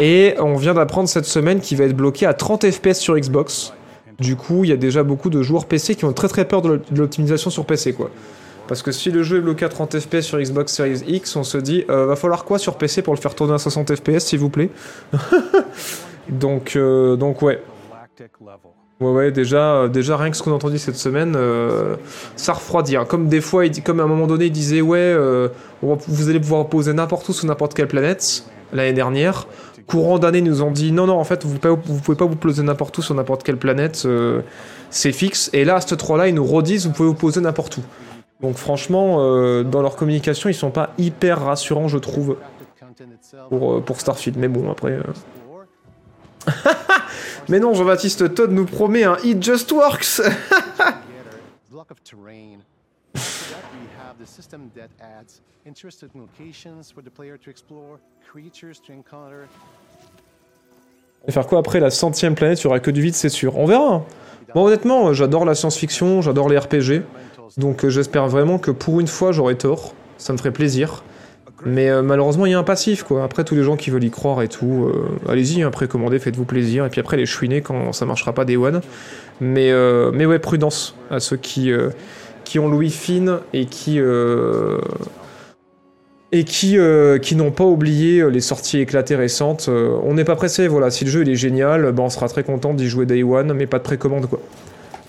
Et 0.00 0.34
on 0.38 0.56
vient 0.56 0.72
d'apprendre 0.74 1.08
cette 1.08 1.26
semaine 1.26 1.60
qu'il 1.60 1.76
va 1.76 1.84
être 1.84 1.96
bloqué 1.96 2.24
à 2.26 2.32
30 2.32 2.70
FPS 2.70 2.94
sur 2.98 3.16
Xbox. 3.18 3.74
Du 4.18 4.34
coup, 4.34 4.64
il 4.64 4.70
y 4.70 4.72
a 4.72 4.76
déjà 4.76 5.02
beaucoup 5.02 5.28
de 5.30 5.42
joueurs 5.42 5.66
PC 5.66 5.94
qui 5.94 6.04
ont 6.06 6.12
très 6.12 6.28
très 6.28 6.46
peur 6.46 6.62
de 6.62 6.68
l'op- 6.70 6.92
de 6.92 6.98
l'optimisation 6.98 7.50
sur 7.50 7.66
PC, 7.66 7.92
quoi. 7.92 8.10
Parce 8.66 8.82
que 8.82 8.92
si 8.92 9.10
le 9.10 9.22
jeu 9.22 9.38
est 9.38 9.40
bloqué 9.40 9.64
à 9.64 9.68
30 9.68 9.98
FPS 9.98 10.20
sur 10.22 10.38
Xbox 10.38 10.72
Series 10.72 11.02
X, 11.06 11.36
on 11.36 11.42
se 11.44 11.58
dit, 11.58 11.84
euh, 11.90 12.06
va 12.06 12.16
falloir 12.16 12.44
quoi 12.44 12.58
sur 12.58 12.76
PC 12.76 13.02
pour 13.02 13.14
le 13.14 13.20
faire 13.20 13.34
tourner 13.34 13.54
à 13.54 13.58
60 13.58 13.94
FPS, 13.94 14.20
s'il 14.20 14.38
vous 14.38 14.48
plaît? 14.50 14.70
Donc, 16.28 16.76
euh, 16.76 17.16
donc 17.16 17.42
ouais. 17.42 17.60
Ouais, 19.00 19.10
ouais, 19.12 19.30
déjà, 19.32 19.76
euh, 19.76 19.88
déjà 19.88 20.18
rien 20.18 20.30
que 20.30 20.36
ce 20.36 20.42
qu'on 20.42 20.52
a 20.52 20.54
entendu 20.54 20.78
cette 20.78 20.96
semaine, 20.96 21.34
euh, 21.34 21.96
ça 22.36 22.52
refroidit. 22.52 22.96
hein. 22.96 23.06
Comme 23.08 23.28
des 23.28 23.40
fois, 23.40 23.64
comme 23.82 23.98
à 23.98 24.02
un 24.02 24.06
moment 24.06 24.26
donné, 24.26 24.46
il 24.46 24.52
disait 24.52 24.82
ouais, 24.82 24.98
euh, 24.98 25.48
vous 25.80 26.28
allez 26.28 26.38
pouvoir 26.38 26.66
poser 26.68 26.92
n'importe 26.92 27.26
où 27.30 27.32
sur 27.32 27.46
n'importe 27.46 27.72
quelle 27.72 27.88
planète 27.88 28.44
l'année 28.74 28.92
dernière. 28.92 29.46
Courant 29.86 30.18
d'année, 30.18 30.42
nous 30.42 30.60
ont 30.62 30.70
dit 30.70 30.92
non, 30.92 31.06
non, 31.06 31.14
en 31.18 31.24
fait, 31.24 31.46
vous 31.46 31.58
pouvez, 31.58 31.76
pouvez 32.04 32.16
pas 32.16 32.26
vous 32.26 32.36
poser 32.36 32.62
n'importe 32.62 32.98
où 32.98 33.02
sur 33.02 33.14
n'importe 33.14 33.42
quelle 33.42 33.56
planète, 33.56 34.06
c'est 34.90 35.12
fixe. 35.12 35.48
Et 35.54 35.64
là, 35.64 35.76
à 35.76 35.80
ce 35.80 35.94
3 35.94 36.18
là 36.18 36.28
ils 36.28 36.34
nous 36.34 36.44
redisent 36.44 36.86
vous 36.86 36.92
pouvez 36.92 37.08
vous 37.08 37.14
poser 37.14 37.40
n'importe 37.40 37.78
où. 37.78 37.82
Donc 38.42 38.56
franchement, 38.56 39.16
dans 39.64 39.82
leur 39.82 39.96
communication, 39.96 40.48
ils 40.50 40.54
sont 40.54 40.70
pas 40.70 40.90
hyper 40.98 41.42
rassurants, 41.42 41.88
je 41.88 41.98
trouve, 41.98 42.36
pour, 43.48 43.82
pour 43.82 44.00
Starfield. 44.00 44.38
Mais 44.38 44.48
bon, 44.48 44.70
après. 44.70 44.98
Mais 47.50 47.58
non, 47.58 47.74
Jean-Baptiste 47.74 48.32
Todd 48.34 48.52
nous 48.52 48.64
promet 48.64 49.02
un 49.04 49.16
It 49.24 49.42
Just 49.42 49.72
Works 49.72 50.22
block 51.70 51.90
of 51.90 51.98
terrain. 52.02 52.58
After 53.14 53.50
that, 53.50 53.62
we 53.72 53.88
have 53.98 54.16
the 54.20 54.26
system 54.26 54.70
that 54.76 54.88
adds 55.00 55.40
interesting 55.66 56.08
locations 56.14 56.92
for 56.92 57.02
the 57.02 57.10
player 57.10 57.36
to 57.38 57.50
explore, 57.50 57.98
creatures 58.32 58.80
to 58.86 58.92
encounter. 58.92 59.46
Et 61.26 61.32
faire 61.32 61.46
quoi 61.46 61.58
après 61.58 61.80
la 61.80 61.90
centième 61.90 62.34
planète? 62.34 62.60
Il 62.60 62.64
y 62.64 62.66
aura 62.68 62.80
que 62.80 62.90
du 62.90 63.02
vide, 63.02 63.14
c'est 63.14 63.28
sûr. 63.28 63.56
On 63.58 63.66
verra. 63.66 63.94
hein. 63.94 64.04
Moi, 64.54 64.64
honnêtement, 64.64 65.08
euh, 65.08 65.12
j'adore 65.12 65.44
la 65.44 65.54
science-fiction, 65.54 66.22
j'adore 66.22 66.48
les 66.48 66.58
RPG. 66.58 67.02
Donc 67.56 67.84
euh, 67.84 67.90
j'espère 67.90 68.26
vraiment 68.28 68.58
que 68.58 68.70
pour 68.70 69.00
une 69.00 69.06
fois, 69.08 69.32
j'aurai 69.32 69.56
tort. 69.56 69.92
Ça 70.18 70.32
me 70.32 70.38
ferait 70.38 70.52
plaisir. 70.52 71.02
Mais 71.64 71.90
euh, 71.90 72.02
malheureusement, 72.02 72.46
il 72.46 72.52
y 72.52 72.54
a 72.54 72.58
un 72.58 72.64
passif, 72.64 73.02
quoi. 73.02 73.22
Après, 73.24 73.44
tous 73.44 73.54
les 73.54 73.62
gens 73.62 73.76
qui 73.76 73.90
veulent 73.90 74.04
y 74.04 74.10
croire 74.10 74.42
et 74.42 74.48
tout, 74.48 74.86
euh, 74.86 75.30
allez-y, 75.30 75.62
hein, 75.62 75.70
précommandez, 75.70 76.18
faites-vous 76.18 76.44
plaisir. 76.44 76.86
Et 76.86 76.88
puis 76.88 77.00
après, 77.00 77.16
les 77.16 77.26
chouiner 77.26 77.60
quand 77.60 77.92
ça 77.92 78.06
marchera 78.06 78.32
pas 78.32 78.44
des 78.44 78.56
one. 78.56 78.80
Mais, 79.40 79.70
euh, 79.70 80.10
mais 80.12 80.26
ouais, 80.26 80.38
prudence 80.38 80.94
à 81.10 81.20
ceux 81.20 81.36
qui, 81.36 81.72
ont 82.58 82.68
l'ouïe 82.68 82.90
fine 82.90 83.38
et 83.52 83.66
qui... 83.66 84.00
et 86.32 86.44
qui, 86.44 87.36
n'ont 87.36 87.50
pas 87.50 87.64
oublié 87.64 88.28
les 88.30 88.40
sorties 88.40 88.78
éclatées 88.78 89.16
récentes. 89.16 89.68
On 89.68 90.14
n'est 90.14 90.24
pas 90.24 90.36
pressé, 90.36 90.66
voilà. 90.66 90.90
Si 90.90 91.04
le 91.04 91.10
jeu 91.10 91.28
est 91.28 91.34
génial, 91.34 91.92
ben, 91.92 92.04
on 92.04 92.10
sera 92.10 92.28
très 92.28 92.42
content 92.42 92.72
d'y 92.72 92.88
jouer 92.88 93.04
Day 93.06 93.22
One, 93.22 93.52
mais 93.52 93.66
pas 93.66 93.78
de 93.78 93.84
précommande 93.84 94.26
quoi. 94.26 94.40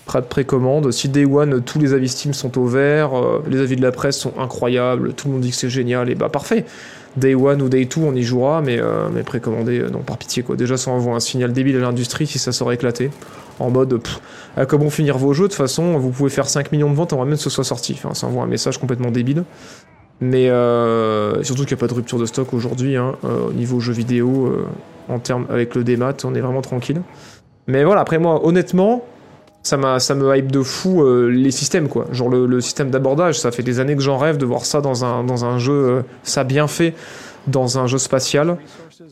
Pas 0.06 0.20
de 0.20 0.26
précommande. 0.26 0.90
Si 0.90 1.08
Day 1.08 1.24
One, 1.24 1.62
tous 1.62 1.78
les 1.78 1.94
avis 1.94 2.08
Steam 2.08 2.34
sont 2.34 2.58
au 2.58 2.66
vert, 2.66 3.16
euh, 3.16 3.42
les 3.48 3.60
avis 3.60 3.76
de 3.76 3.82
la 3.82 3.92
presse 3.92 4.18
sont 4.18 4.32
incroyables, 4.38 5.14
tout 5.14 5.28
le 5.28 5.34
monde 5.34 5.42
dit 5.42 5.50
que 5.50 5.56
c'est 5.56 5.70
génial, 5.70 6.10
et 6.10 6.14
bah 6.14 6.28
parfait. 6.28 6.64
Day 7.16 7.34
One 7.34 7.60
ou 7.60 7.68
Day 7.68 7.84
2, 7.84 8.00
on 8.00 8.14
y 8.14 8.22
jouera, 8.22 8.62
mais, 8.62 8.78
euh, 8.78 9.08
mais 9.12 9.22
euh, 9.22 9.90
non, 9.90 10.00
par 10.00 10.16
pitié 10.16 10.42
quoi. 10.42 10.56
Déjà, 10.56 10.76
ça 10.76 10.90
envoie 10.90 11.14
un 11.14 11.20
signal 11.20 11.52
débile 11.52 11.76
à 11.76 11.80
l'industrie 11.80 12.26
si 12.26 12.38
ça 12.38 12.52
sort 12.52 12.72
éclaté. 12.72 13.10
En 13.58 13.70
mode, 13.70 14.00
pff, 14.02 14.20
à 14.56 14.64
comment 14.64 14.88
finir 14.90 15.18
vos 15.18 15.34
jeux, 15.34 15.44
de 15.44 15.48
toute 15.48 15.56
façon, 15.56 15.98
vous 15.98 16.10
pouvez 16.10 16.30
faire 16.30 16.48
5 16.48 16.72
millions 16.72 16.90
de 16.90 16.94
ventes 16.94 17.12
avant 17.12 17.24
même 17.24 17.36
que 17.36 17.42
ce 17.42 17.50
soit 17.50 17.64
sorti. 17.64 18.00
Ça 18.14 18.26
envoie 18.26 18.42
un 18.42 18.46
message 18.46 18.78
complètement 18.78 19.10
débile. 19.10 19.44
Mais 20.20 20.48
euh, 20.50 21.42
surtout 21.42 21.64
qu'il 21.64 21.74
n'y 21.74 21.80
a 21.80 21.82
pas 21.82 21.88
de 21.88 21.94
rupture 21.94 22.18
de 22.18 22.26
stock 22.26 22.54
aujourd'hui, 22.54 22.96
hein, 22.96 23.16
au 23.22 23.52
niveau 23.52 23.80
jeux 23.80 23.92
vidéo, 23.92 24.56
en 25.08 25.18
termes 25.18 25.46
avec 25.50 25.74
le 25.74 25.84
démat, 25.84 26.14
on 26.24 26.34
est 26.34 26.40
vraiment 26.40 26.62
tranquille. 26.62 27.02
Mais 27.66 27.84
voilà, 27.84 28.02
après 28.02 28.18
moi, 28.18 28.46
honnêtement, 28.46 29.04
ça, 29.62 29.76
m'a, 29.76 30.00
ça 30.00 30.14
me 30.14 30.36
hype 30.36 30.50
de 30.50 30.62
fou 30.62 31.02
euh, 31.02 31.28
les 31.28 31.50
systèmes, 31.50 31.88
quoi. 31.88 32.06
Genre 32.12 32.28
le, 32.28 32.60
système 32.60 32.90
d'abordage, 32.90 33.38
ça 33.38 33.50
fait 33.52 33.62
des 33.62 33.80
années 33.80 33.94
que 33.94 34.02
j'en 34.02 34.18
rêve 34.18 34.36
de 34.36 34.44
voir 34.44 34.64
ça 34.64 34.80
dans 34.80 35.04
un, 35.04 35.24
dans 35.24 35.44
un 35.44 35.58
jeu, 35.58 35.72
euh, 35.72 36.02
ça 36.24 36.44
bien 36.44 36.66
fait, 36.66 36.94
dans 37.46 37.78
un 37.78 37.86
jeu 37.86 37.98
spatial. 37.98 38.56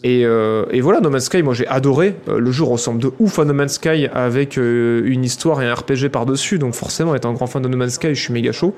Et, 0.02 0.24
euh, 0.24 0.64
et 0.70 0.80
voilà, 0.80 1.00
No 1.00 1.10
Man's 1.10 1.24
Sky, 1.24 1.42
moi 1.42 1.54
j'ai 1.54 1.66
adoré. 1.66 2.14
Le 2.26 2.50
jeu 2.50 2.64
ressemble 2.64 3.00
de 3.00 3.12
ouf 3.18 3.38
à 3.38 3.44
No 3.44 3.52
Man's 3.52 3.74
Sky 3.74 4.06
avec 4.12 4.56
une 4.56 5.24
histoire 5.24 5.62
et 5.62 5.66
un 5.66 5.74
RPG 5.74 6.08
par-dessus. 6.10 6.58
Donc 6.58 6.74
forcément, 6.74 7.14
étant 7.14 7.30
un 7.30 7.34
grand 7.34 7.46
fan 7.46 7.62
de 7.62 7.68
No 7.68 7.76
Man's 7.76 7.94
Sky, 7.94 8.14
je 8.14 8.20
suis 8.20 8.32
méga 8.32 8.52
chaud. 8.52 8.74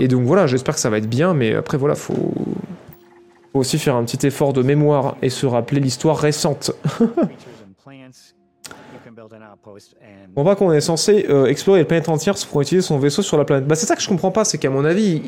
Et 0.00 0.08
donc 0.08 0.24
voilà, 0.24 0.46
j'espère 0.46 0.74
que 0.74 0.80
ça 0.80 0.90
va 0.90 0.98
être 0.98 1.08
bien, 1.08 1.34
mais 1.34 1.54
après 1.54 1.76
voilà, 1.76 1.94
faut, 1.94 2.32
faut 3.52 3.58
aussi 3.58 3.78
faire 3.78 3.96
un 3.96 4.04
petit 4.04 4.26
effort 4.26 4.52
de 4.52 4.62
mémoire 4.62 5.16
et 5.22 5.30
se 5.30 5.46
rappeler 5.46 5.80
l'histoire 5.80 6.18
récente. 6.18 6.72
On 10.36 10.42
voit 10.42 10.56
qu'on 10.56 10.72
est 10.72 10.80
censé 10.80 11.26
euh, 11.28 11.46
explorer 11.46 11.80
les 11.80 11.84
planètes 11.84 12.08
entières 12.08 12.36
pour 12.50 12.62
utiliser 12.62 12.86
son 12.86 12.98
vaisseau 12.98 13.22
sur 13.22 13.36
la 13.36 13.44
planète. 13.44 13.66
Bah 13.66 13.74
c'est 13.74 13.86
ça 13.86 13.96
que 13.96 14.02
je 14.02 14.08
comprends 14.08 14.30
pas, 14.30 14.44
c'est 14.44 14.58
qu'à 14.58 14.70
mon 14.70 14.84
avis, 14.84 15.22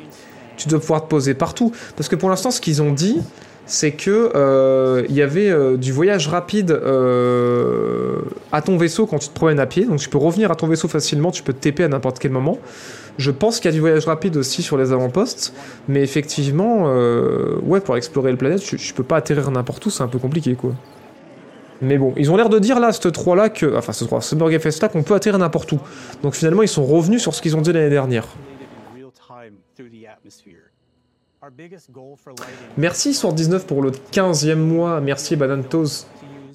tu 0.57 0.68
dois 0.68 0.80
pouvoir 0.80 1.05
te 1.05 1.09
poser 1.09 1.35
partout. 1.35 1.72
Parce 1.97 2.09
que 2.09 2.16
pour 2.16 2.30
l'instant, 2.30 2.51
ce 2.51 2.61
qu'ils 2.61 2.83
ont 2.83 2.93
dit, 2.93 3.20
c'est 3.66 3.93
que 3.93 4.33
euh, 4.35 5.05
il 5.09 5.14
y 5.14 5.22
avait 5.22 5.51
euh, 5.51 5.76
du 5.76 5.93
voyage 5.93 6.28
rapide 6.28 6.70
à 8.53 8.62
ton 8.62 8.76
vaisseau 8.76 9.07
quand 9.07 9.18
tu 9.18 9.28
te 9.28 9.35
promènes 9.35 9.61
à 9.61 9.66
pied. 9.66 9.85
Donc 9.85 9.99
tu 9.99 10.09
peux 10.09 10.18
revenir 10.18 10.51
à 10.51 10.57
ton 10.57 10.66
vaisseau 10.66 10.89
facilement, 10.89 11.30
tu 11.30 11.43
peux 11.43 11.53
te 11.53 11.61
TP 11.68 11.80
à 11.80 11.89
n'importe 11.89 12.18
quel 12.18 12.33
moment. 12.33 12.59
Je 13.18 13.30
pense 13.30 13.61
qu'il 13.61 13.66
y 13.66 13.68
a 13.68 13.72
du 13.72 13.80
voyage 13.80 14.07
rapide 14.07 14.39
aussi 14.39 14.62
sur 14.62 14.78
les 14.78 14.93
avant-postes, 14.93 15.53
mais 15.87 16.01
effectivement, 16.01 16.85
ouais, 17.62 17.80
pour 17.80 17.99
explorer 17.99 18.30
la 18.30 18.39
planète, 18.39 18.61
tu, 18.61 18.76
tu 18.78 18.95
peux 18.95 19.05
pas 19.05 19.16
atterrir 19.16 19.51
n'importe 19.51 19.85
où, 19.85 19.91
c'est 19.91 20.03
un 20.03 20.09
peu 20.09 20.18
compliqué, 20.18 20.55
quoi. 20.55 20.72
Mais 21.83 21.99
bon, 21.99 22.14
ils 22.16 22.30
ont 22.30 22.37
l'air 22.37 22.49
de 22.49 22.61
dire 22.61 22.78
là, 22.78 22.93
ce 22.93 23.09
3 23.09 23.35
là, 23.35 23.49
que, 23.51 23.76
enfin 23.76 23.93
ce 23.93 24.05
3, 24.05 24.20
ce 24.20 24.37
Burger 24.37 24.61
Fest 24.61 24.80
là, 24.80 24.89
qu'on 24.89 25.03
peut 25.03 25.14
atterrir 25.14 25.39
n'importe 25.39 25.72
où. 25.72 25.80
Donc 26.22 26.35
finalement, 26.35 26.62
ils 26.62 26.68
sont 26.68 26.85
revenus 26.85 27.20
sur 27.20 27.35
ce 27.35 27.43
qu'ils 27.43 27.57
ont 27.57 27.61
dit 27.61 27.72
l'année 27.72 27.91
dernière. 27.91 28.28
Merci 32.78 33.14
sur 33.14 33.33
19 33.33 33.66
pour 33.66 33.83
le 33.83 33.91
15e 33.91 34.55
mois, 34.55 35.01
merci 35.01 35.35
Banantos. 35.35 36.07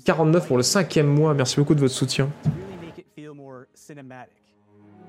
49 0.06 0.48
pour 0.48 0.56
le 0.56 0.64
5e 0.64 1.04
mois, 1.04 1.34
merci 1.34 1.58
beaucoup 1.58 1.76
de 1.76 1.82
votre 1.82 1.94
soutien. 1.94 2.30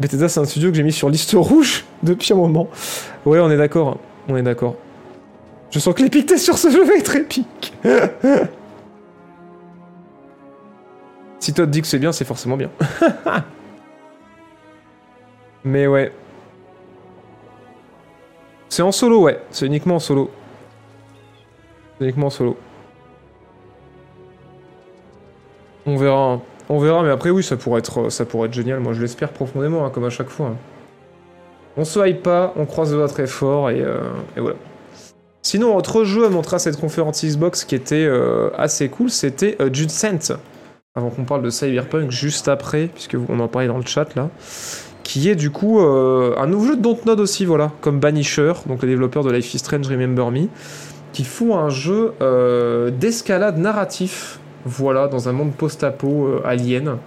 Bethesda, 0.00 0.28
c'est 0.28 0.40
un 0.40 0.44
studio 0.44 0.70
que 0.70 0.76
j'ai 0.76 0.82
mis 0.82 0.92
sur 0.92 1.08
liste 1.08 1.32
rouge 1.34 1.84
depuis 2.02 2.32
un 2.32 2.36
moment. 2.36 2.68
Ouais, 3.24 3.38
on 3.38 3.50
est 3.50 3.56
d'accord, 3.56 4.00
on 4.28 4.36
est 4.36 4.42
d'accord. 4.42 4.74
Je 5.70 5.78
sens 5.78 5.94
que 5.94 6.02
l'épicté 6.02 6.38
sur 6.38 6.58
ce 6.58 6.70
jeu 6.70 6.84
va 6.84 6.94
être 6.94 7.14
épique. 7.14 7.72
si 11.40 11.52
Todd 11.52 11.70
dit 11.70 11.80
que 11.80 11.86
c'est 11.86 11.98
bien, 11.98 12.12
c'est 12.12 12.24
forcément 12.24 12.56
bien. 12.56 12.70
Mais 15.64 15.86
ouais. 15.86 16.12
C'est 18.68 18.82
en 18.82 18.92
solo, 18.92 19.22
ouais. 19.22 19.40
C'est 19.50 19.66
uniquement 19.66 19.96
en 19.96 20.00
solo. 20.00 20.30
C'est 21.98 22.04
uniquement 22.04 22.26
en 22.26 22.30
solo. 22.30 22.56
On 25.86 25.96
verra. 25.96 26.40
On 26.70 26.78
verra, 26.78 27.02
mais 27.02 27.08
après, 27.08 27.30
oui, 27.30 27.42
ça 27.42 27.56
pourrait 27.56 27.78
être, 27.78 28.10
ça 28.10 28.26
pourrait 28.26 28.48
être 28.48 28.54
génial. 28.54 28.80
Moi, 28.80 28.92
je 28.92 29.00
l'espère 29.00 29.30
profondément, 29.30 29.86
hein, 29.86 29.90
comme 29.90 30.04
à 30.04 30.10
chaque 30.10 30.28
fois. 30.28 30.54
On 31.78 31.84
se 31.84 31.98
hype 32.06 32.22
pas, 32.22 32.52
on 32.56 32.66
croise 32.66 32.92
le 32.92 32.98
doigt 32.98 33.08
très 33.08 33.26
fort, 33.26 33.70
et, 33.70 33.80
euh, 33.80 34.00
et 34.36 34.40
voilà. 34.40 34.56
Sinon, 35.42 35.76
autre 35.76 36.04
jeu 36.04 36.26
à 36.26 36.28
montrer 36.28 36.56
à 36.56 36.58
cette 36.58 36.78
conférence 36.78 37.24
Xbox 37.24 37.64
qui 37.64 37.74
était 37.74 38.04
euh, 38.04 38.50
assez 38.58 38.90
cool, 38.90 39.08
c'était 39.08 39.56
euh, 39.60 39.72
Judcent. 39.72 40.36
Avant 40.94 41.10
qu'on 41.10 41.24
parle 41.24 41.42
de 41.42 41.50
Cyberpunk 41.50 42.10
juste 42.10 42.48
après, 42.48 42.88
puisque 42.92 43.16
on 43.28 43.38
en 43.38 43.46
parlait 43.46 43.68
dans 43.68 43.78
le 43.78 43.86
chat 43.86 44.14
là. 44.16 44.30
Qui 45.04 45.30
est 45.30 45.36
du 45.36 45.50
coup 45.50 45.80
euh, 45.80 46.34
un 46.36 46.46
nouveau 46.46 46.66
jeu 46.66 46.76
de 46.76 46.82
Dontnod 46.82 47.20
aussi, 47.20 47.44
voilà, 47.44 47.70
comme 47.80 48.00
Banisher, 48.00 48.52
donc 48.66 48.82
les 48.82 48.88
développeurs 48.88 49.22
de 49.22 49.30
Life 49.30 49.54
is 49.54 49.58
Strange 49.58 49.86
Remember 49.86 50.30
Me, 50.30 50.48
qui 51.12 51.24
font 51.24 51.56
un 51.56 51.70
jeu 51.70 52.12
euh, 52.20 52.90
d'escalade 52.90 53.58
narratif, 53.58 54.40
voilà, 54.64 55.06
dans 55.06 55.28
un 55.28 55.32
monde 55.32 55.52
post-apo 55.52 56.26
euh, 56.26 56.42
alien. 56.44 56.98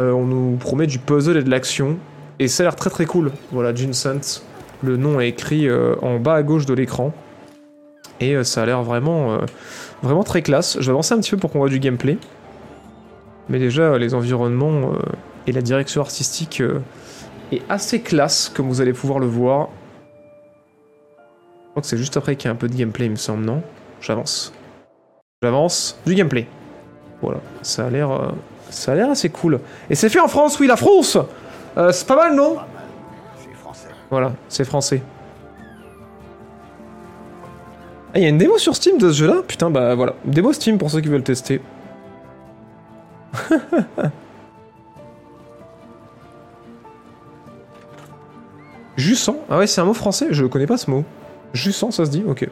On 0.00 0.24
nous 0.24 0.56
promet 0.56 0.86
du 0.86 0.98
puzzle 0.98 1.36
et 1.36 1.42
de 1.42 1.50
l'action, 1.50 1.96
et 2.40 2.48
ça 2.48 2.62
a 2.62 2.66
l'air 2.66 2.76
très 2.76 2.90
très 2.90 3.06
cool. 3.06 3.30
Voilà, 3.52 3.74
Judcent, 3.74 4.42
le 4.82 4.96
nom 4.96 5.20
est 5.20 5.28
écrit 5.28 5.68
en 6.02 6.18
bas 6.18 6.34
à 6.34 6.42
gauche 6.42 6.66
de 6.66 6.74
l'écran. 6.74 7.12
Et 8.18 8.42
ça 8.42 8.64
a 8.64 8.66
l'air 8.66 8.82
vraiment, 8.82 9.38
vraiment 10.02 10.24
très 10.24 10.42
classe. 10.42 10.78
Je 10.80 10.86
vais 10.86 10.90
avancer 10.90 11.14
un 11.14 11.20
petit 11.20 11.30
peu 11.30 11.36
pour 11.36 11.52
qu'on 11.52 11.60
voit 11.60 11.68
du 11.68 11.78
gameplay. 11.78 12.18
Mais 13.48 13.58
déjà, 13.58 13.98
les 13.98 14.14
environnements 14.14 14.92
euh, 14.92 14.98
et 15.46 15.52
la 15.52 15.62
direction 15.62 16.00
artistique 16.00 16.60
euh, 16.60 16.80
est 17.52 17.62
assez 17.68 18.00
classe, 18.00 18.50
comme 18.54 18.68
vous 18.68 18.80
allez 18.80 18.92
pouvoir 18.92 19.18
le 19.18 19.26
voir. 19.26 19.68
Je 21.18 21.70
crois 21.70 21.82
que 21.82 21.88
c'est 21.88 21.98
juste 21.98 22.16
après 22.16 22.36
qu'il 22.36 22.48
y 22.48 22.48
a 22.48 22.52
un 22.52 22.56
peu 22.56 22.68
de 22.68 22.74
gameplay, 22.74 23.06
il 23.06 23.10
me 23.10 23.16
semble, 23.16 23.44
non? 23.44 23.62
J'avance. 24.00 24.52
J'avance. 25.42 25.98
Du 26.06 26.14
gameplay. 26.14 26.46
Voilà. 27.20 27.40
Ça 27.62 27.86
a 27.86 27.90
l'air, 27.90 28.10
euh, 28.10 28.28
ça 28.70 28.92
a 28.92 28.94
l'air 28.94 29.10
assez 29.10 29.28
cool. 29.28 29.60
Et 29.90 29.94
c'est 29.94 30.08
fait 30.08 30.20
en 30.20 30.28
France, 30.28 30.58
oui, 30.60 30.66
la 30.66 30.76
France 30.76 31.18
C'est 31.92 32.06
pas 32.06 32.16
mal, 32.16 32.34
non? 32.34 32.56
Voilà, 34.10 34.32
c'est 34.48 34.64
français. 34.64 35.02
Ah, 38.14 38.20
il 38.20 38.22
y 38.22 38.26
a 38.26 38.28
une 38.28 38.38
démo 38.38 38.58
sur 38.58 38.76
Steam 38.76 38.96
de 38.96 39.10
ce 39.10 39.18
jeu-là? 39.18 39.42
Putain, 39.46 39.70
bah 39.70 39.96
voilà. 39.96 40.14
Démo 40.24 40.52
Steam 40.52 40.78
pour 40.78 40.88
ceux 40.88 41.00
qui 41.00 41.08
veulent 41.08 41.24
tester. 41.24 41.60
Jussant 48.96 49.38
Ah 49.50 49.58
ouais, 49.58 49.66
c'est 49.66 49.80
un 49.80 49.84
mot 49.84 49.94
français 49.94 50.28
Je 50.30 50.46
connais 50.46 50.66
pas 50.66 50.76
ce 50.76 50.90
mot. 50.90 51.04
Jussant, 51.52 51.90
ça 51.90 52.04
se 52.04 52.10
dit 52.10 52.24
Ok. 52.26 52.48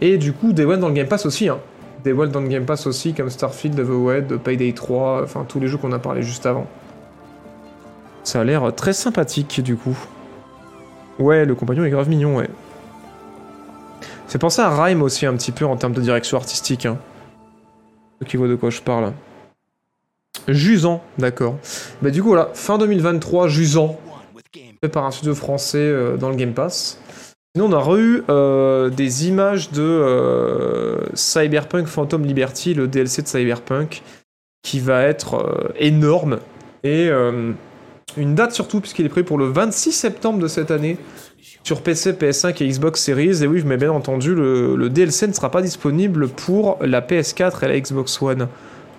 Et 0.00 0.18
du 0.18 0.32
coup, 0.32 0.52
Day 0.52 0.64
dans 0.64 0.88
le 0.88 0.94
Game 0.94 1.08
Pass 1.08 1.26
aussi, 1.26 1.48
hein. 1.48 1.58
Day 2.04 2.12
dans 2.12 2.40
le 2.40 2.48
Game 2.48 2.66
Pass 2.66 2.86
aussi, 2.86 3.14
comme 3.14 3.30
Starfield, 3.30 3.76
The 3.76 3.88
Wed, 3.88 4.36
Payday 4.38 4.72
3, 4.72 5.22
enfin 5.22 5.44
tous 5.48 5.60
les 5.60 5.68
jeux 5.68 5.78
qu'on 5.78 5.92
a 5.92 5.98
parlé 5.98 6.22
juste 6.22 6.46
avant. 6.46 6.66
Ça 8.22 8.40
a 8.40 8.44
l'air 8.44 8.74
très 8.74 8.92
sympathique 8.92 9.62
du 9.62 9.76
coup. 9.76 9.96
Ouais, 11.18 11.44
le 11.44 11.54
compagnon 11.54 11.84
est 11.84 11.90
grave 11.90 12.08
mignon, 12.08 12.36
ouais. 12.36 12.48
C'est 14.26 14.38
pensé 14.38 14.60
à 14.62 14.70
Rhyme 14.70 15.02
aussi 15.02 15.26
un 15.26 15.34
petit 15.34 15.52
peu 15.52 15.64
en 15.64 15.76
termes 15.76 15.92
de 15.92 16.00
direction 16.00 16.36
artistique. 16.36 16.86
Hein. 16.86 16.98
Qui 18.26 18.36
voient 18.36 18.48
de 18.48 18.54
quoi 18.54 18.70
je 18.70 18.80
parle. 18.80 19.12
Jusant, 20.48 21.02
d'accord. 21.18 21.58
Bah 22.02 22.10
du 22.10 22.22
coup 22.22 22.28
voilà, 22.28 22.50
fin 22.54 22.78
2023, 22.78 23.48
Jusant, 23.48 23.98
fait 24.82 24.88
par 24.88 25.04
un 25.04 25.10
studio 25.10 25.34
français 25.34 25.78
euh, 25.78 26.16
dans 26.16 26.30
le 26.30 26.36
Game 26.36 26.52
Pass. 26.52 26.98
Sinon 27.56 27.72
on 27.72 27.78
a 27.78 27.98
eu 27.98 28.24
euh, 28.30 28.90
des 28.90 29.28
images 29.28 29.70
de 29.70 29.80
euh, 29.80 30.98
Cyberpunk 31.14 31.86
Phantom 31.86 32.24
Liberty, 32.24 32.74
le 32.74 32.88
DLC 32.88 33.22
de 33.22 33.28
Cyberpunk, 33.28 34.02
qui 34.64 34.80
va 34.80 35.02
être 35.02 35.34
euh, 35.34 35.68
énorme. 35.78 36.40
Et 36.82 37.08
une 38.18 38.34
date 38.34 38.52
surtout, 38.52 38.80
puisqu'il 38.80 39.06
est 39.06 39.08
prévu 39.08 39.24
pour 39.24 39.38
le 39.38 39.46
26 39.46 39.92
septembre 39.92 40.38
de 40.38 40.48
cette 40.48 40.70
année 40.70 40.98
sur 41.64 41.80
PC, 41.80 42.12
PS5 42.12 42.62
et 42.62 42.68
Xbox 42.68 43.02
Series. 43.02 43.42
Et 43.42 43.46
oui, 43.46 43.62
mais 43.66 43.78
bien 43.78 43.90
entendu, 43.90 44.34
le, 44.34 44.88
DLC 44.90 45.26
ne 45.26 45.32
sera 45.32 45.50
pas 45.50 45.62
disponible 45.62 46.28
pour 46.28 46.78
la 46.82 47.00
PS4 47.00 47.64
et 47.64 47.68
la 47.68 47.80
Xbox 47.80 48.22
One. 48.22 48.46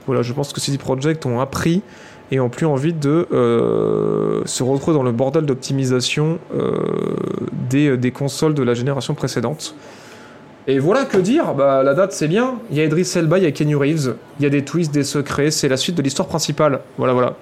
Voilà, 0.07 0.23
je 0.23 0.33
pense 0.33 0.51
que 0.51 0.59
CD 0.59 0.77
Projekt 0.77 1.25
ont 1.25 1.39
appris 1.39 1.83
et 2.31 2.39
ont 2.39 2.49
plus 2.49 2.65
envie 2.65 2.93
de 2.93 3.27
euh, 3.31 4.41
se 4.45 4.63
retrouver 4.63 4.97
dans 4.97 5.03
le 5.03 5.11
bordel 5.11 5.45
d'optimisation 5.45 6.39
euh, 6.55 6.73
des, 7.69 7.97
des 7.97 8.11
consoles 8.11 8.55
de 8.55 8.63
la 8.63 8.73
génération 8.73 9.13
précédente. 9.13 9.75
Et 10.67 10.79
voilà 10.79 11.05
que 11.05 11.17
dire, 11.17 11.53
bah 11.53 11.83
la 11.83 11.93
date 11.93 12.11
c'est 12.11 12.27
bien, 12.27 12.55
il 12.71 12.77
y 12.77 12.81
a 12.81 12.85
Idris 12.85 13.07
Elba, 13.15 13.37
il 13.37 13.43
y 13.43 13.47
a 13.47 13.51
Kenny 13.51 13.75
Reeves, 13.75 14.15
il 14.39 14.43
y 14.43 14.45
a 14.47 14.49
des 14.49 14.65
twists, 14.65 14.91
des 14.91 15.03
secrets, 15.03 15.51
c'est 15.51 15.67
la 15.67 15.77
suite 15.77 15.95
de 15.95 16.01
l'histoire 16.01 16.27
principale. 16.27 16.79
Voilà, 16.97 17.13
voilà. 17.13 17.35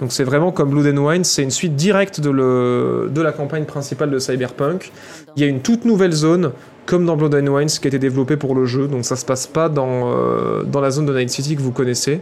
Donc 0.00 0.12
c'est 0.12 0.24
vraiment 0.24 0.52
comme 0.52 0.70
Blood 0.70 0.96
and 0.96 1.04
Wine, 1.04 1.24
c'est 1.24 1.42
une 1.42 1.50
suite 1.50 1.74
directe 1.74 2.20
de, 2.20 3.20
la 3.20 3.32
campagne 3.32 3.64
principale 3.64 4.10
de 4.10 4.18
Cyberpunk. 4.18 4.92
Il 5.36 5.42
y 5.42 5.44
a 5.44 5.48
une 5.48 5.60
toute 5.60 5.84
nouvelle 5.84 6.12
zone, 6.12 6.52
comme 6.86 7.04
dans 7.04 7.16
Blood 7.16 7.34
and 7.34 7.48
Wine, 7.48 7.66
qui 7.66 7.86
a 7.86 7.88
été 7.88 7.98
développée 7.98 8.36
pour 8.36 8.54
le 8.54 8.64
jeu, 8.64 8.86
donc 8.86 9.04
ça 9.04 9.16
se 9.16 9.24
passe 9.24 9.46
pas 9.46 9.68
dans, 9.68 10.12
euh, 10.12 10.62
dans 10.62 10.80
la 10.80 10.90
zone 10.90 11.06
de 11.06 11.16
Night 11.16 11.30
City 11.30 11.56
que 11.56 11.62
vous 11.62 11.72
connaissez. 11.72 12.20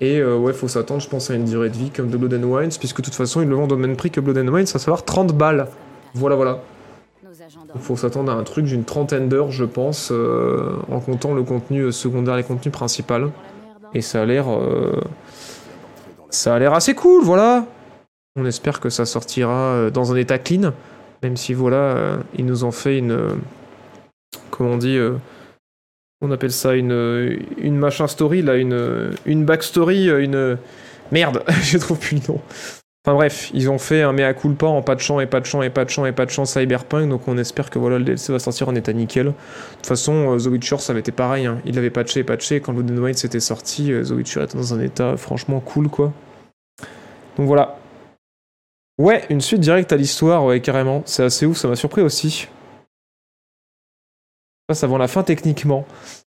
Et 0.00 0.18
euh, 0.18 0.36
ouais, 0.36 0.52
faut 0.52 0.68
s'attendre, 0.68 1.00
je 1.00 1.08
pense, 1.08 1.30
à 1.30 1.34
une 1.34 1.44
durée 1.44 1.68
de 1.68 1.76
vie 1.76 1.90
comme 1.90 2.08
de 2.08 2.16
Blood 2.16 2.32
and 2.32 2.46
Wine, 2.46 2.70
puisque 2.78 2.98
de 2.98 3.02
toute 3.02 3.14
façon, 3.14 3.42
ils 3.42 3.48
le 3.48 3.54
vendent 3.54 3.72
au 3.72 3.76
même 3.76 3.96
prix 3.96 4.10
que 4.10 4.20
Blood 4.20 4.38
and 4.38 4.48
Wine, 4.48 4.62
à 4.62 4.78
savoir 4.78 5.04
30 5.04 5.34
balles. 5.34 5.66
Voilà, 6.14 6.36
voilà. 6.36 6.60
Il 7.74 7.80
faut 7.80 7.96
s'attendre 7.96 8.32
à 8.32 8.34
un 8.34 8.42
truc 8.42 8.64
d'une 8.64 8.84
trentaine 8.84 9.28
d'heures, 9.28 9.50
je 9.50 9.64
pense, 9.64 10.10
euh, 10.10 10.76
en 10.90 11.00
comptant 11.00 11.34
le 11.34 11.42
contenu 11.42 11.82
euh, 11.82 11.92
secondaire 11.92 12.34
et 12.34 12.42
le 12.42 12.46
contenu 12.46 12.70
principal. 12.70 13.30
Et 13.92 14.00
ça 14.00 14.22
a 14.22 14.24
l'air. 14.24 14.46
Ça 16.30 16.54
a 16.54 16.58
l'air 16.58 16.74
assez 16.74 16.94
cool, 16.94 17.22
voilà. 17.22 17.66
On 18.36 18.44
espère 18.44 18.80
que 18.80 18.90
ça 18.90 19.06
sortira 19.06 19.74
euh, 19.74 19.90
dans 19.90 20.12
un 20.12 20.16
état 20.16 20.38
clean, 20.38 20.72
même 21.22 21.36
si 21.36 21.52
voilà, 21.54 21.76
euh, 21.76 22.16
ils 22.36 22.46
nous 22.46 22.64
ont 22.64 22.70
fait 22.70 22.98
une. 22.98 23.12
euh, 23.12 23.34
comment 24.50 24.70
on 24.70 24.76
dit 24.78 24.98
On 26.20 26.30
appelle 26.30 26.52
ça 26.52 26.74
une, 26.74 27.38
une 27.58 27.76
machin 27.76 28.06
story, 28.06 28.42
là, 28.42 28.56
une, 28.56 29.12
une 29.26 29.44
backstory, 29.44 30.06
une. 30.08 30.58
Merde, 31.12 31.42
je 31.62 31.78
trouve 31.78 31.98
plus 31.98 32.16
le 32.16 32.32
nom. 32.32 32.40
Enfin 33.06 33.14
bref, 33.14 33.50
ils 33.54 33.70
ont 33.70 33.78
fait 33.78 34.02
un 34.02 34.12
mea 34.12 34.34
culpa 34.34 34.66
en 34.66 34.82
patchant 34.82 35.20
et 35.20 35.26
patchant 35.26 35.62
et 35.62 35.70
patchant 35.70 36.04
et 36.04 36.12
patchant 36.12 36.44
Cyberpunk, 36.44 37.08
donc 37.08 37.28
on 37.28 37.38
espère 37.38 37.70
que 37.70 37.78
voilà 37.78 37.98
le 37.98 38.04
DLC 38.04 38.30
va 38.30 38.38
sortir 38.38 38.68
en 38.68 38.74
état 38.74 38.92
nickel. 38.92 39.28
De 39.28 39.32
toute 39.76 39.86
façon, 39.86 40.34
euh, 40.34 40.38
The 40.38 40.48
Witcher 40.48 40.76
ça 40.78 40.92
avait 40.92 41.00
été 41.00 41.10
pareil, 41.10 41.46
hein. 41.46 41.62
il 41.64 41.76
l'avait 41.76 41.88
patché 41.88 42.20
et 42.20 42.24
patché, 42.24 42.60
quand 42.60 42.74
Blood 42.74 42.90
and 42.90 43.02
Wine 43.02 43.14
s'était 43.14 43.40
sorti, 43.40 43.90
euh, 43.90 44.04
The 44.04 44.10
Witcher 44.10 44.42
était 44.42 44.58
dans 44.58 44.74
un 44.74 44.80
état 44.80 45.16
franchement 45.16 45.60
cool 45.60 45.88
quoi. 45.88 46.12
Donc 47.38 47.46
voilà. 47.46 47.78
Ouais, 48.98 49.24
une 49.30 49.40
suite 49.40 49.60
directe 49.60 49.94
à 49.94 49.96
l'histoire, 49.96 50.44
ouais 50.44 50.60
carrément, 50.60 51.02
c'est 51.06 51.24
assez 51.24 51.46
ouf, 51.46 51.56
ça 51.56 51.68
m'a 51.68 51.76
surpris 51.76 52.02
aussi. 52.02 52.48
Passe 54.66 54.84
avant 54.84 54.98
la 54.98 55.08
fin 55.08 55.22
techniquement. 55.22 55.86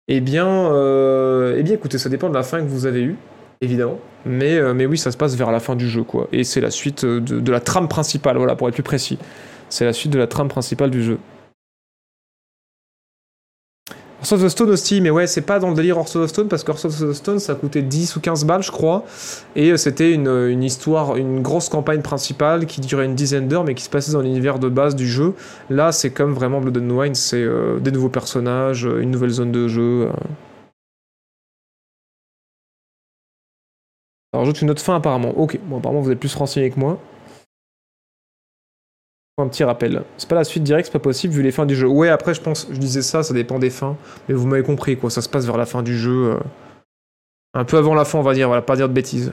Eh 0.08 0.22
bien, 0.22 0.72
euh, 0.72 1.56
eh 1.58 1.64
bien 1.64 1.74
écoutez, 1.74 1.98
ça 1.98 2.10
dépend 2.10 2.30
de 2.30 2.36
la 2.36 2.44
fin 2.44 2.60
que 2.60 2.68
vous 2.68 2.86
avez 2.86 3.02
eue 3.02 3.16
évidemment. 3.62 4.00
Mais, 4.26 4.58
euh, 4.58 4.74
mais 4.74 4.86
oui, 4.86 4.98
ça 4.98 5.12
se 5.12 5.18
passe 5.18 5.36
vers 5.36 5.52
la 5.52 5.60
fin 5.60 5.76
du 5.76 5.90
jeu, 5.90 6.04
quoi. 6.04 6.28
Et 6.32 6.44
c'est 6.44 6.62
la 6.62 6.72
suite 6.72 7.04
euh, 7.04 7.20
de, 7.20 7.52
la 7.52 7.60
trame 7.60 7.88
principale, 7.88 8.38
voilà, 8.38 8.56
pour 8.56 8.68
être 8.68 8.74
plus 8.74 8.84
précis. 8.84 9.18
C'est 9.70 9.86
la 9.86 9.94
suite 9.94 10.12
de 10.12 10.20
la 10.20 10.28
trame 10.28 10.48
principale 10.48 10.90
du 10.90 11.04
jeu. 11.04 11.18
Hearts 14.22 14.34
of 14.34 14.44
the 14.44 14.50
Stone 14.50 14.70
aussi, 14.70 15.00
mais 15.00 15.10
ouais, 15.10 15.28
c'est 15.28 15.44
pas 15.44 15.60
dans 15.60 15.70
le 15.70 15.76
délire 15.76 15.96
Hearts 15.96 16.14
of 16.18 16.26
the 16.26 16.28
Stone, 16.28 16.48
parce 16.50 16.66
que 16.66 16.72
Hearts 16.72 16.84
of 16.84 17.00
the 17.00 17.14
Stone, 17.14 17.40
ça 17.40 17.56
coûtait 17.56 17.82
10 17.82 18.18
ou 18.18 18.20
15 18.20 18.44
balles, 18.44 18.64
je 18.64 18.72
crois. 18.72 19.06
Et 19.56 19.72
euh, 19.72 19.78
c'était 19.78 20.12
une, 20.12 20.28
une 20.28 20.64
histoire, 20.64 21.16
une 21.16 21.42
grosse 21.42 21.70
campagne 21.70 22.02
principale 22.02 22.66
qui 22.66 22.82
durait 22.82 23.06
une 23.06 23.16
dizaine 23.16 23.48
d'heures, 23.48 23.64
mais 23.64 23.76
qui 23.76 23.84
se 23.84 23.90
passait 23.90 24.12
dans 24.12 24.22
l'univers 24.22 24.60
de 24.60 24.68
base 24.68 24.96
du 24.96 25.08
jeu. 25.08 25.36
Là, 25.70 25.94
c'est 25.94 26.10
comme 26.10 26.34
vraiment 26.34 26.60
Blood 26.60 26.78
and 26.78 26.90
Wine, 26.90 27.16
c'est 27.16 27.46
des 27.80 27.92
nouveaux 27.92 28.10
personnages, 28.10 28.84
une 28.84 29.12
nouvelle 29.12 29.30
zone 29.30 29.54
de 29.54 29.70
jeu. 29.70 30.10
Ça 34.34 34.40
rajoute 34.40 34.62
une 34.62 34.70
autre 34.70 34.82
fin 34.82 34.96
apparemment. 34.96 35.32
Ok, 35.38 35.60
bon 35.64 35.80
apparemment 35.80 36.02
vous 36.02 36.12
êtes 36.12 36.20
plus 36.20 36.34
renseigné 36.36 36.70
que 36.70 36.80
moi. 36.80 37.00
Un 39.38 39.48
petit 39.48 39.64
rappel. 39.64 40.04
C'est 40.18 40.28
pas 40.28 40.36
la 40.36 40.44
suite 40.44 40.64
directe, 40.64 40.88
c'est 40.88 40.92
pas 40.94 41.00
possible 41.00 41.34
vu 41.34 41.42
les 41.42 41.52
fins 41.52 41.66
du 41.66 41.74
jeu. 41.76 41.88
Ouais, 41.88 42.10
après 42.10 42.34
je 42.34 42.42
pense, 42.42 42.68
je 42.70 42.78
disais 42.78 43.02
ça, 43.02 43.24
ça 43.24 43.34
dépend 43.34 43.58
des 43.58 43.70
fins. 43.70 43.96
Mais 44.28 44.36
vous 44.36 44.46
m'avez 44.46 44.64
compris 44.64 44.98
quoi, 44.98 45.10
ça 45.10 45.22
se 45.22 45.30
passe 45.30 45.46
vers 45.46 45.58
la 45.58 45.66
fin 45.66 45.82
du 45.82 45.98
jeu. 45.98 46.32
euh, 46.34 46.40
un 47.54 47.64
peu 47.64 47.78
avant 47.78 47.96
la 47.96 48.06
fin 48.06 48.20
on 48.20 48.24
va 48.24 48.34
dire, 48.34 48.48
voilà, 48.48 48.62
pas 48.62 48.76
dire 48.76 48.90
de 48.90 48.94
bêtises. 48.94 49.32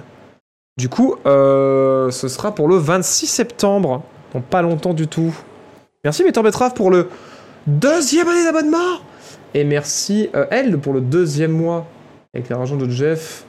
Du 0.79 0.89
coup, 0.89 1.17
euh, 1.27 2.11
ce 2.11 2.29
sera 2.29 2.55
pour 2.55 2.69
le 2.69 2.77
26 2.77 3.27
septembre. 3.27 4.05
Donc 4.35 4.45
pas 4.45 4.63
longtemps 4.63 4.93
du 4.95 5.09
tout. 5.09 5.35
Merci 6.05 6.23
Métor 6.23 6.43
Betrave 6.43 6.75
pour 6.75 6.91
le 6.91 7.09
deuxième 7.67 8.29
année 8.29 8.45
d'abonnement. 8.45 9.01
Et 9.55 9.65
merci 9.65 10.29
euh, 10.35 10.47
elle 10.51 10.79
pour 10.79 10.93
le 10.93 11.01
deuxième 11.01 11.53
mois. 11.53 11.87
Avec 12.35 12.51
l'argent 12.51 12.77
de 12.77 12.89
Jeff. 12.91 13.46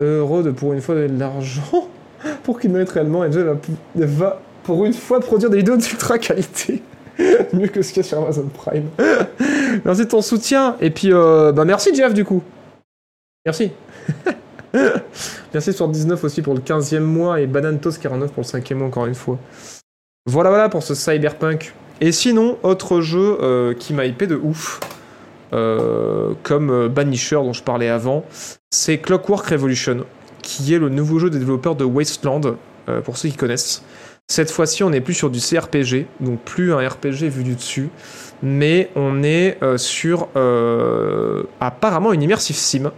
Heureux 0.00 0.42
de 0.42 0.50
pour 0.50 0.72
une 0.72 0.80
fois 0.80 0.94
donner 0.94 1.08
de 1.08 1.18
l'argent 1.18 1.88
pour 2.42 2.60
qu'il 2.60 2.70
mérite 2.70 2.90
réellement. 2.90 3.30
Jeff 3.30 3.44
va, 3.44 3.56
va 3.94 4.40
pour 4.62 4.84
une 4.84 4.92
fois 4.92 5.20
produire 5.20 5.50
des 5.50 5.58
vidéos 5.58 5.76
d'ultra 5.76 6.18
qualité. 6.20 6.82
Mieux 7.52 7.68
que 7.68 7.80
ce 7.80 7.92
qu'il 7.92 8.02
y 8.02 8.06
a 8.06 8.08
sur 8.08 8.18
Amazon 8.18 8.48
Prime. 8.52 8.88
merci 9.84 10.04
de 10.04 10.08
ton 10.08 10.20
soutien. 10.20 10.76
Et 10.80 10.90
puis, 10.90 11.12
euh, 11.12 11.52
bah 11.52 11.64
merci 11.64 11.94
Jeff 11.94 12.12
du 12.12 12.24
coup. 12.24 12.42
Merci. 13.46 13.70
Merci 15.54 15.72
sur 15.72 15.88
19 15.88 16.22
aussi 16.22 16.42
pour 16.42 16.52
le 16.52 16.60
15e 16.60 17.00
mois 17.00 17.40
et 17.40 17.46
Banantos 17.46 17.92
49 17.92 18.32
pour 18.32 18.42
le 18.42 18.46
5e 18.46 18.74
mois 18.74 18.88
encore 18.88 19.06
une 19.06 19.14
fois. 19.14 19.38
Voilà 20.26 20.50
voilà 20.50 20.68
pour 20.68 20.82
ce 20.82 20.94
Cyberpunk. 20.94 21.72
Et 22.00 22.12
sinon, 22.12 22.58
autre 22.62 23.00
jeu 23.00 23.38
euh, 23.40 23.72
qui 23.72 23.94
m'a 23.94 24.04
hypé 24.04 24.26
de 24.26 24.36
ouf, 24.36 24.80
euh, 25.54 26.34
comme 26.42 26.70
euh, 26.70 26.88
Banisher 26.88 27.36
dont 27.36 27.54
je 27.54 27.62
parlais 27.62 27.88
avant, 27.88 28.24
c'est 28.76 28.98
Clockwork 28.98 29.46
Revolution, 29.46 30.04
qui 30.42 30.74
est 30.74 30.78
le 30.78 30.90
nouveau 30.90 31.18
jeu 31.18 31.30
des 31.30 31.38
développeurs 31.38 31.76
de 31.76 31.84
Wasteland, 31.84 32.56
euh, 32.88 33.00
pour 33.00 33.16
ceux 33.16 33.30
qui 33.30 33.36
connaissent. 33.36 33.82
Cette 34.28 34.50
fois-ci, 34.50 34.82
on 34.84 34.90
n'est 34.90 35.00
plus 35.00 35.14
sur 35.14 35.30
du 35.30 35.40
CRPG, 35.40 36.06
donc 36.20 36.40
plus 36.40 36.74
un 36.74 36.86
RPG 36.86 37.24
vu 37.28 37.42
du 37.42 37.54
dessus, 37.54 37.88
mais 38.42 38.90
on 38.94 39.22
est 39.22 39.56
euh, 39.62 39.78
sur 39.78 40.28
euh, 40.36 41.44
apparemment 41.58 42.12
une 42.12 42.22
immersive 42.22 42.56
sim 42.56 42.92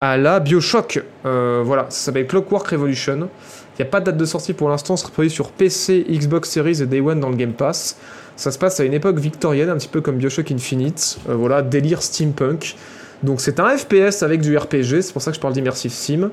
à 0.00 0.18
la 0.18 0.40
Bioshock. 0.40 1.02
Voilà, 1.22 1.86
ça 1.88 2.06
s'appelle 2.06 2.26
Clockwork 2.26 2.68
Revolution. 2.68 3.30
Il 3.78 3.82
n'y 3.82 3.88
a 3.88 3.90
pas 3.90 4.00
de 4.00 4.06
date 4.06 4.18
de 4.18 4.24
sortie 4.26 4.52
pour 4.52 4.68
l'instant, 4.68 4.96
c'est 4.96 5.10
prévu 5.10 5.30
sur 5.30 5.52
PC, 5.52 6.04
Xbox 6.10 6.50
Series 6.50 6.82
et 6.82 6.86
Day 6.86 7.00
One 7.00 7.20
dans 7.20 7.30
le 7.30 7.36
Game 7.36 7.54
Pass. 7.54 7.96
Ça 8.36 8.50
se 8.50 8.58
passe 8.58 8.78
à 8.78 8.84
une 8.84 8.92
époque 8.92 9.18
victorienne, 9.18 9.70
un 9.70 9.76
petit 9.76 9.88
peu 9.88 10.02
comme 10.02 10.16
Bioshock 10.18 10.50
Infinite. 10.50 11.18
Voilà, 11.26 11.62
délire 11.62 12.02
steampunk. 12.02 12.76
Donc 13.24 13.40
c'est 13.40 13.58
un 13.58 13.74
FPS 13.76 14.22
avec 14.22 14.42
du 14.42 14.56
RPG, 14.56 15.00
c'est 15.00 15.12
pour 15.12 15.22
ça 15.22 15.30
que 15.30 15.36
je 15.36 15.40
parle 15.40 15.54
d'immersive 15.54 15.90
sim. 15.90 16.30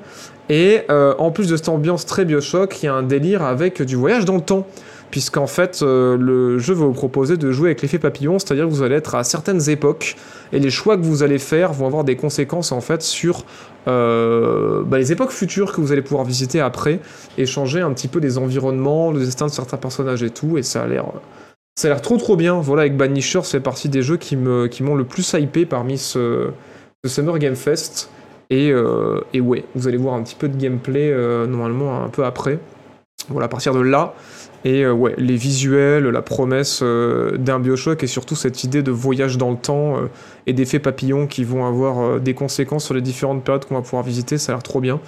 Et 0.49 0.81
euh, 0.89 1.15
en 1.19 1.31
plus 1.31 1.47
de 1.47 1.55
cette 1.55 1.69
ambiance 1.69 2.05
très 2.05 2.25
Bioshock, 2.25 2.83
il 2.83 2.87
y 2.87 2.89
a 2.89 2.93
un 2.93 3.03
délire 3.03 3.43
avec 3.43 3.81
du 3.81 3.95
voyage 3.95 4.25
dans 4.25 4.35
le 4.35 4.41
temps. 4.41 4.67
Puisqu'en 5.09 5.47
fait, 5.47 5.81
euh, 5.81 6.15
le 6.17 6.57
jeu 6.57 6.73
va 6.73 6.85
vous 6.85 6.93
proposer 6.93 7.35
de 7.35 7.51
jouer 7.51 7.69
avec 7.69 7.81
l'effet 7.81 7.99
papillon, 7.99 8.39
c'est-à-dire 8.39 8.65
que 8.65 8.69
vous 8.69 8.81
allez 8.81 8.95
être 8.95 9.15
à 9.15 9.25
certaines 9.25 9.69
époques, 9.69 10.15
et 10.53 10.59
les 10.59 10.69
choix 10.69 10.95
que 10.95 11.01
vous 11.01 11.21
allez 11.21 11.37
faire 11.37 11.73
vont 11.73 11.85
avoir 11.85 12.05
des 12.05 12.15
conséquences 12.15 12.71
en 12.71 12.79
fait 12.79 13.01
sur 13.01 13.43
euh, 13.89 14.83
bah, 14.85 14.97
les 14.97 15.11
époques 15.11 15.31
futures 15.31 15.73
que 15.73 15.81
vous 15.81 15.91
allez 15.91 16.01
pouvoir 16.01 16.23
visiter 16.23 16.61
après, 16.61 17.01
et 17.37 17.45
changer 17.45 17.81
un 17.81 17.91
petit 17.91 18.07
peu 18.07 18.21
des 18.21 18.37
environnements, 18.37 19.11
le 19.11 19.19
destin 19.19 19.47
de 19.47 19.51
certains 19.51 19.75
personnages 19.75 20.23
et 20.23 20.29
tout, 20.29 20.57
et 20.57 20.63
ça 20.63 20.83
a 20.83 20.87
l'air... 20.87 21.05
Ça 21.77 21.87
a 21.87 21.91
l'air 21.91 22.01
trop 22.01 22.17
trop 22.17 22.35
bien. 22.35 22.59
Voilà, 22.59 22.83
avec 22.83 22.95
Banisher, 22.95 23.41
fait 23.43 23.61
partie 23.61 23.89
des 23.89 24.01
jeux 24.01 24.17
qui 24.17 24.35
me 24.35 24.67
qui 24.67 24.83
m'ont 24.83 24.93
le 24.93 25.05
plus 25.05 25.33
hypé 25.33 25.65
parmi 25.65 25.97
ce, 25.97 26.51
ce 27.03 27.09
Summer 27.09 27.37
Game 27.39 27.55
Fest. 27.55 28.09
Et, 28.49 28.69
euh, 28.71 29.21
et 29.33 29.39
ouais, 29.39 29.63
vous 29.75 29.87
allez 29.87 29.97
voir 29.97 30.15
un 30.15 30.23
petit 30.23 30.35
peu 30.35 30.49
de 30.49 30.57
gameplay 30.57 31.09
euh, 31.11 31.47
normalement 31.47 32.03
un 32.03 32.09
peu 32.09 32.25
après. 32.25 32.59
Voilà, 33.29 33.45
à 33.45 33.49
partir 33.49 33.73
de 33.73 33.79
là. 33.79 34.13
Et 34.65 34.83
euh, 34.83 34.91
ouais, 34.91 35.15
les 35.17 35.37
visuels, 35.37 36.03
la 36.03 36.21
promesse 36.21 36.83
d'un 36.83 37.59
Bioshock 37.59 38.03
et 38.03 38.07
surtout 38.07 38.35
cette 38.35 38.63
idée 38.63 38.83
de 38.83 38.91
voyage 38.91 39.37
dans 39.37 39.51
le 39.51 39.57
temps 39.57 39.95
et 40.47 40.53
d'effets 40.53 40.79
papillons 40.79 41.27
qui 41.27 41.43
vont 41.43 41.65
avoir 41.65 42.19
des 42.19 42.33
conséquences 42.33 42.85
sur 42.85 42.93
les 42.93 43.01
différentes 43.01 43.43
périodes 43.43 43.65
qu'on 43.65 43.75
va 43.75 43.81
pouvoir 43.81 44.03
visiter, 44.03 44.37
ça 44.37 44.51
a 44.51 44.55
l'air 44.55 44.63
trop 44.63 44.81
bien. 44.81 44.99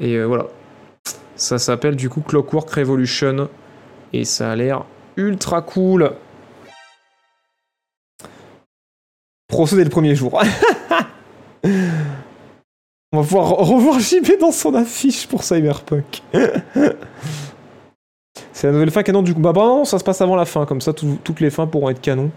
Et 0.00 0.22
voilà. 0.22 0.46
Ça 1.34 1.58
s'appelle 1.58 1.96
du 1.96 2.08
coup 2.08 2.20
Clockwork 2.20 2.70
Revolution. 2.70 3.48
Et 4.12 4.24
ça 4.24 4.52
a 4.52 4.56
l'air 4.56 4.84
ultra 5.16 5.60
cool. 5.60 6.12
Procéder 9.48 9.84
le 9.84 9.90
premier 9.90 10.14
jour. 10.14 10.40
On 13.12 13.20
va 13.20 13.22
pouvoir 13.22 13.48
re- 13.52 13.74
revoir 13.74 13.98
JB 14.00 14.38
dans 14.40 14.52
son 14.52 14.74
affiche 14.74 15.26
pour 15.26 15.42
Cyberpunk. 15.44 16.22
C'est 18.52 18.66
la 18.66 18.72
nouvelle 18.72 18.90
fin 18.90 19.02
canon 19.02 19.22
du 19.22 19.32
coup. 19.34 19.40
Bah, 19.40 19.52
bah 19.52 19.62
non, 19.62 19.84
ça 19.84 19.98
se 19.98 20.04
passe 20.04 20.20
avant 20.20 20.36
la 20.36 20.44
fin, 20.44 20.66
comme 20.66 20.80
ça 20.80 20.92
tout- 20.92 21.18
toutes 21.22 21.40
les 21.40 21.50
fins 21.50 21.66
pourront 21.66 21.90
être 21.90 22.00
canon. 22.00 22.30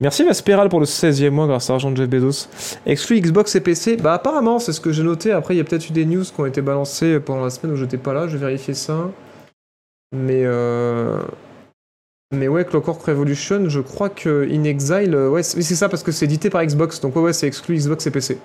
Merci 0.00 0.24
Vesperal 0.24 0.68
pour 0.68 0.80
le 0.80 0.86
16e 0.86 1.30
mois 1.30 1.46
grâce 1.46 1.70
à 1.70 1.74
l'argent 1.74 1.90
de 1.90 1.96
Jeff 1.96 2.08
Bezos. 2.08 2.48
Exclu 2.86 3.20
Xbox 3.20 3.54
et 3.54 3.60
PC 3.60 3.96
Bah 3.96 4.14
apparemment, 4.14 4.58
c'est 4.58 4.72
ce 4.72 4.80
que 4.80 4.90
j'ai 4.92 5.02
noté. 5.04 5.30
Après, 5.32 5.54
il 5.54 5.58
y 5.58 5.60
a 5.60 5.64
peut-être 5.64 5.88
eu 5.88 5.92
des 5.92 6.04
news 6.06 6.24
qui 6.24 6.40
ont 6.40 6.46
été 6.46 6.60
balancées 6.60 7.20
pendant 7.20 7.44
la 7.44 7.50
semaine 7.50 7.72
où 7.72 7.76
j'étais 7.76 7.98
pas 7.98 8.12
là. 8.12 8.26
Je 8.26 8.36
vais 8.36 8.46
vérifier 8.46 8.74
ça. 8.74 9.10
Mais 10.14 10.42
euh... 10.44 11.18
Mais 12.34 12.48
ouais, 12.48 12.64
Clockwork 12.64 13.02
Revolution, 13.02 13.68
je 13.68 13.80
crois 13.80 14.08
que 14.08 14.48
In 14.50 14.64
Exile, 14.64 15.14
euh, 15.14 15.28
ouais, 15.28 15.42
c'est 15.42 15.62
ça 15.62 15.88
parce 15.90 16.02
que 16.02 16.10
c'est 16.12 16.24
édité 16.24 16.48
par 16.50 16.64
Xbox. 16.64 17.00
Donc 17.00 17.14
ouais, 17.16 17.22
ouais, 17.22 17.32
c'est 17.32 17.46
exclu 17.46 17.76
Xbox 17.76 18.06
et 18.06 18.10
PC. 18.10 18.38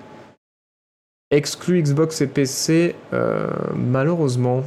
Exclu 1.30 1.82
Xbox 1.82 2.20
et 2.22 2.26
PC, 2.26 2.94
euh, 3.12 3.48
malheureusement. 3.74 4.62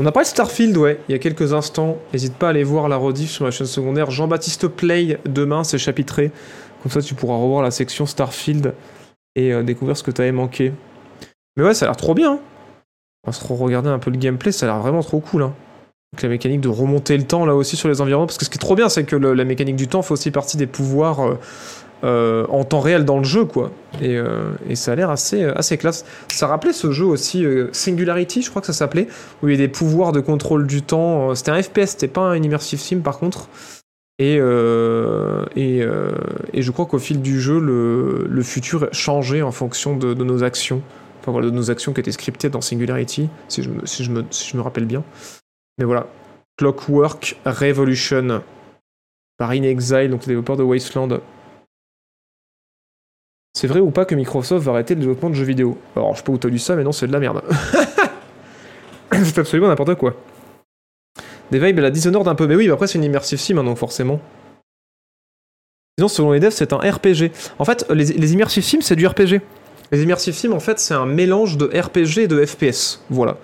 On 0.00 0.06
a 0.06 0.12
parlé 0.12 0.24
de 0.24 0.30
Starfield, 0.30 0.76
ouais, 0.76 1.00
il 1.08 1.12
y 1.12 1.14
a 1.14 1.18
quelques 1.18 1.52
instants. 1.52 1.98
N'hésite 2.12 2.34
pas 2.34 2.46
à 2.46 2.50
aller 2.50 2.64
voir 2.64 2.88
la 2.88 2.96
rediff 2.96 3.30
sur 3.30 3.44
ma 3.44 3.50
chaîne 3.50 3.66
secondaire. 3.66 4.10
Jean-Baptiste 4.10 4.68
Play, 4.68 5.18
demain, 5.24 5.64
c'est 5.64 5.78
chapitré. 5.78 6.30
Comme 6.82 6.92
ça, 6.92 7.02
tu 7.02 7.14
pourras 7.14 7.36
revoir 7.36 7.62
la 7.62 7.70
section 7.72 8.06
Starfield 8.06 8.74
et 9.34 9.52
euh, 9.52 9.62
découvrir 9.62 9.96
ce 9.96 10.02
que 10.04 10.12
t'avais 10.12 10.32
manqué. 10.32 10.72
Mais 11.56 11.64
ouais, 11.64 11.74
ça 11.74 11.84
a 11.86 11.88
l'air 11.88 11.96
trop 11.96 12.14
bien. 12.14 12.34
hein. 12.34 12.40
On 13.24 13.30
va 13.30 13.36
se 13.36 13.44
regarder 13.52 13.88
un 13.90 13.98
peu 13.98 14.10
le 14.10 14.16
gameplay, 14.16 14.52
ça 14.52 14.66
a 14.66 14.68
l'air 14.72 14.80
vraiment 14.80 15.02
trop 15.02 15.20
cool. 15.20 15.42
Hein. 15.42 15.54
Donc 16.12 16.22
la 16.22 16.28
mécanique 16.28 16.60
de 16.60 16.68
remonter 16.68 17.18
le 17.18 17.24
temps 17.24 17.44
là 17.44 17.54
aussi 17.54 17.76
sur 17.76 17.88
les 17.88 18.00
environnements, 18.00 18.26
parce 18.26 18.38
que 18.38 18.44
ce 18.44 18.50
qui 18.50 18.56
est 18.56 18.60
trop 18.60 18.76
bien, 18.76 18.88
c'est 18.88 19.04
que 19.04 19.16
la 19.16 19.44
mécanique 19.44 19.76
du 19.76 19.88
temps 19.88 20.00
fait 20.02 20.12
aussi 20.12 20.30
partie 20.30 20.56
des 20.56 20.68
pouvoirs 20.68 21.20
euh, 21.20 21.38
euh, 22.04 22.46
en 22.48 22.62
temps 22.62 22.78
réel 22.78 23.04
dans 23.04 23.18
le 23.18 23.24
jeu, 23.24 23.44
quoi. 23.44 23.72
Et, 24.00 24.16
euh, 24.16 24.52
et 24.68 24.76
ça 24.76 24.92
a 24.92 24.94
l'air 24.94 25.10
assez, 25.10 25.42
assez 25.42 25.76
classe. 25.78 26.04
Ça 26.28 26.46
rappelait 26.46 26.72
ce 26.72 26.92
jeu 26.92 27.04
aussi, 27.04 27.44
euh, 27.44 27.68
Singularity, 27.72 28.42
je 28.42 28.50
crois 28.50 28.60
que 28.60 28.66
ça 28.66 28.72
s'appelait, 28.72 29.08
où 29.42 29.48
il 29.48 29.50
y 29.50 29.54
a 29.54 29.58
des 29.58 29.68
pouvoirs 29.68 30.12
de 30.12 30.20
contrôle 30.20 30.68
du 30.68 30.82
temps. 30.82 31.34
C'était 31.34 31.50
un 31.50 31.60
FPS, 31.60 31.86
c'était 31.86 32.06
pas 32.06 32.36
une 32.36 32.44
immersive 32.44 32.78
sim 32.78 33.00
par 33.00 33.18
contre. 33.18 33.48
Et, 34.20 34.36
et, 34.36 35.82
je 36.62 36.70
crois 36.70 36.86
qu'au 36.86 36.98
fil 36.98 37.20
du 37.20 37.40
jeu, 37.40 37.60
le, 37.60 38.26
le 38.28 38.42
futur 38.42 38.88
changeait 38.92 39.42
en 39.42 39.52
fonction 39.52 39.96
de, 39.96 40.14
nos 40.14 40.42
actions. 40.42 40.82
Enfin 41.20 41.32
voilà, 41.32 41.48
de 41.48 41.52
nos 41.52 41.70
actions 41.70 41.92
qui 41.92 42.00
étaient 42.00 42.12
scriptées 42.12 42.48
dans 42.48 42.60
Singularity, 42.60 43.28
si 43.48 43.62
je 43.62 43.70
me, 43.70 43.86
si 43.86 44.04
je 44.04 44.10
me, 44.10 44.24
si 44.30 44.50
je 44.50 44.56
me 44.56 44.62
rappelle 44.62 44.86
bien. 44.86 45.04
Mais 45.78 45.84
voilà. 45.84 46.06
Clockwork 46.58 47.40
Revolution 47.44 48.42
par 49.36 49.50
In 49.50 49.62
Exile, 49.62 50.10
donc 50.10 50.22
les 50.22 50.28
développeurs 50.28 50.56
de 50.56 50.64
Wasteland. 50.64 51.20
C'est 53.60 53.66
vrai 53.66 53.80
ou 53.80 53.90
pas 53.90 54.04
que 54.04 54.14
Microsoft 54.14 54.64
va 54.64 54.70
arrêter 54.70 54.94
le 54.94 55.00
développement 55.00 55.30
de 55.30 55.34
jeux 55.34 55.44
vidéo 55.44 55.76
Alors, 55.96 56.12
je 56.12 56.18
sais 56.18 56.22
pas 56.22 56.30
où 56.30 56.58
ça, 56.58 56.76
mais 56.76 56.84
non, 56.84 56.92
c'est 56.92 57.08
de 57.08 57.12
la 57.12 57.18
merde. 57.18 57.42
c'est 59.12 59.36
absolument 59.36 59.66
n'importe 59.66 59.96
quoi. 59.96 60.14
Des 61.50 61.58
vibes 61.58 61.80
à 61.80 61.82
la 61.82 61.90
Dishonored 61.90 62.28
un 62.28 62.36
peu, 62.36 62.46
mais 62.46 62.54
oui, 62.54 62.68
mais 62.68 62.72
après 62.72 62.86
c'est 62.86 62.98
une 62.98 63.04
immersive 63.04 63.40
sim, 63.40 63.58
hein, 63.58 63.64
donc 63.64 63.76
forcément. 63.76 64.20
Sinon, 65.98 66.06
selon 66.06 66.30
les 66.30 66.38
devs, 66.38 66.52
c'est 66.52 66.72
un 66.72 66.76
RPG. 66.76 67.32
En 67.58 67.64
fait, 67.64 67.84
les, 67.90 68.04
les 68.04 68.32
immersive 68.32 68.62
sims, 68.62 68.80
c'est 68.80 68.94
du 68.94 69.04
RPG. 69.04 69.40
Les 69.90 70.04
immersive 70.04 70.34
sims, 70.34 70.52
en 70.52 70.60
fait, 70.60 70.78
c'est 70.78 70.94
un 70.94 71.06
mélange 71.06 71.56
de 71.56 71.64
RPG 71.64 72.18
et 72.18 72.28
de 72.28 72.46
FPS. 72.46 73.02
Voilà. 73.10 73.38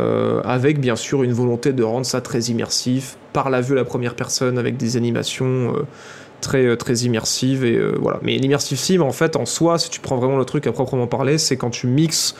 Euh, 0.00 0.40
avec 0.42 0.80
bien 0.80 0.96
sûr 0.96 1.22
une 1.22 1.32
volonté 1.32 1.72
de 1.72 1.84
rendre 1.84 2.04
ça 2.04 2.20
très 2.20 2.40
immersif, 2.40 3.16
par 3.32 3.48
la 3.50 3.60
vue 3.60 3.74
à 3.74 3.76
la 3.76 3.84
première 3.84 4.16
personne, 4.16 4.58
avec 4.58 4.76
des 4.76 4.96
animations 4.96 5.76
euh, 5.76 5.82
très, 6.44 6.64
euh, 6.64 6.76
très 6.76 6.94
immersives. 6.98 7.64
Et, 7.64 7.76
euh, 7.76 7.96
voilà. 8.00 8.20
Mais 8.22 8.36
l'immersive 8.38 8.78
sim, 8.78 9.00
en 9.00 9.10
fait, 9.12 9.36
en 9.36 9.46
soi, 9.46 9.78
si 9.78 9.90
tu 9.90 10.00
prends 10.00 10.16
vraiment 10.16 10.38
le 10.38 10.44
truc 10.44 10.66
à 10.66 10.72
proprement 10.72 11.06
parler, 11.08 11.38
c'est 11.38 11.56
quand 11.56 11.70
tu 11.70 11.86
mixes. 11.88 12.36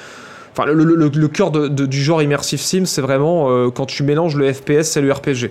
Enfin, 0.52 0.66
le, 0.66 0.74
le- 0.74 1.28
cœur 1.28 1.51
du 1.51 2.01
genre 2.02 2.22
immersive 2.22 2.60
sim, 2.60 2.85
c'est 2.85 3.01
vraiment 3.02 3.51
euh, 3.51 3.70
quand 3.70 3.86
tu 3.86 4.05
mélanges 4.05 4.36
le 4.36 4.52
FPS 4.52 4.97
et 4.97 5.01
le 5.01 5.12
RPG. 5.12 5.51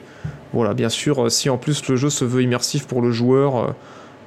Voilà, 0.54 0.74
bien 0.74 0.88
sûr, 0.90 1.30
si 1.32 1.50
en 1.50 1.58
plus 1.58 1.88
le 1.90 1.96
jeu 1.98 2.10
se 2.10 2.24
veut 2.24 2.42
immersif 2.42 2.88
pour 2.88 3.02
le 3.02 3.12
joueur, 3.12 3.76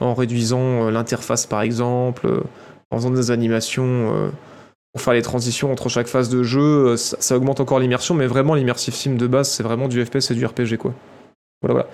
en 0.00 0.12
réduisant 0.12 0.90
l'interface 0.90 1.46
par 1.46 1.62
exemple, 1.62 2.28
en 2.90 2.96
faisant 2.96 3.10
des 3.10 3.30
animations 3.30 4.32
pour 4.92 5.02
faire 5.02 5.14
les 5.14 5.22
transitions 5.22 5.70
entre 5.70 5.88
chaque 5.88 6.08
phase 6.08 6.28
de 6.28 6.42
jeu, 6.42 6.96
ça, 6.96 7.16
ça 7.20 7.36
augmente 7.36 7.60
encore 7.60 7.78
l'immersion, 7.78 8.14
mais 8.14 8.26
vraiment 8.26 8.54
l'immersive 8.54 8.92
sim 8.94 9.14
de 9.14 9.26
base, 9.26 9.48
c'est 9.50 9.62
vraiment 9.62 9.88
du 9.88 10.04
FPS 10.04 10.30
et 10.30 10.34
du 10.34 10.44
RPG 10.44 10.76
quoi. 10.78 10.92
Voilà, 11.62 11.74
voilà. 11.74 11.88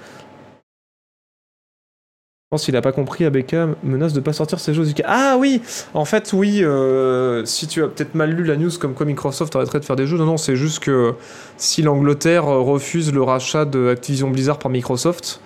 Pense 2.52 2.66
qu'il 2.66 2.76
a 2.76 2.82
pas 2.82 2.92
compris, 2.92 3.24
ABK 3.24 3.56
menace 3.82 4.12
de 4.12 4.20
pas 4.20 4.34
sortir 4.34 4.60
ses 4.60 4.74
jeux. 4.74 4.84
Ah 5.06 5.36
oui 5.38 5.62
En 5.94 6.04
fait, 6.04 6.34
oui, 6.34 6.62
euh, 6.62 7.46
si 7.46 7.66
tu 7.66 7.82
as 7.82 7.88
peut-être 7.88 8.14
mal 8.14 8.28
lu 8.32 8.44
la 8.44 8.58
news 8.58 8.68
comme 8.78 8.92
quoi 8.92 9.06
Microsoft 9.06 9.56
arrêterait 9.56 9.80
de 9.80 9.86
faire 9.86 9.96
des 9.96 10.06
jeux, 10.06 10.18
non, 10.18 10.26
non, 10.26 10.36
c'est 10.36 10.54
juste 10.54 10.80
que 10.80 11.14
si 11.56 11.80
l'Angleterre 11.80 12.44
refuse 12.44 13.10
le 13.10 13.22
rachat 13.22 13.64
de 13.64 13.88
Activision 13.88 14.28
Blizzard 14.28 14.58
par 14.58 14.70
Microsoft, 14.70 15.40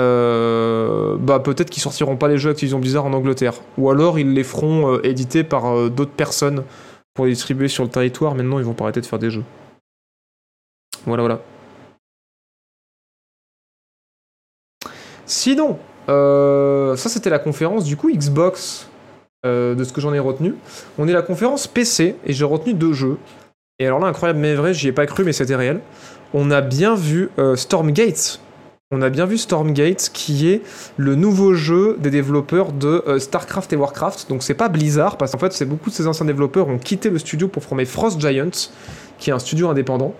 euh, 0.00 1.14
bah 1.20 1.38
peut-être 1.38 1.70
qu'ils 1.70 1.84
sortiront 1.84 2.16
pas 2.16 2.26
les 2.26 2.36
jeux 2.36 2.50
Activision 2.50 2.80
Blizzard 2.80 3.04
en 3.04 3.12
Angleterre. 3.12 3.54
Ou 3.78 3.88
alors 3.88 4.18
ils 4.18 4.34
les 4.34 4.42
feront 4.42 4.94
euh, 4.94 5.06
éditer 5.06 5.44
par 5.44 5.88
d'autres 5.88 6.10
personnes 6.10 6.64
pour 7.14 7.26
les 7.26 7.30
distribuer 7.30 7.68
sur 7.68 7.84
le 7.84 7.90
territoire. 7.90 8.34
Maintenant, 8.34 8.58
ils 8.58 8.64
vont 8.64 8.74
pas 8.74 8.82
arrêter 8.82 9.00
de 9.00 9.06
faire 9.06 9.20
des 9.20 9.30
jeux. 9.30 9.44
Voilà, 11.06 11.22
voilà. 11.22 11.40
Sinon, 15.26 15.78
ça 16.10 17.08
c'était 17.08 17.30
la 17.30 17.38
conférence 17.38 17.84
du 17.84 17.96
coup 17.96 18.10
Xbox, 18.10 18.90
euh, 19.46 19.74
de 19.74 19.84
ce 19.84 19.92
que 19.94 20.02
j'en 20.02 20.12
ai 20.12 20.18
retenu. 20.18 20.54
On 20.98 21.08
est 21.08 21.14
la 21.14 21.22
conférence 21.22 21.66
PC 21.66 22.14
et 22.26 22.32
j'ai 22.34 22.44
retenu 22.44 22.74
deux 22.74 22.92
jeux. 22.92 23.16
Et 23.78 23.86
alors 23.86 23.98
là, 23.98 24.06
incroyable 24.06 24.38
mais 24.38 24.54
vrai, 24.54 24.74
j'y 24.74 24.88
ai 24.88 24.92
pas 24.92 25.06
cru, 25.06 25.24
mais 25.24 25.32
c'était 25.32 25.56
réel. 25.56 25.80
On 26.34 26.50
a 26.50 26.60
bien 26.60 26.94
vu 26.94 27.30
euh, 27.38 27.56
Stormgate, 27.56 28.38
on 28.90 29.00
a 29.00 29.08
bien 29.08 29.24
vu 29.24 29.38
Stormgate, 29.38 30.10
qui 30.12 30.50
est 30.50 30.60
le 30.98 31.14
nouveau 31.14 31.54
jeu 31.54 31.96
des 32.00 32.10
développeurs 32.10 32.72
de 32.72 33.02
euh, 33.06 33.18
StarCraft 33.18 33.72
et 33.72 33.76
Warcraft. 33.76 34.28
Donc 34.28 34.42
c'est 34.42 34.52
pas 34.52 34.68
Blizzard, 34.68 35.16
parce 35.16 35.32
qu'en 35.32 35.38
fait, 35.38 35.54
c'est 35.54 35.64
beaucoup 35.64 35.88
de 35.88 35.94
ces 35.94 36.06
anciens 36.06 36.26
développeurs 36.26 36.68
ont 36.68 36.78
quitté 36.78 37.08
le 37.08 37.18
studio 37.18 37.48
pour 37.48 37.64
former 37.64 37.86
Frost 37.86 38.20
Giants, 38.20 38.68
qui 39.18 39.30
est 39.30 39.32
un 39.32 39.38
studio 39.38 39.70
indépendant. 39.70 40.14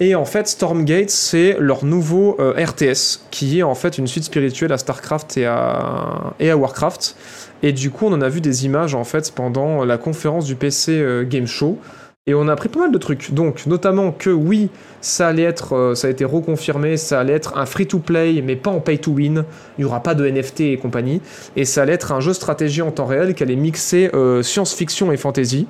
Et 0.00 0.14
en 0.14 0.24
fait, 0.24 0.48
Stormgate, 0.48 1.10
c'est 1.10 1.56
leur 1.60 1.84
nouveau 1.84 2.36
euh, 2.40 2.52
RTS, 2.52 3.20
qui 3.30 3.60
est 3.60 3.62
en 3.62 3.76
fait 3.76 3.96
une 3.96 4.08
suite 4.08 4.24
spirituelle 4.24 4.72
à 4.72 4.78
StarCraft 4.78 5.36
et 5.36 5.46
à, 5.46 6.34
et 6.40 6.50
à 6.50 6.56
Warcraft. 6.56 7.16
Et 7.62 7.72
du 7.72 7.90
coup, 7.90 8.06
on 8.06 8.12
en 8.12 8.20
a 8.20 8.28
vu 8.28 8.40
des 8.40 8.64
images 8.64 8.94
en 8.94 9.04
fait 9.04 9.30
pendant 9.32 9.84
la 9.84 9.96
conférence 9.96 10.46
du 10.46 10.56
PC 10.56 10.92
euh, 10.92 11.24
Game 11.24 11.46
Show. 11.46 11.78
Et 12.26 12.34
on 12.34 12.48
a 12.48 12.52
appris 12.52 12.70
pas 12.70 12.80
mal 12.80 12.90
de 12.90 12.98
trucs. 12.98 13.34
Donc, 13.34 13.66
notamment 13.66 14.10
que 14.10 14.30
oui, 14.30 14.70
ça 15.02 15.28
allait 15.28 15.42
être, 15.42 15.76
euh, 15.76 15.94
ça 15.94 16.08
a 16.08 16.10
été 16.10 16.24
reconfirmé, 16.24 16.96
ça 16.96 17.20
allait 17.20 17.34
être 17.34 17.58
un 17.58 17.66
free-to-play, 17.66 18.42
mais 18.42 18.56
pas 18.56 18.70
en 18.70 18.80
pay-to-win. 18.80 19.44
Il 19.76 19.80
n'y 19.80 19.84
aura 19.84 20.02
pas 20.02 20.14
de 20.14 20.26
NFT 20.26 20.60
et 20.62 20.76
compagnie. 20.78 21.20
Et 21.54 21.66
ça 21.66 21.82
allait 21.82 21.92
être 21.92 22.12
un 22.12 22.20
jeu 22.20 22.32
stratégie 22.32 22.82
en 22.82 22.90
temps 22.90 23.04
réel 23.04 23.34
qui 23.34 23.42
allait 23.42 23.56
mixer 23.56 24.10
science-fiction 24.42 25.12
et 25.12 25.18
fantasy. 25.18 25.68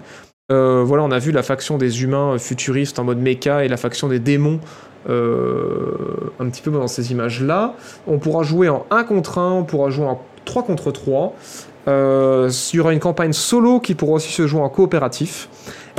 Euh, 0.52 0.84
voilà, 0.84 1.02
on 1.04 1.10
a 1.10 1.18
vu 1.18 1.32
la 1.32 1.42
faction 1.42 1.78
des 1.78 2.02
humains 2.02 2.36
futuristes 2.38 2.98
en 2.98 3.04
mode 3.04 3.18
mecha 3.18 3.64
et 3.64 3.68
la 3.68 3.78
faction 3.78 4.08
des 4.08 4.18
démons 4.18 4.60
un 5.06 6.48
petit 6.48 6.62
peu 6.62 6.70
dans 6.70 6.86
ces 6.86 7.12
images-là. 7.12 7.74
On 8.06 8.18
pourra 8.18 8.42
jouer 8.42 8.68
en 8.70 8.86
1 8.90 9.04
contre 9.04 9.38
1, 9.38 9.52
on 9.52 9.64
pourra 9.64 9.90
jouer 9.90 10.06
en 10.06 10.20
3 10.46 10.62
contre 10.62 10.92
3. 10.92 11.34
il 11.86 12.76
y 12.76 12.80
aura 12.80 12.92
une 12.92 13.00
campagne 13.00 13.34
solo 13.34 13.80
qui 13.80 13.94
pourra 13.94 14.12
aussi 14.12 14.32
se 14.32 14.46
jouer 14.46 14.62
en 14.62 14.68
coopératif. 14.70 15.48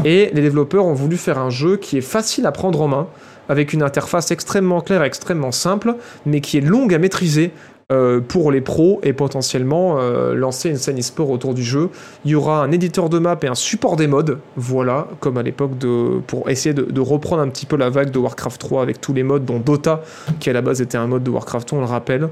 Et 0.04 0.32
les 0.34 0.42
développeurs 0.42 0.86
ont 0.86 0.94
voulu 0.94 1.18
faire 1.18 1.38
un 1.38 1.52
jeu 1.52 1.78
qui 1.78 1.98
est 1.98 2.02
facile 2.02 2.46
à 2.46 2.52
prendre 2.52 2.82
en 2.82 2.88
main, 2.88 3.08
avec 3.48 3.74
une 3.74 3.84
interface 3.84 4.32
extrêmement 4.32 4.82
claire 4.82 5.04
et 5.04 5.08
extrêmement 5.08 5.52
simple, 5.52 5.96
mais 6.26 6.42
qui 6.42 6.58
est 6.58 6.62
longue 6.62 6.94
à 6.94 6.98
maîtriser 6.98 7.52
euh, 7.92 8.20
pour 8.20 8.52
les 8.52 8.62
pros 8.62 9.00
et 9.04 9.14
potentiellement 9.14 10.00
euh, 10.00 10.34
lancer 10.34 10.72
une 10.72 10.78
scène 10.78 10.98
e-sport 10.98 11.30
autour 11.30 11.54
du 11.54 11.62
jeu. 11.62 11.92
Il 12.26 12.32
y 12.32 12.36
aura 12.36 12.64
un 12.64 12.72
éditeur 12.72 13.10
de 13.10 13.20
map 13.20 13.38
et 13.44 13.48
un 13.48 13.54
support 13.54 13.96
des 13.96 14.08
modes, 14.08 14.40
voilà, 14.56 15.08
comme 15.20 15.38
à 15.38 15.44
l'époque 15.44 15.78
de 15.78 16.20
pour 16.26 16.50
essayer 16.50 16.74
de, 16.74 17.00
reprendre 17.00 17.44
un 17.44 17.48
petit 17.48 17.68
peu 17.68 17.78
la 17.78 17.92
vague 17.92 18.10
de 18.10 18.18
Warcraft 18.18 18.60
3 18.60 18.82
avec 18.82 19.02
tous 19.02 19.14
les 19.14 19.22
modes, 19.22 19.46
dont 19.46 19.60
Dota, 19.60 20.02
qui 20.40 20.50
à 20.50 20.54
la 20.54 20.64
base 20.64 20.82
était 20.82 20.98
un 20.98 21.06
mode 21.06 21.24
de 21.24 21.30
Warcraft 21.30 21.68
3, 21.68 21.78
on 21.78 21.82
le 21.82 21.88
rappelle. 21.88 22.30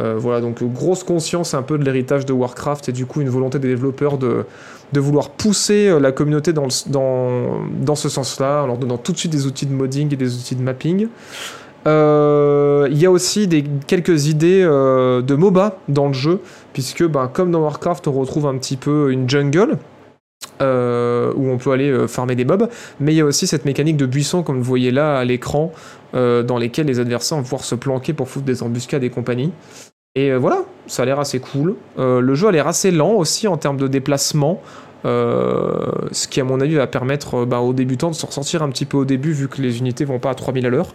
Euh, 0.00 0.16
voilà, 0.18 0.40
donc 0.40 0.64
grosse 0.64 1.04
conscience 1.04 1.54
un 1.54 1.62
peu 1.62 1.78
de 1.78 1.84
l'héritage 1.84 2.26
de 2.26 2.32
Warcraft 2.32 2.88
et 2.88 2.92
du 2.92 3.06
coup 3.06 3.20
une 3.20 3.30
volonté 3.30 3.60
des 3.60 3.68
développeurs 3.68 4.18
de, 4.18 4.44
de 4.92 5.00
vouloir 5.00 5.30
pousser 5.30 6.00
la 6.00 6.10
communauté 6.10 6.52
dans, 6.52 6.66
dans, 6.88 7.60
dans 7.80 7.94
ce 7.94 8.08
sens-là, 8.08 8.64
en 8.64 8.66
leur 8.66 8.76
donnant 8.76 8.98
tout 8.98 9.12
de 9.12 9.18
suite 9.18 9.30
des 9.30 9.46
outils 9.46 9.66
de 9.66 9.72
modding 9.72 10.12
et 10.12 10.16
des 10.16 10.34
outils 10.34 10.56
de 10.56 10.62
mapping. 10.62 11.06
Euh, 11.86 12.88
il 12.90 12.98
y 12.98 13.06
a 13.06 13.10
aussi 13.10 13.46
des, 13.46 13.64
quelques 13.86 14.26
idées 14.26 14.62
euh, 14.62 15.22
de 15.22 15.34
MOBA 15.34 15.78
dans 15.88 16.08
le 16.08 16.12
jeu, 16.12 16.40
puisque 16.72 17.04
ben, 17.04 17.28
comme 17.28 17.50
dans 17.50 17.60
Warcraft, 17.60 18.08
on 18.08 18.12
retrouve 18.12 18.46
un 18.46 18.56
petit 18.58 18.76
peu 18.76 19.12
une 19.12 19.28
jungle. 19.28 19.78
Euh, 20.60 21.32
où 21.34 21.48
on 21.48 21.58
peut 21.58 21.72
aller 21.72 22.06
farmer 22.08 22.34
des 22.34 22.44
mobs, 22.44 22.68
mais 23.00 23.12
il 23.12 23.16
y 23.16 23.20
a 23.20 23.24
aussi 23.24 23.46
cette 23.46 23.64
mécanique 23.64 23.96
de 23.96 24.06
buisson, 24.06 24.42
comme 24.42 24.58
vous 24.58 24.64
voyez 24.64 24.90
là 24.90 25.18
à 25.18 25.24
l'écran, 25.24 25.72
dans 26.12 26.58
lesquels 26.58 26.86
les 26.86 27.00
adversaires 27.00 27.38
vont 27.38 27.42
pouvoir 27.42 27.64
se 27.64 27.74
planquer 27.74 28.12
pour 28.12 28.28
foutre 28.28 28.44
des 28.44 28.62
embuscades 28.62 29.02
et 29.02 29.10
compagnie. 29.10 29.52
Et 30.14 30.34
voilà, 30.34 30.60
ça 30.86 31.02
a 31.02 31.06
l'air 31.06 31.18
assez 31.18 31.40
cool. 31.40 31.74
le 31.98 32.34
jeu 32.34 32.48
a 32.48 32.52
l'air 32.52 32.66
assez 32.66 32.90
lent 32.90 33.12
aussi 33.12 33.48
en 33.48 33.56
termes 33.56 33.78
de 33.78 33.88
déplacement. 33.88 34.62
Euh, 35.06 35.92
ce 36.10 36.26
qui 36.26 36.40
à 36.40 36.44
mon 36.44 36.60
avis 36.60 36.74
va 36.74 36.86
permettre 36.86 37.42
euh, 37.42 37.46
bah, 37.46 37.60
aux 37.60 37.72
débutants 37.72 38.10
de 38.10 38.14
se 38.14 38.26
ressentir 38.26 38.62
un 38.62 38.68
petit 38.70 38.86
peu 38.86 38.96
au 38.96 39.04
début 39.04 39.32
vu 39.32 39.46
que 39.46 39.62
les 39.62 39.78
unités 39.78 40.04
vont 40.04 40.18
pas 40.18 40.30
à 40.30 40.34
3000 40.34 40.66
à 40.66 40.68
l'heure, 40.68 40.94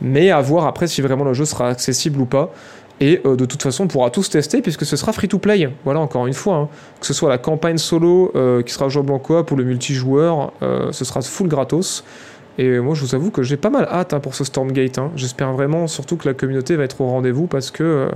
mais 0.00 0.30
à 0.30 0.40
voir 0.40 0.66
après 0.66 0.88
si 0.88 1.00
vraiment 1.00 1.24
le 1.24 1.32
jeu 1.32 1.44
sera 1.44 1.68
accessible 1.68 2.20
ou 2.20 2.26
pas. 2.26 2.52
Et 3.00 3.20
euh, 3.24 3.36
de 3.36 3.44
toute 3.44 3.62
façon, 3.62 3.84
on 3.84 3.88
pourra 3.88 4.10
tous 4.10 4.30
tester 4.30 4.62
puisque 4.62 4.84
ce 4.84 4.96
sera 4.96 5.12
free 5.12 5.28
to 5.28 5.38
play. 5.38 5.70
Voilà, 5.84 6.00
encore 6.00 6.26
une 6.26 6.34
fois, 6.34 6.56
hein. 6.56 6.68
que 7.00 7.06
ce 7.06 7.14
soit 7.14 7.28
la 7.28 7.38
campagne 7.38 7.78
solo 7.78 8.32
qui 8.64 8.72
sera 8.72 8.88
jouable 8.88 9.12
en 9.12 9.18
coop 9.18 9.50
ou 9.50 9.56
le 9.56 9.64
multijoueur, 9.64 10.52
ce 10.60 11.04
sera 11.04 11.20
full 11.22 11.48
gratos. 11.48 12.04
Et 12.58 12.78
moi, 12.80 12.94
je 12.94 13.00
vous 13.00 13.14
avoue 13.14 13.30
que 13.30 13.42
j'ai 13.42 13.56
pas 13.56 13.70
mal 13.70 13.88
hâte 13.90 14.12
hein, 14.12 14.20
pour 14.20 14.34
ce 14.34 14.44
Stormgate. 14.44 14.98
Hein. 14.98 15.10
J'espère 15.16 15.52
vraiment 15.52 15.86
surtout 15.86 16.16
que 16.16 16.28
la 16.28 16.34
communauté 16.34 16.76
va 16.76 16.84
être 16.84 17.00
au 17.00 17.06
rendez-vous 17.06 17.46
parce 17.46 17.70
que 17.70 18.08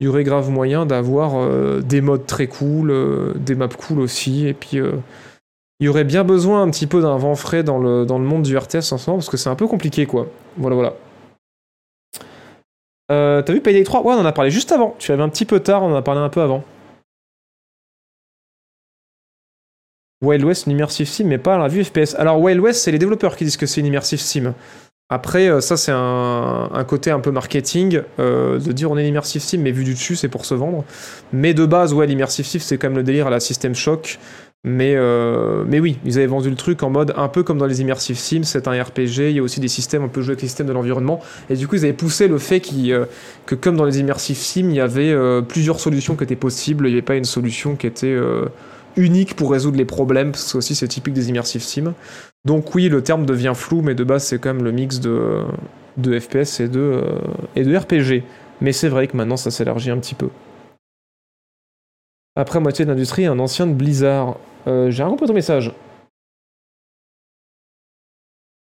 il 0.00 0.06
y 0.06 0.08
aurait 0.08 0.24
grave 0.24 0.50
moyen 0.50 0.86
d'avoir 0.86 1.36
euh, 1.36 1.80
des 1.80 2.00
modes 2.00 2.26
très 2.26 2.46
cool, 2.46 2.90
euh, 2.90 3.32
des 3.36 3.54
maps 3.54 3.68
cool 3.68 4.00
aussi, 4.00 4.46
et 4.46 4.54
puis 4.54 4.78
euh, 4.78 4.92
il 5.80 5.86
y 5.86 5.88
aurait 5.88 6.04
bien 6.04 6.24
besoin 6.24 6.62
un 6.62 6.70
petit 6.70 6.86
peu 6.86 7.00
d'un 7.00 7.16
vent 7.16 7.34
frais 7.34 7.62
dans 7.62 7.78
le, 7.78 8.04
dans 8.04 8.18
le 8.18 8.24
monde 8.24 8.42
du 8.42 8.56
RTS 8.56 8.92
en 8.92 8.98
ce 8.98 9.10
moment, 9.10 9.18
parce 9.18 9.30
que 9.30 9.36
c'est 9.36 9.50
un 9.50 9.54
peu 9.54 9.66
compliqué, 9.66 10.06
quoi. 10.06 10.28
Voilà, 10.56 10.76
voilà. 10.76 10.94
T'as 13.08 13.52
vu 13.52 13.60
Payday 13.60 13.84
3 13.84 14.02
Ouais, 14.02 14.14
on 14.14 14.20
en 14.20 14.24
a 14.24 14.32
parlé 14.32 14.50
juste 14.50 14.72
avant. 14.72 14.96
Tu 14.98 15.12
avais 15.12 15.22
un 15.22 15.28
petit 15.28 15.44
peu 15.44 15.60
tard, 15.60 15.82
on 15.84 15.92
en 15.92 15.94
a 15.94 16.02
parlé 16.02 16.20
un 16.20 16.28
peu 16.28 16.40
avant. 16.40 16.64
Wild 20.22 20.44
West, 20.44 20.66
une 20.66 20.72
immersive 20.72 21.06
sim, 21.06 21.24
mais 21.24 21.38
pas 21.38 21.58
la 21.58 21.68
vue 21.68 21.84
FPS. 21.84 22.14
Alors, 22.16 22.40
Wild 22.40 22.60
West, 22.60 22.82
c'est 22.82 22.90
les 22.90 22.98
développeurs 22.98 23.36
qui 23.36 23.44
disent 23.44 23.56
que 23.56 23.66
c'est 23.66 23.80
une 23.80 23.86
immersive 23.86 24.20
sim. 24.20 24.54
Après, 25.10 25.48
euh, 25.48 25.60
ça 25.60 25.76
c'est 25.76 25.92
un, 25.94 26.84
côté 26.88 27.10
un 27.10 27.20
peu 27.20 27.30
marketing, 27.30 28.00
euh, 28.18 28.58
de 28.58 28.72
dire 28.72 28.90
on 28.90 28.96
est 28.96 29.02
l'immersive 29.02 29.42
sim, 29.42 29.58
mais 29.58 29.70
vu 29.70 29.84
du 29.84 29.92
dessus 29.92 30.16
c'est 30.16 30.28
pour 30.28 30.46
se 30.46 30.54
vendre. 30.54 30.84
Mais 31.32 31.52
de 31.52 31.66
base, 31.66 31.92
ouais, 31.92 32.06
l'immersive 32.06 32.46
sim 32.46 32.58
c'est 32.58 32.78
quand 32.78 32.88
même 32.88 32.96
le 32.96 33.02
délire 33.02 33.26
à 33.26 33.30
la 33.30 33.40
System 33.40 33.74
Shock. 33.74 34.18
Mais, 34.66 34.94
euh, 34.96 35.62
mais 35.66 35.78
oui, 35.78 35.98
ils 36.06 36.16
avaient 36.16 36.26
vendu 36.26 36.48
le 36.48 36.56
truc 36.56 36.82
en 36.82 36.88
mode 36.88 37.12
un 37.18 37.28
peu 37.28 37.42
comme 37.42 37.58
dans 37.58 37.66
les 37.66 37.82
immersive 37.82 38.16
sims, 38.16 38.44
c'est 38.44 38.66
un 38.66 38.82
RPG, 38.82 39.28
il 39.28 39.32
y 39.32 39.38
a 39.38 39.42
aussi 39.42 39.60
des 39.60 39.68
systèmes, 39.68 40.02
on 40.04 40.08
peut 40.08 40.22
jouer 40.22 40.30
avec 40.32 40.40
les 40.40 40.48
systèmes 40.48 40.68
de 40.68 40.72
l'environnement. 40.72 41.20
Et 41.50 41.56
du 41.56 41.68
coup, 41.68 41.74
ils 41.74 41.84
avaient 41.84 41.92
poussé 41.92 42.28
le 42.28 42.38
fait 42.38 42.60
que 42.60 43.54
comme 43.56 43.76
dans 43.76 43.84
les 43.84 43.98
immersive 44.00 44.38
sims, 44.38 44.70
il 44.70 44.76
y 44.76 44.80
avait 44.80 45.14
plusieurs 45.42 45.80
solutions 45.80 46.16
qui 46.16 46.24
étaient 46.24 46.34
possibles, 46.34 46.86
il 46.86 46.92
n'y 46.92 46.94
avait 46.94 47.02
pas 47.02 47.16
une 47.16 47.26
solution 47.26 47.76
qui 47.76 47.86
était 47.86 48.18
unique 48.96 49.36
pour 49.36 49.50
résoudre 49.52 49.76
les 49.76 49.84
problèmes, 49.84 50.32
parce 50.32 50.50
que 50.54 50.56
aussi 50.56 50.74
c'est 50.74 50.88
typique 50.88 51.12
des 51.12 51.28
immersive 51.28 51.62
sims. 51.62 51.92
Donc 52.44 52.74
oui, 52.74 52.88
le 52.88 53.02
terme 53.02 53.24
devient 53.24 53.52
flou, 53.54 53.80
mais 53.80 53.94
de 53.94 54.04
base 54.04 54.24
c'est 54.24 54.38
quand 54.38 54.52
même 54.52 54.64
le 54.64 54.72
mix 54.72 55.00
de, 55.00 55.44
FPS 55.96 56.60
et 56.60 56.68
de, 56.68 57.02
euh, 57.56 57.78
RPG. 57.78 58.22
Mais 58.60 58.72
c'est 58.72 58.88
vrai 58.88 59.06
que 59.08 59.16
maintenant 59.16 59.36
ça 59.36 59.50
s'élargit 59.50 59.90
un 59.90 59.98
petit 59.98 60.14
peu. 60.14 60.28
Après 62.36 62.60
moitié 62.60 62.84
de 62.84 62.90
l'industrie, 62.90 63.26
un 63.26 63.38
ancien 63.38 63.66
de 63.66 63.72
Blizzard. 63.72 64.36
Euh, 64.66 64.90
j'ai 64.90 65.02
un 65.02 65.14
peu 65.16 65.26
ton 65.26 65.34
message. 65.34 65.72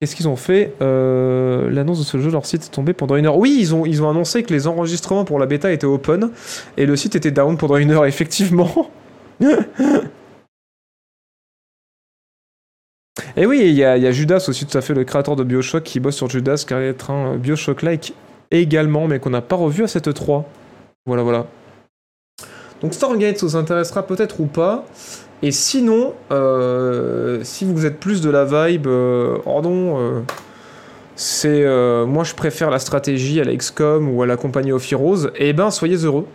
Qu'est-ce 0.01 0.17
qu'ils 0.17 0.29
ont 0.29 0.37
fait? 0.37 0.73
Euh, 0.81 1.69
L'annonce 1.71 1.99
de 1.99 2.05
ce 2.05 2.19
jeu, 2.19 2.31
leur 2.31 2.47
site 2.47 2.65
est 2.65 2.71
tombé 2.71 2.95
pendant 2.95 3.17
une 3.17 3.27
heure. 3.27 3.37
Oui, 3.37 3.57
ils 3.61 3.75
ont, 3.75 3.85
ils 3.85 4.03
ont 4.03 4.09
annoncé 4.09 4.43
que 4.43 4.53
les 4.53 4.67
enregistrements 4.67 5.27
pour 5.27 5.39
la 5.39 5.45
bêta 5.45 5.71
étaient 5.71 5.87
open 5.87 6.31
et 6.79 6.87
le 6.87 6.97
site 6.97 7.17
était 7.17 7.31
down 7.31 7.59
pendant 7.59 7.77
une 7.77 7.91
heure, 7.91 8.07
effectivement. 8.07 8.91
Et 13.36 13.47
oui, 13.47 13.61
il 13.62 13.74
y, 13.74 13.85
a 13.85 14.12
Judas 14.12 14.44
aussi, 14.48 14.66
tout 14.66 14.77
à 14.77 14.81
fait, 14.81 14.94
le 14.94 15.05
créateur 15.05 15.36
de 15.36 15.44
Bioshock, 15.44 15.82
qui 15.82 16.01
bosse 16.01 16.16
sur 16.16 16.28
Judas, 16.28 16.65
qui 16.66 16.74
être 16.74 17.11
un 17.11 17.36
Bioshock-like 17.36 18.15
également, 18.51 19.07
mais 19.07 19.19
qu'on 19.19 19.31
n'a 19.31 19.43
pas 19.43 19.57
revu 19.57 19.85
à 19.85 19.89
cette 19.89 20.12
3. 20.12 20.48
Voilà, 21.07 21.23
voilà. 21.23 21.47
Donc 22.81 22.94
Stormgate, 22.94 23.39
ça 23.39 23.47
vous 23.47 23.57
intéressera 23.57 24.07
peut-être 24.07 24.40
ou 24.40 24.47
pas. 24.47 24.85
Et 25.43 25.52
sinon, 25.52 26.15
euh, 26.31 27.40
si 27.43 27.65
vous 27.65 27.86
êtes 27.86 27.98
plus 27.98 28.20
de 28.20 28.31
la 28.31 28.44
vibe, 28.44 28.86
euh, 28.86 29.39
euh, 29.47 30.20
c'est 31.16 31.65
moi 32.07 32.24
je 32.24 32.35
préfère 32.35 32.70
la 32.70 32.78
stratégie 32.78 33.40
à 33.40 33.44
la 33.44 33.55
XCOM 33.55 34.15
ou 34.15 34.23
à 34.23 34.27
la 34.27 34.36
compagnie 34.36 34.73
of 34.73 34.90
Heroes, 34.90 35.27
et 35.36 35.48
eh 35.48 35.52
ben 35.52 35.70
soyez 35.70 35.97
heureux. 35.97 36.27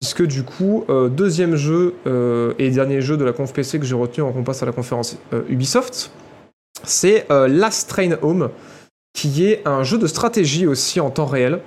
Puisque 0.00 0.26
du 0.26 0.42
coup, 0.42 0.84
deuxième 1.10 1.56
jeu 1.56 1.94
et 2.58 2.70
dernier 2.70 3.00
jeu 3.00 3.16
de 3.16 3.24
la 3.24 3.32
conf 3.32 3.54
PC 3.54 3.78
que 3.78 3.86
j'ai 3.86 3.94
retenu 3.94 4.22
en 4.22 4.32
qu'on 4.32 4.62
à 4.62 4.66
la 4.66 4.72
conférence 4.72 5.16
Ubisoft, 5.48 6.10
c'est 6.84 7.26
euh, 7.30 7.48
Last 7.48 7.88
Train 7.88 8.12
Home, 8.22 8.50
qui 9.12 9.46
est 9.46 9.66
un 9.66 9.82
jeu 9.82 9.98
de 9.98 10.06
stratégie 10.06 10.66
aussi 10.66 11.00
en 11.00 11.10
temps 11.10 11.26
réel, 11.26 11.60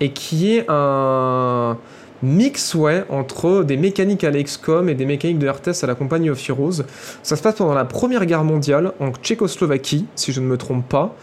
et 0.00 0.12
qui 0.12 0.56
est 0.56 0.66
un 0.68 1.76
mix 2.22 2.74
ouais, 2.74 3.04
entre 3.10 3.62
des 3.62 3.76
mécaniques 3.76 4.24
à 4.24 4.30
l'XCOM 4.30 4.88
et 4.88 4.94
des 4.94 5.06
mécaniques 5.06 5.38
de 5.38 5.48
RTS 5.48 5.84
à 5.84 5.86
la 5.86 5.94
compagnie 5.94 6.30
of 6.30 6.48
Heroes. 6.48 6.82
Ça 7.22 7.36
se 7.36 7.42
passe 7.42 7.56
pendant 7.56 7.74
la 7.74 7.84
Première 7.84 8.26
Guerre 8.26 8.44
mondiale 8.44 8.92
en 9.00 9.12
Tchécoslovaquie, 9.12 10.06
si 10.14 10.32
je 10.32 10.40
ne 10.40 10.46
me 10.46 10.56
trompe 10.56 10.88
pas. 10.88 11.14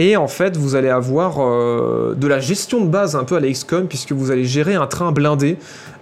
Et 0.00 0.16
en 0.16 0.28
fait, 0.28 0.56
vous 0.56 0.76
allez 0.76 0.88
avoir 0.88 1.40
euh, 1.40 2.14
de 2.16 2.26
la 2.26 2.40
gestion 2.40 2.82
de 2.82 2.88
base 2.88 3.16
un 3.16 3.24
peu 3.24 3.36
à 3.36 3.40
l'XCOM, 3.40 3.86
puisque 3.86 4.12
vous 4.12 4.30
allez 4.30 4.46
gérer 4.46 4.74
un 4.74 4.86
train 4.86 5.12
blindé 5.12 5.58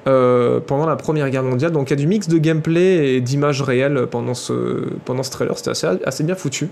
euh, 0.07 0.61
pendant 0.65 0.87
la 0.87 0.95
Première 0.95 1.29
Guerre 1.31 1.43
mondiale. 1.43 1.73
Donc 1.73 1.89
il 1.89 1.91
y 1.91 1.93
a 1.95 1.97
du 1.97 2.07
mix 2.07 2.29
de 2.29 2.39
gameplay 2.39 3.15
et 3.15 3.21
d'images 3.21 3.61
réelles 3.61 4.07
pendant 4.09 4.35
ce, 4.35 4.85
pendant 5.05 5.25
ce 5.25 5.33
trailer. 5.33 5.59
C'était 5.59 5.71
assez, 5.71 5.89
assez 6.05 6.23
bien 6.23 6.37
foutu. 6.37 6.69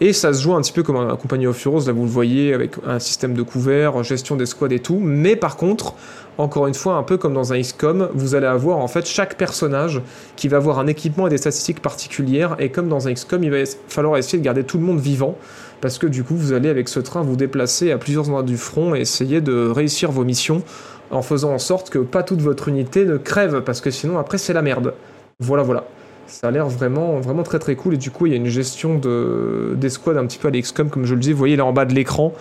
Et 0.00 0.12
ça 0.12 0.32
se 0.32 0.42
joue 0.42 0.52
un 0.52 0.60
petit 0.60 0.72
peu 0.72 0.82
comme 0.82 0.96
un 0.96 1.14
Compagnie 1.14 1.46
of 1.46 1.64
Heroes, 1.64 1.86
là 1.86 1.92
vous 1.92 2.02
le 2.02 2.10
voyez, 2.10 2.52
avec 2.52 2.72
un 2.84 2.98
système 2.98 3.34
de 3.34 3.42
couvert, 3.42 4.02
gestion 4.02 4.34
des 4.34 4.46
squads 4.46 4.72
et 4.72 4.80
tout. 4.80 4.98
Mais 5.00 5.36
par 5.36 5.56
contre, 5.56 5.94
encore 6.38 6.66
une 6.66 6.74
fois, 6.74 6.94
un 6.94 7.02
peu 7.04 7.18
comme 7.18 7.34
dans 7.34 7.52
un 7.52 7.60
XCOM, 7.60 8.08
vous 8.14 8.34
allez 8.34 8.46
avoir 8.46 8.78
en 8.78 8.86
fait 8.86 9.06
chaque 9.06 9.36
personnage 9.36 10.00
qui 10.34 10.48
va 10.48 10.56
avoir 10.56 10.80
un 10.80 10.88
équipement 10.88 11.28
et 11.28 11.30
des 11.30 11.38
statistiques 11.38 11.82
particulières. 11.82 12.56
Et 12.58 12.70
comme 12.70 12.88
dans 12.88 13.06
un 13.06 13.12
XCOM, 13.12 13.42
il 13.44 13.50
va 13.50 13.58
falloir 13.88 14.16
essayer 14.16 14.38
de 14.38 14.44
garder 14.44 14.64
tout 14.64 14.78
le 14.78 14.84
monde 14.84 15.00
vivant. 15.00 15.36
Parce 15.80 15.98
que 15.98 16.06
du 16.06 16.24
coup 16.24 16.36
vous 16.36 16.52
allez 16.52 16.68
avec 16.68 16.88
ce 16.88 17.00
train 17.00 17.22
vous 17.22 17.36
déplacer 17.36 17.92
à 17.92 17.98
plusieurs 17.98 18.28
endroits 18.28 18.42
du 18.42 18.56
front 18.56 18.94
et 18.94 19.00
essayer 19.00 19.40
de 19.40 19.68
réussir 19.68 20.10
vos 20.10 20.24
missions 20.24 20.62
en 21.10 21.22
faisant 21.22 21.52
en 21.52 21.58
sorte 21.58 21.90
que 21.90 21.98
pas 21.98 22.22
toute 22.22 22.40
votre 22.40 22.68
unité 22.68 23.04
ne 23.04 23.16
crève, 23.16 23.62
parce 23.62 23.80
que 23.80 23.90
sinon 23.90 24.18
après 24.18 24.38
c'est 24.38 24.52
la 24.52 24.62
merde. 24.62 24.94
Voilà, 25.40 25.62
voilà. 25.62 25.84
Ça 26.26 26.48
a 26.48 26.50
l'air 26.50 26.68
vraiment, 26.68 27.20
vraiment 27.20 27.42
très 27.42 27.58
très 27.58 27.74
cool 27.74 27.94
et 27.94 27.96
du 27.96 28.10
coup 28.10 28.26
il 28.26 28.32
y 28.32 28.34
a 28.34 28.36
une 28.36 28.48
gestion 28.48 28.98
de, 28.98 29.74
des 29.76 29.88
squads 29.88 30.18
un 30.18 30.26
petit 30.26 30.38
peu 30.38 30.48
à 30.48 30.50
l'XCOM 30.50 30.90
comme 30.90 31.06
je 31.06 31.14
le 31.14 31.20
dis, 31.20 31.32
vous 31.32 31.38
voyez 31.38 31.56
là 31.56 31.64
en 31.64 31.72
bas 31.72 31.86
de 31.86 31.94
l'écran, 31.94 32.34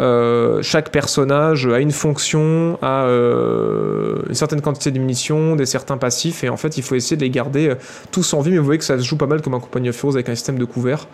euh, 0.00 0.62
chaque 0.62 0.90
personnage 0.90 1.66
a 1.66 1.80
une 1.80 1.90
fonction, 1.90 2.78
a 2.82 3.04
euh, 3.04 4.22
une 4.28 4.34
certaine 4.34 4.60
quantité 4.60 4.92
de 4.92 4.98
munitions, 4.98 5.56
des 5.56 5.66
certains 5.66 5.98
passifs, 5.98 6.44
et 6.44 6.48
en 6.48 6.56
fait 6.56 6.76
il 6.76 6.82
faut 6.82 6.94
essayer 6.94 7.16
de 7.16 7.22
les 7.22 7.30
garder 7.30 7.70
euh, 7.70 7.74
tous 8.12 8.32
en 8.34 8.40
vie, 8.40 8.50
mais 8.50 8.58
vous 8.58 8.64
voyez 8.64 8.78
que 8.78 8.84
ça 8.84 8.96
se 8.98 9.02
joue 9.02 9.16
pas 9.16 9.26
mal 9.26 9.42
comme 9.42 9.54
un 9.54 9.60
Company 9.60 9.88
of 9.88 9.98
Heroes 9.98 10.14
avec 10.14 10.28
un 10.28 10.34
système 10.34 10.58
de 10.58 10.64
couvert. 10.64 11.08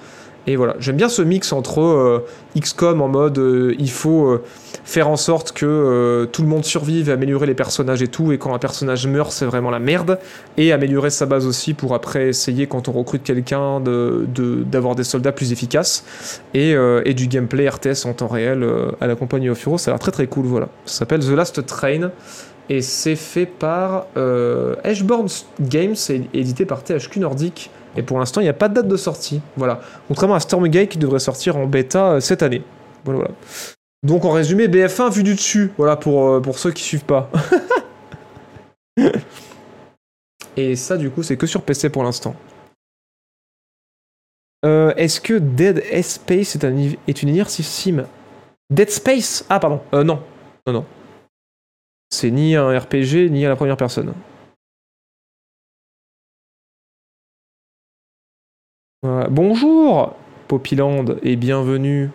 Et 0.46 0.56
voilà, 0.56 0.76
j'aime 0.78 0.96
bien 0.96 1.08
ce 1.08 1.22
mix 1.22 1.52
entre 1.52 1.80
euh, 1.80 2.26
XCOM 2.58 3.00
en 3.00 3.08
mode 3.08 3.38
euh, 3.38 3.74
il 3.78 3.90
faut 3.90 4.26
euh, 4.26 4.42
faire 4.84 5.08
en 5.08 5.16
sorte 5.16 5.52
que 5.52 6.28
tout 6.32 6.42
le 6.42 6.48
monde 6.48 6.64
survive, 6.64 7.08
améliorer 7.08 7.46
les 7.46 7.54
personnages 7.54 8.02
et 8.02 8.08
tout, 8.08 8.32
et 8.32 8.36
quand 8.38 8.52
un 8.54 8.58
personnage 8.58 9.06
meurt, 9.06 9.32
c'est 9.32 9.46
vraiment 9.46 9.70
la 9.70 9.78
merde, 9.78 10.18
et 10.58 10.72
améliorer 10.72 11.08
sa 11.08 11.24
base 11.24 11.46
aussi 11.46 11.72
pour 11.72 11.94
après 11.94 12.28
essayer, 12.28 12.66
quand 12.66 12.88
on 12.88 12.92
recrute 12.92 13.22
quelqu'un, 13.22 13.80
de, 13.80 14.26
de- 14.28 14.62
d'avoir 14.62 14.94
des 14.94 15.04
soldats 15.04 15.32
plus 15.32 15.52
efficaces, 15.52 16.04
et, 16.52 16.74
et 17.04 17.14
du 17.14 17.28
gameplay 17.28 17.66
RTS 17.66 18.04
en 18.04 18.12
temps 18.12 18.28
réel 18.28 18.68
à 19.00 19.06
la 19.06 19.16
compagnie 19.16 19.48
of 19.48 19.66
ça 19.78 19.90
a 19.90 19.94
l'air 19.94 19.98
très 19.98 20.12
très 20.12 20.26
cool, 20.26 20.44
voilà. 20.44 20.68
Ça 20.84 20.98
s'appelle 20.98 21.20
The 21.20 21.30
Last 21.30 21.64
Train, 21.64 22.10
et 22.68 22.82
c'est 22.82 23.16
fait 23.16 23.46
par 23.46 24.06
Ashborn 24.84 25.28
Games, 25.62 25.96
et 26.10 26.22
édité 26.34 26.66
par 26.66 26.84
THQ 26.84 27.20
Nordic, 27.20 27.70
et 27.96 28.02
pour 28.02 28.18
l'instant, 28.18 28.40
il 28.40 28.44
n'y 28.44 28.50
a 28.50 28.54
pas 28.54 28.68
de 28.68 28.74
date 28.74 28.88
de 28.88 28.96
sortie, 28.96 29.40
voilà. 29.56 29.80
Contrairement 30.08 30.34
à 30.34 30.40
Stormgate 30.40 30.88
qui 30.88 30.98
devrait 30.98 31.20
sortir 31.20 31.56
en 31.56 31.66
bêta 31.66 32.12
euh, 32.12 32.20
cette 32.20 32.42
année. 32.42 32.62
Voilà. 33.04 33.28
Donc 34.02 34.24
en 34.24 34.32
résumé, 34.32 34.68
BF1 34.68 35.12
vu 35.12 35.22
du 35.22 35.34
dessus, 35.34 35.70
voilà 35.76 35.96
pour, 35.96 36.28
euh, 36.28 36.40
pour 36.40 36.58
ceux 36.58 36.72
qui 36.72 36.82
suivent 36.82 37.04
pas. 37.04 37.30
Et 40.56 40.76
ça 40.76 40.96
du 40.96 41.10
coup 41.10 41.22
c'est 41.22 41.36
que 41.36 41.46
sur 41.46 41.62
PC 41.62 41.90
pour 41.90 42.04
l'instant. 42.04 42.36
Euh, 44.64 44.94
Est-ce 44.96 45.20
que 45.20 45.34
Dead 45.34 45.82
Space 46.02 46.54
est, 46.54 46.64
un, 46.64 46.74
est 47.06 47.22
une 47.22 47.28
immersive 47.28 47.66
sim? 47.66 48.04
Dead 48.70 48.90
Space? 48.90 49.44
Ah 49.48 49.60
pardon, 49.60 49.80
non. 49.92 50.22
Non, 50.66 50.72
non. 50.72 50.84
C'est 52.10 52.30
ni 52.30 52.56
un 52.56 52.78
RPG 52.78 53.28
ni 53.30 53.44
à 53.44 53.48
la 53.50 53.56
première 53.56 53.76
personne. 53.76 54.14
Bonjour 59.04 60.14
Poppyland 60.48 61.04
et 61.22 61.36
bienvenue. 61.36 62.08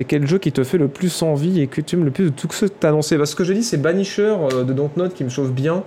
C'est 0.00 0.06
quel 0.08 0.26
jeu 0.26 0.38
qui 0.38 0.50
te 0.50 0.64
fait 0.64 0.76
le 0.78 0.88
plus 0.88 1.22
envie 1.22 1.60
et 1.60 1.68
que 1.68 1.80
tu 1.80 1.94
aimes 1.94 2.04
le 2.04 2.10
plus 2.10 2.24
de 2.24 2.28
tout 2.30 2.48
ce 2.50 2.66
que 2.66 2.70
t'as 2.72 2.88
annoncé? 2.88 3.16
Parce 3.16 3.30
que 3.30 3.32
ce 3.32 3.36
que 3.36 3.44
j'ai 3.44 3.54
dit, 3.54 3.62
c'est 3.62 3.76
Banisher 3.76 4.34
euh, 4.52 4.64
de 4.64 4.72
Dontnod 4.72 5.14
qui 5.14 5.22
me 5.22 5.28
chauffe 5.28 5.52
bien. 5.52 5.84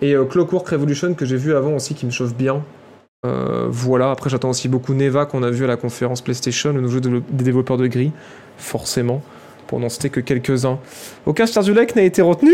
Et 0.00 0.14
euh, 0.14 0.24
Clockwork 0.24 0.66
Revolution 0.68 1.12
que 1.12 1.26
j'ai 1.26 1.36
vu 1.36 1.54
avant 1.54 1.74
aussi 1.74 1.94
qui 1.94 2.06
me 2.06 2.10
chauffe 2.10 2.34
bien. 2.34 2.62
Euh, 3.26 3.66
voilà, 3.68 4.10
après 4.10 4.30
j'attends 4.30 4.48
aussi 4.48 4.68
beaucoup 4.68 4.94
Neva 4.94 5.26
qu'on 5.26 5.42
a 5.42 5.50
vu 5.50 5.64
à 5.64 5.68
la 5.68 5.76
conférence 5.76 6.22
PlayStation, 6.22 6.72
le 6.72 6.80
nouveau 6.80 6.94
jeu 6.94 7.00
de- 7.02 7.22
des 7.30 7.44
développeurs 7.44 7.76
de 7.76 7.86
gris, 7.88 8.10
forcément, 8.56 9.20
pour 9.66 9.80
n'en 9.80 9.90
citer 9.90 10.08
que 10.08 10.20
quelques-uns. 10.20 10.78
Aucun 11.26 11.44
Star 11.44 11.62
du 11.62 11.74
Lake 11.74 11.94
n'a 11.94 12.02
été 12.04 12.22
retenu 12.22 12.52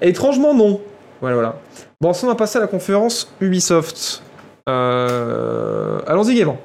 Étrangement 0.00 0.54
non. 0.54 0.80
Voilà, 1.20 1.34
voilà. 1.34 1.60
Bon, 2.00 2.10
ensuite 2.10 2.26
on 2.26 2.28
va 2.28 2.36
passer 2.36 2.58
à 2.58 2.60
la 2.60 2.68
conférence 2.68 3.34
Ubisoft. 3.40 4.22
Euh, 4.70 5.98
Allons-y 6.06 6.34
gaiement. 6.34 6.58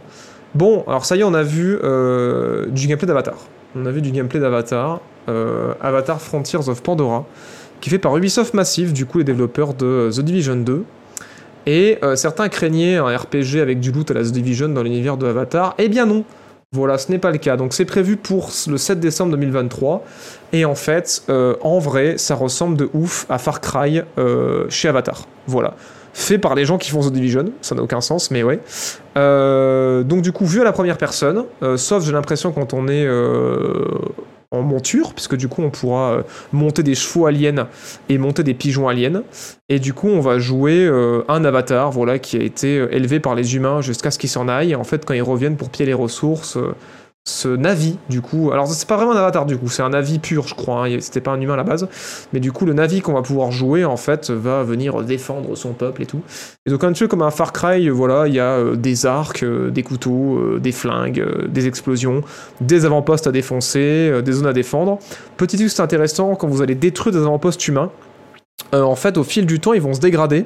Bon, 0.54 0.84
alors 0.88 1.06
ça 1.06 1.16
y 1.16 1.22
est, 1.22 1.24
on 1.24 1.34
a 1.34 1.44
vu 1.44 1.78
euh, 1.84 2.68
du 2.68 2.88
gameplay 2.88 3.08
d'Avatar. 3.08 3.36
On 3.76 3.86
a 3.86 3.92
vu 3.92 4.02
du 4.02 4.12
gameplay 4.12 4.40
d'Avatar, 4.40 5.02
euh, 5.28 5.74
Avatar 5.82 6.22
Frontiers 6.22 6.70
of 6.70 6.82
Pandora, 6.82 7.26
qui 7.82 7.90
est 7.90 7.92
fait 7.92 8.00
par 8.00 8.16
Ubisoft 8.16 8.54
Massive, 8.54 8.94
du 8.94 9.06
coup 9.06 9.18
les 9.18 9.26
développeurs 9.26 9.74
de 9.74 10.10
The 10.16 10.22
Division 10.22 10.56
2. 10.56 10.84
Et 11.68 11.98
certains 12.14 12.48
craignaient 12.48 12.98
un 12.98 13.08
RPG 13.08 13.60
avec 13.60 13.80
du 13.80 13.92
loot 13.92 14.12
à 14.12 14.14
la 14.14 14.22
The 14.22 14.32
Division 14.32 14.70
dans 14.70 14.84
l'univers 14.84 15.18
de 15.18 15.26
Avatar. 15.26 15.74
Eh 15.80 15.90
bien 15.90 16.06
non 16.06 16.24
Voilà, 16.72 17.00
ce 17.00 17.12
n'est 17.12 17.18
pas 17.18 17.32
le 17.32 17.40
cas. 17.40 17.58
Donc 17.58 17.74
c'est 17.74 17.86
prévu 17.86 18.18
pour 18.18 18.52
le 18.68 18.78
7 18.78 19.00
décembre 19.00 19.32
2023. 19.32 20.06
Et 20.54 20.64
en 20.64 20.76
fait, 20.76 21.24
en 21.28 21.80
vrai, 21.80 22.20
ça 22.20 22.36
ressemble 22.36 22.78
de 22.78 22.88
ouf 22.94 23.26
à 23.30 23.40
Far 23.40 23.62
Cry 23.62 24.04
chez 24.70 24.90
Avatar. 24.90 25.26
Voilà. 25.48 25.74
Fait 26.18 26.38
par 26.38 26.56
les 26.56 26.64
gens 26.64 26.78
qui 26.78 26.92
font 26.92 27.02
The 27.02 27.12
Division, 27.12 27.52
ça 27.60 27.76
n'a 27.76 27.84
aucun 27.84 28.00
sens, 28.00 28.32
mais 28.32 28.42
ouais. 28.42 28.62
Euh, 29.18 30.02
donc 30.02 30.22
du 30.22 30.32
coup, 30.32 30.46
vu 30.46 30.62
à 30.62 30.64
la 30.64 30.72
première 30.72 30.98
personne, 30.98 31.44
euh, 31.62 31.76
sauf 31.76 32.06
j'ai 32.06 32.14
l'impression 32.14 32.54
quand 32.54 32.74
on 32.74 32.88
est 32.88 33.06
euh, 33.06 33.84
en 34.50 34.62
monture, 34.62 35.14
puisque 35.14 35.36
du 35.36 35.50
coup 35.50 35.62
on 35.62 35.72
pourra 35.72 36.24
monter 36.54 36.84
des 36.84 36.96
chevaux 36.96 37.26
aliens 37.26 37.68
et 38.08 38.18
monter 38.18 38.44
des 38.44 38.54
pigeons 38.54 38.88
aliens. 38.88 39.24
Et 39.68 39.80
du 39.80 39.94
coup, 39.94 40.08
on 40.08 40.22
va 40.22 40.40
jouer 40.40 40.90
un 41.28 41.44
avatar, 41.44 41.92
voilà, 41.92 42.18
qui 42.18 42.38
a 42.38 42.42
été 42.42 42.76
élevé 42.92 43.20
par 43.20 43.36
les 43.36 43.58
humains 43.58 43.82
jusqu'à 43.82 44.10
ce 44.10 44.18
qu'ils 44.18 44.30
s'en 44.30 44.48
aillent. 44.48 44.72
Et 44.72 44.76
en 44.76 44.86
fait, 44.86 45.04
quand 45.04 45.14
ils 45.14 45.22
reviennent 45.22 45.58
pour 45.58 45.70
piller 45.70 45.88
les 45.88 45.94
ressources, 45.94 46.58
ce 47.28 47.48
Navi, 47.48 47.98
du 48.08 48.22
coup, 48.22 48.52
alors 48.52 48.68
c'est 48.68 48.88
pas 48.88 48.98
vraiment 48.98 49.14
un 49.14 49.18
avatar 49.18 49.48
du 49.48 49.58
coup, 49.58 49.68
c'est 49.68 49.82
un 49.82 49.90
Navi 49.90 50.20
pur, 50.20 50.48
je 50.48 50.54
crois. 50.54 50.86
hein, 50.86 50.98
C'était 51.00 51.22
pas 51.22 51.32
un 51.32 51.42
humain 51.42 51.56
à 51.56 51.58
la 51.58 51.64
base, 51.64 51.88
mais 52.34 52.40
du 52.40 52.52
coup, 52.52 52.66
le 52.68 52.74
Navi 52.74 53.02
qu'on 53.02 53.14
va 53.14 53.24
pouvoir 53.24 53.52
jouer, 53.52 53.84
en 53.84 53.98
fait, 53.98 54.30
va 54.30 54.62
venir 54.62 55.02
défendre 55.02 55.56
son 55.56 55.74
peuple 55.74 56.04
et 56.04 56.06
tout. 56.06 56.22
Et 56.68 56.70
donc 56.70 56.84
un 56.84 56.94
peu 56.94 57.08
comme 57.08 57.24
un 57.24 57.32
Far 57.32 57.52
Cry, 57.52 57.90
voilà, 57.90 58.28
il 58.28 58.36
y 58.36 58.40
a 58.40 58.58
euh, 58.58 58.76
des 58.76 59.08
arcs, 59.08 59.42
euh, 59.42 59.72
des 59.72 59.82
couteaux, 59.82 60.38
euh, 60.38 60.60
des 60.60 60.72
flingues, 60.72 61.26
des 61.48 61.66
explosions, 61.66 62.22
des 62.62 62.86
avant-postes 62.86 63.26
à 63.26 63.32
défoncer, 63.32 64.22
des 64.24 64.32
zones 64.32 64.46
à 64.48 64.54
défendre. 64.54 65.00
Petit 65.38 65.58
truc, 65.58 65.70
c'est 65.72 65.82
intéressant 65.82 66.36
quand 66.36 66.48
vous 66.48 66.62
allez 66.62 66.76
détruire 66.76 67.14
des 67.16 67.22
avant-postes 67.22 67.68
humains. 67.68 67.90
Euh, 68.74 68.82
en 68.82 68.96
fait, 68.96 69.18
au 69.18 69.24
fil 69.24 69.46
du 69.46 69.60
temps, 69.60 69.74
ils 69.74 69.82
vont 69.82 69.94
se 69.94 70.00
dégrader 70.00 70.46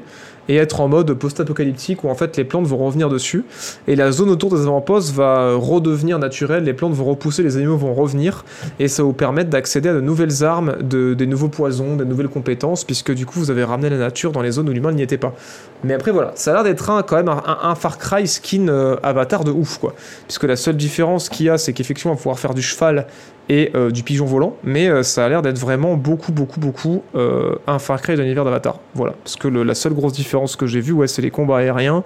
et 0.50 0.56
être 0.56 0.82
en 0.82 0.88
mode 0.88 1.14
post-apocalyptique 1.14 2.04
où 2.04 2.10
en 2.10 2.16
fait 2.16 2.36
les 2.36 2.44
plantes 2.44 2.66
vont 2.66 2.78
revenir 2.78 3.08
dessus 3.08 3.46
et 3.88 3.96
la 3.96 4.12
zone 4.12 4.30
autour 4.30 4.50
des 4.50 4.62
avant-postes 4.64 5.14
va 5.14 5.54
redevenir 5.54 6.18
naturelle, 6.18 6.64
les 6.64 6.74
plantes 6.74 6.94
vont 6.94 7.06
repousser, 7.06 7.44
les 7.44 7.56
animaux 7.56 7.78
vont 7.78 7.94
revenir 7.94 8.44
et 8.80 8.88
ça 8.88 9.04
vous 9.04 9.14
permettre 9.14 9.52
d'accéder 9.52 9.90
à 9.90 9.94
de 9.94 10.02
nouvelles 10.02 10.44
armes, 10.44 10.76
de, 10.82 11.14
des 11.14 11.28
nouveaux 11.28 11.50
poisons, 11.50 11.96
des 11.96 12.06
nouvelles 12.06 12.30
compétences 12.30 12.84
puisque 12.84 13.14
du 13.14 13.28
coup 13.28 13.40
vous 13.40 13.52
avez 13.52 13.64
ramené 13.64 13.92
la 13.92 13.98
nature 13.98 14.32
dans 14.32 14.42
les 14.42 14.52
zones 14.52 14.68
où 14.68 14.74
l'humain 14.74 14.92
n'y 14.92 15.04
était 15.04 15.20
pas. 15.20 15.36
Mais 15.84 15.94
après 15.94 16.12
voilà, 16.12 16.32
ça 16.34 16.52
a 16.52 16.56
l'air 16.56 16.64
d'être 16.64 16.90
un, 16.90 17.04
quand 17.04 17.16
même 17.16 17.30
un 17.30 17.76
Far 17.76 18.00
Cry 18.00 18.28
skin 18.28 18.68
euh, 18.70 18.96
avatar 19.04 19.44
de 19.44 19.52
ouf 19.52 19.78
quoi. 19.78 19.94
Puisque 20.26 20.46
la 20.46 20.56
seule 20.56 20.78
différence 20.78 21.30
qu'il 21.30 21.46
y 21.46 21.50
a 21.50 21.60
c'est 21.60 21.74
qu'effectivement 21.74 22.14
on 22.14 22.16
va 22.16 22.20
pouvoir 22.20 22.40
faire 22.40 22.56
du 22.56 22.64
cheval 22.64 23.06
et 23.50 23.72
euh, 23.76 23.90
du 23.90 24.04
pigeon 24.04 24.26
volant, 24.26 24.56
mais 24.64 24.88
euh, 24.88 25.02
ça 25.02 25.26
a 25.26 25.30
l'air 25.30 25.42
d'être 25.42 25.58
vraiment 25.58 25.98
beaucoup, 25.98 26.32
beaucoup, 26.32 26.60
beaucoup 26.60 27.04
euh, 27.16 27.56
un 27.66 27.80
Far 27.80 28.00
Cry 28.02 28.16
de 28.16 28.22
l'univers 28.22 28.46
d'Avatar. 28.46 28.80
Voilà, 28.94 29.16
parce 29.24 29.36
que 29.36 29.48
la 29.48 29.74
seule 29.74 29.94
grosse 29.94 30.14
différence 30.14 30.56
que 30.56 30.68
j'ai 30.68 30.80
vue, 30.80 30.94
ouais, 30.94 31.08
c'est 31.08 31.24
les 31.24 31.32
combats 31.32 31.58
aériens 31.58 32.04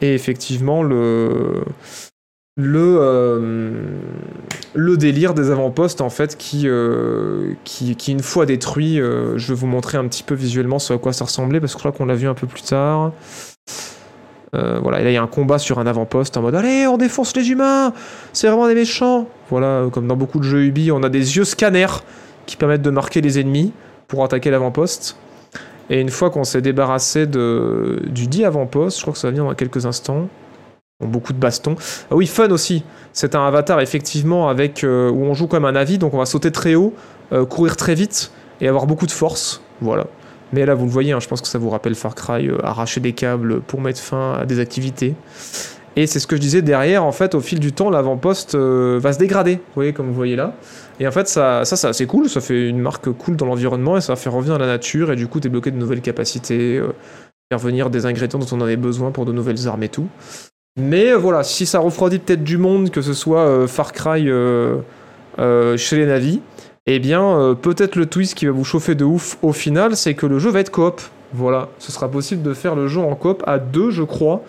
et 0.00 0.14
effectivement 0.14 0.82
le 0.82 1.64
le 2.58 2.98
euh, 3.00 3.98
le 4.74 4.96
délire 4.96 5.34
des 5.34 5.50
avant-postes 5.50 6.00
en 6.00 6.10
fait 6.10 6.36
qui, 6.36 6.68
qui 7.64 7.96
qui 7.96 8.12
une 8.12 8.20
fois 8.20 8.46
détruit, 8.46 8.96
je 8.96 9.48
vais 9.48 9.54
vous 9.54 9.66
montrer 9.66 9.98
un 9.98 10.06
petit 10.06 10.22
peu 10.22 10.34
visuellement 10.34 10.78
ce 10.78 10.92
à 10.92 10.98
quoi 10.98 11.12
ça 11.12 11.24
ressemblait 11.24 11.60
parce 11.60 11.72
que 11.72 11.78
je 11.78 11.82
crois 11.82 11.92
qu'on 11.92 12.06
l'a 12.06 12.14
vu 12.14 12.28
un 12.28 12.34
peu 12.34 12.46
plus 12.46 12.62
tard. 12.62 13.12
Voilà, 14.52 15.00
et 15.00 15.04
là 15.04 15.10
il 15.10 15.14
y 15.14 15.18
a 15.18 15.22
un 15.22 15.26
combat 15.26 15.58
sur 15.58 15.78
un 15.78 15.86
avant-poste 15.86 16.36
en 16.36 16.42
mode 16.42 16.54
allez 16.54 16.86
on 16.86 16.96
défonce 16.96 17.36
les 17.36 17.50
humains, 17.50 17.92
c'est 18.32 18.46
vraiment 18.46 18.68
des 18.68 18.74
méchants. 18.74 19.26
Voilà, 19.50 19.66
euh, 19.66 19.90
comme 19.90 20.06
dans 20.06 20.16
beaucoup 20.16 20.38
de 20.38 20.44
jeux 20.44 20.64
Ubi, 20.64 20.90
on 20.90 21.02
a 21.02 21.08
des 21.08 21.36
yeux 21.36 21.44
scanners 21.44 22.02
qui 22.46 22.56
permettent 22.56 22.82
de 22.82 22.90
marquer 22.90 23.20
les 23.20 23.38
ennemis 23.38 23.72
pour 24.08 24.24
attaquer 24.24 24.50
l'avant-poste. 24.50 25.16
Et 25.88 26.00
une 26.00 26.10
fois 26.10 26.30
qu'on 26.30 26.44
s'est 26.44 26.62
débarrassé 26.62 27.26
de, 27.26 28.02
du 28.06 28.26
dit 28.26 28.44
avant-poste, 28.44 28.98
je 28.98 29.02
crois 29.02 29.12
que 29.12 29.18
ça 29.18 29.28
va 29.28 29.32
venir 29.32 29.44
dans 29.44 29.54
quelques 29.54 29.86
instants. 29.86 30.28
Beaucoup 31.04 31.32
de 31.32 31.38
bastons. 31.38 31.76
Ah 32.10 32.16
oui, 32.16 32.26
fun 32.26 32.50
aussi. 32.50 32.82
C'est 33.12 33.34
un 33.34 33.46
avatar 33.46 33.80
effectivement 33.80 34.48
avec 34.48 34.82
euh, 34.82 35.10
où 35.10 35.24
on 35.24 35.34
joue 35.34 35.46
comme 35.46 35.64
un 35.64 35.76
avis, 35.76 35.98
donc 35.98 36.14
on 36.14 36.18
va 36.18 36.26
sauter 36.26 36.50
très 36.50 36.74
haut, 36.74 36.94
euh, 37.32 37.44
courir 37.44 37.76
très 37.76 37.94
vite 37.94 38.32
et 38.60 38.68
avoir 38.68 38.86
beaucoup 38.86 39.06
de 39.06 39.12
force. 39.12 39.60
Voilà. 39.80 40.06
Mais 40.52 40.64
là, 40.64 40.74
vous 40.74 40.86
le 40.86 40.90
voyez, 40.90 41.12
hein, 41.12 41.20
je 41.20 41.28
pense 41.28 41.40
que 41.40 41.48
ça 41.48 41.58
vous 41.58 41.70
rappelle 41.70 41.94
Far 41.94 42.14
Cry, 42.14 42.48
arracher 42.62 43.00
des 43.00 43.12
câbles 43.12 43.60
pour 43.60 43.80
mettre 43.80 44.00
fin 44.00 44.34
à 44.40 44.46
des 44.46 44.58
activités. 44.58 45.14
Et 45.98 46.06
c'est 46.06 46.20
ce 46.20 46.26
que 46.26 46.36
je 46.36 46.40
disais 46.42 46.60
derrière, 46.60 47.04
en 47.04 47.12
fait, 47.12 47.34
au 47.34 47.40
fil 47.40 47.58
du 47.58 47.72
temps, 47.72 47.88
l'avant-poste 47.88 48.54
euh, 48.54 48.98
va 49.00 49.14
se 49.14 49.18
dégrader, 49.18 49.54
vous 49.54 49.74
voyez, 49.74 49.94
comme 49.94 50.08
vous 50.08 50.14
voyez 50.14 50.36
là. 50.36 50.54
Et 51.00 51.08
en 51.08 51.10
fait, 51.10 51.26
ça, 51.26 51.64
ça, 51.64 51.76
c'est 51.76 51.88
assez 51.88 52.06
cool, 52.06 52.28
ça 52.28 52.42
fait 52.42 52.68
une 52.68 52.80
marque 52.80 53.10
cool 53.12 53.36
dans 53.36 53.46
l'environnement 53.46 53.96
et 53.96 54.02
ça 54.02 54.14
faire 54.14 54.34
revenir 54.34 54.58
la 54.58 54.66
nature 54.66 55.10
et 55.10 55.16
du 55.16 55.26
coup 55.26 55.40
débloquer 55.40 55.70
de 55.70 55.78
nouvelles 55.78 56.02
capacités, 56.02 56.76
euh, 56.76 56.92
faire 57.50 57.58
venir 57.58 57.88
des 57.88 58.04
ingrédients 58.04 58.38
dont 58.38 58.46
on 58.52 58.60
avait 58.60 58.76
besoin 58.76 59.10
pour 59.10 59.24
de 59.24 59.32
nouvelles 59.32 59.66
armes 59.68 59.82
et 59.84 59.88
tout. 59.88 60.06
Mais 60.78 61.12
euh, 61.12 61.16
voilà, 61.16 61.42
si 61.42 61.64
ça 61.64 61.78
refroidit 61.78 62.18
peut-être 62.18 62.44
du 62.44 62.58
monde, 62.58 62.90
que 62.90 63.00
ce 63.00 63.14
soit 63.14 63.66
Far 63.66 63.92
Cry 63.94 64.28
chez 64.28 65.96
les 65.96 66.06
navis, 66.06 66.42
eh 66.84 66.98
bien, 66.98 67.56
peut-être 67.60 67.96
le 67.96 68.04
twist 68.04 68.34
qui 68.34 68.44
va 68.44 68.52
vous 68.52 68.64
chauffer 68.64 68.94
de 68.94 69.04
ouf 69.04 69.38
au 69.40 69.54
final, 69.54 69.96
c'est 69.96 70.12
que 70.12 70.26
le 70.26 70.38
jeu 70.38 70.50
va 70.50 70.60
être 70.60 70.70
coop. 70.70 71.00
Voilà, 71.32 71.68
ce 71.78 71.90
sera 71.90 72.10
possible 72.10 72.42
de 72.42 72.52
faire 72.52 72.74
le 72.74 72.86
jeu 72.86 73.00
en 73.00 73.14
coop 73.14 73.42
à 73.46 73.58
deux, 73.58 73.90
je 73.90 74.02
crois. 74.02 74.42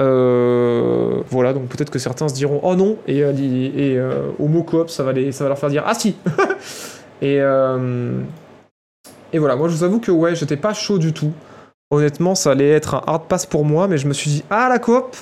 Euh, 0.00 1.22
voilà, 1.28 1.52
donc 1.52 1.68
peut-être 1.68 1.90
que 1.90 1.98
certains 1.98 2.28
se 2.28 2.34
diront 2.34 2.60
oh 2.62 2.76
non, 2.76 2.98
et, 3.08 3.24
euh, 3.24 3.32
euh, 3.36 4.30
Homo 4.38 4.62
Coop, 4.62 4.90
ça 4.90 5.02
va, 5.02 5.12
les, 5.12 5.32
ça 5.32 5.44
va 5.44 5.48
leur 5.48 5.58
faire 5.58 5.70
dire 5.70 5.82
ah 5.86 5.94
si 5.94 6.14
et, 7.22 7.38
et 9.32 9.38
voilà, 9.38 9.56
moi 9.56 9.68
je 9.68 9.74
vous 9.74 9.84
avoue 9.84 9.98
que 9.98 10.12
ouais, 10.12 10.36
j'étais 10.36 10.56
pas 10.56 10.72
chaud 10.72 10.98
du 10.98 11.12
tout. 11.12 11.32
Honnêtement, 11.90 12.34
ça 12.34 12.50
allait 12.52 12.70
être 12.70 12.94
un 12.94 13.02
hard 13.06 13.24
pass 13.28 13.46
pour 13.46 13.64
moi, 13.64 13.88
mais 13.88 13.98
je 13.98 14.06
me 14.06 14.12
suis 14.12 14.30
dit 14.30 14.44
ah 14.50 14.68
la 14.68 14.78
coop 14.78 15.16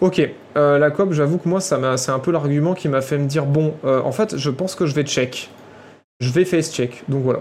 Ok, 0.00 0.28
la 0.54 0.90
coop, 0.90 1.12
j'avoue 1.12 1.38
que 1.38 1.48
moi, 1.48 1.60
ça 1.60 1.96
c'est 1.96 2.10
un 2.10 2.18
peu 2.18 2.32
l'argument 2.32 2.74
qui 2.74 2.88
m'a 2.88 3.00
fait 3.00 3.18
me 3.18 3.26
dire 3.26 3.46
bon, 3.46 3.74
en 3.84 4.12
fait, 4.12 4.36
je 4.36 4.50
pense 4.50 4.74
que 4.74 4.86
je 4.86 4.94
vais 4.94 5.04
check. 5.04 5.50
Je 6.20 6.30
vais 6.30 6.44
face 6.44 6.72
check, 6.72 7.04
donc 7.08 7.22
voilà. 7.22 7.40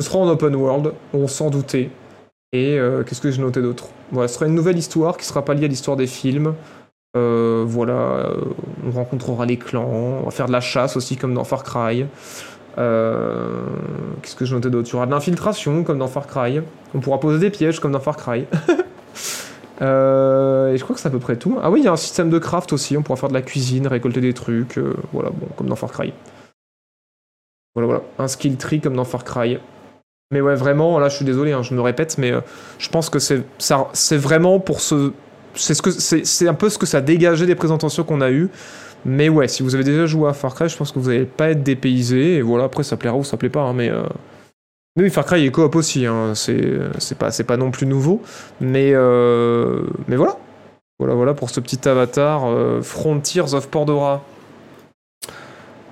Ce 0.00 0.06
sera 0.06 0.18
en 0.18 0.28
open 0.28 0.56
world, 0.56 0.92
on 1.12 1.28
s'en 1.28 1.50
doutait. 1.50 1.90
Et 2.52 2.78
euh, 2.78 3.02
qu'est-ce 3.02 3.20
que 3.20 3.30
j'ai 3.30 3.42
noté 3.42 3.60
d'autre? 3.60 3.88
Voilà, 4.10 4.28
ce 4.28 4.34
sera 4.34 4.46
une 4.46 4.54
nouvelle 4.54 4.78
histoire 4.78 5.16
qui 5.16 5.26
sera 5.26 5.44
pas 5.44 5.54
liée 5.54 5.66
à 5.66 5.68
l'histoire 5.68 5.96
des 5.96 6.06
films. 6.06 6.54
Euh, 7.16 7.64
voilà, 7.66 7.92
euh, 7.92 8.36
on 8.86 8.90
rencontrera 8.90 9.46
les 9.46 9.56
clans, 9.56 9.88
on 9.88 10.22
va 10.24 10.30
faire 10.30 10.46
de 10.46 10.52
la 10.52 10.60
chasse 10.60 10.96
aussi 10.96 11.16
comme 11.16 11.34
dans 11.34 11.44
Far 11.44 11.62
Cry. 11.62 12.06
Euh, 12.76 13.62
qu'est-ce 14.22 14.36
que 14.36 14.44
j'ai 14.44 14.54
noté 14.54 14.70
d'autre? 14.70 14.88
Il 14.90 14.92
y 14.92 14.96
aura 14.96 15.06
de 15.06 15.10
l'infiltration 15.10 15.84
comme 15.84 15.98
dans 15.98 16.06
Far 16.06 16.26
Cry. 16.26 16.60
On 16.94 17.00
pourra 17.00 17.18
poser 17.18 17.38
des 17.38 17.50
pièges 17.50 17.80
comme 17.80 17.92
dans 17.92 18.00
Far 18.00 18.16
Cry. 18.16 18.46
Et 19.80 20.76
je 20.76 20.82
crois 20.82 20.94
que 20.94 21.00
c'est 21.00 21.08
à 21.08 21.10
peu 21.10 21.20
près 21.20 21.36
tout. 21.36 21.58
Ah 21.62 21.70
oui, 21.70 21.80
il 21.80 21.84
y 21.84 21.88
a 21.88 21.92
un 21.92 21.96
système 21.96 22.30
de 22.30 22.38
craft 22.38 22.72
aussi. 22.72 22.96
On 22.96 23.02
pourra 23.02 23.16
faire 23.16 23.28
de 23.28 23.34
la 23.34 23.42
cuisine, 23.42 23.86
récolter 23.86 24.20
des 24.20 24.34
trucs. 24.34 24.78
voilà, 25.12 25.30
bon, 25.30 25.46
comme 25.56 25.68
dans 25.68 25.76
Far 25.76 25.90
Cry. 25.90 26.12
Voilà, 27.74 27.86
voilà. 27.86 28.02
Un 28.18 28.28
skill 28.28 28.56
tree 28.56 28.80
comme 28.80 28.96
dans 28.96 29.04
Far 29.04 29.22
Cry. 29.24 29.58
Mais 30.30 30.40
ouais, 30.40 30.54
vraiment, 30.54 30.98
là, 30.98 31.08
je 31.08 31.16
suis 31.16 31.24
désolé, 31.24 31.52
hein, 31.52 31.62
je 31.62 31.74
me 31.74 31.80
répète, 31.80 32.18
mais 32.18 32.30
euh, 32.32 32.40
je 32.78 32.88
pense 32.90 33.08
que 33.08 33.18
c'est 33.18 34.16
vraiment 34.16 34.60
pour 34.60 34.80
ce, 34.80 35.12
c'est 35.54 35.74
ce 35.74 36.44
un 36.46 36.54
peu 36.54 36.68
ce 36.68 36.78
que 36.78 36.86
ça 36.86 37.00
dégageait 37.00 37.46
des 37.46 37.54
présentations 37.54 38.04
qu'on 38.04 38.20
a 38.20 38.30
eues. 38.30 38.50
Mais 39.04 39.28
ouais, 39.28 39.48
si 39.48 39.62
vous 39.62 39.74
avez 39.74 39.84
déjà 39.84 40.06
joué 40.06 40.28
à 40.28 40.32
Far 40.32 40.54
Cry, 40.54 40.68
je 40.68 40.76
pense 40.76 40.92
que 40.92 40.98
vous 40.98 41.08
n'allez 41.10 41.24
pas 41.24 41.50
être 41.50 41.62
dépaysé. 41.62 42.36
Et 42.36 42.42
voilà, 42.42 42.64
après, 42.64 42.82
ça 42.82 42.96
plaira 42.96 43.16
ou 43.16 43.24
ça 43.24 43.36
plaît 43.36 43.48
pas, 43.48 43.62
hein, 43.62 43.72
mais. 43.72 43.88
euh, 43.88 44.02
mais 44.96 45.04
oui, 45.04 45.10
Far 45.10 45.24
Cry 45.24 45.46
est 45.46 45.50
coop 45.52 45.76
aussi, 45.76 46.06
hein, 46.06 46.32
c'est 46.34 47.16
pas, 47.16 47.30
pas 47.46 47.56
non 47.56 47.70
plus 47.70 47.86
nouveau. 47.86 48.20
Mais, 48.60 48.90
euh, 48.94 49.84
mais 50.08 50.16
voilà. 50.16 50.36
Voilà, 50.98 51.14
voilà 51.14 51.34
pour 51.34 51.50
ce 51.50 51.60
petit 51.60 51.88
avatar 51.88 52.46
euh, 52.46 52.82
Frontiers 52.82 53.54
of 53.54 53.68
Pandora. 53.68 54.24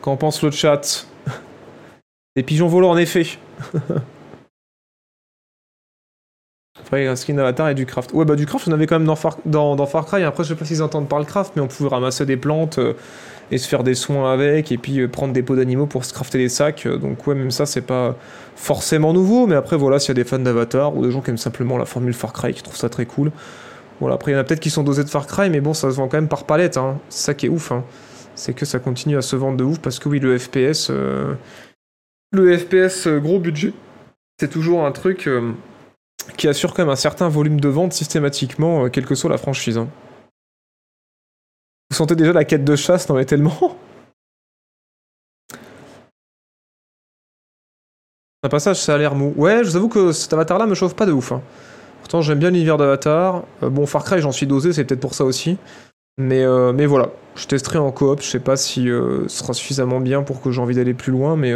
Qu'en 0.02 0.16
pense 0.16 0.42
le 0.42 0.50
chat? 0.50 1.06
Des 2.36 2.42
pigeons 2.42 2.66
volants, 2.66 2.90
en 2.90 2.96
effet. 2.96 3.26
Après, 6.86 7.04
un 7.08 7.16
skin 7.16 7.36
avatar 7.38 7.68
et 7.68 7.74
du 7.74 7.84
craft. 7.84 8.12
Ouais, 8.12 8.24
bah 8.24 8.36
du 8.36 8.46
craft, 8.46 8.68
on 8.68 8.72
avait 8.72 8.86
quand 8.86 8.96
même 8.96 9.08
dans 9.08 9.16
Far, 9.16 9.38
dans, 9.44 9.74
dans 9.74 9.86
Far 9.86 10.06
Cry. 10.06 10.22
Après, 10.22 10.44
je 10.44 10.50
sais 10.50 10.54
pas 10.54 10.64
s'ils 10.64 10.84
entendent 10.84 11.08
par 11.08 11.18
le 11.18 11.24
craft, 11.24 11.54
mais 11.56 11.62
on 11.62 11.66
pouvait 11.66 11.88
ramasser 11.88 12.24
des 12.26 12.36
plantes 12.36 12.78
euh, 12.78 12.92
et 13.50 13.58
se 13.58 13.66
faire 13.66 13.82
des 13.82 13.96
soins 13.96 14.32
avec, 14.32 14.70
et 14.70 14.78
puis 14.78 15.00
euh, 15.00 15.08
prendre 15.08 15.32
des 15.32 15.42
peaux 15.42 15.56
d'animaux 15.56 15.86
pour 15.86 16.04
se 16.04 16.14
crafter 16.14 16.38
des 16.38 16.48
sacs. 16.48 16.86
Euh, 16.86 16.96
Donc, 16.96 17.26
ouais, 17.26 17.34
même 17.34 17.50
ça, 17.50 17.66
c'est 17.66 17.80
pas 17.80 18.14
forcément 18.54 19.12
nouveau. 19.12 19.48
Mais 19.48 19.56
après, 19.56 19.76
voilà, 19.76 19.98
s'il 19.98 20.10
y 20.10 20.10
a 20.12 20.14
des 20.14 20.22
fans 20.22 20.38
d'avatar 20.38 20.96
ou 20.96 21.04
des 21.04 21.10
gens 21.10 21.22
qui 21.22 21.30
aiment 21.30 21.38
simplement 21.38 21.76
la 21.76 21.86
formule 21.86 22.14
Far 22.14 22.32
Cry, 22.32 22.54
qui 22.54 22.62
trouvent 22.62 22.76
ça 22.76 22.88
très 22.88 23.04
cool. 23.04 23.32
Voilà, 23.98 24.14
après, 24.14 24.30
il 24.30 24.34
y 24.36 24.38
en 24.38 24.40
a 24.40 24.44
peut-être 24.44 24.60
qui 24.60 24.70
sont 24.70 24.84
dosés 24.84 25.02
de 25.02 25.08
Far 25.08 25.26
Cry, 25.26 25.50
mais 25.50 25.60
bon, 25.60 25.74
ça 25.74 25.90
se 25.90 25.96
vend 25.96 26.06
quand 26.06 26.18
même 26.18 26.28
par 26.28 26.44
palette. 26.44 26.76
Hein. 26.76 27.00
C'est 27.08 27.24
ça 27.24 27.34
qui 27.34 27.46
est 27.46 27.48
ouf. 27.48 27.72
Hein. 27.72 27.82
C'est 28.36 28.52
que 28.52 28.64
ça 28.64 28.78
continue 28.78 29.16
à 29.16 29.22
se 29.22 29.34
vendre 29.34 29.56
de 29.56 29.64
ouf 29.64 29.80
parce 29.80 29.98
que 29.98 30.08
oui, 30.08 30.20
le 30.20 30.38
FPS. 30.38 30.92
Le 32.32 32.58
FPS 32.58 33.08
gros 33.08 33.40
budget, 33.40 33.72
c'est 34.38 34.50
toujours 34.50 34.86
un 34.86 34.92
truc. 34.92 35.28
Qui 36.36 36.48
assure 36.48 36.74
quand 36.74 36.82
même 36.82 36.92
un 36.92 36.96
certain 36.96 37.28
volume 37.28 37.60
de 37.60 37.68
vente 37.68 37.92
systématiquement, 37.92 38.84
euh, 38.84 38.88
quelle 38.88 39.06
que 39.06 39.14
soit 39.14 39.30
la 39.30 39.38
franchise. 39.38 39.78
hein. 39.78 39.88
Vous 41.90 41.96
sentez 41.96 42.16
déjà 42.16 42.32
la 42.32 42.44
quête 42.44 42.64
de 42.64 42.76
chasse, 42.76 43.08
non 43.08 43.14
mais 43.14 43.24
tellement 43.24 43.76
Un 48.42 48.48
passage, 48.48 48.76
ça 48.80 48.94
a 48.94 48.98
l'air 48.98 49.14
mou. 49.14 49.32
Ouais, 49.36 49.64
je 49.64 49.70
vous 49.70 49.76
avoue 49.76 49.88
que 49.88 50.12
cet 50.12 50.32
avatar-là 50.32 50.66
me 50.66 50.74
chauffe 50.74 50.94
pas 50.94 51.06
de 51.06 51.12
ouf. 51.12 51.32
hein. 51.32 51.42
Pourtant, 52.00 52.22
j'aime 52.22 52.38
bien 52.38 52.50
l'univers 52.50 52.76
d'Avatar. 52.76 53.42
Euh, 53.62 53.70
bon, 53.70 53.86
Far 53.86 54.04
Cry, 54.04 54.20
j'en 54.20 54.30
suis 54.32 54.46
dosé, 54.46 54.72
c'est 54.72 54.84
peut-être 54.84 55.00
pour 55.00 55.14
ça 55.14 55.24
aussi. 55.24 55.58
Mais, 56.18 56.44
euh, 56.44 56.72
mais 56.72 56.86
voilà, 56.86 57.10
je 57.34 57.46
testerai 57.46 57.78
en 57.78 57.90
coop. 57.90 58.20
Je 58.22 58.26
sais 58.28 58.40
pas 58.40 58.56
si 58.56 58.88
euh, 58.88 59.26
ce 59.28 59.38
sera 59.38 59.52
suffisamment 59.52 60.00
bien 60.00 60.22
pour 60.22 60.40
que 60.40 60.50
j'ai 60.50 60.60
envie 60.60 60.76
d'aller 60.76 60.94
plus 60.94 61.12
loin, 61.12 61.36
mais, 61.36 61.52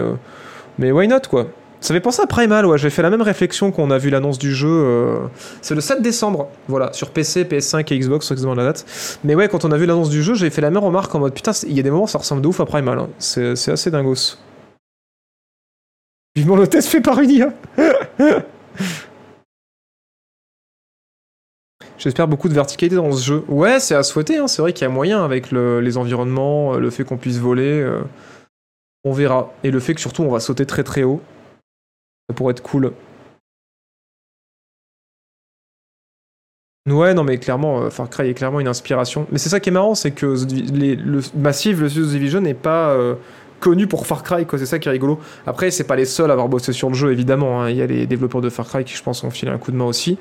mais 0.78 0.90
why 0.92 1.06
not, 1.06 1.20
quoi? 1.28 1.46
Ça 1.80 1.94
fait 1.94 2.00
penser 2.00 2.20
à 2.20 2.26
Primal, 2.26 2.66
ouais, 2.66 2.76
j'ai 2.76 2.90
fait 2.90 3.00
la 3.00 3.08
même 3.08 3.22
réflexion 3.22 3.72
qu'on 3.72 3.90
a 3.90 3.96
vu 3.96 4.10
l'annonce 4.10 4.38
du 4.38 4.54
jeu. 4.54 4.68
euh, 4.68 5.18
C'est 5.62 5.74
le 5.74 5.80
7 5.80 6.02
décembre, 6.02 6.48
voilà, 6.68 6.92
sur 6.92 7.10
PC, 7.10 7.44
PS5 7.44 7.90
et 7.92 7.98
Xbox, 7.98 8.26
sur 8.26 8.34
exactement 8.34 8.54
la 8.54 8.64
date. 8.64 8.84
Mais 9.24 9.34
ouais, 9.34 9.48
quand 9.48 9.64
on 9.64 9.72
a 9.72 9.78
vu 9.78 9.86
l'annonce 9.86 10.10
du 10.10 10.22
jeu, 10.22 10.34
j'ai 10.34 10.50
fait 10.50 10.60
la 10.60 10.70
même 10.70 10.82
remarque 10.84 11.14
en 11.14 11.20
mode 11.20 11.32
putain, 11.32 11.54
c'est- 11.54 11.66
il 11.68 11.72
y 11.74 11.80
a 11.80 11.82
des 11.82 11.90
moments, 11.90 12.06
ça 12.06 12.18
ressemble 12.18 12.42
de 12.42 12.48
ouf 12.48 12.60
à 12.60 12.66
Primal. 12.66 12.98
hein. 12.98 13.08
C'est 13.18 13.56
c'est 13.56 13.72
assez 13.72 13.90
dingos. 13.90 14.36
Vivement 16.36 16.56
le 16.56 16.66
test 16.68 16.88
fait 16.88 17.00
par 17.00 17.18
une 17.20 17.30
IA. 17.30 17.52
J'espère 21.98 22.28
beaucoup 22.28 22.48
de 22.48 22.54
verticalité 22.54 22.96
dans 22.96 23.12
ce 23.12 23.24
jeu. 23.24 23.44
Ouais, 23.48 23.78
c'est 23.80 23.94
à 23.94 24.02
souhaiter, 24.02 24.38
hein. 24.38 24.48
c'est 24.48 24.62
vrai 24.62 24.72
qu'il 24.72 24.82
y 24.82 24.86
a 24.86 24.90
moyen 24.92 25.24
avec 25.24 25.50
le- 25.50 25.80
les 25.80 25.96
environnements, 25.96 26.74
le 26.76 26.90
fait 26.90 27.04
qu'on 27.04 27.16
puisse 27.16 27.38
voler. 27.38 27.80
euh, 27.80 28.02
on 29.04 29.12
verra. 29.12 29.52
Et 29.64 29.70
le 29.70 29.80
fait 29.80 29.94
que 29.94 30.00
surtout 30.00 30.22
on 30.22 30.30
va 30.30 30.40
sauter 30.40 30.66
très 30.66 30.84
très 30.84 31.02
haut. 31.04 31.22
Ça 32.30 32.34
pourrait 32.34 32.52
être 32.52 32.62
cool. 32.62 32.92
Ouais, 36.88 37.12
non, 37.12 37.24
mais 37.24 37.38
clairement, 37.38 37.80
euh, 37.80 37.90
Far 37.90 38.08
Cry 38.08 38.28
est 38.28 38.34
clairement 38.34 38.60
une 38.60 38.68
inspiration. 38.68 39.26
Mais 39.32 39.38
c'est 39.38 39.48
ça 39.48 39.58
qui 39.58 39.70
est 39.70 39.72
marrant, 39.72 39.96
c'est 39.96 40.12
que 40.12 40.26
le 40.26 41.20
Massive, 41.36 41.80
le 41.80 41.88
studio 41.88 42.08
Division, 42.08 42.40
n'est 42.40 42.54
pas 42.54 42.90
euh, 42.90 43.16
connu 43.58 43.88
pour 43.88 44.06
Far 44.06 44.22
Cry. 44.22 44.46
C'est 44.48 44.64
ça 44.64 44.78
qui 44.78 44.86
est 44.86 44.92
rigolo. 44.92 45.18
Après, 45.44 45.72
c'est 45.72 45.82
pas 45.82 45.96
les 45.96 46.04
seuls 46.04 46.30
à 46.30 46.34
avoir 46.34 46.48
bossé 46.48 46.72
sur 46.72 46.88
le 46.88 46.94
jeu, 46.94 47.10
évidemment. 47.10 47.62
hein. 47.62 47.70
Il 47.70 47.76
y 47.76 47.82
a 47.82 47.86
les 47.86 48.06
développeurs 48.06 48.42
de 48.42 48.48
Far 48.48 48.68
Cry 48.68 48.84
qui, 48.84 48.94
je 48.94 49.02
pense, 49.02 49.24
ont 49.24 49.30
filé 49.30 49.50
un 49.50 49.58
coup 49.58 49.72
de 49.72 49.76
main 49.76 49.86
aussi. 49.86 50.16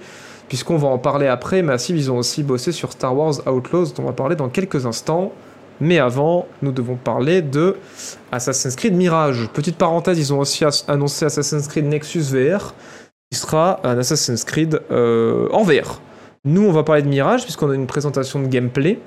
Puisqu'on 0.47 0.77
va 0.77 0.87
en 0.87 0.97
parler 0.97 1.27
après, 1.27 1.61
Massive, 1.61 1.95
ils 1.95 2.11
ont 2.11 2.17
aussi 2.17 2.41
bossé 2.41 2.71
sur 2.71 2.91
Star 2.91 3.15
Wars 3.15 3.47
Outlaws, 3.47 3.93
dont 3.95 4.01
on 4.01 4.07
va 4.07 4.13
parler 4.13 4.35
dans 4.35 4.49
quelques 4.49 4.87
instants. 4.87 5.31
Mais 5.81 5.99
avant, 5.99 6.47
nous 6.61 6.71
devons 6.71 6.95
parler 6.95 7.41
de 7.41 7.77
Assassin's 8.31 8.75
Creed 8.75 8.93
Mirage. 8.93 9.49
Petite 9.53 9.77
parenthèse, 9.77 10.19
ils 10.19 10.33
ont 10.33 10.39
aussi 10.39 10.65
annoncé 10.87 11.25
Assassin's 11.25 11.67
Creed 11.67 11.85
Nexus 11.85 12.23
VR, 12.31 12.73
qui 13.31 13.39
sera 13.39 13.79
un 13.83 13.97
Assassin's 13.97 14.43
Creed 14.43 14.81
euh, 14.91 15.47
en 15.51 15.63
VR. 15.63 16.01
Nous, 16.45 16.61
on 16.61 16.71
va 16.71 16.83
parler 16.83 17.01
de 17.01 17.07
Mirage, 17.07 17.43
puisqu'on 17.43 17.69
a 17.69 17.75
une 17.75 17.87
présentation 17.87 18.41
de 18.41 18.47
gameplay. 18.47 18.99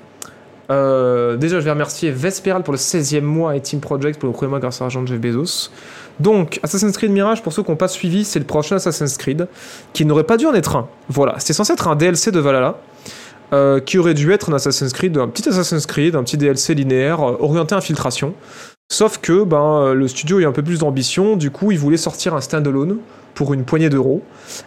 Euh, 0.71 1.35
déjà, 1.35 1.59
je 1.59 1.65
vais 1.65 1.71
remercier 1.71 2.09
Vesperal 2.09 2.63
pour 2.63 2.73
le 2.73 2.77
16e 2.77 3.21
mois 3.21 3.55
et 3.55 3.61
Team 3.61 3.79
Project 3.79 4.19
pour 4.19 4.27
le 4.27 4.33
premier 4.33 4.49
mois 4.49 4.59
grâce 4.59 4.81
à 4.81 4.85
l'argent 4.85 5.01
de 5.01 5.07
Jeff 5.07 5.19
Bezos. 5.19 5.69
Donc, 6.19 6.59
Assassin's 6.63 6.95
Creed 6.97 7.11
Mirage, 7.11 7.43
pour 7.43 7.53
ceux 7.53 7.63
qui 7.63 7.71
n'ont 7.71 7.77
pas 7.77 7.87
suivi, 7.87 8.23
c'est 8.23 8.39
le 8.39 8.45
prochain 8.45 8.77
Assassin's 8.77 9.17
Creed, 9.17 9.47
qui 9.93 10.05
n'aurait 10.05 10.23
pas 10.23 10.37
dû 10.37 10.45
en 10.45 10.53
être 10.53 10.75
un. 10.75 10.87
Voilà, 11.09 11.35
c'était 11.39 11.53
censé 11.53 11.73
être 11.73 11.87
un 11.87 11.95
DLC 11.95 12.31
de 12.31 12.39
Valhalla, 12.39 12.77
euh, 13.53 13.79
qui 13.79 13.99
aurait 13.99 14.15
dû 14.15 14.31
être 14.31 14.49
un 14.49 14.55
Assassin's 14.55 14.93
Creed, 14.93 15.15
un 15.17 15.27
petit 15.27 15.47
Assassin's 15.47 15.85
Creed, 15.85 16.15
un 16.15 16.23
petit 16.23 16.37
DLC 16.37 16.73
linéaire, 16.73 17.21
euh, 17.21 17.37
orienté 17.39 17.75
infiltration. 17.75 18.33
Sauf 18.91 19.19
que 19.19 19.43
ben, 19.43 19.57
euh, 19.57 19.93
le 19.93 20.07
studio 20.07 20.37
a 20.37 20.41
eu 20.41 20.45
un 20.45 20.51
peu 20.51 20.63
plus 20.63 20.79
d'ambition, 20.79 21.35
du 21.35 21.51
coup, 21.51 21.71
il 21.71 21.77
voulait 21.77 21.97
sortir 21.97 22.33
un 22.33 22.41
standalone 22.41 22.97
pour 23.35 23.53
une 23.53 23.63
poignée 23.63 23.89
d'euros. 23.89 24.23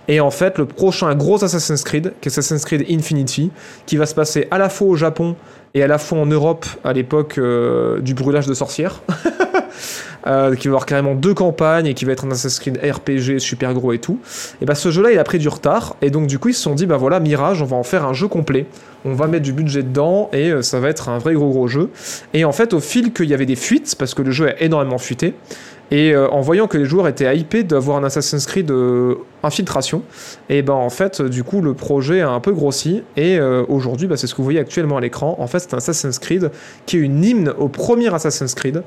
Et 0.07 0.21
en 0.21 0.31
fait, 0.31 0.59
le 0.59 0.67
prochain 0.67 1.13
gros 1.17 1.43
Assassin's 1.43 1.83
Creed, 1.83 2.13
qui 2.21 2.29
est 2.29 2.33
Assassin's 2.33 2.65
Creed 2.65 2.87
Infinity, 2.89 3.51
qui 3.87 3.97
va 3.97 4.07
se 4.07 4.15
passer 4.15 4.47
à 4.51 4.59
la 4.59 4.69
fois 4.69 4.87
au 4.87 4.95
Japon 4.97 5.35
et 5.77 5.82
à 5.82 5.86
la 5.86 5.98
fois 5.98 6.19
en 6.19 6.27
Europe 6.27 6.65
à 6.82 6.93
l'époque 6.94 7.36
euh, 7.39 8.01
du 8.01 8.15
brûlage 8.15 8.47
de 8.47 8.55
sorcières. 8.55 9.03
Euh, 10.27 10.57
qui 10.57 10.66
va 10.66 10.73
avoir 10.73 10.86
carrément 10.86 11.15
deux 11.15 11.35
campagnes 11.35 11.86
et 11.86 11.94
qui 11.94 12.05
va 12.05 12.11
être 12.11 12.24
un 12.24 12.31
Assassin's 12.32 12.59
Creed 12.59 12.81
RPG 12.82 13.39
super 13.39 13.73
gros 13.74 13.93
et 13.93 14.01
tout. 14.01 14.19
Et 14.61 14.65
bah 14.65 14.74
ce 14.74 14.90
jeu-là, 14.90 15.12
il 15.12 15.19
a 15.20 15.23
pris 15.23 15.39
du 15.39 15.48
retard 15.48 15.94
et 16.03 16.11
donc 16.11 16.27
du 16.27 16.40
coup 16.40 16.48
ils 16.48 16.55
se 16.55 16.62
sont 16.62 16.74
dit 16.74 16.85
bah 16.85 16.97
voilà 16.97 17.20
Mirage, 17.20 17.62
on 17.62 17.65
va 17.65 17.77
en 17.77 17.85
faire 17.85 18.05
un 18.05 18.12
jeu 18.12 18.27
complet. 18.27 18.66
On 19.05 19.15
va 19.15 19.28
mettre 19.28 19.44
du 19.44 19.53
budget 19.53 19.85
dedans 19.85 20.28
et 20.32 20.51
euh, 20.51 20.62
ça 20.62 20.81
va 20.81 20.89
être 20.89 21.11
un 21.11 21.19
vrai 21.19 21.35
gros 21.35 21.51
gros 21.51 21.69
jeu. 21.69 21.90
Et 22.35 22.44
en 22.44 22.51
fait 22.51 22.74
au 22.74 22.81
fil 22.81 23.12
qu'il 23.12 23.27
y 23.27 23.35
avait 23.35 23.47
des 23.47 23.55
fuites 23.55 23.94
parce 23.97 24.15
que 24.15 24.23
le 24.23 24.32
jeu 24.32 24.48
a 24.48 24.61
énormément 24.61 24.98
fuité. 24.98 25.35
Et 25.91 26.13
euh, 26.13 26.29
en 26.31 26.41
voyant 26.41 26.67
que 26.67 26.79
les 26.79 26.85
joueurs 26.85 27.07
étaient 27.07 27.37
hypés 27.37 27.63
d'avoir 27.63 27.99
un 27.99 28.05
Assassin's 28.05 28.47
Creed 28.47 28.71
euh, 28.71 29.17
infiltration, 29.43 30.03
et 30.49 30.63
ben 30.63 30.75
en 30.75 30.91
fait, 30.91 31.23
du 31.23 31.45
coup, 31.45 31.61
le 31.61 31.75
projet 31.75 32.21
a 32.21 32.31
un 32.31 32.41
peu 32.41 32.53
grossi. 32.53 33.03
Et 33.17 33.39
euh, 33.39 33.65
aujourd'hui, 33.69 34.07
bah, 34.07 34.17
c'est 34.17 34.27
ce 34.27 34.35
que 34.35 34.39
vous 34.39 34.45
voyez 34.45 34.59
actuellement 34.59 34.97
à 34.97 35.01
l'écran. 35.01 35.37
En 35.39 35.47
fait, 35.47 35.61
c'est 35.61 35.75
un 35.75 35.79
Assassin's 35.79 36.19
Creed 36.19 36.51
qui 36.87 36.97
est 36.97 37.01
une 37.01 37.25
hymne 37.25 37.55
au 37.59 37.69
premier 37.69 38.13
Assassin's 38.13 38.55
Creed. 38.55 38.83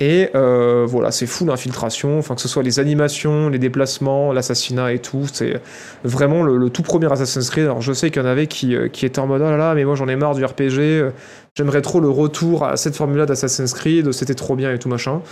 Et 0.00 0.30
euh, 0.34 0.84
voilà, 0.88 1.12
c'est 1.12 1.26
full 1.26 1.50
infiltration, 1.50 2.18
enfin 2.18 2.34
que 2.34 2.40
ce 2.40 2.48
soit 2.48 2.64
les 2.64 2.80
animations, 2.80 3.48
les 3.48 3.60
déplacements, 3.60 4.32
l'assassinat 4.32 4.92
et 4.92 4.98
tout, 4.98 5.26
c'est 5.32 5.60
vraiment 6.02 6.42
le, 6.42 6.68
tout 6.68 6.82
premier 6.82 7.10
Assassin's 7.12 7.48
Creed. 7.48 7.64
Alors 7.64 7.80
je 7.80 7.92
sais 7.92 8.10
qu'il 8.10 8.20
y 8.20 8.24
en 8.24 8.28
avait 8.28 8.48
qui, 8.48 8.74
euh, 8.74 8.88
qui 8.88 9.06
étaient 9.06 9.20
en 9.20 9.28
mode 9.28 9.42
oh 9.42 9.50
là 9.50 9.56
là, 9.56 9.74
mais 9.76 9.84
moi 9.84 9.94
j'en 9.94 10.08
ai 10.08 10.16
marre 10.16 10.34
du 10.34 10.44
RPG, 10.44 11.12
j'aimerais 11.56 11.80
trop 11.80 12.00
le 12.00 12.08
retour 12.08 12.64
à 12.64 12.76
cette 12.76 12.96
formule-là 12.96 13.26
d'Assassin's 13.26 13.72
Creed, 13.72 14.10
c'était 14.10 14.34
trop 14.34 14.56
bien 14.56 14.72
et 14.72 14.80
tout 14.80 14.88
machin. 14.88 15.22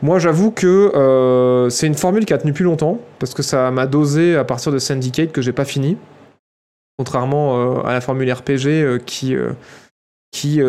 Moi 0.00 0.20
j'avoue 0.20 0.52
que 0.52 0.92
euh, 0.94 1.68
c'est 1.70 1.86
une 1.86 1.94
formule 1.94 2.24
qui 2.24 2.32
a 2.32 2.38
tenu 2.38 2.52
plus 2.52 2.64
longtemps, 2.64 3.00
parce 3.18 3.34
que 3.34 3.42
ça 3.42 3.70
m'a 3.70 3.86
dosé 3.86 4.36
à 4.36 4.44
partir 4.44 4.70
de 4.70 4.78
Syndicate 4.78 5.32
que 5.32 5.42
j'ai 5.42 5.52
pas 5.52 5.64
fini. 5.64 5.96
Contrairement 6.96 7.78
euh, 7.78 7.82
à 7.84 7.92
la 7.92 8.00
formule 8.00 8.30
RPG 8.32 8.66
euh, 8.66 8.98
qui, 9.04 9.34
qui, 10.30 10.60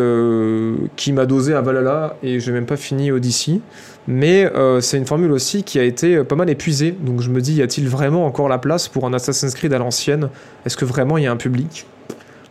qui 0.96 1.12
m'a 1.12 1.26
dosé 1.26 1.54
à 1.54 1.60
Valhalla 1.60 2.16
et 2.22 2.40
j'ai 2.40 2.50
même 2.50 2.66
pas 2.66 2.76
fini 2.76 3.12
Odyssey. 3.12 3.60
Mais 4.08 4.50
c'est 4.80 4.96
une 4.96 5.06
formule 5.06 5.30
aussi 5.30 5.62
qui 5.62 5.78
a 5.78 5.84
été 5.84 6.24
pas 6.24 6.34
mal 6.34 6.50
épuisée. 6.50 6.90
Donc 6.90 7.20
je 7.20 7.30
me 7.30 7.40
dis, 7.40 7.54
y 7.54 7.62
a-t-il 7.62 7.88
vraiment 7.88 8.26
encore 8.26 8.48
la 8.48 8.58
place 8.58 8.88
pour 8.88 9.06
un 9.06 9.12
Assassin's 9.12 9.54
Creed 9.54 9.72
à 9.72 9.78
l'ancienne? 9.78 10.30
Est-ce 10.66 10.76
que 10.76 10.84
vraiment 10.84 11.18
il 11.18 11.24
y 11.24 11.26
a 11.26 11.32
un 11.32 11.36
public? 11.36 11.86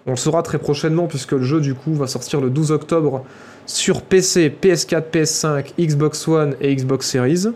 On 0.06 0.12
le 0.12 0.18
saura 0.18 0.44
très 0.44 0.60
prochainement 0.60 1.08
puisque 1.08 1.34
le 1.34 1.44
jeu 1.44 1.60
du 1.60 1.74
coup 1.74 1.94
va 1.94 2.08
sortir 2.08 2.40
le 2.40 2.50
12 2.50 2.72
octobre 2.72 3.24
sur 3.70 4.02
PC, 4.02 4.54
PS4, 4.62 5.04
PS5, 5.12 5.74
Xbox 5.80 6.28
One 6.28 6.56
et 6.60 6.76
Xbox 6.76 7.08
Series. 7.08 7.48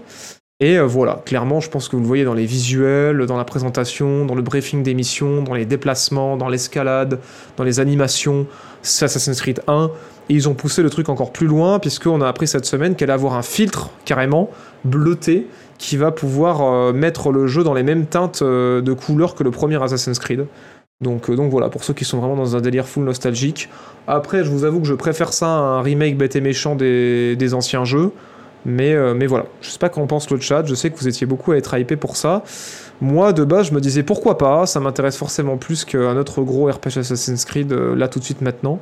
Et 0.59 0.77
euh, 0.77 0.85
voilà, 0.85 1.21
clairement, 1.25 1.59
je 1.59 1.69
pense 1.69 1.89
que 1.89 1.95
vous 1.95 2.03
le 2.03 2.07
voyez 2.07 2.23
dans 2.23 2.35
les 2.35 2.45
visuels, 2.45 3.25
dans 3.25 3.35
la 3.35 3.43
présentation, 3.43 4.25
dans 4.25 4.35
le 4.35 4.43
briefing 4.43 4.83
d'émission, 4.83 5.41
dans 5.41 5.55
les 5.55 5.65
déplacements, 5.65 6.37
dans 6.37 6.47
l'escalade, 6.47 7.19
dans 7.57 7.63
les 7.63 7.79
animations. 7.79 8.45
C'est 8.83 9.05
Assassin's 9.05 9.41
Creed 9.41 9.61
1. 9.67 9.89
Et 10.29 10.35
ils 10.35 10.47
ont 10.47 10.53
poussé 10.53 10.83
le 10.83 10.89
truc 10.89 11.09
encore 11.09 11.33
plus 11.33 11.47
loin, 11.47 11.79
puisqu'on 11.79 12.21
a 12.21 12.27
appris 12.27 12.47
cette 12.47 12.65
semaine 12.65 12.95
qu'elle 12.95 13.09
allait 13.09 13.19
avoir 13.19 13.33
un 13.33 13.41
filtre, 13.41 13.89
carrément, 14.05 14.51
bleuté, 14.85 15.47
qui 15.79 15.97
va 15.97 16.11
pouvoir 16.11 16.61
euh, 16.61 16.93
mettre 16.93 17.31
le 17.31 17.47
jeu 17.47 17.63
dans 17.63 17.73
les 17.73 17.83
mêmes 17.83 18.05
teintes 18.05 18.41
euh, 18.43 18.81
de 18.81 18.93
couleurs 18.93 19.33
que 19.35 19.43
le 19.43 19.51
premier 19.51 19.81
Assassin's 19.81 20.19
Creed. 20.19 20.45
Donc, 21.03 21.29
euh, 21.29 21.35
donc 21.35 21.51
voilà, 21.51 21.69
pour 21.69 21.83
ceux 21.83 21.93
qui 21.93 22.05
sont 22.05 22.17
vraiment 22.17 22.35
dans 22.35 22.55
un 22.55 22.61
délire 22.61 22.87
full 22.87 23.03
nostalgique. 23.03 23.69
Après, 24.07 24.43
je 24.43 24.49
vous 24.49 24.63
avoue 24.63 24.79
que 24.79 24.87
je 24.87 24.95
préfère 24.95 25.33
ça 25.33 25.47
à 25.47 25.49
un 25.49 25.81
remake 25.81 26.17
bête 26.17 26.35
et 26.35 26.41
méchant 26.41 26.75
des, 26.75 27.53
anciens 27.53 27.85
jeux. 27.85 28.11
Mais, 28.65 28.93
euh, 28.93 29.13
mais 29.13 29.27
voilà, 29.27 29.45
je 29.61 29.69
sais 29.69 29.77
pas 29.77 29.89
qu'en 29.89 30.07
pense 30.07 30.29
le 30.31 30.39
chat, 30.39 30.65
je 30.65 30.73
sais 30.73 30.89
que 30.89 30.97
vous 30.97 31.09
étiez 31.09 31.27
beaucoup 31.27 31.51
à 31.51 31.57
être 31.57 31.77
hypé 31.77 31.97
pour 31.97 32.15
ça. 32.15 32.43
Moi, 33.01 33.33
de 33.33 33.43
base, 33.43 33.67
je 33.67 33.73
me 33.73 33.81
disais 33.81 34.03
pourquoi 34.03 34.37
pas, 34.37 34.65
ça 34.65 34.79
m'intéresse 34.79 35.17
forcément 35.17 35.57
plus 35.57 35.83
qu'un 35.83 36.15
autre 36.15 36.41
gros 36.43 36.67
RPG 36.67 36.99
Assassin's 36.99 37.43
Creed, 37.43 37.73
euh, 37.73 37.93
là 37.93 38.07
tout 38.07 38.19
de 38.19 38.23
suite 38.23 38.41
maintenant. 38.41 38.79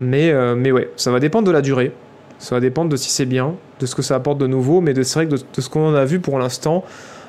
Mais, 0.00 0.32
ouais, 0.70 0.90
ça 0.96 1.10
va 1.10 1.18
dépendre 1.18 1.46
de 1.46 1.50
la 1.50 1.62
durée, 1.62 1.90
ça 2.38 2.54
va 2.54 2.60
dépendre 2.60 2.90
de 2.90 2.96
si 2.96 3.10
c'est 3.10 3.24
bien, 3.24 3.54
de 3.80 3.86
ce 3.86 3.94
que 3.94 4.02
ça 4.02 4.14
apporte 4.14 4.38
de 4.38 4.46
nouveau, 4.46 4.80
mais 4.80 4.94
c'est 5.02 5.14
vrai 5.14 5.26
que 5.26 5.32
de, 5.32 5.38
de 5.54 5.60
ce 5.60 5.68
qu'on 5.70 5.88
en 5.88 5.94
a 5.94 6.04
vu 6.04 6.20
pour 6.20 6.38
l'instant, 6.38 6.84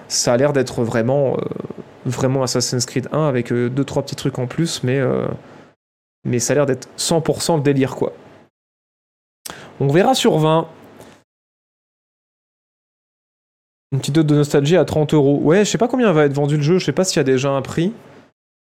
ça 0.09 0.33
a 0.33 0.37
l'air 0.37 0.51
d'être 0.53 0.83
vraiment, 0.83 1.37
vraiment 2.07 2.43
Assassin's 2.43 2.85
Creed 2.85 3.07
1 3.11 3.27
avec 3.27 3.51
2-3 3.51 4.03
petits 4.03 4.15
trucs 4.15 4.39
en 4.39 4.47
plus, 4.47 4.83
mais, 4.83 4.99
euh, 4.99 5.27
mais 6.23 6.39
ça 6.39 6.53
a 6.53 6.55
l'air 6.55 6.65
d'être 6.65 6.87
100% 6.97 7.57
le 7.57 7.61
délire 7.61 7.95
quoi. 7.95 8.13
On 9.79 9.87
verra 9.87 10.15
sur 10.15 10.37
20. 10.37 10.67
Une 13.91 13.99
petite 13.99 14.15
dose 14.15 14.25
de 14.25 14.35
nostalgie 14.35 14.75
à 14.75 14.85
30 14.85 15.13
euros. 15.13 15.39
Ouais, 15.41 15.63
je 15.63 15.71
sais 15.71 15.77
pas 15.77 15.87
combien 15.87 16.11
va 16.11 16.25
être 16.25 16.33
vendu 16.33 16.57
le 16.57 16.63
jeu, 16.63 16.79
je 16.79 16.85
sais 16.85 16.91
pas 16.91 17.03
s'il 17.03 17.17
y 17.17 17.21
a 17.21 17.23
déjà 17.23 17.51
un 17.51 17.61
prix. 17.61 17.93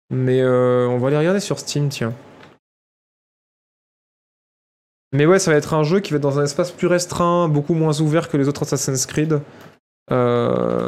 Mais 0.10 0.42
euh, 0.42 0.88
on 0.88 0.98
va 0.98 1.08
aller 1.08 1.18
regarder 1.18 1.40
sur 1.40 1.60
Steam, 1.60 1.90
tiens. 1.90 2.14
Mais 5.14 5.26
ouais, 5.28 5.40
ça 5.40 5.52
va 5.52 5.58
être 5.58 5.76
un 5.76 5.84
jeu 5.84 6.00
qui 6.00 6.12
va 6.12 6.18
être 6.18 6.24
dans 6.24 6.40
un 6.40 6.44
espace 6.44 6.72
plus 6.72 6.88
restreint, 6.88 7.48
beaucoup 7.48 7.76
moins 7.76 8.02
ouvert 8.02 8.30
que 8.30 8.36
les 8.36 8.48
autres 8.48 8.64
Assassin's 8.64 9.06
Creed. 9.06 9.40
Euh, 10.12 10.88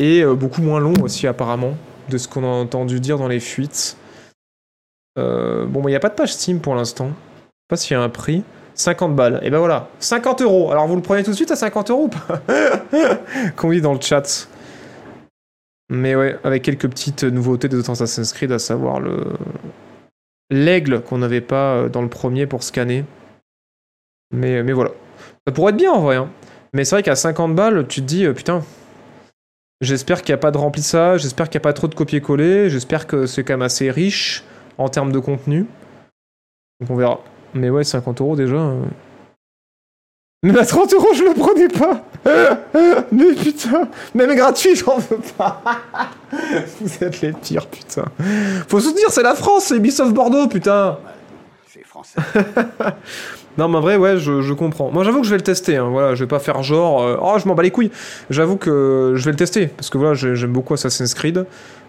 et 0.00 0.22
euh, 0.22 0.34
beaucoup 0.34 0.62
moins 0.62 0.80
long 0.80 0.94
aussi, 1.02 1.28
apparemment, 1.28 1.76
de 2.08 2.18
ce 2.18 2.26
qu'on 2.26 2.42
a 2.42 2.46
entendu 2.48 2.98
dire 2.98 3.18
dans 3.18 3.28
les 3.28 3.38
fuites. 3.38 3.96
Euh, 5.18 5.66
bon, 5.66 5.82
il 5.86 5.90
n'y 5.90 5.96
a 5.96 6.00
pas 6.00 6.08
de 6.08 6.14
page 6.14 6.32
Steam 6.32 6.60
pour 6.60 6.74
l'instant. 6.74 7.10
Pas 7.68 7.76
s'il 7.76 7.92
y 7.92 8.00
a 8.00 8.02
un 8.02 8.08
prix. 8.08 8.42
50 8.74 9.14
balles. 9.14 9.40
Et 9.42 9.50
ben 9.50 9.58
voilà, 9.58 9.88
50 9.98 10.40
euros. 10.40 10.72
Alors 10.72 10.86
vous 10.88 10.96
le 10.96 11.02
prenez 11.02 11.22
tout 11.22 11.30
de 11.32 11.36
suite 11.36 11.50
à 11.50 11.56
50 11.56 11.90
euros 11.90 12.04
ou 12.04 12.08
pas 12.08 12.40
Qu'on 13.56 13.70
dit 13.70 13.82
dans 13.82 13.92
le 13.92 14.00
chat. 14.00 14.48
Mais 15.90 16.14
ouais, 16.14 16.38
avec 16.44 16.62
quelques 16.62 16.88
petites 16.88 17.24
nouveautés 17.24 17.72
autres 17.74 17.90
Assassin's 17.90 18.32
Creed, 18.32 18.52
à 18.52 18.58
savoir 18.58 19.00
le 19.00 19.24
l'aigle 20.50 21.02
qu'on 21.02 21.18
n'avait 21.18 21.40
pas 21.42 21.74
euh, 21.74 21.88
dans 21.88 22.02
le 22.02 22.08
premier 22.08 22.46
pour 22.46 22.62
scanner. 22.62 23.04
Mais, 24.32 24.62
mais 24.62 24.72
voilà. 24.72 24.90
Ça 25.46 25.52
pourrait 25.52 25.72
être 25.72 25.78
bien 25.78 25.92
en 25.92 26.00
vrai. 26.00 26.16
hein. 26.16 26.30
Mais 26.72 26.84
c'est 26.84 26.96
vrai 26.96 27.02
qu'à 27.02 27.16
50 27.16 27.54
balles, 27.54 27.86
tu 27.86 28.00
te 28.00 28.06
dis, 28.06 28.24
euh, 28.24 28.32
putain, 28.32 28.62
j'espère 29.80 30.22
qu'il 30.22 30.32
n'y 30.32 30.38
a 30.38 30.40
pas 30.40 30.50
de 30.50 30.58
remplissage, 30.58 31.22
j'espère 31.22 31.48
qu'il 31.48 31.58
n'y 31.58 31.62
a 31.62 31.68
pas 31.68 31.72
trop 31.72 31.88
de 31.88 31.94
copier-coller, 31.94 32.70
j'espère 32.70 33.06
que 33.06 33.26
c'est 33.26 33.44
quand 33.44 33.54
même 33.54 33.62
assez 33.62 33.90
riche 33.90 34.44
en 34.78 34.88
termes 34.88 35.12
de 35.12 35.18
contenu. 35.18 35.66
Donc 36.80 36.90
on 36.90 36.96
verra. 36.96 37.20
Mais 37.54 37.70
ouais, 37.70 37.84
50 37.84 38.20
euros 38.20 38.36
déjà. 38.36 38.56
euh. 38.56 38.82
Mais 40.42 40.58
à 40.58 40.64
30 40.64 40.94
euros, 40.94 41.12
je 41.14 41.24
le 41.24 41.34
prenais 41.34 41.68
pas. 41.68 42.02
Mais 43.12 43.34
putain, 43.34 43.88
même 44.14 44.34
gratuit, 44.34 44.74
j'en 44.74 44.96
veux 44.96 45.18
pas. 45.36 45.62
Vous 46.80 47.04
êtes 47.04 47.20
les 47.20 47.32
pires, 47.32 47.66
putain. 47.66 48.04
Faut 48.68 48.80
soutenir, 48.80 49.10
c'est 49.10 49.22
la 49.22 49.34
France, 49.34 49.64
c'est 49.66 49.76
Ubisoft 49.76 50.14
Bordeaux, 50.14 50.48
putain. 50.48 50.98
C'est 51.66 51.84
français. 51.84 52.20
Non, 53.58 53.68
mais 53.68 53.78
en 53.78 53.80
vrai, 53.80 53.96
ouais, 53.96 54.16
je, 54.18 54.52
comprends. 54.52 54.90
Moi, 54.90 55.04
j'avoue 55.04 55.20
que 55.20 55.26
je 55.26 55.30
vais 55.30 55.36
le 55.36 55.42
tester. 55.42 55.76
Hein, 55.76 55.88
voilà, 55.90 56.14
je 56.14 56.24
vais 56.24 56.28
pas 56.28 56.38
faire 56.38 56.62
genre, 56.62 57.02
euh, 57.02 57.16
oh, 57.20 57.34
je 57.38 57.46
m'en 57.48 57.54
bats 57.54 57.62
les 57.62 57.70
couilles. 57.70 57.90
J'avoue 58.30 58.56
que 58.56 59.14
je 59.16 59.24
vais 59.24 59.32
le 59.32 59.36
tester 59.36 59.66
parce 59.66 59.90
que 59.90 59.98
voilà, 59.98 60.14
j'ai- 60.14 60.36
j'aime 60.36 60.52
beaucoup 60.52 60.74
Assassin's 60.74 61.14
Creed. 61.14 61.44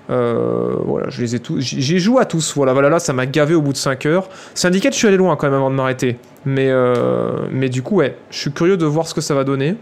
Euh, 0.09 0.75
voilà, 0.83 1.09
je 1.09 1.21
les 1.21 1.35
ai 1.35 1.39
tous. 1.39 1.59
J'y 1.61 1.99
joue 1.99 2.17
à 2.19 2.25
tous. 2.25 2.55
Voilà, 2.55 2.73
voilà, 2.73 2.89
là, 2.89 2.99
ça 2.99 3.13
m'a 3.13 3.25
gavé 3.25 3.53
au 3.55 3.61
bout 3.61 3.71
de 3.71 3.77
5 3.77 4.05
heures. 4.05 4.27
Syndicate, 4.55 4.93
je 4.93 4.97
suis 4.97 5.07
allé 5.07 5.17
loin 5.17 5.35
quand 5.35 5.47
même 5.47 5.53
avant 5.55 5.69
de 5.69 5.75
m'arrêter. 5.75 6.17
Mais, 6.45 6.69
euh, 6.69 7.47
mais 7.51 7.69
du 7.69 7.83
coup, 7.83 7.97
ouais, 7.97 8.17
je 8.31 8.37
suis 8.39 8.51
curieux 8.51 8.77
de 8.77 8.85
voir 8.85 9.07
ce 9.07 9.13
que 9.13 9.21
ça 9.21 9.35
va 9.35 9.43
donner. 9.43 9.75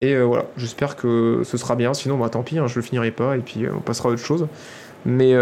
Et 0.00 0.14
euh, 0.14 0.22
voilà, 0.24 0.46
j'espère 0.56 0.96
que 0.96 1.42
ce 1.44 1.56
sera 1.58 1.76
bien. 1.76 1.94
Sinon, 1.94 2.16
bah 2.18 2.28
tant 2.30 2.42
pis, 2.42 2.58
hein, 2.58 2.66
je 2.66 2.76
le 2.76 2.82
finirai 2.82 3.10
pas 3.12 3.36
et 3.36 3.40
puis 3.40 3.66
on 3.72 3.80
passera 3.80 4.08
à 4.08 4.12
autre 4.12 4.24
chose. 4.24 4.48
Mais, 5.04 5.34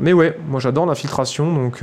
mais 0.00 0.12
ouais, 0.12 0.36
moi 0.48 0.60
j'adore 0.60 0.84
l'infiltration 0.86 1.52
donc. 1.52 1.82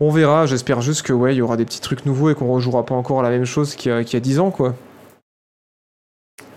On 0.00 0.10
verra, 0.10 0.46
j'espère 0.46 0.80
juste 0.80 1.02
que 1.02 1.12
ouais, 1.12 1.34
il 1.34 1.38
y 1.38 1.42
aura 1.42 1.56
des 1.56 1.64
petits 1.66 1.80
trucs 1.80 2.06
nouveaux 2.06 2.30
et 2.30 2.34
qu'on 2.34 2.50
rejouera 2.52 2.84
pas 2.86 2.94
encore 2.94 3.22
la 3.22 3.30
même 3.30 3.44
chose 3.44 3.74
qu'il 3.74 3.92
y 3.92 3.94
a, 3.94 4.02
qu'il 4.02 4.14
y 4.14 4.16
a 4.16 4.20
10 4.20 4.38
ans, 4.40 4.50
quoi. 4.50 4.74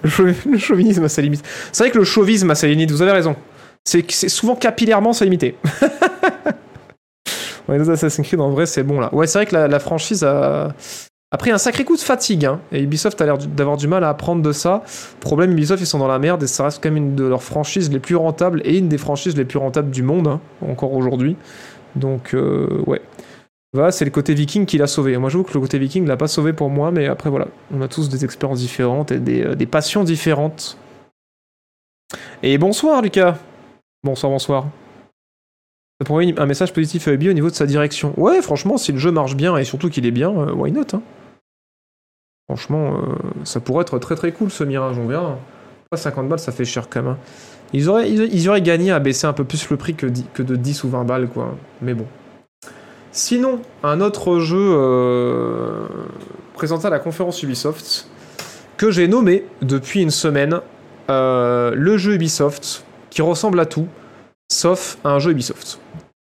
Le, 0.03 0.09
chauvi- 0.09 0.45
le 0.49 0.57
chauvinisme 0.57 1.03
à 1.03 1.09
sa 1.09 1.21
limite. 1.21 1.43
C'est 1.71 1.83
vrai 1.83 1.91
que 1.91 1.97
le 1.97 2.05
chauvisme 2.05 2.49
à 2.51 2.55
sa 2.55 2.67
limite, 2.67 2.91
vous 2.91 3.01
avez 3.01 3.11
raison. 3.11 3.35
C'est 3.85 4.09
c'est 4.11 4.29
souvent 4.29 4.55
capillairement 4.55 5.11
sa 5.11 5.25
limité. 5.25 5.57
ouais, 7.67 7.77
les 7.77 7.89
Assassin's 7.89 8.25
Creed, 8.25 8.39
en 8.39 8.49
vrai, 8.49 8.65
c'est 8.65 8.83
bon 8.83 9.01
là. 9.01 9.13
Ouais, 9.13 9.27
c'est 9.27 9.39
vrai 9.39 9.45
que 9.45 9.55
la, 9.55 9.79
franchise 9.79 10.23
a, 10.23 10.73
pris 11.37 11.51
un 11.51 11.57
sacré 11.57 11.83
coup 11.83 11.97
de 11.97 12.01
fatigue. 12.01 12.45
hein, 12.45 12.61
et 12.71 12.81
Ubisoft 12.81 13.19
a 13.19 13.25
l'air 13.25 13.37
d'avoir 13.37 13.75
du 13.75 13.89
mal 13.89 14.05
à 14.05 14.09
apprendre 14.09 14.41
de 14.41 14.53
ça. 14.53 14.83
Problème, 15.19 15.51
Ubisoft, 15.51 15.81
ils 15.81 15.85
sont 15.85 15.99
dans 15.99 16.07
la 16.07 16.19
merde 16.19 16.41
et 16.43 16.47
ça 16.47 16.63
reste 16.63 16.81
quand 16.81 16.89
même 16.89 17.03
une 17.03 17.15
de 17.15 17.25
leurs 17.25 17.43
franchises 17.43 17.91
les 17.91 17.99
plus 17.99 18.15
rentables 18.15 18.61
et 18.63 18.77
une 18.77 18.87
des 18.87 18.97
franchises 18.97 19.35
les 19.35 19.43
plus 19.43 19.59
rentables 19.59 19.91
du 19.91 20.01
monde, 20.03 20.27
hein, 20.29 20.39
encore 20.65 20.93
aujourd'hui. 20.93 21.35
Donc, 21.97 22.33
euh, 22.33 22.81
ouais. 22.87 23.01
Voilà, 23.73 23.91
c'est 23.91 24.05
le 24.05 24.11
côté 24.11 24.35
viking 24.35 24.67
qui 24.67 24.77
l'a 24.77 24.85
sauvé. 24.85 25.17
Moi, 25.17 25.29
j'avoue 25.29 25.43
que 25.43 25.53
le 25.53 25.59
côté 25.59 25.79
viking 25.79 26.05
l'a 26.05 26.15
pas 26.17 26.27
sauvé 26.27 26.53
pour 26.53 26.69
moi, 26.69 26.91
mais 26.91 27.07
après, 27.07 27.31
voilà. 27.31 27.47
On 27.73 27.81
a 27.81 27.87
tous 27.87 28.07
des 28.07 28.23
expériences 28.23 28.59
différentes 28.59 29.11
et 29.11 29.19
des, 29.19 29.43
euh, 29.43 29.65
passions 29.65 30.03
différentes. 30.03 30.77
Et 32.43 32.59
bonsoir, 32.59 33.01
Lucas. 33.01 33.37
Bonsoir, 34.03 34.31
bonsoir. 34.31 34.67
Ça 35.99 36.05
pourrait 36.05 36.31
un 36.37 36.45
message 36.45 36.71
positif 36.71 37.07
à 37.07 37.13
Ubi 37.13 37.29
au 37.29 37.33
niveau 37.33 37.49
de 37.49 37.55
sa 37.55 37.65
direction. 37.65 38.13
Ouais, 38.17 38.41
franchement, 38.43 38.77
si 38.77 38.91
le 38.91 38.99
jeu 38.99 39.11
marche 39.11 39.35
bien 39.35 39.57
et 39.57 39.63
surtout 39.63 39.89
qu'il 39.89 40.05
est 40.05 40.11
bien, 40.11 40.29
euh, 40.29 40.53
why 40.53 40.71
not 40.71 40.81
hein. 40.93 41.01
Franchement, 42.47 42.97
euh, 42.97 43.15
ça 43.45 43.59
pourrait 43.59 43.83
être 43.83 43.97
très 43.97 44.15
très 44.15 44.31
cool 44.33 44.51
ce 44.51 44.63
mirage, 44.63 44.99
on 44.99 45.07
verra. 45.07 45.39
Pas 45.89 45.97
50 45.97 46.29
balles, 46.29 46.39
ça 46.39 46.51
fait 46.51 46.65
cher 46.65 46.89
quand 46.89 47.01
même. 47.01 47.11
hein. 47.13 47.17
Ils 47.71 47.89
auraient, 47.89 48.11
ils, 48.11 48.49
auraient 48.49 48.61
gagné 48.61 48.91
à 48.91 48.99
baisser 48.99 49.25
un 49.25 49.33
peu 49.33 49.45
plus 49.45 49.67
le 49.71 49.77
prix 49.77 49.95
que, 49.95 50.05
que 50.33 50.43
de 50.43 50.55
10 50.55 50.83
ou 50.83 50.89
20 50.89 51.05
balles, 51.05 51.27
quoi. 51.29 51.55
Mais 51.81 51.95
bon. 51.95 52.05
Sinon, 53.15 53.61
un 53.83 54.01
autre 54.01 54.39
jeu 54.39 54.57
euh, 54.59 55.85
présenté 56.55 56.87
à 56.87 56.89
la 56.89 56.97
conférence 56.97 57.43
Ubisoft 57.43 58.07
que 58.75 58.89
j'ai 58.89 59.07
nommé 59.07 59.45
depuis 59.61 60.01
une 60.01 60.09
semaine 60.09 60.61
euh, 61.11 61.73
le 61.75 61.97
jeu 61.97 62.15
Ubisoft 62.15 62.83
qui 63.11 63.21
ressemble 63.21 63.59
à 63.59 63.67
tout 63.67 63.87
sauf 64.51 64.97
un 65.03 65.19
jeu 65.19 65.29
Ubisoft. 65.29 65.79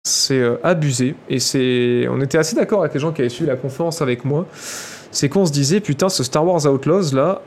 C'est 0.05 0.39
euh, 0.39 0.55
abusé 0.63 1.15
et 1.29 1.41
c'est 1.41 2.07
on 2.09 2.21
était 2.21 2.37
assez 2.37 2.55
d'accord 2.55 2.79
avec 2.79 2.93
les 2.93 3.01
gens 3.01 3.11
qui 3.11 3.19
avaient 3.19 3.29
suivi 3.29 3.49
la 3.49 3.57
conférence 3.57 4.01
avec 4.01 4.23
moi. 4.23 4.45
C'est 5.11 5.27
qu'on 5.27 5.45
se 5.45 5.51
disait 5.51 5.81
putain 5.81 6.07
ce 6.07 6.23
Star 6.23 6.45
Wars 6.45 6.65
Outlaws 6.67 7.13
là 7.13 7.41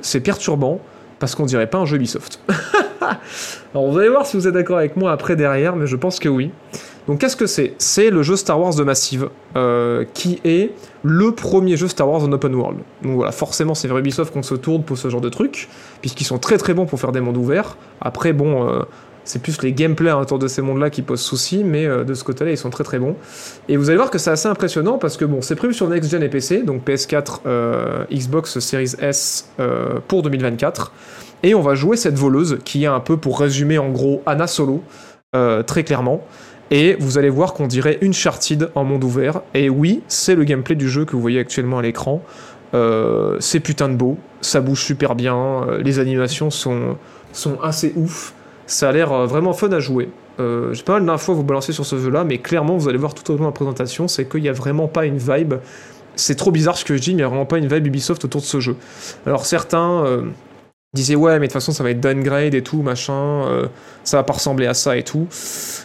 c'est 0.00 0.20
perturbant 0.20 0.78
parce 1.18 1.34
qu'on 1.34 1.46
dirait 1.46 1.66
pas 1.66 1.78
un 1.78 1.86
jeu 1.86 1.96
Ubisoft. 1.96 2.38
Alors 3.74 3.90
vous 3.90 3.98
allez 3.98 4.10
voir 4.10 4.26
si 4.26 4.36
vous 4.36 4.46
êtes 4.46 4.54
d'accord 4.54 4.78
avec 4.78 4.96
moi 4.96 5.10
après 5.10 5.34
derrière 5.34 5.74
mais 5.74 5.88
je 5.88 5.96
pense 5.96 6.20
que 6.20 6.28
oui. 6.28 6.52
Donc 7.06 7.20
qu'est-ce 7.20 7.36
que 7.36 7.46
c'est? 7.46 7.74
C'est 7.78 8.10
le 8.10 8.22
jeu 8.22 8.36
Star 8.36 8.58
Wars 8.58 8.74
de 8.74 8.82
Massive, 8.82 9.28
euh, 9.56 10.04
qui 10.14 10.40
est 10.44 10.70
le 11.02 11.32
premier 11.32 11.76
jeu 11.76 11.86
Star 11.86 12.08
Wars 12.08 12.22
en 12.22 12.32
open 12.32 12.54
world. 12.54 12.78
Donc 13.02 13.16
voilà, 13.16 13.30
forcément 13.32 13.74
c'est 13.74 13.88
vers 13.88 13.98
Ubisoft 13.98 14.32
qu'on 14.32 14.42
se 14.42 14.54
tourne 14.54 14.82
pour 14.82 14.96
ce 14.96 15.08
genre 15.10 15.20
de 15.20 15.28
truc, 15.28 15.68
puisqu'ils 16.00 16.24
sont 16.24 16.38
très 16.38 16.56
très 16.56 16.72
bons 16.72 16.86
pour 16.86 16.98
faire 16.98 17.12
des 17.12 17.20
mondes 17.20 17.36
ouverts. 17.36 17.76
Après 18.00 18.32
bon, 18.32 18.68
euh, 18.68 18.82
c'est 19.24 19.42
plus 19.42 19.60
les 19.60 19.72
gameplays 19.72 20.12
autour 20.12 20.38
de 20.38 20.48
ces 20.48 20.62
mondes-là 20.62 20.88
qui 20.88 21.02
posent 21.02 21.20
souci, 21.20 21.62
mais 21.62 21.84
euh, 21.84 22.04
de 22.04 22.14
ce 22.14 22.24
côté-là 22.24 22.52
ils 22.52 22.56
sont 22.58 22.70
très 22.70 22.84
très 22.84 22.98
bons. 22.98 23.16
Et 23.68 23.76
vous 23.76 23.90
allez 23.90 23.98
voir 23.98 24.10
que 24.10 24.18
c'est 24.18 24.30
assez 24.30 24.48
impressionnant 24.48 24.96
parce 24.96 25.18
que 25.18 25.26
bon, 25.26 25.42
c'est 25.42 25.56
prévu 25.56 25.74
sur 25.74 25.88
Next 25.88 26.10
Gen 26.10 26.22
et 26.22 26.30
PC, 26.30 26.62
donc 26.62 26.86
PS4, 26.86 27.40
euh, 27.44 28.04
Xbox 28.10 28.58
Series 28.60 28.94
S 28.98 29.50
pour 30.08 30.22
2024. 30.22 30.90
Et 31.42 31.54
on 31.54 31.60
va 31.60 31.74
jouer 31.74 31.98
cette 31.98 32.16
voleuse 32.16 32.58
qui 32.64 32.84
est 32.84 32.86
un 32.86 33.00
peu, 33.00 33.18
pour 33.18 33.38
résumer 33.38 33.76
en 33.76 33.90
gros, 33.90 34.22
Anna 34.24 34.46
Solo, 34.46 34.82
très 35.66 35.84
clairement. 35.84 36.24
Et 36.70 36.96
vous 36.98 37.18
allez 37.18 37.28
voir 37.28 37.52
qu'on 37.54 37.66
dirait 37.66 37.98
une 38.00 38.10
Uncharted 38.10 38.70
en 38.74 38.84
monde 38.84 39.04
ouvert. 39.04 39.42
Et 39.52 39.68
oui, 39.68 40.02
c'est 40.08 40.34
le 40.34 40.44
gameplay 40.44 40.74
du 40.74 40.88
jeu 40.88 41.04
que 41.04 41.12
vous 41.12 41.20
voyez 41.20 41.38
actuellement 41.38 41.78
à 41.78 41.82
l'écran. 41.82 42.22
Euh, 42.74 43.36
c'est 43.38 43.60
putain 43.60 43.88
de 43.88 43.94
beau, 43.94 44.18
ça 44.40 44.60
bouge 44.60 44.82
super 44.82 45.14
bien, 45.14 45.36
euh, 45.36 45.78
les 45.82 46.00
animations 46.00 46.50
sont, 46.50 46.96
assez 47.62 47.92
ouf. 47.94 48.34
Ça 48.66 48.88
a 48.88 48.92
l'air 48.92 49.12
euh, 49.12 49.26
vraiment 49.26 49.52
fun 49.52 49.70
à 49.70 49.78
jouer. 49.78 50.08
J'ai 50.38 50.82
pas 50.82 50.94
mal 50.94 51.06
d'infos 51.06 51.30
à 51.30 51.34
vous 51.36 51.44
balancer 51.44 51.72
sur 51.72 51.86
ce 51.86 51.96
jeu-là, 51.96 52.24
mais 52.24 52.38
clairement, 52.38 52.76
vous 52.76 52.88
allez 52.88 52.98
voir 52.98 53.14
tout 53.14 53.30
au 53.30 53.36
long 53.36 53.44
de 53.44 53.48
la 53.48 53.52
présentation, 53.52 54.08
c'est 54.08 54.28
qu'il 54.28 54.42
n'y 54.42 54.48
a 54.48 54.52
vraiment 54.52 54.88
pas 54.88 55.06
une 55.06 55.18
vibe. 55.18 55.54
C'est 56.16 56.34
trop 56.34 56.50
bizarre 56.50 56.76
ce 56.76 56.84
que 56.84 56.96
je 56.96 57.00
dis, 57.00 57.10
mais 57.10 57.14
il 57.14 57.16
n'y 57.18 57.22
a 57.22 57.28
vraiment 57.28 57.46
pas 57.46 57.58
une 57.58 57.68
vibe 57.68 57.86
Ubisoft 57.86 58.24
autour 58.24 58.40
de 58.40 58.46
ce 58.46 58.58
jeu. 58.58 58.76
Alors 59.26 59.46
certains 59.46 60.24
disaient 60.94 61.16
ouais, 61.16 61.32
mais 61.34 61.40
de 61.40 61.44
toute 61.46 61.52
façon 61.54 61.72
ça 61.72 61.82
va 61.82 61.90
être 61.90 62.00
downgrade 62.00 62.54
et 62.54 62.62
tout, 62.62 62.80
machin, 62.82 63.12
euh, 63.48 63.66
ça 64.04 64.16
va 64.16 64.22
pas 64.22 64.34
ressembler 64.34 64.66
à 64.66 64.74
ça 64.74 64.96
et 64.96 65.02
tout. 65.02 65.26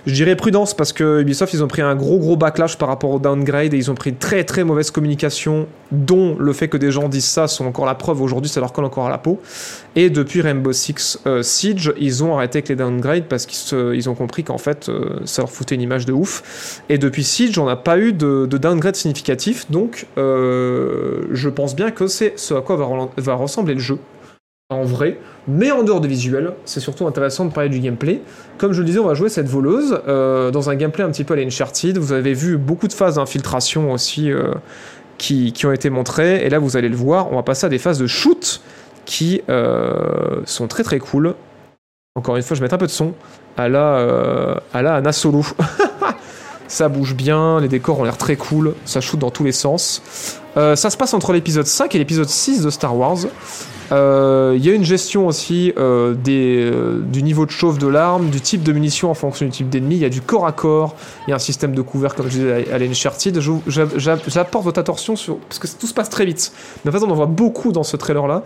Je 0.05 0.13
dirais 0.13 0.35
prudence 0.35 0.75
parce 0.75 0.93
que 0.93 1.21
Ubisoft 1.21 1.53
ils 1.53 1.63
ont 1.63 1.67
pris 1.67 1.81
un 1.81 1.95
gros 1.95 2.19
gros 2.19 2.37
backlash 2.37 2.77
par 2.77 2.87
rapport 2.87 3.09
au 3.09 3.19
downgrade 3.19 3.73
et 3.73 3.77
ils 3.77 3.89
ont 3.89 3.95
pris 3.95 4.13
très 4.13 4.43
très 4.43 4.63
mauvaise 4.63 4.91
communication, 4.91 5.67
dont 5.91 6.35
le 6.39 6.53
fait 6.53 6.67
que 6.67 6.77
des 6.77 6.91
gens 6.91 7.09
disent 7.09 7.25
ça 7.25 7.47
sont 7.47 7.65
encore 7.65 7.87
la 7.87 7.95
preuve 7.95 8.21
aujourd'hui, 8.21 8.49
ça 8.49 8.59
leur 8.59 8.71
colle 8.71 8.85
encore 8.85 9.07
à 9.07 9.09
la 9.09 9.17
peau. 9.17 9.41
Et 9.95 10.11
depuis 10.11 10.41
Rainbow 10.41 10.71
Six 10.71 11.19
euh, 11.25 11.41
Siege, 11.41 11.91
ils 11.99 12.23
ont 12.23 12.35
arrêté 12.35 12.59
avec 12.59 12.69
les 12.69 12.75
downgrades 12.75 13.25
parce 13.25 13.47
qu'ils 13.47 14.09
ont 14.09 14.15
compris 14.15 14.43
qu'en 14.43 14.59
fait 14.59 14.89
euh, 14.89 15.19
ça 15.25 15.41
leur 15.41 15.49
foutait 15.49 15.73
une 15.73 15.81
image 15.81 16.05
de 16.05 16.13
ouf. 16.13 16.81
Et 16.87 16.99
depuis 16.99 17.23
Siege, 17.23 17.57
on 17.57 17.65
n'a 17.65 17.75
pas 17.75 17.97
eu 17.97 18.13
de, 18.13 18.45
de 18.45 18.57
downgrade 18.59 18.95
significatif, 18.95 19.71
donc 19.71 20.05
je 20.17 21.49
pense 21.49 21.75
bien 21.75 21.89
que 21.89 22.05
c'est 22.05 22.33
ce 22.37 22.53
à 22.53 22.61
quoi 22.61 23.09
va 23.17 23.33
ressembler 23.33 23.73
le 23.73 23.79
jeu 23.79 23.97
en 24.71 24.83
vrai, 24.83 25.17
mais 25.47 25.71
en 25.71 25.81
dehors 25.81 25.99
de 25.99 26.07
visuel, 26.07 26.53
c'est 26.63 26.79
surtout 26.79 27.07
intéressant 27.07 27.43
de 27.45 27.51
parler 27.51 27.69
du 27.69 27.79
gameplay. 27.79 28.21
Comme 28.59 28.71
je 28.71 28.81
le 28.81 28.85
disais, 28.85 28.99
on 28.99 29.07
va 29.07 29.15
jouer 29.15 29.29
cette 29.29 29.47
voleuse 29.47 29.99
euh, 30.07 30.51
dans 30.51 30.69
un 30.69 30.75
gameplay 30.75 31.03
un 31.03 31.09
petit 31.09 31.23
peu 31.23 31.33
à 31.33 31.37
l'Uncharted. 31.37 31.97
Vous 31.97 32.13
avez 32.13 32.35
vu 32.35 32.55
beaucoup 32.55 32.87
de 32.87 32.93
phases 32.93 33.15
d'infiltration 33.15 33.91
aussi 33.91 34.31
euh, 34.31 34.53
qui, 35.17 35.51
ont 35.65 35.71
été 35.71 35.89
montrées, 35.89 36.45
et 36.45 36.49
là 36.49 36.59
vous 36.59 36.77
allez 36.77 36.87
le 36.87 36.95
voir, 36.95 37.31
on 37.31 37.35
va 37.35 37.41
passer 37.41 37.65
à 37.65 37.69
des 37.69 37.79
phases 37.79 37.97
de 37.97 38.05
shoot 38.05 38.61
qui 39.05 39.41
euh, 39.49 40.41
sont 40.45 40.67
très 40.67 40.83
très 40.83 40.99
cool. 40.99 41.33
Encore 42.15 42.35
une 42.35 42.43
fois, 42.43 42.53
je 42.53 42.59
vais 42.59 42.65
mettre 42.65 42.75
un 42.75 42.79
peu 42.79 42.85
de 42.85 42.91
son 42.91 43.15
à 43.57 43.69
la, 43.69 44.61
à 44.71 44.83
la 44.83 44.95
Anna 44.97 45.11
Solo. 45.11 45.43
ça 46.67 46.89
bouge 46.89 47.15
bien, 47.15 47.59
les 47.59 47.69
décors 47.69 47.99
ont 47.99 48.03
l'air 48.03 48.17
très 48.17 48.35
cool, 48.35 48.75
ça 48.85 49.01
shoot 49.01 49.19
dans 49.19 49.31
tous 49.31 49.43
les 49.43 49.51
sens. 49.51 50.03
Ça 50.55 50.75
se 50.75 50.95
passe 50.95 51.15
entre 51.15 51.33
l'épisode 51.33 51.65
5 51.65 51.95
et 51.95 51.97
l'épisode 51.97 52.29
6 52.29 52.61
de 52.61 52.69
Star 52.69 52.95
Wars. 52.95 53.17
Euh, 53.91 54.53
Il 54.55 54.65
y 54.65 54.69
a 54.69 54.73
une 54.73 54.83
gestion 54.83 55.27
aussi 55.27 55.73
euh, 55.77 56.13
des, 56.13 56.69
euh, 56.71 56.99
du 57.01 57.23
niveau 57.23 57.45
de 57.45 57.51
chauffe 57.51 57.77
de 57.77 57.87
l'arme, 57.87 58.29
du 58.29 58.41
type 58.41 58.63
de 58.63 58.71
munition 58.71 59.09
en 59.09 59.13
fonction 59.13 59.45
du 59.45 59.51
type 59.51 59.69
d'ennemi. 59.69 59.95
Il 59.95 60.01
y 60.01 60.05
a 60.05 60.09
du 60.09 60.21
corps 60.21 60.45
à 60.45 60.51
corps, 60.51 60.95
il 61.27 61.31
y 61.31 61.33
a 61.33 61.35
un 61.35 61.39
système 61.39 61.73
de 61.73 61.81
couvert 61.81 62.15
comme 62.15 62.27
je 62.27 62.31
disais 62.31 62.71
à 62.71 62.77
l'Uncharted. 62.77 63.39
J'apporte 63.67 64.63
votre 64.63 64.79
attention 64.79 65.15
sur 65.15 65.37
parce 65.37 65.59
que 65.59 65.67
tout 65.67 65.87
se 65.87 65.93
passe 65.93 66.09
très 66.09 66.25
vite. 66.25 66.51
Mais 66.83 66.89
en 66.89 66.97
fait, 66.97 67.05
on 67.05 67.09
en 67.09 67.15
voit 67.15 67.25
beaucoup 67.25 67.71
dans 67.71 67.83
ce 67.83 67.97
trailer-là. 67.97 68.43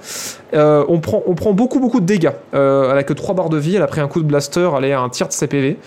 Euh, 0.53 0.85
on, 0.87 0.99
prend, 0.99 1.23
on 1.25 1.35
prend 1.35 1.53
beaucoup 1.53 1.79
beaucoup 1.79 1.99
de 1.99 2.05
dégâts. 2.05 2.31
Euh, 2.53 2.91
elle 2.91 2.97
a 2.97 3.03
que 3.03 3.13
3 3.13 3.35
barres 3.35 3.49
de 3.49 3.57
vie, 3.57 3.75
elle 3.75 3.81
a 3.81 3.87
pris 3.87 4.01
un 4.01 4.07
coup 4.07 4.21
de 4.21 4.27
blaster, 4.27 4.69
elle 4.77 4.85
est 4.85 4.93
à 4.93 5.01
un 5.01 5.09
tiers 5.09 5.27
de 5.27 5.33
CPV. 5.33 5.77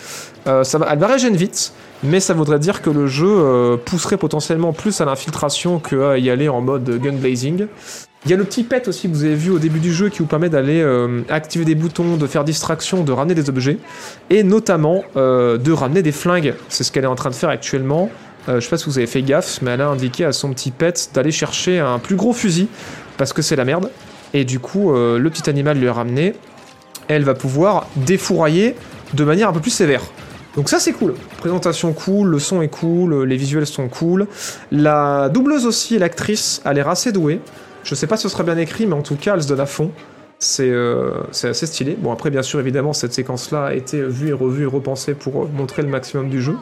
Euh, 0.47 0.65
ça 0.65 0.79
va, 0.79 0.89
elle 0.91 0.99
va 0.99 1.09
régénérer 1.09 1.37
vite, 1.37 1.73
mais 2.05 2.21
ça 2.21 2.35
voudrait 2.35 2.59
dire 2.59 2.83
que 2.83 2.91
le 2.91 3.07
jeu 3.07 3.29
euh, 3.29 3.77
pousserait 3.77 4.17
potentiellement 4.17 4.73
plus 4.73 5.01
à 5.01 5.05
l'infiltration 5.05 5.81
qu'à 5.81 6.19
y 6.19 6.31
aller 6.31 6.49
en 6.49 6.61
mode 6.61 6.89
gun 7.01 7.15
blazing. 7.15 7.67
Il 8.27 8.31
y 8.31 8.35
a 8.35 8.37
le 8.37 8.43
petit 8.43 8.65
pet 8.65 8.89
aussi 8.89 9.09
que 9.09 9.15
vous 9.15 9.23
avez 9.23 9.37
vu 9.37 9.53
au 9.53 9.61
début 9.61 9.79
du 9.79 9.95
jeu 9.95 10.09
qui 10.09 10.19
vous 10.19 10.27
permet 10.27 10.49
d'aller 10.49 10.83
euh, 10.83 11.23
activer 11.29 11.65
des 11.65 11.77
boutons, 11.77 12.17
de 12.17 12.27
faire 12.27 12.43
distraction, 12.43 13.05
de 13.05 13.13
ramener 13.13 13.37
des 13.37 13.49
objets, 13.49 13.79
et 14.31 14.43
notamment 14.43 15.05
euh, 15.17 15.59
de 15.59 15.71
ramener 15.71 16.03
des 16.03 16.11
flingues. 16.11 16.55
C'est 16.69 16.83
ce 16.83 16.91
qu'elle 16.91 17.05
est 17.05 17.07
en 17.07 17.15
train 17.15 17.31
de 17.31 17.37
faire 17.37 17.51
actuellement. 17.51 18.11
Euh, 18.49 18.57
je 18.57 18.65
sais 18.65 18.71
pas 18.71 18.79
si 18.79 18.87
vous 18.87 18.99
avez 18.99 19.07
fait 19.07 19.23
gaffe, 19.23 19.61
mais 19.63 19.71
elle 19.71 19.81
a 19.81 19.87
indiqué 19.87 20.25
à 20.25 20.33
son 20.33 20.51
petit 20.51 20.73
pet 20.73 21.11
d'aller 21.15 21.31
chercher 21.31 21.79
un 21.79 22.01
plus 22.01 22.17
gros 22.17 22.33
fusil, 22.33 22.67
parce 23.17 23.33
que 23.33 23.43
c'est 23.43 23.55
la 23.55 23.65
merde. 23.65 23.93
Et 24.35 24.45
du 24.45 24.59
coup, 24.59 24.93
euh, 24.93 25.21
le 25.21 25.31
petit 25.31 25.49
animal 25.49 25.79
lui 25.79 25.87
a 25.87 25.93
ramené. 25.93 26.35
Elle 27.07 27.23
va 27.23 27.35
pouvoir 27.35 27.87
défourailler 27.95 28.75
de 29.15 29.23
manière 29.23 29.51
un 29.51 29.53
peu 29.53 29.61
plus 29.61 29.71
sévère. 29.71 30.03
Donc 30.57 30.69
ça 30.69 30.81
c'est 30.81 30.93
cool. 30.93 31.15
Présentation 31.39 31.93
cool, 31.93 32.27
le 32.29 32.41
son 32.41 32.61
est 32.61 32.69
cool, 32.69 33.23
les 33.23 33.37
visuels 33.37 33.67
sont 33.67 33.89
cool. 33.89 34.27
La 34.73 35.29
doubleuse 35.29 35.65
aussi, 35.65 35.97
l'actrice, 35.97 36.61
a 36.65 36.73
l'air 36.73 36.89
assez 36.89 37.13
douée. 37.13 37.41
Je 37.87 37.95
sais 37.95 38.09
pas 38.09 38.17
si 38.17 38.25
ce 38.25 38.29
sera 38.29 38.43
bien 38.43 38.59
écrit, 38.59 38.85
mais 38.85 38.95
en 38.95 39.03
tout 39.03 39.15
cas 39.15 39.35
elle 39.35 39.43
se 39.45 39.49
donne 39.49 39.61
à 39.61 39.67
fond. 39.67 39.93
C'est 40.41 40.69
euh, 40.69 41.23
assez 41.31 41.67
stylé. 41.67 41.97
Bon 41.97 42.11
après 42.11 42.31
bien 42.31 42.43
sûr 42.43 42.59
évidemment 42.59 42.93
cette 42.93 43.13
séquence-là 43.13 43.67
a 43.67 43.75
été 43.75 44.03
vue 44.03 44.31
et 44.31 44.33
revue 44.33 44.65
et 44.65 44.67
repensée 44.67 45.15
pour 45.15 45.45
euh, 45.45 45.49
montrer 45.55 45.83
le 45.83 45.89
maximum 45.89 46.29
du 46.29 46.43
jeu. 46.43 46.57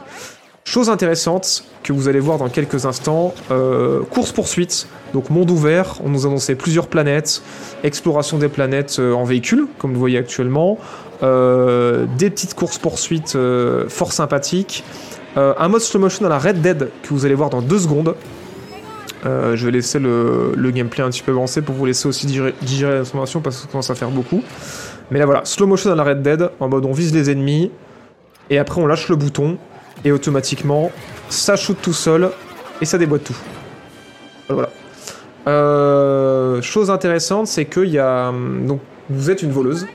Chose 0.64 0.90
intéressante 0.90 1.64
que 1.82 1.94
vous 1.94 2.08
allez 2.08 2.20
voir 2.20 2.36
dans 2.36 2.50
quelques 2.50 2.84
instants, 2.84 3.34
euh, 3.50 4.02
course-poursuite, 4.02 4.86
donc 5.14 5.30
monde 5.30 5.50
ouvert, 5.50 5.98
on 6.04 6.10
nous 6.10 6.26
annonçait 6.26 6.56
plusieurs 6.56 6.88
planètes, 6.88 7.42
exploration 7.84 8.36
des 8.36 8.48
planètes 8.48 8.98
en 8.98 9.24
véhicule, 9.24 9.66
comme 9.78 9.92
vous 9.92 10.00
voyez 10.00 10.18
actuellement, 10.18 10.78
des 11.20 12.30
petites 12.30 12.54
courses-poursuites 12.54 13.36
fort 13.88 14.12
sympathiques, 14.12 14.84
un 15.36 15.68
mode 15.68 15.82
slow 15.82 16.00
motion 16.00 16.22
dans 16.22 16.30
la 16.30 16.38
Red 16.38 16.62
Dead 16.62 16.88
que 17.02 17.08
vous 17.10 17.26
allez 17.26 17.34
voir 17.34 17.50
dans 17.50 17.60
deux 17.60 17.80
secondes. 17.80 18.14
Euh, 19.24 19.56
je 19.56 19.64
vais 19.64 19.72
laisser 19.72 19.98
le, 19.98 20.52
gameplay 20.70 21.02
un 21.02 21.10
petit 21.10 21.22
peu 21.22 21.32
avancé 21.32 21.62
pour 21.62 21.74
vous 21.74 21.86
laisser 21.86 22.06
aussi 22.08 22.26
digérer, 22.26 22.54
digérer 22.62 22.94
l'information 22.94 23.40
parce 23.40 23.56
que 23.56 23.62
ça 23.62 23.68
commence 23.68 23.90
à 23.90 23.94
faire 23.94 24.10
beaucoup. 24.10 24.42
Mais 25.10 25.18
là 25.18 25.26
voilà, 25.26 25.44
slow 25.44 25.66
motion 25.66 25.90
dans 25.90 25.96
la 25.96 26.04
Red 26.04 26.22
Dead, 26.22 26.50
en 26.60 26.68
mode 26.68 26.84
on 26.84 26.92
vise 26.92 27.14
les 27.14 27.30
ennemis, 27.30 27.70
et 28.50 28.58
après 28.58 28.80
on 28.80 28.86
lâche 28.86 29.08
le 29.08 29.16
bouton, 29.16 29.58
et 30.04 30.12
automatiquement 30.12 30.90
ça 31.28 31.56
shoot 31.56 31.76
tout 31.80 31.92
seul, 31.92 32.30
et 32.80 32.84
ça 32.84 32.98
déboîte 32.98 33.24
tout. 33.24 33.36
Voilà. 34.48 34.70
Euh, 35.46 36.62
chose 36.62 36.90
intéressante, 36.90 37.46
c'est 37.46 37.66
qu'il 37.66 37.88
y 37.88 37.98
a. 37.98 38.28
hum, 38.28 38.66
Donc, 38.66 38.80
vous 39.10 39.30
êtes 39.30 39.42
une 39.42 39.50
voleuse. 39.50 39.86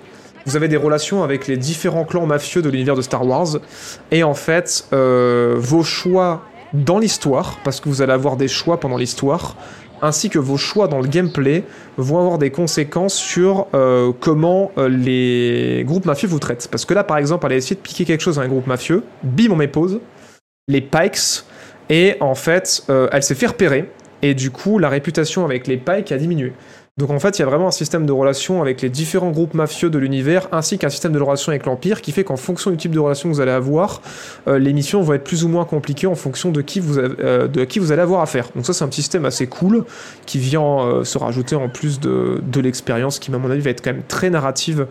Vous 0.46 0.56
avez 0.56 0.68
des 0.68 0.78
relations 0.78 1.24
avec 1.24 1.48
les 1.48 1.58
différents 1.58 2.06
clans 2.06 2.26
mafieux 2.26 2.62
de 2.62 2.70
l'univers 2.70 2.96
de 2.96 3.02
Star 3.02 3.26
Wars. 3.26 3.58
Et 4.12 4.24
en 4.24 4.34
fait, 4.34 4.86
euh, 4.94 5.56
vos 5.58 5.84
choix 5.84 6.44
dans 6.74 7.00
l'histoire, 7.00 7.58
parce 7.64 7.80
que 7.80 7.90
vous 7.90 8.02
allez 8.02 8.14
avoir 8.14 8.38
des 8.38 8.48
choix 8.48 8.80
pendant 8.80 8.98
l'histoire, 8.98 9.56
ainsi 10.02 10.30
que 10.30 10.40
vos 10.40 10.58
choix 10.58 10.88
dans 10.88 11.00
le 11.00 11.08
gameplay, 11.08 11.64
vont 11.98 12.20
avoir 12.20 12.38
des 12.38 12.52
conséquences 12.52 13.16
sur 13.16 13.68
euh, 13.74 14.12
comment 14.20 14.72
euh, 14.78 14.88
les 14.88 15.84
groupes 15.86 16.06
mafieux 16.06 16.28
vous 16.28 16.40
traitent. 16.40 16.68
Parce 16.72 16.86
que 16.86 16.94
là, 16.94 17.04
par 17.04 17.18
exemple, 17.18 17.46
elle 17.48 17.54
a 17.54 17.56
essayé 17.58 17.76
de 17.76 17.82
piquer 17.82 18.06
quelque 18.06 18.22
chose 18.22 18.40
à 18.40 18.44
un 18.44 18.48
groupe 18.48 18.68
mafieux. 18.68 19.04
Bim, 19.24 19.52
on 19.52 19.56
met 19.56 19.68
pause. 19.68 20.00
Les 20.68 20.82
Pikes. 20.82 21.44
Et 21.90 22.16
en 22.20 22.36
fait, 22.36 22.84
euh, 22.90 23.10
elle 23.12 23.24
s'est 23.24 23.36
fait 23.36 23.48
repérer. 23.48 23.92
Et 24.22 24.34
du 24.34 24.52
coup, 24.52 24.80
la 24.80 24.90
réputation 24.90 25.46
avec 25.46 25.68
les 25.68 25.78
Pikes 25.78 26.12
a 26.12 26.18
diminué. 26.18 26.54
Donc 27.00 27.12
en 27.12 27.20
fait, 27.20 27.40
il 27.40 27.42
y 27.42 27.44
a 27.44 27.46
vraiment 27.46 27.70
un 27.70 27.72
système 27.72 28.06
de 28.06 28.12
relations 28.12 28.62
avec 28.62 28.82
les 28.82 28.90
différents 28.90 29.32
groupes 29.32 29.54
mafieux 29.54 29.90
de 29.90 29.98
l'univers, 29.98 30.50
ainsi 30.52 30.78
qu'un 30.78 30.90
système 30.90 31.14
de 31.14 31.20
relations 31.22 31.50
avec 31.52 31.66
l'Empire, 31.66 32.02
qui 32.02 32.12
fait 32.12 32.26
qu'en 32.26 32.36
fonction 32.36 32.72
du 32.72 32.78
type 32.78 32.92
de 32.92 33.00
relation 33.00 33.30
que 33.30 33.34
vous 33.34 33.40
allez 33.40 33.54
avoir, 33.54 34.02
euh, 34.50 34.60
les 34.60 34.74
missions 34.74 35.02
vont 35.02 35.14
être 35.14 35.24
plus 35.24 35.46
ou 35.46 35.48
moins 35.48 35.64
compliquées 35.64 36.08
en 36.08 36.16
fonction 36.16 36.52
de 36.52 36.60
qui 36.60 36.82
vous, 36.82 37.00
euh, 37.00 37.48
de 37.48 37.64
qui 37.64 37.80
vous 37.80 37.94
allez 37.94 38.02
avoir 38.02 38.20
affaire. 38.20 38.50
Donc 38.54 38.66
ça, 38.66 38.74
c'est 38.74 38.84
un 38.84 38.90
petit 38.90 39.02
système 39.02 39.24
assez 39.24 39.48
cool, 39.48 39.86
qui 40.26 40.40
vient 40.40 40.62
euh, 40.62 41.04
se 41.06 41.18
rajouter 41.18 41.56
en 41.56 41.70
plus 41.70 42.02
de, 42.02 42.42
de 42.46 42.60
l'expérience, 42.60 43.20
qui, 43.20 43.34
à 43.34 43.38
mon 43.38 43.50
avis, 43.50 43.62
va 43.62 43.70
être 43.70 43.82
quand 43.82 43.94
même 43.94 44.04
très 44.06 44.30
narrative, 44.30 44.86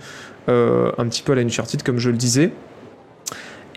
un 0.48 1.06
petit 1.08 1.22
peu 1.22 1.32
à 1.32 1.34
la 1.34 1.42
Uncharted, 1.42 1.82
comme 1.82 1.98
je 1.98 2.08
le 2.08 2.16
disais. 2.16 2.52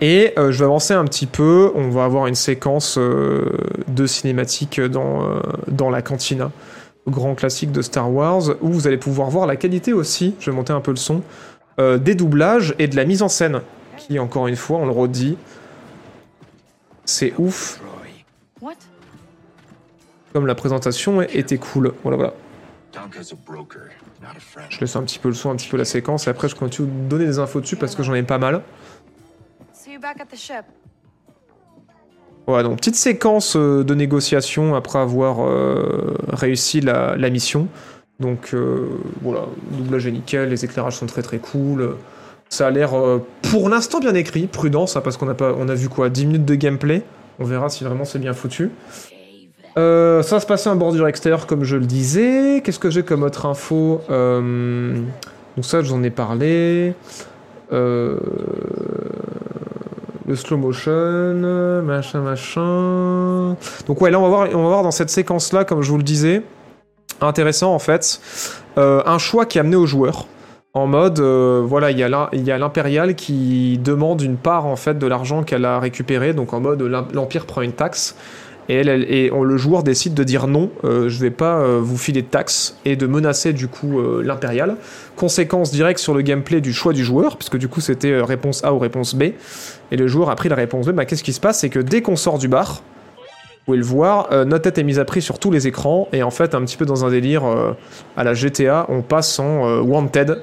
Et 0.00 0.32
je 0.38 0.58
vais 0.58 0.64
avancer 0.64 0.94
un 0.94 1.04
petit 1.04 1.26
peu, 1.26 1.70
on 1.74 1.90
va 1.90 2.04
avoir 2.04 2.28
une 2.28 2.34
séquence 2.34 2.96
de 2.96 4.06
cinématique 4.06 4.80
dans, 4.80 5.42
dans 5.68 5.90
la 5.90 6.00
cantina 6.00 6.50
grand 7.06 7.34
classique 7.34 7.72
de 7.72 7.82
Star 7.82 8.10
Wars, 8.12 8.42
où 8.60 8.68
vous 8.68 8.86
allez 8.86 8.98
pouvoir 8.98 9.30
voir 9.30 9.46
la 9.46 9.56
qualité 9.56 9.92
aussi, 9.92 10.34
je 10.38 10.50
vais 10.50 10.56
monter 10.56 10.72
un 10.72 10.80
peu 10.80 10.90
le 10.92 10.96
son, 10.96 11.22
euh, 11.78 11.98
des 11.98 12.14
doublages 12.14 12.74
et 12.78 12.88
de 12.88 12.96
la 12.96 13.04
mise 13.04 13.22
en 13.22 13.28
scène, 13.28 13.62
qui, 13.96 14.18
encore 14.18 14.46
une 14.46 14.56
fois, 14.56 14.78
on 14.78 14.86
le 14.86 14.92
redit, 14.92 15.36
c'est 17.04 17.34
ouf, 17.38 17.80
What? 18.60 18.74
comme 20.32 20.46
la 20.46 20.54
présentation 20.54 21.20
était 21.22 21.58
cool. 21.58 21.92
Voilà, 22.02 22.16
voilà. 22.16 22.34
Je 24.68 24.80
laisse 24.80 24.96
un 24.96 25.02
petit 25.02 25.18
peu 25.18 25.28
le 25.28 25.34
son, 25.34 25.50
un 25.50 25.56
petit 25.56 25.68
peu 25.68 25.76
la 25.76 25.84
séquence, 25.84 26.26
et 26.26 26.30
après 26.30 26.48
je 26.48 26.54
continue 26.54 26.88
de 26.88 26.92
vous 26.92 27.08
donner 27.08 27.24
des 27.24 27.38
infos 27.38 27.60
dessus 27.60 27.76
parce 27.76 27.94
que 27.94 28.02
j'en 28.02 28.14
ai 28.14 28.22
pas 28.22 28.38
mal. 28.38 28.62
See 29.72 29.92
you 29.92 30.00
back 30.00 30.20
at 30.20 30.26
the 30.26 30.36
ship. 30.36 30.64
Voilà, 32.46 32.64
donc 32.64 32.78
petite 32.78 32.96
séquence 32.96 33.56
euh, 33.56 33.84
de 33.84 33.94
négociation 33.94 34.74
après 34.74 34.98
avoir 34.98 35.46
euh, 35.46 36.16
réussi 36.28 36.80
la, 36.80 37.16
mission. 37.30 37.68
Donc 38.20 38.50
euh, 38.52 38.88
voilà, 39.22 39.46
doublage 39.70 40.06
est 40.06 40.12
nickel, 40.12 40.48
les 40.48 40.64
éclairages 40.64 40.96
sont 40.96 41.06
très 41.06 41.22
très 41.22 41.38
cool. 41.38 41.96
Ça 42.48 42.66
a 42.66 42.70
l'air 42.70 42.98
euh, 42.98 43.24
pour 43.50 43.68
l'instant 43.68 44.00
bien 44.00 44.14
écrit, 44.14 44.46
prudence, 44.46 44.96
hein, 44.96 45.00
parce 45.02 45.16
qu'on 45.16 45.28
a, 45.28 45.34
a 45.34 45.74
vu 45.74 45.88
quoi 45.88 46.10
10 46.10 46.26
minutes 46.26 46.44
de 46.44 46.54
gameplay. 46.54 47.02
On 47.38 47.44
verra 47.44 47.68
si 47.68 47.84
vraiment 47.84 48.04
c'est 48.04 48.18
bien 48.18 48.34
foutu. 48.34 48.70
Ça 49.74 50.20
va 50.20 50.40
se 50.40 50.46
passer 50.46 50.68
en 50.68 50.76
bordure 50.76 51.08
extérieure, 51.08 51.46
comme 51.46 51.64
je 51.64 51.76
le 51.76 51.86
disais. 51.86 52.60
Qu'est-ce 52.62 52.78
que 52.78 52.90
j'ai 52.90 53.02
comme 53.04 53.22
autre 53.22 53.46
info 53.46 54.02
Donc 54.08 55.64
ça, 55.64 55.80
je 55.80 55.88
vous 55.88 55.94
en 55.94 56.02
ai 56.02 56.10
parlé. 56.10 56.94
Euh, 57.72 58.18
slow 60.36 60.56
motion, 60.56 61.82
machin, 61.82 62.20
machin. 62.20 63.56
Donc 63.86 64.00
ouais, 64.00 64.10
là 64.10 64.18
on 64.18 64.22
va 64.22 64.28
voir, 64.28 64.48
on 64.52 64.62
va 64.62 64.68
voir 64.68 64.82
dans 64.82 64.90
cette 64.90 65.10
séquence-là, 65.10 65.64
comme 65.64 65.82
je 65.82 65.90
vous 65.90 65.98
le 65.98 66.02
disais, 66.02 66.42
intéressant 67.20 67.74
en 67.74 67.78
fait, 67.78 68.20
euh, 68.78 69.02
un 69.06 69.18
choix 69.18 69.46
qui 69.46 69.58
est 69.58 69.60
amené 69.60 69.76
au 69.76 69.86
joueur. 69.86 70.26
En 70.74 70.86
mode, 70.86 71.20
euh, 71.20 71.62
voilà, 71.62 71.90
il 71.90 71.98
y 71.98 72.02
a 72.02 72.08
l'im- 72.08 72.30
il 72.32 72.44
y 72.44 72.50
a 72.50 72.56
l'impériale 72.56 73.14
qui 73.14 73.78
demande 73.84 74.22
une 74.22 74.38
part 74.38 74.64
en 74.66 74.76
fait 74.76 74.98
de 74.98 75.06
l'argent 75.06 75.42
qu'elle 75.42 75.66
a 75.66 75.78
récupéré. 75.78 76.32
Donc 76.32 76.54
en 76.54 76.60
mode, 76.60 76.80
l'empire 77.12 77.44
prend 77.44 77.60
une 77.60 77.72
taxe. 77.72 78.16
Et, 78.68 78.82
le 78.84 79.56
joueur 79.56 79.82
décide 79.82 80.14
de 80.14 80.24
dire 80.24 80.46
non, 80.46 80.70
euh, 80.84 81.08
je 81.08 81.18
vais 81.18 81.32
pas 81.32 81.56
euh, 81.58 81.80
vous 81.82 81.98
filer 81.98 82.22
de 82.22 82.28
taxes 82.28 82.78
et 82.84 82.94
de 82.96 83.06
menacer 83.06 83.52
du 83.52 83.68
coup 83.68 83.98
euh, 83.98 84.22
l'impériale. 84.24 84.76
Conséquence 85.16 85.72
directe 85.72 85.98
sur 85.98 86.14
le 86.14 86.22
gameplay 86.22 86.60
du 86.60 86.72
choix 86.72 86.92
du 86.92 87.04
joueur, 87.04 87.36
puisque 87.36 87.58
du 87.58 87.68
coup 87.68 87.80
c'était 87.80 88.22
réponse 88.22 88.64
A 88.64 88.72
ou 88.72 88.78
réponse 88.78 89.14
B. 89.14 89.24
Et 89.92 89.96
le 89.96 90.08
joueur 90.08 90.30
a 90.30 90.36
pris 90.36 90.48
la 90.48 90.56
réponse 90.56 90.86
B. 90.86 90.92
Bah, 90.92 91.04
Qu'est-ce 91.04 91.22
qui 91.22 91.34
se 91.34 91.38
passe? 91.38 91.60
C'est 91.60 91.68
que 91.68 91.78
dès 91.78 92.00
qu'on 92.00 92.16
sort 92.16 92.38
du 92.38 92.48
bar, 92.48 92.82
vous 93.06 93.66
pouvez 93.66 93.78
le 93.78 93.84
voir, 93.84 94.28
euh, 94.32 94.46
notre 94.46 94.62
tête 94.64 94.78
est 94.78 94.84
mise 94.84 94.98
à 94.98 95.04
prix 95.04 95.20
sur 95.20 95.38
tous 95.38 95.50
les 95.50 95.68
écrans. 95.68 96.08
Et 96.14 96.22
en 96.22 96.30
fait, 96.30 96.54
un 96.54 96.62
petit 96.62 96.78
peu 96.78 96.86
dans 96.86 97.04
un 97.04 97.10
délire 97.10 97.44
euh, 97.44 97.74
à 98.16 98.24
la 98.24 98.32
GTA, 98.32 98.86
on 98.88 99.02
passe 99.02 99.38
en 99.38 99.68
euh, 99.68 99.80
Wanted. 99.82 100.42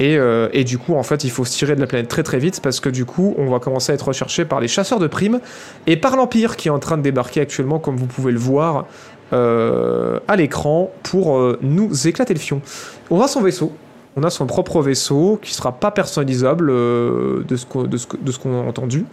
Et, 0.00 0.16
et 0.52 0.62
du 0.62 0.78
coup, 0.78 0.94
en 0.94 1.02
fait, 1.02 1.24
il 1.24 1.30
faut 1.30 1.44
se 1.44 1.58
tirer 1.58 1.74
de 1.74 1.80
la 1.80 1.88
planète 1.88 2.06
très 2.06 2.22
très 2.22 2.38
vite 2.38 2.60
parce 2.62 2.78
que 2.78 2.88
du 2.88 3.04
coup, 3.04 3.34
on 3.36 3.50
va 3.50 3.58
commencer 3.58 3.90
à 3.90 3.96
être 3.96 4.06
recherché 4.06 4.44
par 4.44 4.60
les 4.60 4.68
chasseurs 4.68 5.00
de 5.00 5.08
primes 5.08 5.40
et 5.88 5.96
par 5.96 6.14
l'Empire 6.14 6.54
qui 6.54 6.68
est 6.68 6.70
en 6.70 6.78
train 6.78 6.96
de 6.96 7.02
débarquer 7.02 7.40
actuellement, 7.40 7.80
comme 7.80 7.96
vous 7.96 8.06
pouvez 8.06 8.30
le 8.30 8.38
voir 8.38 8.86
à 9.32 10.36
l'écran, 10.36 10.92
pour 11.02 11.56
nous 11.62 12.06
éclater 12.06 12.32
le 12.32 12.38
fion. 12.38 12.62
On 13.10 13.20
a 13.20 13.26
son 13.26 13.42
vaisseau. 13.42 13.72
On 14.18 14.24
a 14.24 14.30
son 14.30 14.46
propre 14.46 14.82
vaisseau 14.82 15.38
qui 15.40 15.54
sera 15.54 15.70
pas 15.70 15.92
personnalisable 15.92 16.70
euh, 16.70 17.44
de 17.46 17.54
ce 17.54 17.64
qu'on 17.66 17.84
que- 17.84 18.48
a 18.48 18.68
entendu. 18.68 19.06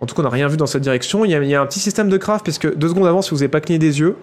En 0.00 0.06
tout 0.06 0.16
cas, 0.16 0.22
on 0.22 0.24
n'a 0.24 0.30
rien 0.30 0.48
vu 0.48 0.56
dans 0.56 0.66
cette 0.66 0.82
direction. 0.82 1.24
Il 1.24 1.30
y, 1.30 1.54
a, 1.54 1.62
un 1.62 1.66
petit 1.66 1.78
système 1.78 2.08
de 2.08 2.16
craft, 2.16 2.42
puisque 2.42 2.74
deux 2.74 2.88
secondes 2.88 3.06
avant, 3.06 3.22
si 3.22 3.30
vous 3.30 3.36
n'avez 3.36 3.48
pas 3.48 3.60
cligné 3.60 3.78
des 3.78 4.00
yeux, 4.00 4.16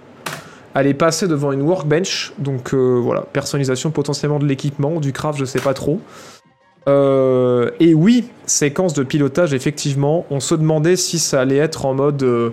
allez 0.76 0.94
passer 0.94 1.30
devant 1.30 1.54
une 1.54 1.62
workbench. 1.62 2.34
Donc 2.40 2.74
euh, 2.74 3.00
voilà, 3.02 3.22
personnalisation 3.22 3.90
potentiellement 3.90 4.40
de 4.40 4.46
l'équipement, 4.46 5.00
du 5.00 5.14
craft, 5.14 5.40
je 5.40 5.46
sais 5.46 5.62
pas 5.62 5.74
trop. 5.74 6.02
Euh, 6.90 7.72
et 7.80 7.94
oui, 7.94 8.28
séquence 8.46 8.94
de 8.94 9.04
pilotage, 9.04 9.54
effectivement. 9.54 10.26
On 10.30 10.42
se 10.42 10.56
demandait 10.56 10.98
si 10.98 11.20
ça 11.20 11.40
allait 11.40 11.56
être 11.58 11.86
en 11.86 11.94
mode. 11.94 12.52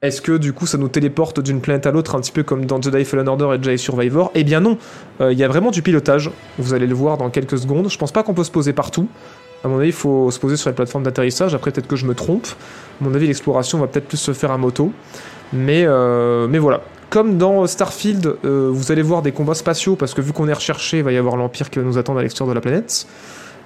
Est-ce 0.00 0.20
que 0.20 0.36
du 0.36 0.52
coup 0.52 0.66
ça 0.66 0.78
nous 0.78 0.88
téléporte 0.88 1.40
d'une 1.40 1.60
planète 1.60 1.86
à 1.86 1.90
l'autre, 1.90 2.14
un 2.14 2.20
petit 2.20 2.32
peu 2.32 2.42
comme 2.42 2.66
dans 2.66 2.80
Jedi 2.80 3.04
Fallen 3.04 3.28
Order 3.28 3.56
et 3.58 3.62
Jedi 3.62 3.78
Survivor? 3.78 4.30
Eh 4.34 4.44
bien 4.44 4.60
non, 4.60 4.78
Euh, 5.20 5.32
il 5.32 5.38
y 5.38 5.44
a 5.44 5.48
vraiment 5.48 5.70
du 5.70 5.82
pilotage. 5.82 6.30
Vous 6.58 6.74
allez 6.74 6.86
le 6.86 6.94
voir 6.94 7.16
dans 7.18 7.30
quelques 7.30 7.58
secondes. 7.58 7.90
Je 7.90 7.98
pense 7.98 8.12
pas 8.12 8.22
qu'on 8.22 8.34
peut 8.34 8.44
se 8.44 8.50
poser 8.50 8.72
partout. 8.72 9.08
À 9.64 9.68
mon 9.68 9.78
avis, 9.78 9.88
il 9.88 9.92
faut 9.92 10.30
se 10.30 10.38
poser 10.38 10.56
sur 10.56 10.70
les 10.70 10.76
plateformes 10.76 11.02
d'atterrissage. 11.02 11.54
Après, 11.54 11.72
peut-être 11.72 11.88
que 11.88 11.96
je 11.96 12.06
me 12.06 12.14
trompe. 12.14 12.46
À 13.00 13.04
mon 13.04 13.12
avis, 13.14 13.26
l'exploration 13.26 13.78
va 13.78 13.88
peut-être 13.88 14.06
plus 14.06 14.18
se 14.18 14.32
faire 14.32 14.52
à 14.52 14.58
moto. 14.58 14.92
Mais, 15.52 15.84
euh, 15.86 16.46
mais 16.48 16.58
voilà. 16.58 16.82
Comme 17.10 17.38
dans 17.38 17.66
Starfield, 17.66 18.36
euh, 18.44 18.68
vous 18.70 18.92
allez 18.92 19.02
voir 19.02 19.22
des 19.22 19.32
combats 19.32 19.54
spatiaux, 19.54 19.96
parce 19.96 20.14
que 20.14 20.20
vu 20.20 20.32
qu'on 20.32 20.46
est 20.46 20.52
recherché, 20.52 20.98
il 20.98 21.02
va 21.02 21.10
y 21.10 21.16
avoir 21.16 21.36
l'Empire 21.36 21.70
qui 21.70 21.78
va 21.80 21.84
nous 21.84 21.98
attendre 21.98 22.20
à 22.20 22.22
l'extérieur 22.22 22.50
de 22.50 22.54
la 22.54 22.60
planète. 22.60 23.08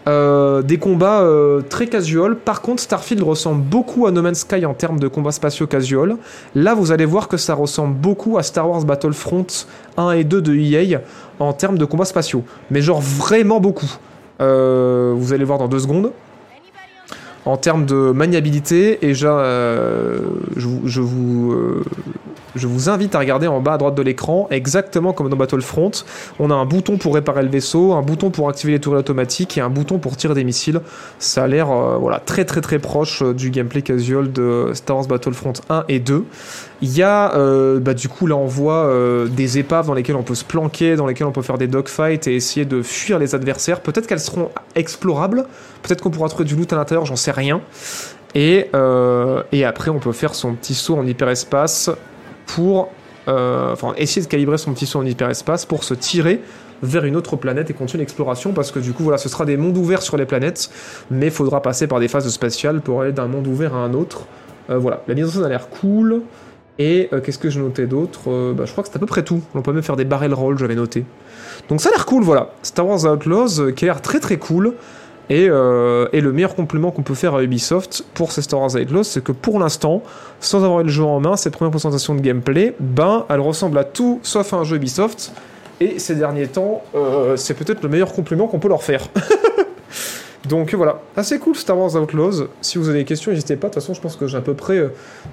Euh, 0.09 0.63
des 0.63 0.79
combats 0.79 1.21
euh, 1.21 1.61
très 1.61 1.87
casual. 1.87 2.37
Par 2.37 2.61
contre, 2.61 2.83
Starfield 2.83 3.23
ressemble 3.23 3.63
beaucoup 3.63 4.07
à 4.07 4.11
No 4.11 4.21
Man's 4.21 4.41
Sky 4.41 4.67
en 4.67 4.75
termes 4.75 4.99
de 4.99 5.07
combats 5.07 5.31
spatiaux 5.31 5.67
casual. 5.69 6.17
Là, 6.55 6.75
vous 6.75 6.91
allez 6.91 7.05
voir 7.05 7.29
que 7.29 7.37
ça 7.37 7.55
ressemble 7.55 7.95
beaucoup 7.95 8.37
à 8.37 8.43
Star 8.43 8.69
Wars 8.69 8.85
Battlefront 8.85 9.47
1 9.97 10.11
et 10.13 10.25
2 10.25 10.43
de 10.43 10.55
EA 10.55 11.01
en 11.39 11.53
termes 11.53 11.79
de 11.79 11.85
combats 11.85 12.05
spatiaux. 12.05 12.43
Mais 12.71 12.83
genre 12.83 13.01
vraiment 13.01 13.61
beaucoup. 13.61 13.91
Euh, 14.41 15.15
vous 15.17 15.33
allez 15.33 15.45
voir 15.45 15.59
dans 15.59 15.69
deux 15.69 15.81
secondes. 15.81 16.11
En 17.45 17.57
termes 17.57 17.87
de 17.87 18.13
maniabilité, 18.13 19.05
et 19.05 19.15
je, 19.15 19.27
je 20.57 21.01
vous, 21.01 21.57
je 22.55 22.67
vous 22.67 22.89
invite 22.89 23.15
à 23.15 23.19
regarder 23.19 23.47
en 23.47 23.61
bas 23.61 23.75
à 23.75 23.79
droite 23.79 23.95
de 23.95 24.03
l'écran, 24.03 24.47
exactement 24.51 25.13
comme 25.13 25.29
dans 25.29 25.37
Battlefront. 25.37 25.91
On 26.39 26.51
a 26.51 26.55
un 26.55 26.67
bouton 26.67 26.99
pour 26.99 27.15
réparer 27.15 27.43
le 27.43 27.49
vaisseau, 27.49 27.93
un 27.93 28.03
bouton 28.03 28.31
pour 28.31 28.49
activer 28.49 28.73
les 28.73 28.81
tourelles 28.81 29.01
automatiques 29.01 29.57
et 29.57 29.61
un 29.61 29.71
bouton 29.71 29.99
pour 29.99 30.17
tirer 30.17 30.35
des 30.35 30.45
missiles. 30.45 30.81
Ça 31.19 31.45
a 31.45 31.47
l'air 31.47 31.71
euh, 31.71 31.97
voilà, 31.99 32.21
très 32.21 32.45
très 32.45 32.61
très 32.61 32.79
proche 32.79 33.23
euh, 33.23 33.33
du 33.33 33.51
gameplay 33.51 33.83
casual 33.83 34.33
de 34.33 34.71
Star 34.75 34.97
Wars 34.97 35.07
Battlefront 35.07 35.55
1 35.71 35.85
et 35.89 35.99
2. 35.99 36.25
Il 36.83 36.97
y 36.97 37.03
a, 37.03 37.35
euh, 37.37 37.79
bah, 37.79 37.95
du 37.95 38.09
coup, 38.09 38.27
là 38.27 38.37
on 38.37 38.47
voit 38.47 38.93
des 39.29 39.59
épaves 39.59 39.87
dans 39.87 39.95
lesquelles 39.95 40.17
on 40.17 40.23
peut 40.23 40.35
se 40.35 40.45
planquer, 40.45 40.97
dans 40.97 41.07
lesquelles 41.07 41.27
on 41.27 41.33
peut 41.33 41.43
faire 41.43 41.59
des 41.59 41.69
dogfights 41.69 42.27
et 42.27 42.35
essayer 42.35 42.67
de 42.67 42.83
fuir 42.83 43.19
les 43.19 43.35
adversaires. 43.35 43.81
Peut-être 43.81 44.07
qu'elles 44.07 44.21
seront 44.21 44.51
explorables, 44.75 45.45
peut-être 45.83 46.03
qu'on 46.03 46.11
pourra 46.11 46.29
trouver 46.29 46.45
du 46.45 46.57
loot 46.57 46.73
à 46.73 46.77
l'intérieur, 46.77 47.07
j'en 47.07 47.17
sais 47.17 47.31
rien. 47.31 47.61
Et, 48.35 48.69
et 49.53 49.65
après, 49.65 49.91
on 49.91 49.99
peut 49.99 50.13
faire 50.13 50.35
son 50.35 50.55
petit 50.55 50.75
saut 50.75 50.97
en 50.97 51.07
hyperespace 51.07 51.91
pour. 52.47 52.91
euh, 53.29 53.77
essayer 53.99 54.21
de 54.21 54.27
calibrer 54.29 54.59
son 54.59 54.73
petit 54.75 54.85
saut 54.85 54.99
en 54.99 55.07
hyperespace 55.07 55.65
pour 55.65 55.85
se 55.85 55.95
tirer 55.95 56.41
vers 56.83 57.05
une 57.05 57.15
autre 57.15 57.37
planète 57.37 57.71
et 57.71 57.73
continuer 57.73 58.01
l'exploration 58.03 58.53
parce 58.53 58.73
que 58.73 58.81
du 58.81 58.93
coup 58.93 59.05
voilà 59.05 59.17
ce 59.17 59.29
sera 59.29 59.45
des 59.45 59.57
mondes 59.57 59.77
ouverts 59.79 60.03
sur 60.03 60.17
les 60.17 60.27
planètes 60.27 60.71
mais 61.09 61.27
il 61.27 61.31
faudra 61.33 61.63
passer 61.63 61.87
par 61.87 62.01
des 62.01 62.09
phases 62.09 62.29
spatiales 62.29 62.81
pour 62.81 63.01
aller 63.01 63.13
d'un 63.13 63.29
monde 63.29 63.47
ouvert 63.47 63.75
à 63.77 63.79
un 63.85 63.95
autre 63.95 64.27
Euh, 64.71 64.79
voilà 64.79 65.03
la 65.07 65.15
mise 65.15 65.27
en 65.27 65.31
scène 65.31 65.45
a 65.45 65.49
l'air 65.49 65.69
cool 65.69 66.23
et 66.81 67.09
euh, 67.13 67.21
qu'est-ce 67.21 67.39
que 67.39 67.49
je 67.49 67.61
notais 67.61 67.87
d'autre? 67.87 68.53
Bah, 68.55 68.65
Je 68.67 68.73
crois 68.73 68.83
que 68.83 68.91
c'est 68.91 68.97
à 68.97 68.99
peu 68.99 69.07
près 69.07 69.23
tout. 69.23 69.41
On 69.55 69.63
peut 69.63 69.73
même 69.73 69.85
faire 69.85 69.97
des 69.97 70.05
barrel 70.05 70.35
rolls, 70.35 70.59
j'avais 70.59 70.75
noté. 70.75 71.05
Donc 71.69 71.81
ça 71.81 71.91
a 71.91 71.93
l'air 71.93 72.07
cool, 72.07 72.25
voilà. 72.25 72.51
Star 72.63 72.87
Wars 72.89 73.05
Outlaws 73.05 73.73
qui 73.77 73.85
a 73.85 73.89
l'air 73.89 74.01
très 74.03 74.19
très 74.19 74.39
cool. 74.39 74.75
Et, 75.33 75.49
euh, 75.49 76.09
et 76.13 76.21
le 76.21 76.31
meilleur 76.31 76.55
compliment 76.55 76.91
qu'on 76.91 77.01
peut 77.01 77.15
faire 77.15 77.35
à 77.35 77.43
Ubisoft 77.43 78.05
pour 78.13 78.33
ces 78.33 78.43
Star 78.43 78.61
Wars 78.61 78.75
Outlaws, 78.75 79.05
c'est 79.05 79.25
que 79.25 79.33
pour 79.33 79.59
l'instant, 79.59 80.03
sans 80.41 80.63
avoir 80.63 80.81
eu 80.81 80.83
le 80.83 80.91
jeu 80.91 81.05
en 81.05 81.21
main, 81.21 81.37
cette 81.37 81.55
première 81.55 81.71
présentation 81.71 82.15
de 82.15 82.21
gameplay, 82.21 82.75
ben, 82.79 83.25
elle 83.31 83.41
ressemble 83.41 83.79
à 83.79 83.85
tout 83.85 84.21
sauf 84.23 84.53
à 84.53 84.59
un 84.59 84.65
jeu 84.65 84.77
Ubisoft. 84.77 85.33
Et 85.81 85.99
ces 85.99 86.17
derniers 86.17 86.49
temps, 86.49 86.83
euh, 86.95 87.39
c'est 87.39 87.55
peut-être 87.55 87.83
le 87.83 87.89
meilleur 87.89 88.13
compliment 88.13 88.47
qu'on 88.47 88.59
peut 88.59 88.69
leur 88.69 88.83
faire. 88.83 89.09
Donc 90.51 90.75
voilà, 90.75 91.01
assez 91.17 91.39
cool 91.39 91.57
Star 91.57 91.79
Wars 91.79 91.95
Outlaws. 91.95 92.49
Si 92.61 92.77
vous 92.77 92.91
avez 92.91 92.99
des 92.99 93.05
questions, 93.07 93.33
n'hésitez 93.33 93.57
pas. 93.57 93.69
De 93.69 93.73
toute 93.73 93.83
façon, 93.83 93.95
je 93.95 94.03
pense 94.03 94.17
que 94.17 94.27
j'ai 94.27 94.37
à 94.37 94.43
peu 94.43 94.53
près 94.53 94.77
euh, 94.77 94.89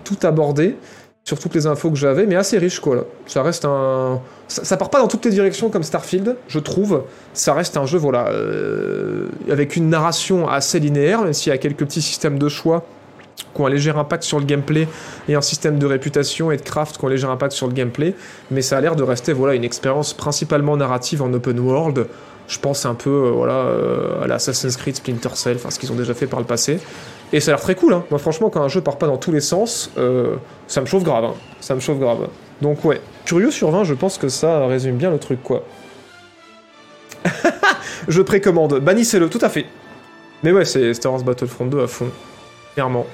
tout 0.06 0.18
abordé 0.24 0.78
sur 1.24 1.40
toutes 1.40 1.54
les 1.54 1.68
infos 1.68 1.92
que 1.92 1.98
j'avais, 1.98 2.26
mais 2.26 2.36
assez 2.36 2.58
riche 2.58 2.80
quoi. 2.80 3.06
Ça 3.28 3.44
reste 3.44 3.66
un, 3.66 4.20
ça, 4.48 4.64
ça 4.64 4.78
part 4.78 4.90
pas 4.90 5.00
dans 5.00 5.08
toutes 5.08 5.26
les 5.26 5.32
directions 5.32 5.70
comme 5.70 5.84
Starfield, 5.84 6.36
je 6.48 6.60
trouve. 6.60 7.04
Ça 7.34 7.54
reste 7.54 7.78
un 7.78 7.86
jeu 7.86 8.00
voilà 8.00 8.30
euh, 8.30 9.28
avec 9.50 9.76
une 9.76 9.90
narration 9.90 10.48
assez 10.48 10.80
linéaire, 10.80 11.22
même 11.22 11.34
s'il 11.34 11.52
y 11.52 11.54
a 11.54 11.58
quelques 11.58 11.86
petits 11.86 12.02
systèmes 12.02 12.40
de 12.40 12.50
choix 12.50 12.86
qui 13.54 13.62
ont 13.62 13.66
un 13.66 13.70
léger 13.70 13.92
impact 13.92 14.24
sur 14.24 14.40
le 14.40 14.46
gameplay 14.46 14.88
et 15.28 15.36
un 15.36 15.42
système 15.42 15.80
de 15.80 15.86
réputation 15.86 16.52
et 16.52 16.58
de 16.58 16.62
craft 16.62 16.98
qui 16.98 17.06
ont 17.06 17.08
un 17.08 17.12
léger 17.12 17.28
impact 17.28 17.54
sur 17.54 17.68
le 17.68 17.74
gameplay, 17.74 18.14
mais 18.52 18.62
ça 18.62 18.78
a 18.78 18.82
l'air 18.82 18.96
de 18.96 19.04
rester 19.04 19.34
voilà 19.34 19.54
une 19.56 19.64
expérience 19.64 20.14
principalement 20.14 20.78
narrative 20.78 21.22
en 21.22 21.32
open 21.34 21.60
world. 21.60 22.08
Je 22.48 22.58
pense 22.58 22.86
un 22.88 22.96
peu 22.96 23.10
euh, 23.10 23.32
voilà 23.32 23.54
euh, 23.54 24.24
à 24.24 24.28
l'Assassin's 24.28 24.76
Creed 24.78 24.96
Splinter 24.96 25.30
Cell, 25.36 25.58
enfin 25.58 25.70
ce 25.70 25.78
qu'ils 25.78 25.92
ont 25.92 25.96
déjà 25.96 26.14
fait 26.14 26.28
par 26.28 26.40
le 26.40 26.46
passé. 26.46 26.80
Et 27.32 27.40
ça 27.40 27.52
a 27.52 27.56
l'air 27.56 27.62
très 27.62 27.76
cool. 27.76 27.94
Hein. 27.94 28.04
Moi 28.10 28.20
franchement 28.20 28.50
quand 28.50 28.62
un 28.62 28.68
jeu 28.68 28.82
part 28.82 28.98
pas 28.98 29.08
dans 29.08 29.18
tous 29.18 29.32
les 29.32 29.42
sens, 29.42 29.92
euh, 29.98 30.36
ça 30.68 30.82
me 30.82 30.86
chauffe 30.86 31.04
grave. 31.04 31.26
hein. 31.26 31.34
Ça 31.60 31.76
me 31.76 31.80
chauffe 31.80 32.00
grave. 32.00 32.28
Donc 32.62 32.84
ouais, 32.86 33.02
curieux 33.26 33.52
sur 33.52 33.72
20, 33.72 33.84
je 33.84 33.94
pense 33.94 34.18
que 34.18 34.30
ça 34.30 34.66
résume 34.68 34.98
bien 34.98 35.12
le 35.12 35.20
truc 35.20 35.42
quoi. 35.44 35.64
je 38.08 38.22
précommande, 38.22 38.80
bannissez-le, 38.80 39.30
tout 39.30 39.40
à 39.42 39.50
fait. 39.50 39.66
Mais 40.44 40.52
ouais, 40.52 40.66
c'est 40.66 40.94
Star 40.94 41.12
Wars 41.12 41.24
Battlefront 41.24 41.66
2 41.66 41.84
à 41.84 41.88
fond, 41.88 42.10
clairement. 42.74 43.06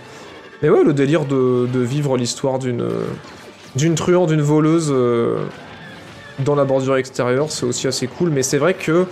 Mais 0.61 0.69
ouais, 0.69 0.83
le 0.83 0.93
délire 0.93 1.25
de, 1.25 1.67
vivre 1.73 2.17
l'histoire 2.17 2.59
d'une 2.59 2.87
d'une 3.75 3.95
truande, 3.95 4.29
d'une 4.29 4.41
voleuse 4.41 4.89
euh, 4.89 5.35
dans 6.39 6.55
la 6.55 6.63
bordure 6.63 6.95
extérieure, 6.95 7.51
c'est 7.51 7.65
aussi 7.65 7.87
assez 7.87 8.07
cool. 8.07 8.29
Mais 8.29 8.41
c'est 8.41 8.57
vrai 8.57 8.73
que 8.73 9.05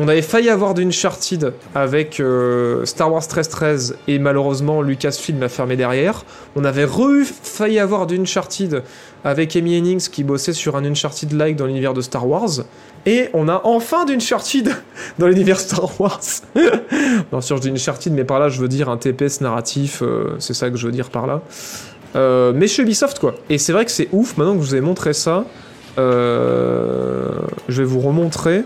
on 0.00 0.06
avait 0.06 0.22
failli 0.22 0.48
avoir 0.48 0.74
d'une 0.74 0.88
Uncharted 0.88 1.54
avec 1.74 2.20
euh, 2.20 2.84
Star 2.84 3.10
Wars 3.10 3.22
1313 3.22 3.96
et 4.06 4.20
malheureusement 4.20 4.80
Lucasfilm 4.80 5.42
a 5.42 5.48
fermé 5.48 5.76
derrière. 5.76 6.24
On 6.54 6.64
avait 6.64 6.84
re 6.84 7.24
failli 7.24 7.80
avoir 7.80 8.06
d'une 8.06 8.22
Uncharted 8.22 8.84
avec 9.24 9.56
Amy 9.56 9.74
Hennings 9.74 10.08
qui 10.08 10.22
bossait 10.22 10.52
sur 10.52 10.76
un 10.76 10.84
Uncharted-like 10.84 11.56
dans 11.56 11.66
l'univers 11.66 11.94
de 11.94 12.00
Star 12.00 12.28
Wars. 12.28 12.60
Et 13.06 13.28
on 13.32 13.48
a 13.48 13.60
enfin 13.64 14.04
d'Uncharted 14.04 14.70
dans 15.18 15.26
l'univers 15.26 15.58
Star 15.58 16.00
Wars. 16.00 16.20
Bien 16.54 17.40
sûr, 17.40 17.56
je 17.56 17.62
dis 17.62 17.70
Uncharted, 17.70 18.12
mais 18.12 18.24
par 18.24 18.38
là, 18.38 18.48
je 18.48 18.60
veux 18.60 18.68
dire 18.68 18.88
un 18.88 18.98
TPS 18.98 19.40
narratif. 19.40 20.02
euh, 20.02 20.36
c'est 20.38 20.54
ça 20.54 20.70
que 20.70 20.76
je 20.76 20.86
veux 20.86 20.92
dire 20.92 21.10
par 21.10 21.26
là. 21.26 21.42
Euh, 22.14 22.52
mais 22.54 22.68
chez 22.68 22.82
Ubisoft, 22.82 23.18
quoi. 23.18 23.34
Et 23.50 23.58
c'est 23.58 23.72
vrai 23.72 23.84
que 23.84 23.90
c'est 23.90 24.08
ouf. 24.12 24.36
Maintenant 24.36 24.54
que 24.54 24.62
je 24.62 24.68
vous 24.68 24.76
ai 24.76 24.80
montré 24.80 25.12
ça, 25.12 25.44
je 25.96 27.32
vais 27.68 27.84
vous 27.84 28.00
remontrer 28.00 28.62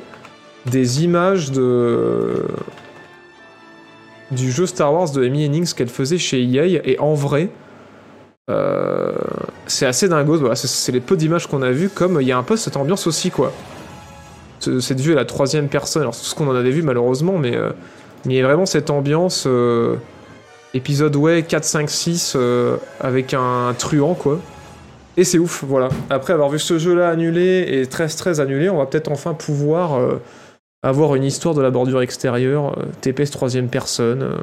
des 0.66 1.04
images 1.04 1.50
de 1.50 2.44
du 4.30 4.50
jeu 4.50 4.66
Star 4.66 4.92
Wars 4.94 5.10
de 5.10 5.24
Amy 5.24 5.44
Hennings 5.44 5.74
qu'elle 5.74 5.88
faisait 5.88 6.18
chez 6.18 6.42
EA. 6.42 6.64
Et 6.84 6.98
en 6.98 7.14
vrai, 7.14 7.50
euh, 8.50 9.12
c'est 9.66 9.86
assez 9.86 10.08
dingo. 10.08 10.38
Voilà, 10.38 10.54
c'est- 10.56 10.92
les 10.92 11.00
peu 11.00 11.16
d'images 11.16 11.46
qu'on 11.46 11.62
a 11.62 11.70
vues. 11.70 11.90
Comme 11.90 12.18
il 12.20 12.26
y 12.26 12.32
a 12.32 12.38
un 12.38 12.42
peu 12.42 12.56
cette 12.56 12.76
ambiance 12.76 13.06
aussi, 13.06 13.30
quoi. 13.30 13.52
Ce- 14.60 14.80
Cette 14.80 15.00
vue 15.00 15.12
à 15.12 15.16
la 15.16 15.24
troisième 15.24 15.68
personne. 15.68 16.02
Alors, 16.02 16.14
c'est 16.14 16.22
tout 16.22 16.28
ce 16.28 16.34
qu'on 16.34 16.48
en 16.48 16.54
avait 16.54 16.70
vu 16.70 16.82
malheureusement, 16.82 17.36
mais 17.38 17.54
euh, 17.56 17.70
il 18.24 18.32
y 18.32 18.40
a 18.40 18.44
vraiment 18.44 18.66
cette 18.66 18.90
ambiance. 18.90 19.44
euh, 19.46 19.96
Épisode, 20.74 21.14
ouais, 21.16 21.42
4, 21.46 21.64
5, 21.64 21.90
6, 21.90 22.32
euh, 22.34 22.78
avec 23.00 23.34
un 23.34 23.74
truand, 23.76 24.14
quoi. 24.14 24.38
Et 25.18 25.24
c'est 25.24 25.38
ouf, 25.38 25.62
voilà. 25.68 25.90
Après 26.08 26.32
avoir 26.32 26.48
vu 26.48 26.58
ce 26.58 26.78
jeu-là 26.78 27.10
annulé 27.10 27.66
et 27.68 27.86
13-13 27.86 28.40
annulé, 28.40 28.70
on 28.70 28.78
va 28.78 28.86
peut-être 28.86 29.10
enfin 29.12 29.34
pouvoir 29.34 29.98
avoir 30.82 31.14
une 31.14 31.24
histoire 31.24 31.54
de 31.54 31.62
la 31.62 31.70
bordure 31.70 32.02
extérieure, 32.02 32.76
euh, 32.78 32.84
TPS 33.00 33.30
troisième 33.30 33.68
personne. 33.68 34.22
euh, 34.22 34.36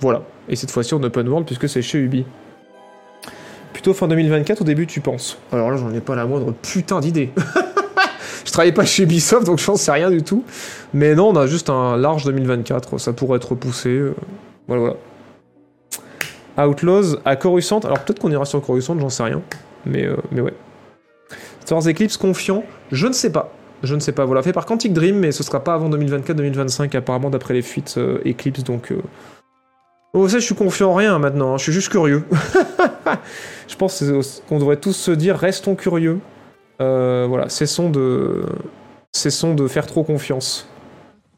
voilà. 0.00 0.22
Et 0.48 0.56
cette 0.56 0.70
fois-ci 0.72 0.94
en 0.94 1.02
open 1.02 1.28
world, 1.28 1.46
puisque 1.46 1.68
c'est 1.68 1.82
chez 1.82 1.98
Ubi. 1.98 2.24
Plutôt 3.72 3.94
fin 3.94 4.08
2024 4.08 4.62
au 4.62 4.64
début, 4.64 4.86
tu 4.86 5.00
penses? 5.00 5.38
Alors 5.52 5.70
là, 5.70 5.76
j'en 5.76 5.92
ai 5.94 6.00
pas 6.00 6.16
la 6.16 6.26
moindre 6.26 6.52
putain 6.52 7.00
d'idée. 7.00 7.30
je 8.44 8.50
travaille 8.52 8.72
pas 8.72 8.84
chez 8.84 9.04
Ubisoft, 9.04 9.46
donc 9.46 9.58
je 9.60 9.64
pense 9.64 9.80
sais 9.82 9.92
rien 9.92 10.10
du 10.10 10.22
tout. 10.22 10.44
Mais 10.92 11.14
non, 11.14 11.28
on 11.28 11.36
a 11.36 11.46
juste 11.46 11.70
un 11.70 11.96
large 11.96 12.24
2024. 12.24 12.98
Ça 12.98 13.12
pourrait 13.12 13.36
être 13.36 13.50
repoussé. 13.50 13.88
euh, 13.90 14.14
Voilà, 14.66 14.82
voilà. 16.56 16.68
Outlaws 16.68 17.16
à 17.24 17.36
Coruscant. 17.36 17.78
Alors 17.80 18.00
peut-être 18.00 18.18
qu'on 18.18 18.30
ira 18.30 18.44
sur 18.44 18.60
Coruscant, 18.60 18.98
j'en 18.98 19.08
sais 19.08 19.22
rien. 19.22 19.40
Mais, 19.86 20.06
mais 20.32 20.40
ouais. 20.40 20.54
Star 21.60 21.78
Eclipse 21.86 22.16
confiant, 22.16 22.64
je 22.90 23.06
ne 23.06 23.12
sais 23.12 23.30
pas. 23.30 23.52
Je 23.82 23.94
ne 23.94 24.00
sais 24.00 24.12
pas. 24.12 24.24
Voilà, 24.24 24.42
fait 24.42 24.52
par 24.52 24.66
Quantic 24.66 24.92
Dream, 24.92 25.18
mais 25.18 25.32
ce 25.32 25.42
sera 25.42 25.62
pas 25.62 25.74
avant 25.74 25.90
2024-2025 25.90 26.96
apparemment 26.96 27.30
d'après 27.30 27.54
les 27.54 27.62
fuites 27.62 27.94
euh, 27.98 28.18
Eclipse. 28.26 28.62
Donc, 28.64 28.92
euh... 28.92 29.02
oh 30.14 30.28
ça, 30.28 30.38
je 30.38 30.44
suis 30.44 30.54
confiant 30.54 30.90
en 30.90 30.94
rien 30.94 31.18
maintenant. 31.18 31.54
hein, 31.54 31.58
Je 31.58 31.64
suis 31.64 31.72
juste 31.72 31.88
curieux. 31.88 32.24
je 33.68 33.76
pense 33.76 34.04
qu'on 34.48 34.58
devrait 34.58 34.76
tous 34.76 34.92
se 34.92 35.10
dire 35.10 35.36
restons 35.36 35.74
curieux. 35.74 36.20
Euh, 36.80 37.26
voilà, 37.28 37.48
cessons 37.48 37.90
de 37.90 38.42
cessons 39.12 39.54
de 39.54 39.68
faire 39.68 39.86
trop 39.86 40.04
confiance. 40.04 40.68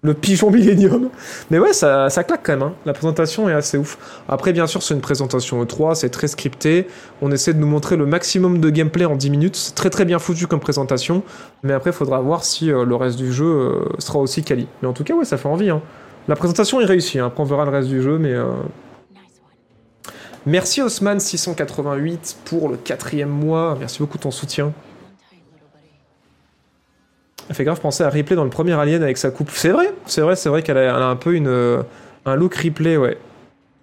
Le 0.04 0.12
pigeon 0.14 0.50
Millennium. 0.50 1.08
Mais 1.50 1.58
ouais, 1.58 1.72
ça, 1.72 2.08
claque 2.10 2.42
quand 2.44 2.52
même. 2.52 2.62
hein. 2.62 2.74
La 2.84 2.92
présentation 2.92 3.48
est 3.48 3.54
assez 3.54 3.78
ouf. 3.78 3.96
Après, 4.28 4.52
bien 4.52 4.66
sûr, 4.66 4.82
c'est 4.82 4.92
une 4.94 5.00
présentation 5.00 5.64
E3, 5.64 5.94
c'est 5.94 6.10
très 6.10 6.28
scripté. 6.28 6.86
On 7.22 7.32
essaie 7.32 7.54
de 7.54 7.58
nous 7.58 7.66
montrer 7.66 7.96
le 7.96 8.04
maximum 8.06 8.60
de 8.60 8.68
gameplay 8.70 9.06
en 9.06 9.16
10 9.16 9.30
minutes. 9.30 9.56
C'est 9.56 9.74
très 9.74 9.88
très 9.90 10.04
bien 10.04 10.18
foutu 10.18 10.46
comme 10.46 10.60
présentation. 10.60 11.22
Mais 11.62 11.72
après, 11.72 11.90
il 11.90 11.94
faudra 11.94 12.20
voir 12.20 12.44
si 12.44 12.70
euh, 12.70 12.84
le 12.84 12.94
reste 12.96 13.16
du 13.16 13.32
jeu 13.32 13.46
euh, 13.46 13.84
sera 13.98 14.18
aussi 14.18 14.44
quali. 14.44 14.68
Mais 14.82 14.88
en 14.88 14.92
tout 14.92 15.04
cas, 15.04 15.14
ouais, 15.14 15.24
ça 15.24 15.38
fait 15.38 15.48
envie. 15.48 15.70
hein. 15.70 15.80
La 16.28 16.36
présentation 16.36 16.80
est 16.82 16.84
réussie. 16.86 17.18
hein. 17.18 17.26
Après, 17.26 17.42
on 17.42 17.46
verra 17.46 17.64
le 17.64 17.70
reste 17.70 17.88
du 17.88 18.02
jeu, 18.02 18.18
mais. 18.18 18.32
euh, 18.32 18.44
Merci 20.46 20.82
Osman688 20.82 22.36
pour 22.44 22.68
le 22.68 22.76
quatrième 22.76 23.30
mois. 23.30 23.76
Merci 23.80 23.98
beaucoup 24.00 24.18
de 24.18 24.22
ton 24.22 24.30
soutien. 24.30 24.72
Elle 27.48 27.54
fait 27.54 27.64
grave 27.64 27.80
penser 27.80 28.02
à 28.02 28.08
Ripley 28.08 28.36
dans 28.36 28.44
le 28.44 28.50
premier 28.50 28.72
Alien 28.72 29.02
avec 29.02 29.18
sa 29.18 29.30
coupe. 29.30 29.50
C'est 29.50 29.70
vrai, 29.70 29.92
c'est 30.06 30.22
vrai, 30.22 30.34
c'est 30.36 30.48
vrai 30.48 30.62
qu'elle 30.62 30.78
a, 30.78 30.96
a 30.96 31.04
un 31.04 31.16
peu 31.16 31.34
une, 31.34 31.48
euh, 31.48 31.82
un 32.24 32.36
look 32.36 32.54
Ripley, 32.54 32.96
ouais. 32.96 33.18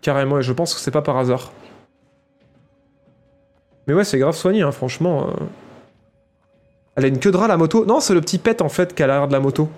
Carrément, 0.01 0.39
et 0.39 0.41
je 0.41 0.51
pense 0.51 0.73
que 0.73 0.79
c'est 0.79 0.89
pas 0.91 1.03
par 1.03 1.17
hasard. 1.17 1.51
Mais 3.87 3.93
ouais, 3.93 4.03
c'est 4.03 4.17
grave 4.17 4.35
soigné, 4.35 4.61
hein, 4.63 4.71
franchement. 4.71 5.27
euh. 5.27 5.43
Elle 6.95 7.05
a 7.05 7.07
une 7.07 7.19
queue 7.19 7.31
de 7.31 7.37
rat, 7.37 7.47
la 7.47 7.57
moto. 7.57 7.85
Non, 7.85 7.99
c'est 7.99 8.13
le 8.13 8.21
petit 8.21 8.37
pet, 8.39 8.61
en 8.61 8.69
fait, 8.69 8.95
qu'à 8.95 9.05
l'arrière 9.07 9.27
de 9.27 9.33
la 9.33 9.39
moto. 9.39 9.69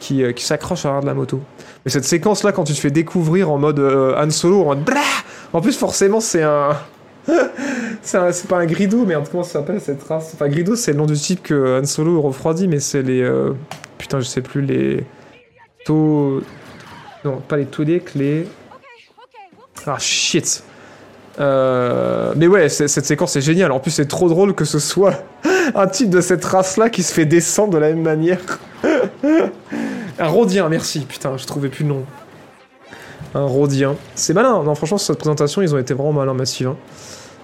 Qui, 0.00 0.22
euh, 0.22 0.32
qui 0.32 0.44
s'accroche 0.44 0.84
à 0.84 0.88
l'arrière 0.88 1.02
de 1.02 1.06
la 1.06 1.14
moto. 1.14 1.40
Mais 1.84 1.90
cette 1.90 2.04
séquence-là, 2.04 2.52
quand 2.52 2.64
tu 2.64 2.72
te 2.74 2.78
fais 2.80 2.90
découvrir 2.90 3.50
en 3.50 3.58
mode 3.58 3.78
euh, 3.78 4.16
Han 4.22 4.30
Solo, 4.30 4.62
en 4.62 4.74
mode 4.74 4.90
En 5.52 5.60
plus, 5.60 5.76
forcément, 5.76 6.20
c'est 6.20 6.42
un... 6.42 6.70
c'est 8.02 8.48
pas 8.48 8.58
un 8.58 8.66
grido, 8.66 9.04
mais 9.04 9.14
comment 9.30 9.42
ça 9.42 9.54
s'appelle 9.54 9.80
cette 9.80 10.02
race? 10.02 10.32
Enfin, 10.34 10.48
grido, 10.48 10.76
c'est 10.76 10.92
le 10.92 10.98
nom 10.98 11.06
du 11.06 11.14
type 11.14 11.42
que 11.42 11.80
Han 11.80 11.84
Solo 11.84 12.20
refroidit, 12.20 12.68
mais 12.68 12.80
c'est 12.80 13.02
les... 13.02 13.22
euh, 13.22 13.52
Putain, 13.98 14.20
je 14.20 14.26
sais 14.26 14.42
plus, 14.42 14.62
les... 14.62 15.04
To... 15.84 16.42
Non, 17.24 17.38
pas 17.48 17.56
les 17.56 17.66
Todek, 17.66 18.14
les... 18.14 18.46
Ah, 19.86 19.98
shit 19.98 20.62
Euh, 21.38 22.32
mais 22.36 22.46
ouais, 22.46 22.68
cette 22.68 23.04
séquence 23.04 23.36
est 23.36 23.40
géniale. 23.40 23.72
En 23.72 23.80
plus, 23.80 23.90
c'est 23.90 24.06
trop 24.06 24.28
drôle 24.28 24.54
que 24.54 24.64
ce 24.64 24.78
soit 24.78 25.24
un 25.74 25.86
type 25.86 26.10
de 26.10 26.20
cette 26.20 26.44
race-là 26.44 26.90
qui 26.90 27.02
se 27.02 27.12
fait 27.12 27.26
descendre 27.26 27.72
de 27.74 27.78
la 27.78 27.88
même 27.88 28.02
manière. 28.02 28.40
un 30.18 30.28
Rhodien, 30.28 30.68
merci. 30.68 31.00
Putain, 31.00 31.36
je 31.36 31.46
trouvais 31.46 31.68
plus 31.68 31.84
le 31.84 31.90
nom. 31.90 32.04
Un 33.36 33.44
Rhodien. 33.44 33.96
C'est 34.14 34.32
malin. 34.32 34.62
Non, 34.62 34.74
franchement, 34.74 34.96
sur 34.96 35.08
cette 35.08 35.18
présentation, 35.18 35.60
ils 35.60 35.74
ont 35.74 35.78
été 35.78 35.92
vraiment 35.92 36.14
malins, 36.14 36.32
massifs. 36.32 36.66
hein. 36.66 36.76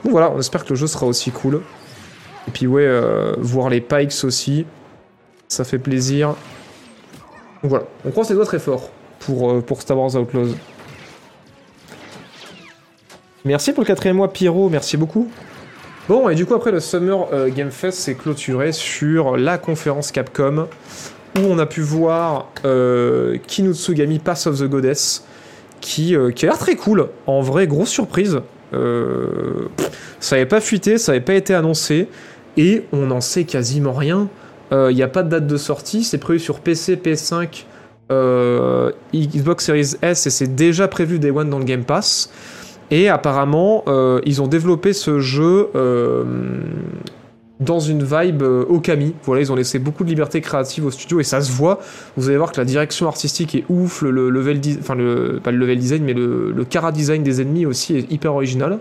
Donc 0.04 0.12
voilà, 0.12 0.30
on 0.30 0.38
espère 0.38 0.64
que 0.64 0.70
le 0.70 0.76
jeu 0.76 0.86
sera 0.86 1.04
aussi 1.04 1.30
cool. 1.30 1.60
Et 2.48 2.50
puis 2.50 2.66
ouais, 2.66 2.86
euh, 2.86 3.34
voir 3.38 3.68
les 3.68 3.82
Pikes 3.82 4.24
aussi, 4.24 4.64
ça 5.48 5.64
fait 5.64 5.78
plaisir. 5.78 6.28
Donc 7.62 7.70
voilà, 7.70 7.84
on 8.06 8.10
croise 8.10 8.30
les 8.30 8.34
doigts 8.34 8.46
très 8.46 8.58
fort 8.58 8.88
pour, 9.20 9.50
euh, 9.50 9.60
pour 9.60 9.82
Star 9.82 9.98
Wars 9.98 10.14
Outlaws. 10.16 10.54
Merci 13.44 13.72
pour 13.72 13.82
le 13.82 13.86
quatrième 13.86 14.16
mois, 14.16 14.32
Pyro, 14.32 14.70
merci 14.70 14.96
beaucoup. 14.96 15.28
Bon, 16.08 16.28
et 16.28 16.34
du 16.34 16.46
coup, 16.46 16.54
après 16.54 16.72
le 16.72 16.80
Summer 16.80 17.28
euh, 17.32 17.50
Game 17.50 17.70
Fest 17.70 17.98
s'est 17.98 18.14
clôturé 18.14 18.72
sur 18.72 19.36
la 19.36 19.58
conférence 19.58 20.10
Capcom, 20.10 20.68
où 21.36 21.40
on 21.40 21.58
a 21.58 21.66
pu 21.66 21.82
voir 21.82 22.48
euh, 22.64 23.36
Kinutsugami 23.46 24.18
Pass 24.20 24.46
of 24.46 24.58
the 24.58 24.64
Goddess, 24.64 25.24
qui, 25.82 26.16
euh, 26.16 26.30
qui 26.30 26.46
a 26.46 26.48
l'air 26.48 26.58
très 26.58 26.76
cool. 26.76 27.08
En 27.26 27.42
vrai, 27.42 27.66
grosse 27.66 27.90
surprise. 27.90 28.40
Euh, 28.72 29.68
ça 30.18 30.36
n'avait 30.36 30.46
pas 30.46 30.62
fuité, 30.62 30.96
ça 30.96 31.12
n'avait 31.12 31.24
pas 31.24 31.34
été 31.34 31.52
annoncé, 31.52 32.08
et 32.56 32.84
on 32.94 33.06
n'en 33.06 33.20
sait 33.20 33.44
quasiment 33.44 33.92
rien. 33.92 34.28
Il 34.72 34.96
n'y 34.96 35.02
a 35.02 35.08
pas 35.08 35.22
de 35.22 35.28
date 35.28 35.46
de 35.46 35.58
sortie, 35.58 36.02
c'est 36.02 36.16
prévu 36.16 36.38
sur 36.38 36.60
PC, 36.60 36.96
PS5, 36.96 37.66
euh, 38.12 38.90
Xbox 39.14 39.64
Series 39.64 39.94
S, 40.02 40.26
et 40.26 40.30
c'est 40.30 40.54
déjà 40.54 40.88
prévu 40.88 41.18
Day 41.18 41.30
One 41.30 41.48
dans 41.48 41.58
le 41.58 41.64
Game 41.64 41.84
Pass. 41.84 42.30
Et 42.90 43.08
apparemment, 43.08 43.84
euh, 43.86 44.20
ils 44.26 44.42
ont 44.42 44.48
développé 44.48 44.92
ce 44.92 45.18
jeu 45.18 45.68
euh, 45.74 46.24
dans 47.62 47.80
une 47.80 48.02
vibe 48.02 48.42
euh, 48.42 48.64
Okami. 48.68 49.14
Voilà, 49.24 49.40
ils 49.42 49.52
ont 49.52 49.54
laissé 49.54 49.78
beaucoup 49.78 50.04
de 50.04 50.08
liberté 50.08 50.40
créative 50.40 50.86
au 50.86 50.90
studio 50.90 51.20
et 51.20 51.24
ça 51.24 51.40
se 51.40 51.52
voit. 51.52 51.80
Vous 52.16 52.28
allez 52.28 52.36
voir 52.36 52.52
que 52.52 52.60
la 52.60 52.64
direction 52.64 53.06
artistique 53.06 53.54
est 53.54 53.64
ouf, 53.68 54.02
le, 54.02 54.10
le 54.10 54.30
level 54.30 54.60
design, 54.60 54.80
enfin 54.82 54.94
le, 54.94 55.40
pas 55.42 55.50
le 55.50 55.58
level 55.58 55.78
design, 55.78 56.04
mais 56.04 56.14
le, 56.14 56.64
cara 56.68 56.92
design 56.92 57.22
des 57.22 57.40
ennemis 57.40 57.66
aussi 57.66 57.96
est 57.96 58.10
hyper 58.10 58.34
original. 58.34 58.78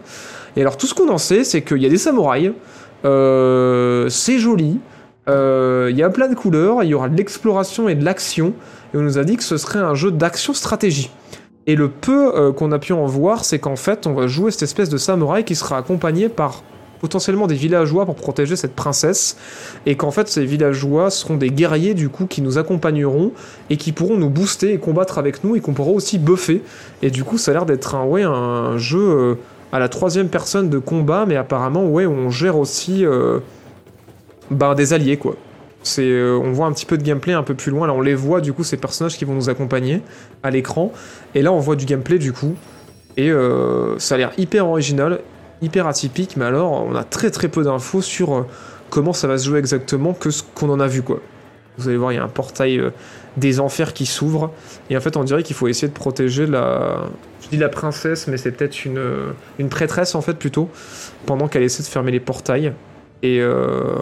Et 0.56 0.62
alors 0.62 0.78
tout 0.78 0.88
ce 0.88 0.94
qu'on 0.94 1.10
en 1.10 1.18
sait, 1.18 1.44
c'est 1.44 1.62
qu'il 1.62 1.78
y 1.78 1.86
a 1.86 1.90
des 1.90 1.98
samouraïs, 1.98 2.52
euh, 3.06 4.08
c'est 4.10 4.38
joli, 4.38 4.80
euh, 5.30 5.88
il 5.92 5.98
y 5.98 6.04
a 6.04 6.10
plein 6.10 6.28
de 6.28 6.36
couleurs, 6.36 6.84
il 6.84 6.90
y 6.90 6.94
aura 6.94 7.10
de 7.10 7.18
l'exploration 7.18 7.90
et 7.90 7.96
de 7.96 8.04
l'action. 8.04 8.54
Et 8.94 8.98
on 8.98 9.02
nous 9.02 9.18
a 9.18 9.24
dit 9.24 9.38
que 9.38 9.44
ce 9.44 9.58
serait 9.58 9.80
un 9.80 9.96
jeu 9.96 10.12
d'action-stratégie. 10.12 11.12
Et 11.68 11.76
le 11.76 11.90
peu 11.90 12.52
qu'on 12.54 12.72
a 12.72 12.80
pu 12.80 12.92
en 12.92 13.06
voir, 13.06 13.46
c'est 13.46 13.60
qu'en 13.60 13.76
fait, 13.76 14.08
on 14.08 14.14
va 14.14 14.28
jouer 14.28 14.52
cette 14.52 14.64
espèce 14.64 14.90
de 14.90 14.98
samouraï 14.98 15.46
qui 15.46 15.56
sera 15.56 15.78
accompagné 15.78 16.28
par 16.28 16.64
potentiellement 17.02 17.48
des 17.48 17.56
villageois 17.56 18.06
pour 18.06 18.16
protéger 18.16 18.56
cette 18.56 18.76
princesse, 18.76 19.36
et 19.88 19.96
qu'en 19.96 20.12
fait, 20.12 20.28
ces 20.28 20.46
villageois 20.46 21.10
seront 21.10 21.36
des 21.36 21.50
guerriers 21.50 21.96
du 21.96 22.10
coup 22.10 22.28
qui 22.28 22.44
nous 22.44 22.60
accompagneront 22.60 23.32
et 23.72 23.78
qui 23.78 23.92
pourront 23.92 24.18
nous 24.18 24.30
booster 24.30 24.74
et 24.74 24.78
combattre 24.78 25.18
avec 25.18 25.44
nous 25.44 25.56
et 25.56 25.62
qu'on 25.62 25.74
pourra 25.74 25.90
aussi 25.90 26.20
buffer. 26.20 26.62
Et 27.02 27.10
du 27.10 27.24
coup, 27.24 27.40
ça 27.40 27.52
a 27.52 27.54
l'air 27.56 27.66
d'être 27.66 27.96
un, 27.96 28.06
ouais, 28.06 28.22
un 28.22 28.78
jeu 28.78 29.00
euh, 29.00 29.36
à 29.72 29.80
la 29.80 29.90
troisième 29.90 30.30
personne 30.30 30.70
de 30.70 30.78
combat, 30.78 31.26
mais 31.28 31.36
apparemment, 31.36 31.86
ouais, 31.88 32.06
on 32.06 32.30
gère 32.30 32.58
aussi 32.58 33.04
euh, 33.04 33.40
ben, 34.52 34.76
des 34.76 34.94
alliés, 34.94 35.18
quoi. 35.18 35.36
Euh, 35.98 36.38
on 36.38 36.52
voit 36.52 36.68
un 36.68 36.72
petit 36.72 36.86
peu 36.86 37.00
de 37.00 37.04
gameplay 37.04 37.34
un 37.34 37.42
peu 37.42 37.56
plus 37.56 37.72
loin. 37.72 37.88
Là, 37.88 37.94
on 37.94 38.02
les 38.02 38.14
voit 38.14 38.42
du 38.42 38.54
coup 38.54 38.64
ces 38.64 38.78
personnages 38.78 39.18
qui 39.18 39.26
vont 39.26 39.34
nous 39.34 39.50
accompagner 39.50 40.04
à 40.44 40.52
l'écran. 40.52 40.94
Et 41.34 41.42
là, 41.42 41.52
on 41.52 41.58
voit 41.58 41.76
du 41.76 41.86
gameplay 41.86 42.20
du 42.20 42.32
coup. 42.32 42.54
Et 43.18 43.32
ça 43.98 44.16
a 44.16 44.18
l'air 44.18 44.32
hyper 44.38 44.68
original, 44.68 45.20
hyper 45.62 45.88
atypique. 45.88 46.38
Mais 46.38 46.46
alors, 46.46 46.72
on 46.72 46.96
a 46.96 47.04
très 47.04 47.32
très 47.32 47.48
peu 47.48 47.64
d'infos 47.64 48.02
sur 48.02 48.34
euh, 48.34 48.48
comment 48.90 49.14
ça 49.14 49.28
va 49.28 49.38
se 49.38 49.46
jouer 49.46 49.60
exactement 49.60 50.14
que 50.14 50.30
ce 50.32 50.44
qu'on 50.56 50.70
en 50.70 50.80
a 50.80 50.88
vu 50.88 51.02
quoi. 51.02 51.20
Vous 51.78 51.88
allez 51.88 51.98
voir, 51.98 52.12
il 52.12 52.16
y 52.16 52.20
a 52.20 52.24
un 52.24 52.28
portail 52.28 52.80
euh, 52.80 52.92
des 53.38 53.60
enfers 53.60 53.94
qui 53.94 54.06
s'ouvre. 54.06 54.52
Et 54.90 54.98
en 54.98 55.02
fait, 55.02 55.16
on 55.16 55.24
dirait 55.24 55.44
qu'il 55.44 55.56
faut 55.56 55.68
essayer 55.68 55.88
de 55.88 55.94
protéger 55.94 56.46
la. 56.46 57.04
Je 57.42 57.50
dis 57.50 57.58
la 57.58 57.70
princesse, 57.70 58.28
mais 58.28 58.38
c'est 58.38 58.52
peut-être 58.52 58.86
une, 58.86 59.70
prêtresse 59.70 60.16
en 60.16 60.22
fait 60.22 60.34
plutôt. 60.34 60.70
Pendant 61.26 61.48
qu'elle 61.48 61.64
essaie 61.64 61.84
de 61.84 61.88
fermer 61.88 62.12
les 62.12 62.20
portails. 62.20 62.74
Et. 63.24 63.40
Euh, 63.42 63.96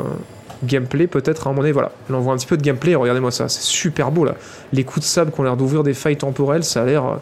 gameplay 0.65 1.07
peut-être 1.07 1.48
à 1.48 1.49
un 1.49 1.53
moment 1.53 1.61
donné 1.61 1.72
voilà 1.72 1.94
là 2.10 2.18
on 2.18 2.19
voit 2.19 2.34
un 2.34 2.36
petit 2.36 2.45
peu 2.45 2.57
de 2.57 2.61
gameplay 2.61 2.94
regardez-moi 2.94 3.31
ça 3.31 3.48
c'est 3.48 3.64
super 3.64 4.11
beau 4.11 4.26
là 4.26 4.36
les 4.73 4.84
coups 4.84 5.06
de 5.06 5.10
sable 5.10 5.31
qui 5.31 5.40
ont 5.40 5.44
l'air 5.44 5.56
d'ouvrir 5.56 5.84
des 5.84 5.94
failles 5.94 6.18
temporelles 6.18 6.65
ça 6.65 6.81
a 6.81 6.86
l'air 6.86 7.19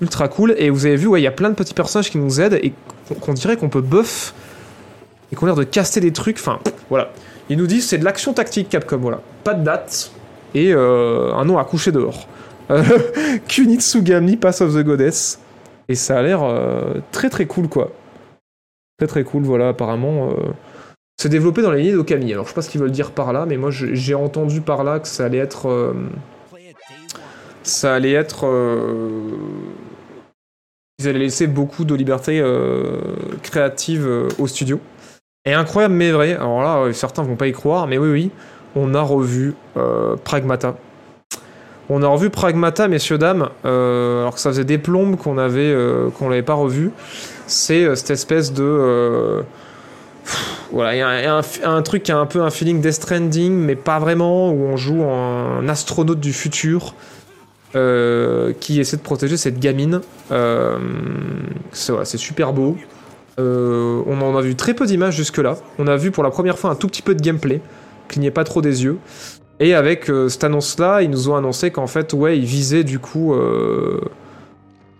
ultra 0.00 0.28
cool 0.28 0.54
et 0.58 0.70
vous 0.70 0.86
avez 0.86 0.96
vu 0.96 1.06
ouais 1.06 1.20
il 1.20 1.24
y 1.24 1.28
a 1.28 1.32
plein 1.32 1.50
de 1.50 1.54
petits 1.54 1.74
personnages 1.74 2.10
qui 2.10 2.18
nous 2.18 2.40
aident 2.40 2.58
et 2.62 2.72
qu'on 3.20 3.32
dirait 3.32 3.56
qu'on 3.56 3.68
peut 3.68 3.80
buff 3.80 4.34
et 5.32 5.36
qu'on 5.36 5.46
a 5.46 5.50
l'air 5.50 5.56
de 5.56 5.64
caster 5.64 6.00
des 6.00 6.12
trucs 6.12 6.38
enfin 6.38 6.60
voilà 6.88 7.10
ils 7.48 7.56
nous 7.56 7.66
disent 7.66 7.86
c'est 7.86 7.98
de 7.98 8.04
l'action 8.04 8.32
tactique 8.32 8.68
Capcom 8.68 8.98
voilà 8.98 9.20
pas 9.44 9.54
de 9.54 9.64
date 9.64 10.12
et 10.54 10.72
euh, 10.72 11.32
un 11.34 11.44
nom 11.44 11.58
à 11.58 11.64
coucher 11.64 11.92
dehors 11.92 12.26
Euh, 12.70 12.82
Kunitsugami 13.48 14.36
Pass 14.36 14.60
of 14.60 14.74
the 14.74 14.84
Goddess 14.84 15.40
et 15.88 15.94
ça 15.94 16.18
a 16.18 16.22
l'air 16.22 16.42
euh, 16.42 16.96
très 17.12 17.30
très 17.30 17.46
cool 17.46 17.66
quoi 17.66 17.92
très 18.98 19.06
très 19.06 19.24
cool 19.24 19.42
voilà 19.42 19.68
apparemment 19.68 20.34
c'est 21.16 21.30
développé 21.30 21.62
dans 21.62 21.72
les 21.72 21.80
lignées 21.80 21.94
d'Okami. 21.94 22.30
Alors 22.30 22.44
je 22.44 22.50
sais 22.50 22.54
pas 22.54 22.60
ce 22.60 22.68
qu'ils 22.68 22.80
veulent 22.82 22.92
dire 22.92 23.10
par 23.12 23.32
là, 23.32 23.46
mais 23.46 23.56
moi 23.56 23.70
j'ai 23.72 24.14
entendu 24.14 24.60
par 24.60 24.84
là 24.84 25.00
que 25.00 25.08
ça 25.08 25.24
allait 25.24 25.38
être. 25.38 25.94
ça 27.64 27.94
allait 27.94 28.12
être. 28.12 28.46
Ils 31.00 31.06
allaient 31.06 31.20
laisser 31.20 31.46
beaucoup 31.46 31.84
de 31.84 31.94
liberté 31.94 32.40
euh, 32.40 32.96
créative 33.42 34.04
euh, 34.04 34.28
au 34.38 34.48
studio. 34.48 34.80
Et 35.44 35.54
incroyable 35.54 35.94
mais 35.94 36.10
vrai, 36.10 36.34
alors 36.34 36.60
là, 36.60 36.78
euh, 36.78 36.92
certains 36.92 37.22
vont 37.22 37.36
pas 37.36 37.46
y 37.46 37.52
croire, 37.52 37.86
mais 37.86 37.98
oui, 37.98 38.10
oui, 38.10 38.30
on 38.74 38.94
a 38.94 39.00
revu 39.00 39.54
Pragmata. 40.24 40.76
On 41.88 42.02
a 42.02 42.08
revu 42.08 42.30
Pragmata, 42.30 42.88
messieurs, 42.88 43.16
dames, 43.16 43.48
alors 43.64 44.34
que 44.34 44.40
ça 44.40 44.50
faisait 44.50 44.64
des 44.64 44.76
plombes 44.76 45.16
qu'on 45.16 45.38
avait, 45.38 45.74
qu'on 46.18 46.28
l'avait 46.28 46.42
pas 46.42 46.54
revu. 46.54 46.90
C'est 47.46 47.96
cette 47.96 48.10
espèce 48.10 48.52
de. 48.52 49.42
voilà, 50.70 50.94
il 50.94 50.98
y 50.98 51.02
a, 51.02 51.40
un 51.64 51.82
truc 51.82 52.02
qui 52.02 52.12
a 52.12 52.18
un 52.18 52.26
peu 52.26 52.42
un 52.42 52.50
feeling 52.50 52.82
Death 52.82 52.94
Stranding, 52.94 53.52
mais 53.52 53.74
pas 53.74 53.98
vraiment, 53.98 54.50
où 54.50 54.64
on 54.64 54.76
joue 54.76 55.02
un 55.02 55.66
astronaute 55.68 56.20
du 56.20 56.34
futur 56.34 56.94
euh, 57.76 58.54
qui 58.60 58.80
essaie 58.80 58.96
de 58.96 59.02
protéger 59.02 59.36
cette 59.36 59.60
gamine. 59.60 60.00
Euh, 60.32 60.78
c'est 61.72 62.16
super 62.16 62.54
beau. 62.54 62.78
Euh, 63.38 64.02
on 64.06 64.22
en 64.22 64.34
a 64.38 64.40
vu 64.40 64.54
très 64.54 64.72
peu 64.72 64.86
d'images 64.86 65.16
jusque-là. 65.16 65.58
On 65.78 65.86
a 65.86 65.96
vu 65.96 66.10
pour 66.10 66.22
la 66.22 66.30
première 66.30 66.58
fois 66.58 66.70
un 66.70 66.74
tout 66.74 66.86
petit 66.86 67.02
peu 67.02 67.14
de 67.14 67.20
gameplay, 67.20 67.60
clignait 68.08 68.30
pas 68.30 68.44
trop 68.44 68.62
des 68.62 68.84
yeux. 68.84 68.96
Et 69.60 69.74
avec 69.74 70.10
cette 70.28 70.44
annonce-là, 70.44 71.02
ils 71.02 71.10
nous 71.10 71.28
ont 71.28 71.36
annoncé 71.36 71.70
qu'en 71.70 71.86
fait, 71.86 72.14
ouais, 72.14 72.38
ils 72.38 72.46
visaient 72.46 72.84
du 72.84 73.00
coup 73.00 73.34
euh, 73.34 74.00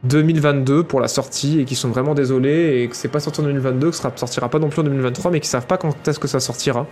2022 0.05 0.83
pour 0.83 1.01
la 1.01 1.09
sortie 1.09 1.61
et 1.61 1.65
qu'ils 1.65 1.77
sont 1.79 1.89
vraiment 1.89 2.15
désolés 2.15 2.83
et 2.83 2.89
que 2.89 2.97
c'est 2.97 3.09
pas 3.09 3.21
sorti 3.21 3.41
en 3.41 3.45
2022, 3.45 3.91
que 3.91 3.97
ça 3.97 4.13
sortira 4.15 4.51
pas 4.51 4.59
non 4.59 4.69
plus 4.69 4.81
en 4.81 4.85
2023, 4.85 5.31
mais 5.31 5.41
qu'ils 5.41 5.49
savent 5.49 5.67
pas 5.67 5.79
quand 5.79 6.07
est-ce 6.07 6.19
que 6.19 6.29
ça 6.29 6.41
sortira. 6.41 6.87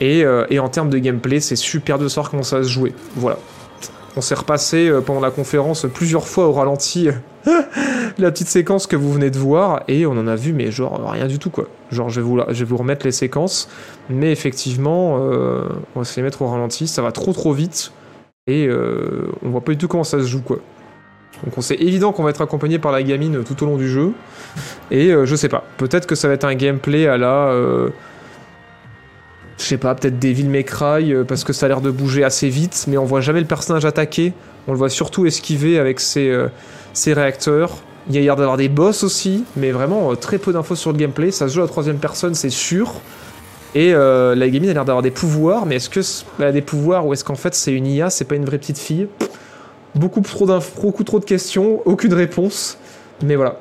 Et, 0.00 0.24
et 0.50 0.58
en 0.58 0.68
termes 0.68 0.90
de 0.90 0.98
gameplay, 0.98 1.40
c'est 1.40 1.56
super 1.56 1.98
de 1.98 2.08
savoir 2.08 2.30
comment 2.30 2.42
ça 2.42 2.58
va 2.58 2.62
se 2.62 2.68
jouer. 2.68 2.94
Voilà. 3.14 3.38
On 4.16 4.20
s'est 4.22 4.34
repassé 4.34 4.88
euh, 4.88 5.00
pendant 5.00 5.20
la 5.20 5.30
conférence 5.30 5.86
plusieurs 5.92 6.26
fois 6.26 6.46
au 6.46 6.52
ralenti 6.52 7.08
la 8.18 8.30
petite 8.30 8.48
séquence 8.48 8.86
que 8.86 8.96
vous 8.96 9.12
venez 9.12 9.30
de 9.30 9.38
voir 9.38 9.82
et 9.88 10.06
on 10.06 10.12
en 10.12 10.26
a 10.26 10.36
vu 10.36 10.52
mais 10.52 10.70
genre 10.70 11.10
rien 11.10 11.26
du 11.26 11.38
tout 11.38 11.50
quoi. 11.50 11.66
Genre 11.90 12.08
je 12.08 12.20
vais 12.20 12.26
vous, 12.26 12.40
je 12.48 12.64
remettre 12.74 13.04
les 13.04 13.12
séquences 13.12 13.68
mais 14.08 14.32
effectivement 14.32 15.18
euh, 15.20 15.68
on 15.94 16.00
va 16.00 16.04
se 16.04 16.16
les 16.16 16.22
mettre 16.22 16.42
au 16.42 16.46
ralenti, 16.46 16.86
ça 16.86 17.02
va 17.02 17.12
trop 17.12 17.32
trop 17.32 17.52
vite 17.52 17.92
et 18.46 18.66
euh, 18.66 19.30
on 19.44 19.50
voit 19.50 19.60
pas 19.60 19.72
du 19.72 19.78
tout 19.78 19.88
comment 19.88 20.04
ça 20.04 20.18
se 20.18 20.26
joue 20.26 20.42
quoi. 20.42 20.58
Donc 21.44 21.58
on 21.58 21.60
sait 21.60 21.74
évident 21.74 22.12
qu'on 22.12 22.22
va 22.22 22.30
être 22.30 22.40
accompagné 22.40 22.78
par 22.78 22.92
la 22.92 23.02
gamine 23.02 23.44
tout 23.44 23.62
au 23.62 23.66
long 23.66 23.76
du 23.76 23.88
jeu 23.88 24.12
et 24.90 25.10
euh, 25.12 25.26
je 25.26 25.36
sais 25.36 25.48
pas, 25.48 25.64
peut-être 25.76 26.06
que 26.06 26.14
ça 26.14 26.28
va 26.28 26.34
être 26.34 26.44
un 26.44 26.54
gameplay 26.54 27.06
à 27.06 27.18
la 27.18 27.48
euh, 27.48 27.90
je 29.58 29.64
sais 29.64 29.78
pas, 29.78 29.94
peut-être 29.94 30.18
Devil 30.18 30.48
May 30.48 30.64
Cry, 30.64 31.14
parce 31.26 31.44
que 31.44 31.52
ça 31.52 31.66
a 31.66 31.68
l'air 31.68 31.80
de 31.80 31.90
bouger 31.90 32.24
assez 32.24 32.48
vite, 32.48 32.84
mais 32.88 32.98
on 32.98 33.04
voit 33.04 33.20
jamais 33.20 33.40
le 33.40 33.46
personnage 33.46 33.84
attaquer. 33.84 34.32
On 34.68 34.72
le 34.72 34.78
voit 34.78 34.90
surtout 34.90 35.26
esquiver 35.26 35.78
avec 35.78 36.00
ses, 36.00 36.28
euh, 36.28 36.48
ses 36.92 37.12
réacteurs. 37.12 37.76
Il 38.08 38.14
y 38.14 38.18
a 38.18 38.20
l'air 38.20 38.36
d'avoir 38.36 38.56
des 38.56 38.68
boss 38.68 39.04
aussi, 39.04 39.44
mais 39.56 39.70
vraiment 39.70 40.12
euh, 40.12 40.14
très 40.16 40.38
peu 40.38 40.52
d'infos 40.52 40.74
sur 40.74 40.92
le 40.92 40.98
gameplay. 40.98 41.30
Ça 41.30 41.48
se 41.48 41.54
joue 41.54 41.60
à 41.60 41.64
la 41.64 41.68
troisième 41.68 41.98
personne, 41.98 42.34
c'est 42.34 42.50
sûr. 42.50 42.94
Et 43.74 43.92
euh, 43.94 44.34
la 44.34 44.48
gamine 44.48 44.70
a 44.70 44.74
l'air 44.74 44.84
d'avoir 44.84 45.02
des 45.02 45.10
pouvoirs, 45.10 45.66
mais 45.66 45.76
est-ce 45.76 45.90
que 45.90 46.00
elle 46.38 46.46
a 46.46 46.52
des 46.52 46.62
pouvoirs 46.62 47.06
ou 47.06 47.12
est-ce 47.12 47.24
qu'en 47.24 47.34
fait 47.34 47.54
c'est 47.54 47.72
une 47.72 47.86
IA, 47.86 48.10
c'est 48.10 48.24
pas 48.24 48.36
une 48.36 48.44
vraie 48.44 48.58
petite 48.58 48.78
fille? 48.78 49.08
Beaucoup 49.94 50.20
trop 50.20 50.46
d'infos, 50.46 50.82
beaucoup 50.82 51.04
trop 51.04 51.20
de 51.20 51.24
questions, 51.24 51.80
aucune 51.84 52.14
réponse. 52.14 52.78
Mais 53.22 53.36
voilà. 53.36 53.60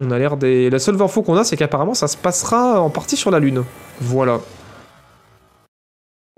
On 0.00 0.10
a 0.10 0.18
l'air 0.18 0.36
des. 0.36 0.70
La 0.70 0.78
seule 0.78 1.00
info 1.00 1.22
qu'on 1.22 1.36
a, 1.36 1.44
c'est 1.44 1.56
qu'apparemment 1.56 1.94
ça 1.94 2.08
se 2.08 2.16
passera 2.16 2.80
en 2.80 2.90
partie 2.90 3.16
sur 3.16 3.30
la 3.30 3.38
Lune. 3.38 3.62
Voilà. 4.00 4.40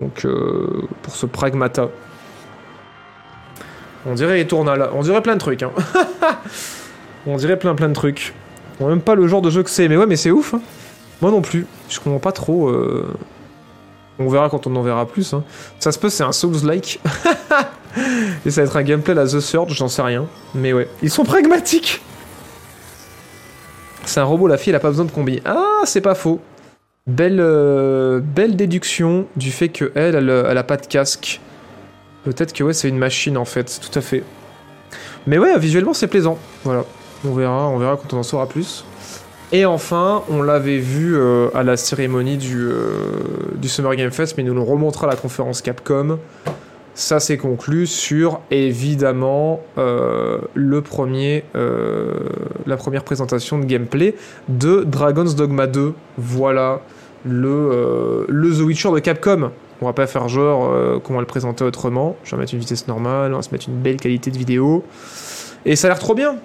Donc 0.01 0.25
euh, 0.25 0.81
pour 1.03 1.15
ce 1.15 1.25
pragmata. 1.25 1.87
On 4.05 4.13
dirait 4.13 4.41
Eternal, 4.41 4.89
on 4.93 5.01
dirait 5.01 5.21
plein 5.21 5.35
de 5.35 5.39
trucs. 5.39 5.63
Hein. 5.63 5.71
on 7.25 7.37
dirait 7.37 7.57
plein 7.57 7.75
plein 7.75 7.87
de 7.89 7.93
trucs. 7.93 8.33
On 8.81 8.87
même 8.89 9.01
pas 9.01 9.15
le 9.15 9.25
genre 9.27 9.41
de 9.41 9.49
jeu 9.49 9.63
que 9.63 9.69
c'est, 9.69 9.87
mais 9.87 9.95
ouais, 9.95 10.05
mais 10.05 10.17
c'est 10.17 10.31
ouf. 10.31 10.53
hein. 10.53 10.61
Moi 11.21 11.31
non 11.31 11.41
plus. 11.41 11.65
Je 11.89 11.99
comprends 11.99 12.19
pas 12.19 12.33
trop. 12.33 12.67
euh, 12.67 13.07
On 14.19 14.27
verra 14.27 14.49
quand 14.49 14.67
on 14.67 14.75
en 14.75 14.81
verra 14.81 15.05
plus. 15.07 15.33
hein. 15.33 15.43
Ça 15.79 15.93
se 15.93 15.97
peut, 15.99 16.09
c'est 16.09 16.23
un 16.23 16.33
Souls-like. 16.33 16.99
Et 18.45 18.51
ça 18.51 18.61
va 18.61 18.67
être 18.67 18.75
un 18.75 18.83
gameplay 18.83 19.13
à 19.13 19.15
la 19.15 19.25
The 19.25 19.39
Surge, 19.39 19.73
j'en 19.73 19.87
sais 19.87 20.01
rien. 20.01 20.25
Mais 20.53 20.73
ouais, 20.73 20.89
ils 21.01 21.09
sont 21.09 21.23
pragmatiques. 21.23 22.01
C'est 24.03 24.19
un 24.19 24.25
robot, 24.25 24.47
la 24.47 24.57
fille, 24.57 24.71
elle 24.71 24.75
a 24.75 24.79
pas 24.81 24.89
besoin 24.89 25.05
de 25.05 25.11
combi. 25.11 25.41
Ah, 25.45 25.81
c'est 25.85 26.01
pas 26.01 26.15
faux. 26.15 26.41
Belle, 27.07 27.39
euh, 27.39 28.19
belle 28.19 28.55
déduction 28.55 29.27
du 29.35 29.51
fait 29.51 29.69
que 29.69 29.91
elle, 29.93 30.15
elle, 30.15 30.27
elle 30.27 30.57
a 30.57 30.63
pas 30.63 30.75
de 30.75 30.87
casque. 30.87 31.39
Peut-être 32.23 32.51
que 32.51 32.63
ouais, 32.63 32.73
c'est 32.73 32.89
une 32.89 32.97
machine 32.97 33.37
en 33.37 33.45
fait, 33.45 33.79
tout 33.79 33.99
à 33.99 34.01
fait. 34.01 34.23
Mais 35.27 35.37
ouais, 35.37 35.55
visuellement 35.59 35.93
c'est 35.93 36.07
plaisant. 36.07 36.39
Voilà, 36.63 36.83
on 37.23 37.33
verra, 37.33 37.67
on 37.67 37.77
verra 37.77 37.97
quand 37.97 38.11
on 38.15 38.17
en 38.17 38.23
saura 38.23 38.49
plus. 38.49 38.85
Et 39.51 39.65
enfin, 39.65 40.23
on 40.31 40.41
l'avait 40.41 40.79
vu 40.79 41.15
euh, 41.15 41.49
à 41.53 41.61
la 41.61 41.77
cérémonie 41.77 42.37
du, 42.37 42.57
euh, 42.57 43.11
du 43.53 43.69
Summer 43.69 43.95
Game 43.95 44.09
Fest, 44.09 44.33
mais 44.35 44.43
nous 44.43 44.55
le 44.55 44.61
remontrera 44.61 45.05
à 45.05 45.11
la 45.11 45.15
conférence 45.15 45.61
Capcom. 45.61 46.17
Ça 46.95 47.19
s'est 47.19 47.37
conclu 47.37 47.85
sur 47.85 48.39
évidemment 48.49 49.61
la 49.75 50.39
première 52.77 53.03
présentation 53.03 53.59
de 53.59 53.65
gameplay 53.65 54.15
de 54.47 54.83
Dragon's 54.87 55.35
Dogma 55.35 55.67
2. 55.67 55.93
Voilà 56.17 56.81
le, 57.25 57.47
euh, 57.47 58.25
le 58.27 58.51
The 58.51 58.61
Witcher 58.61 58.91
de 58.91 58.99
Capcom. 58.99 59.51
On 59.81 59.85
va 59.85 59.93
pas 59.93 60.07
faire 60.07 60.27
genre 60.29 60.69
euh, 60.71 60.99
qu'on 60.99 61.15
va 61.15 61.19
le 61.19 61.25
présenter 61.25 61.63
autrement. 61.63 62.15
Je 62.23 62.35
vais 62.35 62.41
mettre 62.41 62.53
une 62.53 62.59
vitesse 62.59 62.87
normale, 62.87 63.33
on 63.33 63.37
va 63.37 63.41
se 63.41 63.51
mettre 63.51 63.67
une 63.67 63.75
belle 63.75 63.97
qualité 63.97 64.31
de 64.31 64.37
vidéo. 64.37 64.83
Et 65.65 65.75
ça 65.75 65.87
a 65.87 65.89
l'air 65.89 65.99
trop 65.99 66.13
bien. 66.13 66.37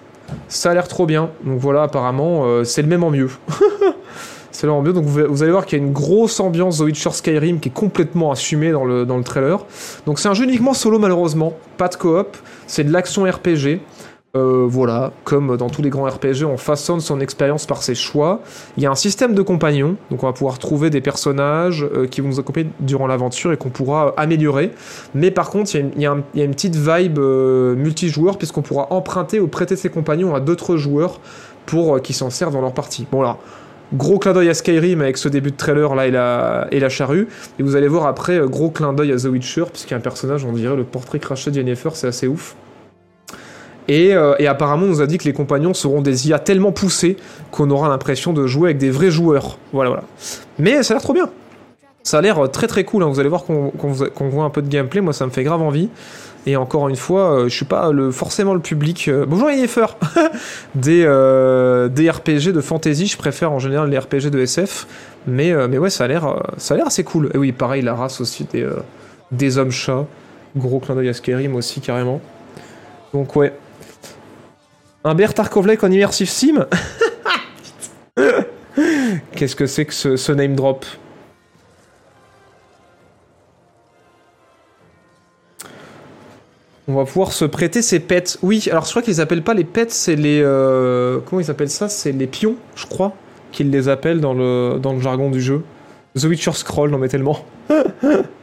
Ça 0.48 0.70
a 0.70 0.74
l'air 0.74 0.88
trop 0.88 1.06
bien. 1.06 1.30
Donc 1.44 1.58
voilà, 1.58 1.82
apparemment, 1.82 2.42
euh, 2.44 2.64
c'est 2.64 2.82
le 2.82 2.88
même 2.88 3.04
en 3.04 3.10
mieux. 3.10 3.30
c'est 4.50 4.66
le 4.66 4.72
même 4.72 4.80
en 4.80 4.82
mieux. 4.82 4.92
Donc 4.92 5.04
vous, 5.04 5.20
vous 5.28 5.42
allez 5.42 5.52
voir 5.52 5.66
qu'il 5.66 5.78
y 5.78 5.82
a 5.82 5.84
une 5.84 5.92
grosse 5.92 6.40
ambiance 6.40 6.78
The 6.78 6.82
Witcher 6.82 7.10
Skyrim 7.10 7.60
qui 7.60 7.68
est 7.68 7.72
complètement 7.72 8.32
assumée 8.32 8.72
dans 8.72 8.84
le, 8.84 9.04
dans 9.06 9.16
le 9.16 9.24
trailer. 9.24 9.64
Donc 10.06 10.18
c'est 10.18 10.28
un 10.28 10.34
jeu 10.34 10.44
uniquement 10.44 10.74
solo 10.74 10.98
malheureusement, 10.98 11.54
pas 11.76 11.88
de 11.88 11.96
coop. 11.96 12.36
C'est 12.66 12.84
de 12.84 12.92
l'action 12.92 13.24
RPG. 13.24 13.80
Euh, 14.36 14.64
voilà, 14.68 15.10
comme 15.24 15.56
dans 15.56 15.68
tous 15.68 15.82
les 15.82 15.90
grands 15.90 16.04
RPG, 16.04 16.44
on 16.44 16.56
façonne 16.56 17.00
son 17.00 17.18
expérience 17.18 17.66
par 17.66 17.82
ses 17.82 17.96
choix. 17.96 18.42
Il 18.76 18.82
y 18.82 18.86
a 18.86 18.90
un 18.90 18.94
système 18.94 19.34
de 19.34 19.42
compagnons, 19.42 19.96
donc 20.12 20.22
on 20.22 20.26
va 20.26 20.32
pouvoir 20.32 20.60
trouver 20.60 20.88
des 20.88 21.00
personnages 21.00 21.84
euh, 21.84 22.06
qui 22.06 22.20
vont 22.20 22.28
nous 22.28 22.38
accompagner 22.38 22.70
durant 22.78 23.08
l'aventure 23.08 23.52
et 23.52 23.56
qu'on 23.56 23.70
pourra 23.70 24.14
améliorer. 24.16 24.70
Mais 25.14 25.32
par 25.32 25.50
contre, 25.50 25.74
il 25.74 26.00
y 26.00 26.06
a 26.06 26.14
une, 26.36 26.54
petite 26.54 26.76
vibe 26.76 27.18
euh, 27.18 27.74
multijoueur 27.74 28.38
puisqu'on 28.38 28.62
pourra 28.62 28.92
emprunter 28.92 29.40
ou 29.40 29.48
prêter 29.48 29.74
ses 29.74 29.88
compagnons 29.88 30.32
à 30.32 30.38
d'autres 30.38 30.76
joueurs 30.76 31.18
pour 31.66 31.96
euh, 31.96 31.98
qu'ils 31.98 32.14
s'en 32.14 32.30
servent 32.30 32.52
dans 32.52 32.60
leur 32.60 32.74
partie. 32.74 33.08
Bon 33.10 33.22
là, 33.22 33.36
gros 33.94 34.20
clin 34.20 34.32
d'œil 34.32 34.50
à 34.50 34.54
Skyrim 34.54 35.00
avec 35.00 35.16
ce 35.16 35.28
début 35.28 35.50
de 35.50 35.56
trailer 35.56 35.96
là 35.96 36.68
et 36.70 36.78
la, 36.78 36.88
charrue. 36.88 37.26
Et 37.58 37.64
vous 37.64 37.74
allez 37.74 37.88
voir 37.88 38.06
après, 38.06 38.38
gros 38.46 38.70
clin 38.70 38.92
d'œil 38.92 39.10
à 39.10 39.16
The 39.16 39.24
Witcher 39.24 39.64
puisqu'il 39.72 39.90
y 39.90 39.94
a 39.94 39.96
un 39.96 40.00
personnage, 40.00 40.44
on 40.44 40.52
dirait 40.52 40.76
le 40.76 40.84
portrait 40.84 41.18
craché 41.18 41.50
de 41.50 41.56
Yennefer, 41.56 41.90
c'est 41.94 42.06
assez 42.06 42.28
ouf. 42.28 42.54
Et, 43.90 44.14
euh, 44.14 44.34
et 44.38 44.46
apparemment, 44.46 44.84
on 44.84 44.88
nous 44.90 45.00
a 45.00 45.08
dit 45.08 45.18
que 45.18 45.24
les 45.24 45.32
compagnons 45.32 45.74
seront 45.74 46.00
des 46.00 46.28
IA 46.28 46.38
tellement 46.38 46.70
poussés 46.70 47.16
qu'on 47.50 47.68
aura 47.70 47.88
l'impression 47.88 48.32
de 48.32 48.46
jouer 48.46 48.68
avec 48.68 48.78
des 48.78 48.88
vrais 48.88 49.10
joueurs. 49.10 49.58
Voilà, 49.72 49.90
voilà. 49.90 50.04
Mais 50.60 50.84
ça 50.84 50.94
a 50.94 50.96
l'air 50.96 51.02
trop 51.02 51.12
bien. 51.12 51.28
Ça 52.04 52.18
a 52.18 52.20
l'air 52.20 52.38
euh, 52.38 52.46
très 52.46 52.68
très 52.68 52.84
cool. 52.84 53.02
hein. 53.02 53.08
Vous 53.08 53.18
allez 53.18 53.28
voir 53.28 53.42
qu'on 53.42 54.28
voit 54.28 54.44
un 54.44 54.50
peu 54.50 54.62
de 54.62 54.68
gameplay. 54.68 55.00
Moi, 55.00 55.12
ça 55.12 55.26
me 55.26 55.32
fait 55.32 55.42
grave 55.42 55.60
envie. 55.60 55.88
Et 56.46 56.54
encore 56.54 56.88
une 56.88 56.94
fois, 56.94 57.32
euh, 57.32 57.44
je 57.48 57.54
suis 57.56 57.64
pas 57.64 57.90
forcément 58.12 58.54
le 58.54 58.60
public. 58.60 59.08
euh, 59.08 59.26
bonjour 59.26 59.50
Yennefer 59.50 59.86
des, 60.76 61.02
des 61.90 62.10
RPG 62.10 62.52
de 62.52 62.60
fantasy. 62.60 63.08
Je 63.08 63.16
préfère 63.18 63.50
en 63.50 63.58
général 63.58 63.90
les 63.90 63.98
RPG 63.98 64.30
de 64.30 64.38
SF. 64.38 64.86
Mais, 65.26 65.52
mais 65.66 65.78
ouais, 65.78 65.90
ça 65.90 66.04
a 66.04 66.06
l'air 66.06 66.36
assez 66.86 67.02
cool. 67.02 67.30
Et 67.34 67.38
oui, 67.38 67.50
pareil, 67.50 67.82
la 67.82 67.94
race 67.94 68.20
aussi 68.20 68.44
des, 68.44 68.68
des 69.32 69.58
hommes 69.58 69.72
chats. 69.72 70.06
Gros 70.56 70.78
clin 70.78 70.94
d'œil 70.94 71.08
à 71.08 71.12
Skyrim 71.12 71.56
aussi, 71.56 71.80
carrément. 71.80 72.20
Donc 73.12 73.34
ouais, 73.34 73.52
un 75.04 75.14
Bert 75.14 75.34
Tarkovlek 75.34 75.82
en 75.84 75.90
immersive 75.90 76.28
sim 76.28 76.66
Qu'est-ce 79.34 79.56
que 79.56 79.66
c'est 79.66 79.84
que 79.86 79.94
ce, 79.94 80.16
ce 80.16 80.32
name 80.32 80.54
drop 80.54 80.84
On 86.88 86.94
va 86.94 87.04
pouvoir 87.04 87.32
se 87.32 87.44
prêter 87.44 87.82
ses 87.82 88.00
pets. 88.00 88.36
Oui, 88.42 88.66
alors 88.70 88.84
je 88.84 88.90
crois 88.90 89.02
qu'ils 89.02 89.20
appellent 89.20 89.44
pas 89.44 89.54
les 89.54 89.62
pets, 89.64 89.92
c'est 89.92 90.16
les... 90.16 90.40
euh, 90.42 91.20
comment 91.24 91.40
ils 91.40 91.50
appellent 91.50 91.70
ça? 91.70 91.88
C'est 91.88 92.10
les 92.10 92.26
pions, 92.26 92.56
je 92.74 92.86
crois, 92.86 93.12
qu'ils 93.52 93.70
les 93.70 93.88
appellent 93.88 94.20
dans 94.20 94.34
le, 94.34 94.78
dans 94.82 94.92
le 94.92 95.00
jargon 95.00 95.30
du 95.30 95.40
jeu. 95.40 95.62
The 96.18 96.24
Witcher 96.24 96.52
Scroll, 96.52 96.90
non 96.90 96.98
mais 96.98 97.08
tellement. 97.08 97.44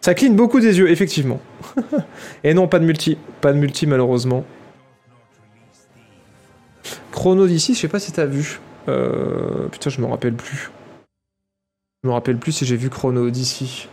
Ça 0.00 0.14
cligne 0.14 0.34
beaucoup 0.34 0.60
des 0.60 0.78
yeux, 0.78 0.90
effectivement. 0.90 1.40
Et 2.44 2.54
non, 2.54 2.68
pas 2.68 2.78
de 2.78 2.84
multi. 2.84 3.18
Pas 3.40 3.52
de 3.52 3.58
multi, 3.58 3.86
malheureusement. 3.86 4.44
Chrono 7.12 7.46
d'ici, 7.46 7.74
je 7.74 7.80
sais 7.80 7.88
pas 7.88 8.00
si 8.00 8.12
t'as 8.12 8.24
vu. 8.24 8.60
Euh, 8.88 9.68
Putain, 9.68 9.90
je 9.90 10.00
me 10.00 10.06
rappelle 10.06 10.34
plus. 10.34 10.70
Je 12.02 12.08
me 12.08 12.14
rappelle 12.14 12.38
plus 12.38 12.52
si 12.52 12.64
j'ai 12.64 12.76
vu 12.76 12.88
Chrono 12.88 13.28
d'ici. 13.28 13.88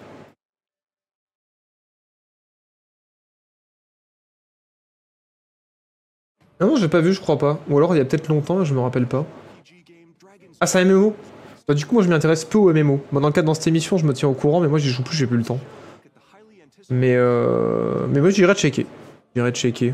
Ah 6.60 6.66
non, 6.66 6.76
j'ai 6.78 6.88
pas 6.88 7.02
vu, 7.02 7.14
je 7.14 7.20
crois 7.20 7.38
pas. 7.38 7.60
Ou 7.70 7.78
alors 7.78 7.94
il 7.94 7.98
y 7.98 8.02
a 8.02 8.06
peut-être 8.06 8.30
longtemps, 8.30 8.64
je 8.64 8.74
me 8.74 8.80
rappelle 8.80 9.08
pas. 9.08 9.26
Ah, 10.60 10.66
c'est 10.66 10.80
un 10.80 10.86
MMO 10.86 11.16
Bah, 11.68 11.74
du 11.74 11.86
coup, 11.86 11.96
moi 11.96 12.04
je 12.04 12.10
m'intéresse 12.10 12.46
peu 12.46 12.58
au 12.58 12.74
MMO. 12.74 13.02
Bon, 13.12 13.20
dans 13.20 13.28
le 13.28 13.34
cadre 13.34 13.48
dans 13.48 13.54
cette 13.54 13.68
émission, 13.68 13.98
je 13.98 14.06
me 14.06 14.14
tiens 14.14 14.30
au 14.30 14.34
courant, 14.34 14.60
mais 14.62 14.68
moi 14.68 14.80
j'y 14.80 14.90
joue 14.90 15.04
plus, 15.04 15.16
j'ai 15.16 15.28
plus 15.28 15.38
le 15.38 15.44
temps. 15.44 15.60
Mais 16.90 17.16
euh... 17.16 18.06
Mais 18.10 18.20
moi 18.22 18.30
j'irai 18.30 18.54
checker. 18.56 18.86
J'irai 19.36 19.52
checker. 19.52 19.94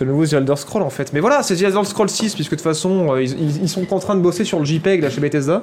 Le 0.00 0.06
nouveau 0.06 0.26
The 0.26 0.32
Elder 0.32 0.56
Scroll 0.56 0.82
en 0.82 0.90
fait. 0.90 1.12
Mais 1.12 1.20
voilà, 1.20 1.42
c'est 1.42 1.54
The 1.54 1.62
Elder 1.62 1.84
Scroll 1.84 2.08
6, 2.08 2.34
puisque 2.34 2.52
de 2.52 2.56
toute 2.56 2.64
façon, 2.64 3.12
euh, 3.14 3.22
ils, 3.22 3.62
ils- 3.62 3.68
sont 3.68 3.92
en 3.92 3.98
train 3.98 4.14
de 4.16 4.20
bosser 4.20 4.42
sur 4.44 4.58
le 4.58 4.64
JPEG 4.64 5.02
là 5.02 5.10
chez 5.10 5.20
Bethesda. 5.20 5.62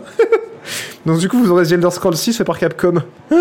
Donc 1.05 1.17
du 1.19 1.27
coup, 1.27 1.39
vous 1.39 1.49
aurez 1.51 1.65
The 1.65 1.71
Elder 1.73 1.89
Scroll 1.89 2.15
6 2.15 2.37
fait 2.37 2.43
par 2.43 2.57
Capcom. 2.59 3.01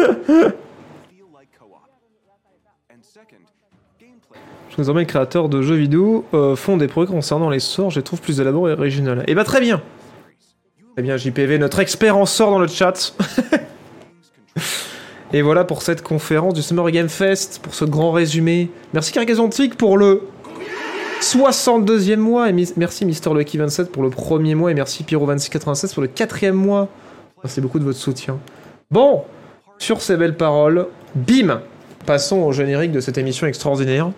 Désormais, 4.77 5.01
les 5.03 5.07
créateurs 5.07 5.49
de 5.49 5.61
jeux 5.61 5.75
vidéo 5.75 6.25
euh, 6.35 6.55
font 6.55 6.77
des 6.77 6.87
progrès 6.87 7.13
concernant 7.13 7.51
les 7.51 7.59
sorts, 7.59 7.91
je 7.91 7.99
les 7.99 8.05
trouve 8.05 8.21
plus 8.21 8.41
élaborés 8.41 8.73
et 8.73 8.75
originales. 8.77 9.25
Et 9.27 9.35
bah 9.35 9.43
très 9.45 9.61
bien 9.61 9.83
Très 10.95 11.03
bien, 11.03 11.17
JPV, 11.17 11.59
notre 11.59 11.81
expert 11.81 12.17
en 12.17 12.27
sorts 12.27 12.51
dans 12.53 12.61
le 12.61 12.69
chat. 12.69 13.13
et 15.33 15.43
voilà 15.43 15.65
pour 15.65 15.83
cette 15.83 16.03
conférence 16.03 16.55
du 16.55 16.63
Summer 16.63 16.91
Game 16.91 17.09
Fest, 17.09 17.61
pour 17.63 17.75
ce 17.75 17.85
grand 17.85 18.13
résumé. 18.13 18.71
Merci 18.95 19.13
Cargazantic 19.13 19.77
pour 19.77 19.99
le 19.99 20.23
62e 21.21 22.17
mois, 22.17 22.49
et 22.49 22.55
merci 22.77 23.05
Mister 23.05 23.31
Lucky 23.35 23.59
27 23.59 23.91
pour 23.91 24.03
le 24.03 24.11
premier 24.11 24.55
mois, 24.55 24.71
et 24.71 24.75
merci 24.75 25.05
Pyro2696 25.05 25.93
pour 25.93 26.03
le 26.03 26.09
quatrième 26.09 26.55
mois. 26.55 26.89
Merci 27.43 27.61
beaucoup 27.61 27.79
de 27.79 27.85
votre 27.85 27.99
soutien. 27.99 28.39
Bon, 28.91 29.25
sur 29.79 30.01
ces 30.01 30.17
belles 30.17 30.37
paroles, 30.37 30.87
bim 31.15 31.61
Passons 32.07 32.39
au 32.39 32.53
générique 32.53 32.93
de 32.93 33.01
cette 33.01 33.19
émission 33.19 33.47
extraordinaire. 33.47 34.11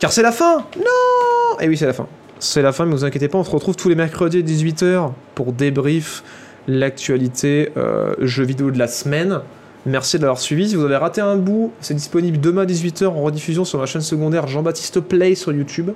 Car 0.00 0.10
c'est 0.10 0.22
la 0.22 0.32
fin 0.32 0.66
Non 0.76 1.56
Eh 1.60 1.68
oui, 1.68 1.76
c'est 1.76 1.86
la 1.86 1.92
fin. 1.92 2.08
C'est 2.40 2.62
la 2.62 2.72
fin, 2.72 2.84
mais 2.84 2.92
vous 2.92 3.04
inquiétez 3.04 3.28
pas, 3.28 3.38
on 3.38 3.44
se 3.44 3.50
retrouve 3.50 3.76
tous 3.76 3.88
les 3.88 3.94
mercredis 3.94 4.38
à 4.38 4.40
18h 4.40 5.12
pour 5.36 5.52
débrief 5.52 6.24
l'actualité 6.66 7.70
euh, 7.76 8.14
jeux 8.18 8.42
vidéo 8.42 8.72
de 8.72 8.78
la 8.78 8.88
semaine. 8.88 9.40
Merci 9.84 10.16
de 10.16 10.22
l'avoir 10.22 10.38
suivi. 10.38 10.68
Si 10.68 10.76
vous 10.76 10.84
avez 10.84 10.96
raté 10.96 11.20
un 11.20 11.36
bout, 11.36 11.72
c'est 11.80 11.94
disponible 11.94 12.38
demain 12.38 12.62
à 12.62 12.66
18h 12.66 13.06
en 13.06 13.22
rediffusion 13.22 13.64
sur 13.64 13.78
ma 13.78 13.86
chaîne 13.86 14.00
secondaire 14.00 14.46
Jean-Baptiste 14.46 15.00
Play 15.00 15.34
sur 15.34 15.52
YouTube 15.52 15.90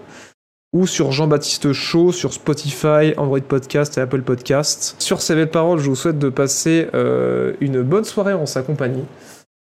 ou 0.73 0.87
sur 0.87 1.13
Jean-Baptiste 1.13 1.73
Show 1.73 2.13
sur 2.13 2.33
Spotify, 2.33 3.15
Android 3.17 3.41
Podcast 3.41 3.97
et 3.97 4.01
Apple 4.01 4.23
Podcast. 4.23 4.97
Sur 4.99 5.23
ces 5.23 5.35
belles 5.35 5.51
paroles, 5.51 5.79
je 5.79 5.89
vous 5.89 5.97
souhaite 5.97 6.19
de 6.19 6.29
passer 6.29 6.89
euh, 6.95 7.55
une 7.61 7.83
bonne 7.83 8.05
soirée 8.05 8.35
en 8.35 8.47
sa 8.47 8.63
compagnie. 8.63 9.05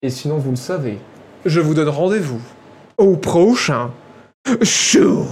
Et 0.01 0.09
sinon, 0.09 0.37
vous 0.37 0.51
le 0.51 0.57
savez, 0.57 0.97
je 1.45 1.59
vous 1.59 1.73
donne 1.73 1.89
rendez-vous 1.89 2.41
au 2.97 3.15
prochain 3.15 3.91
show. 4.63 5.25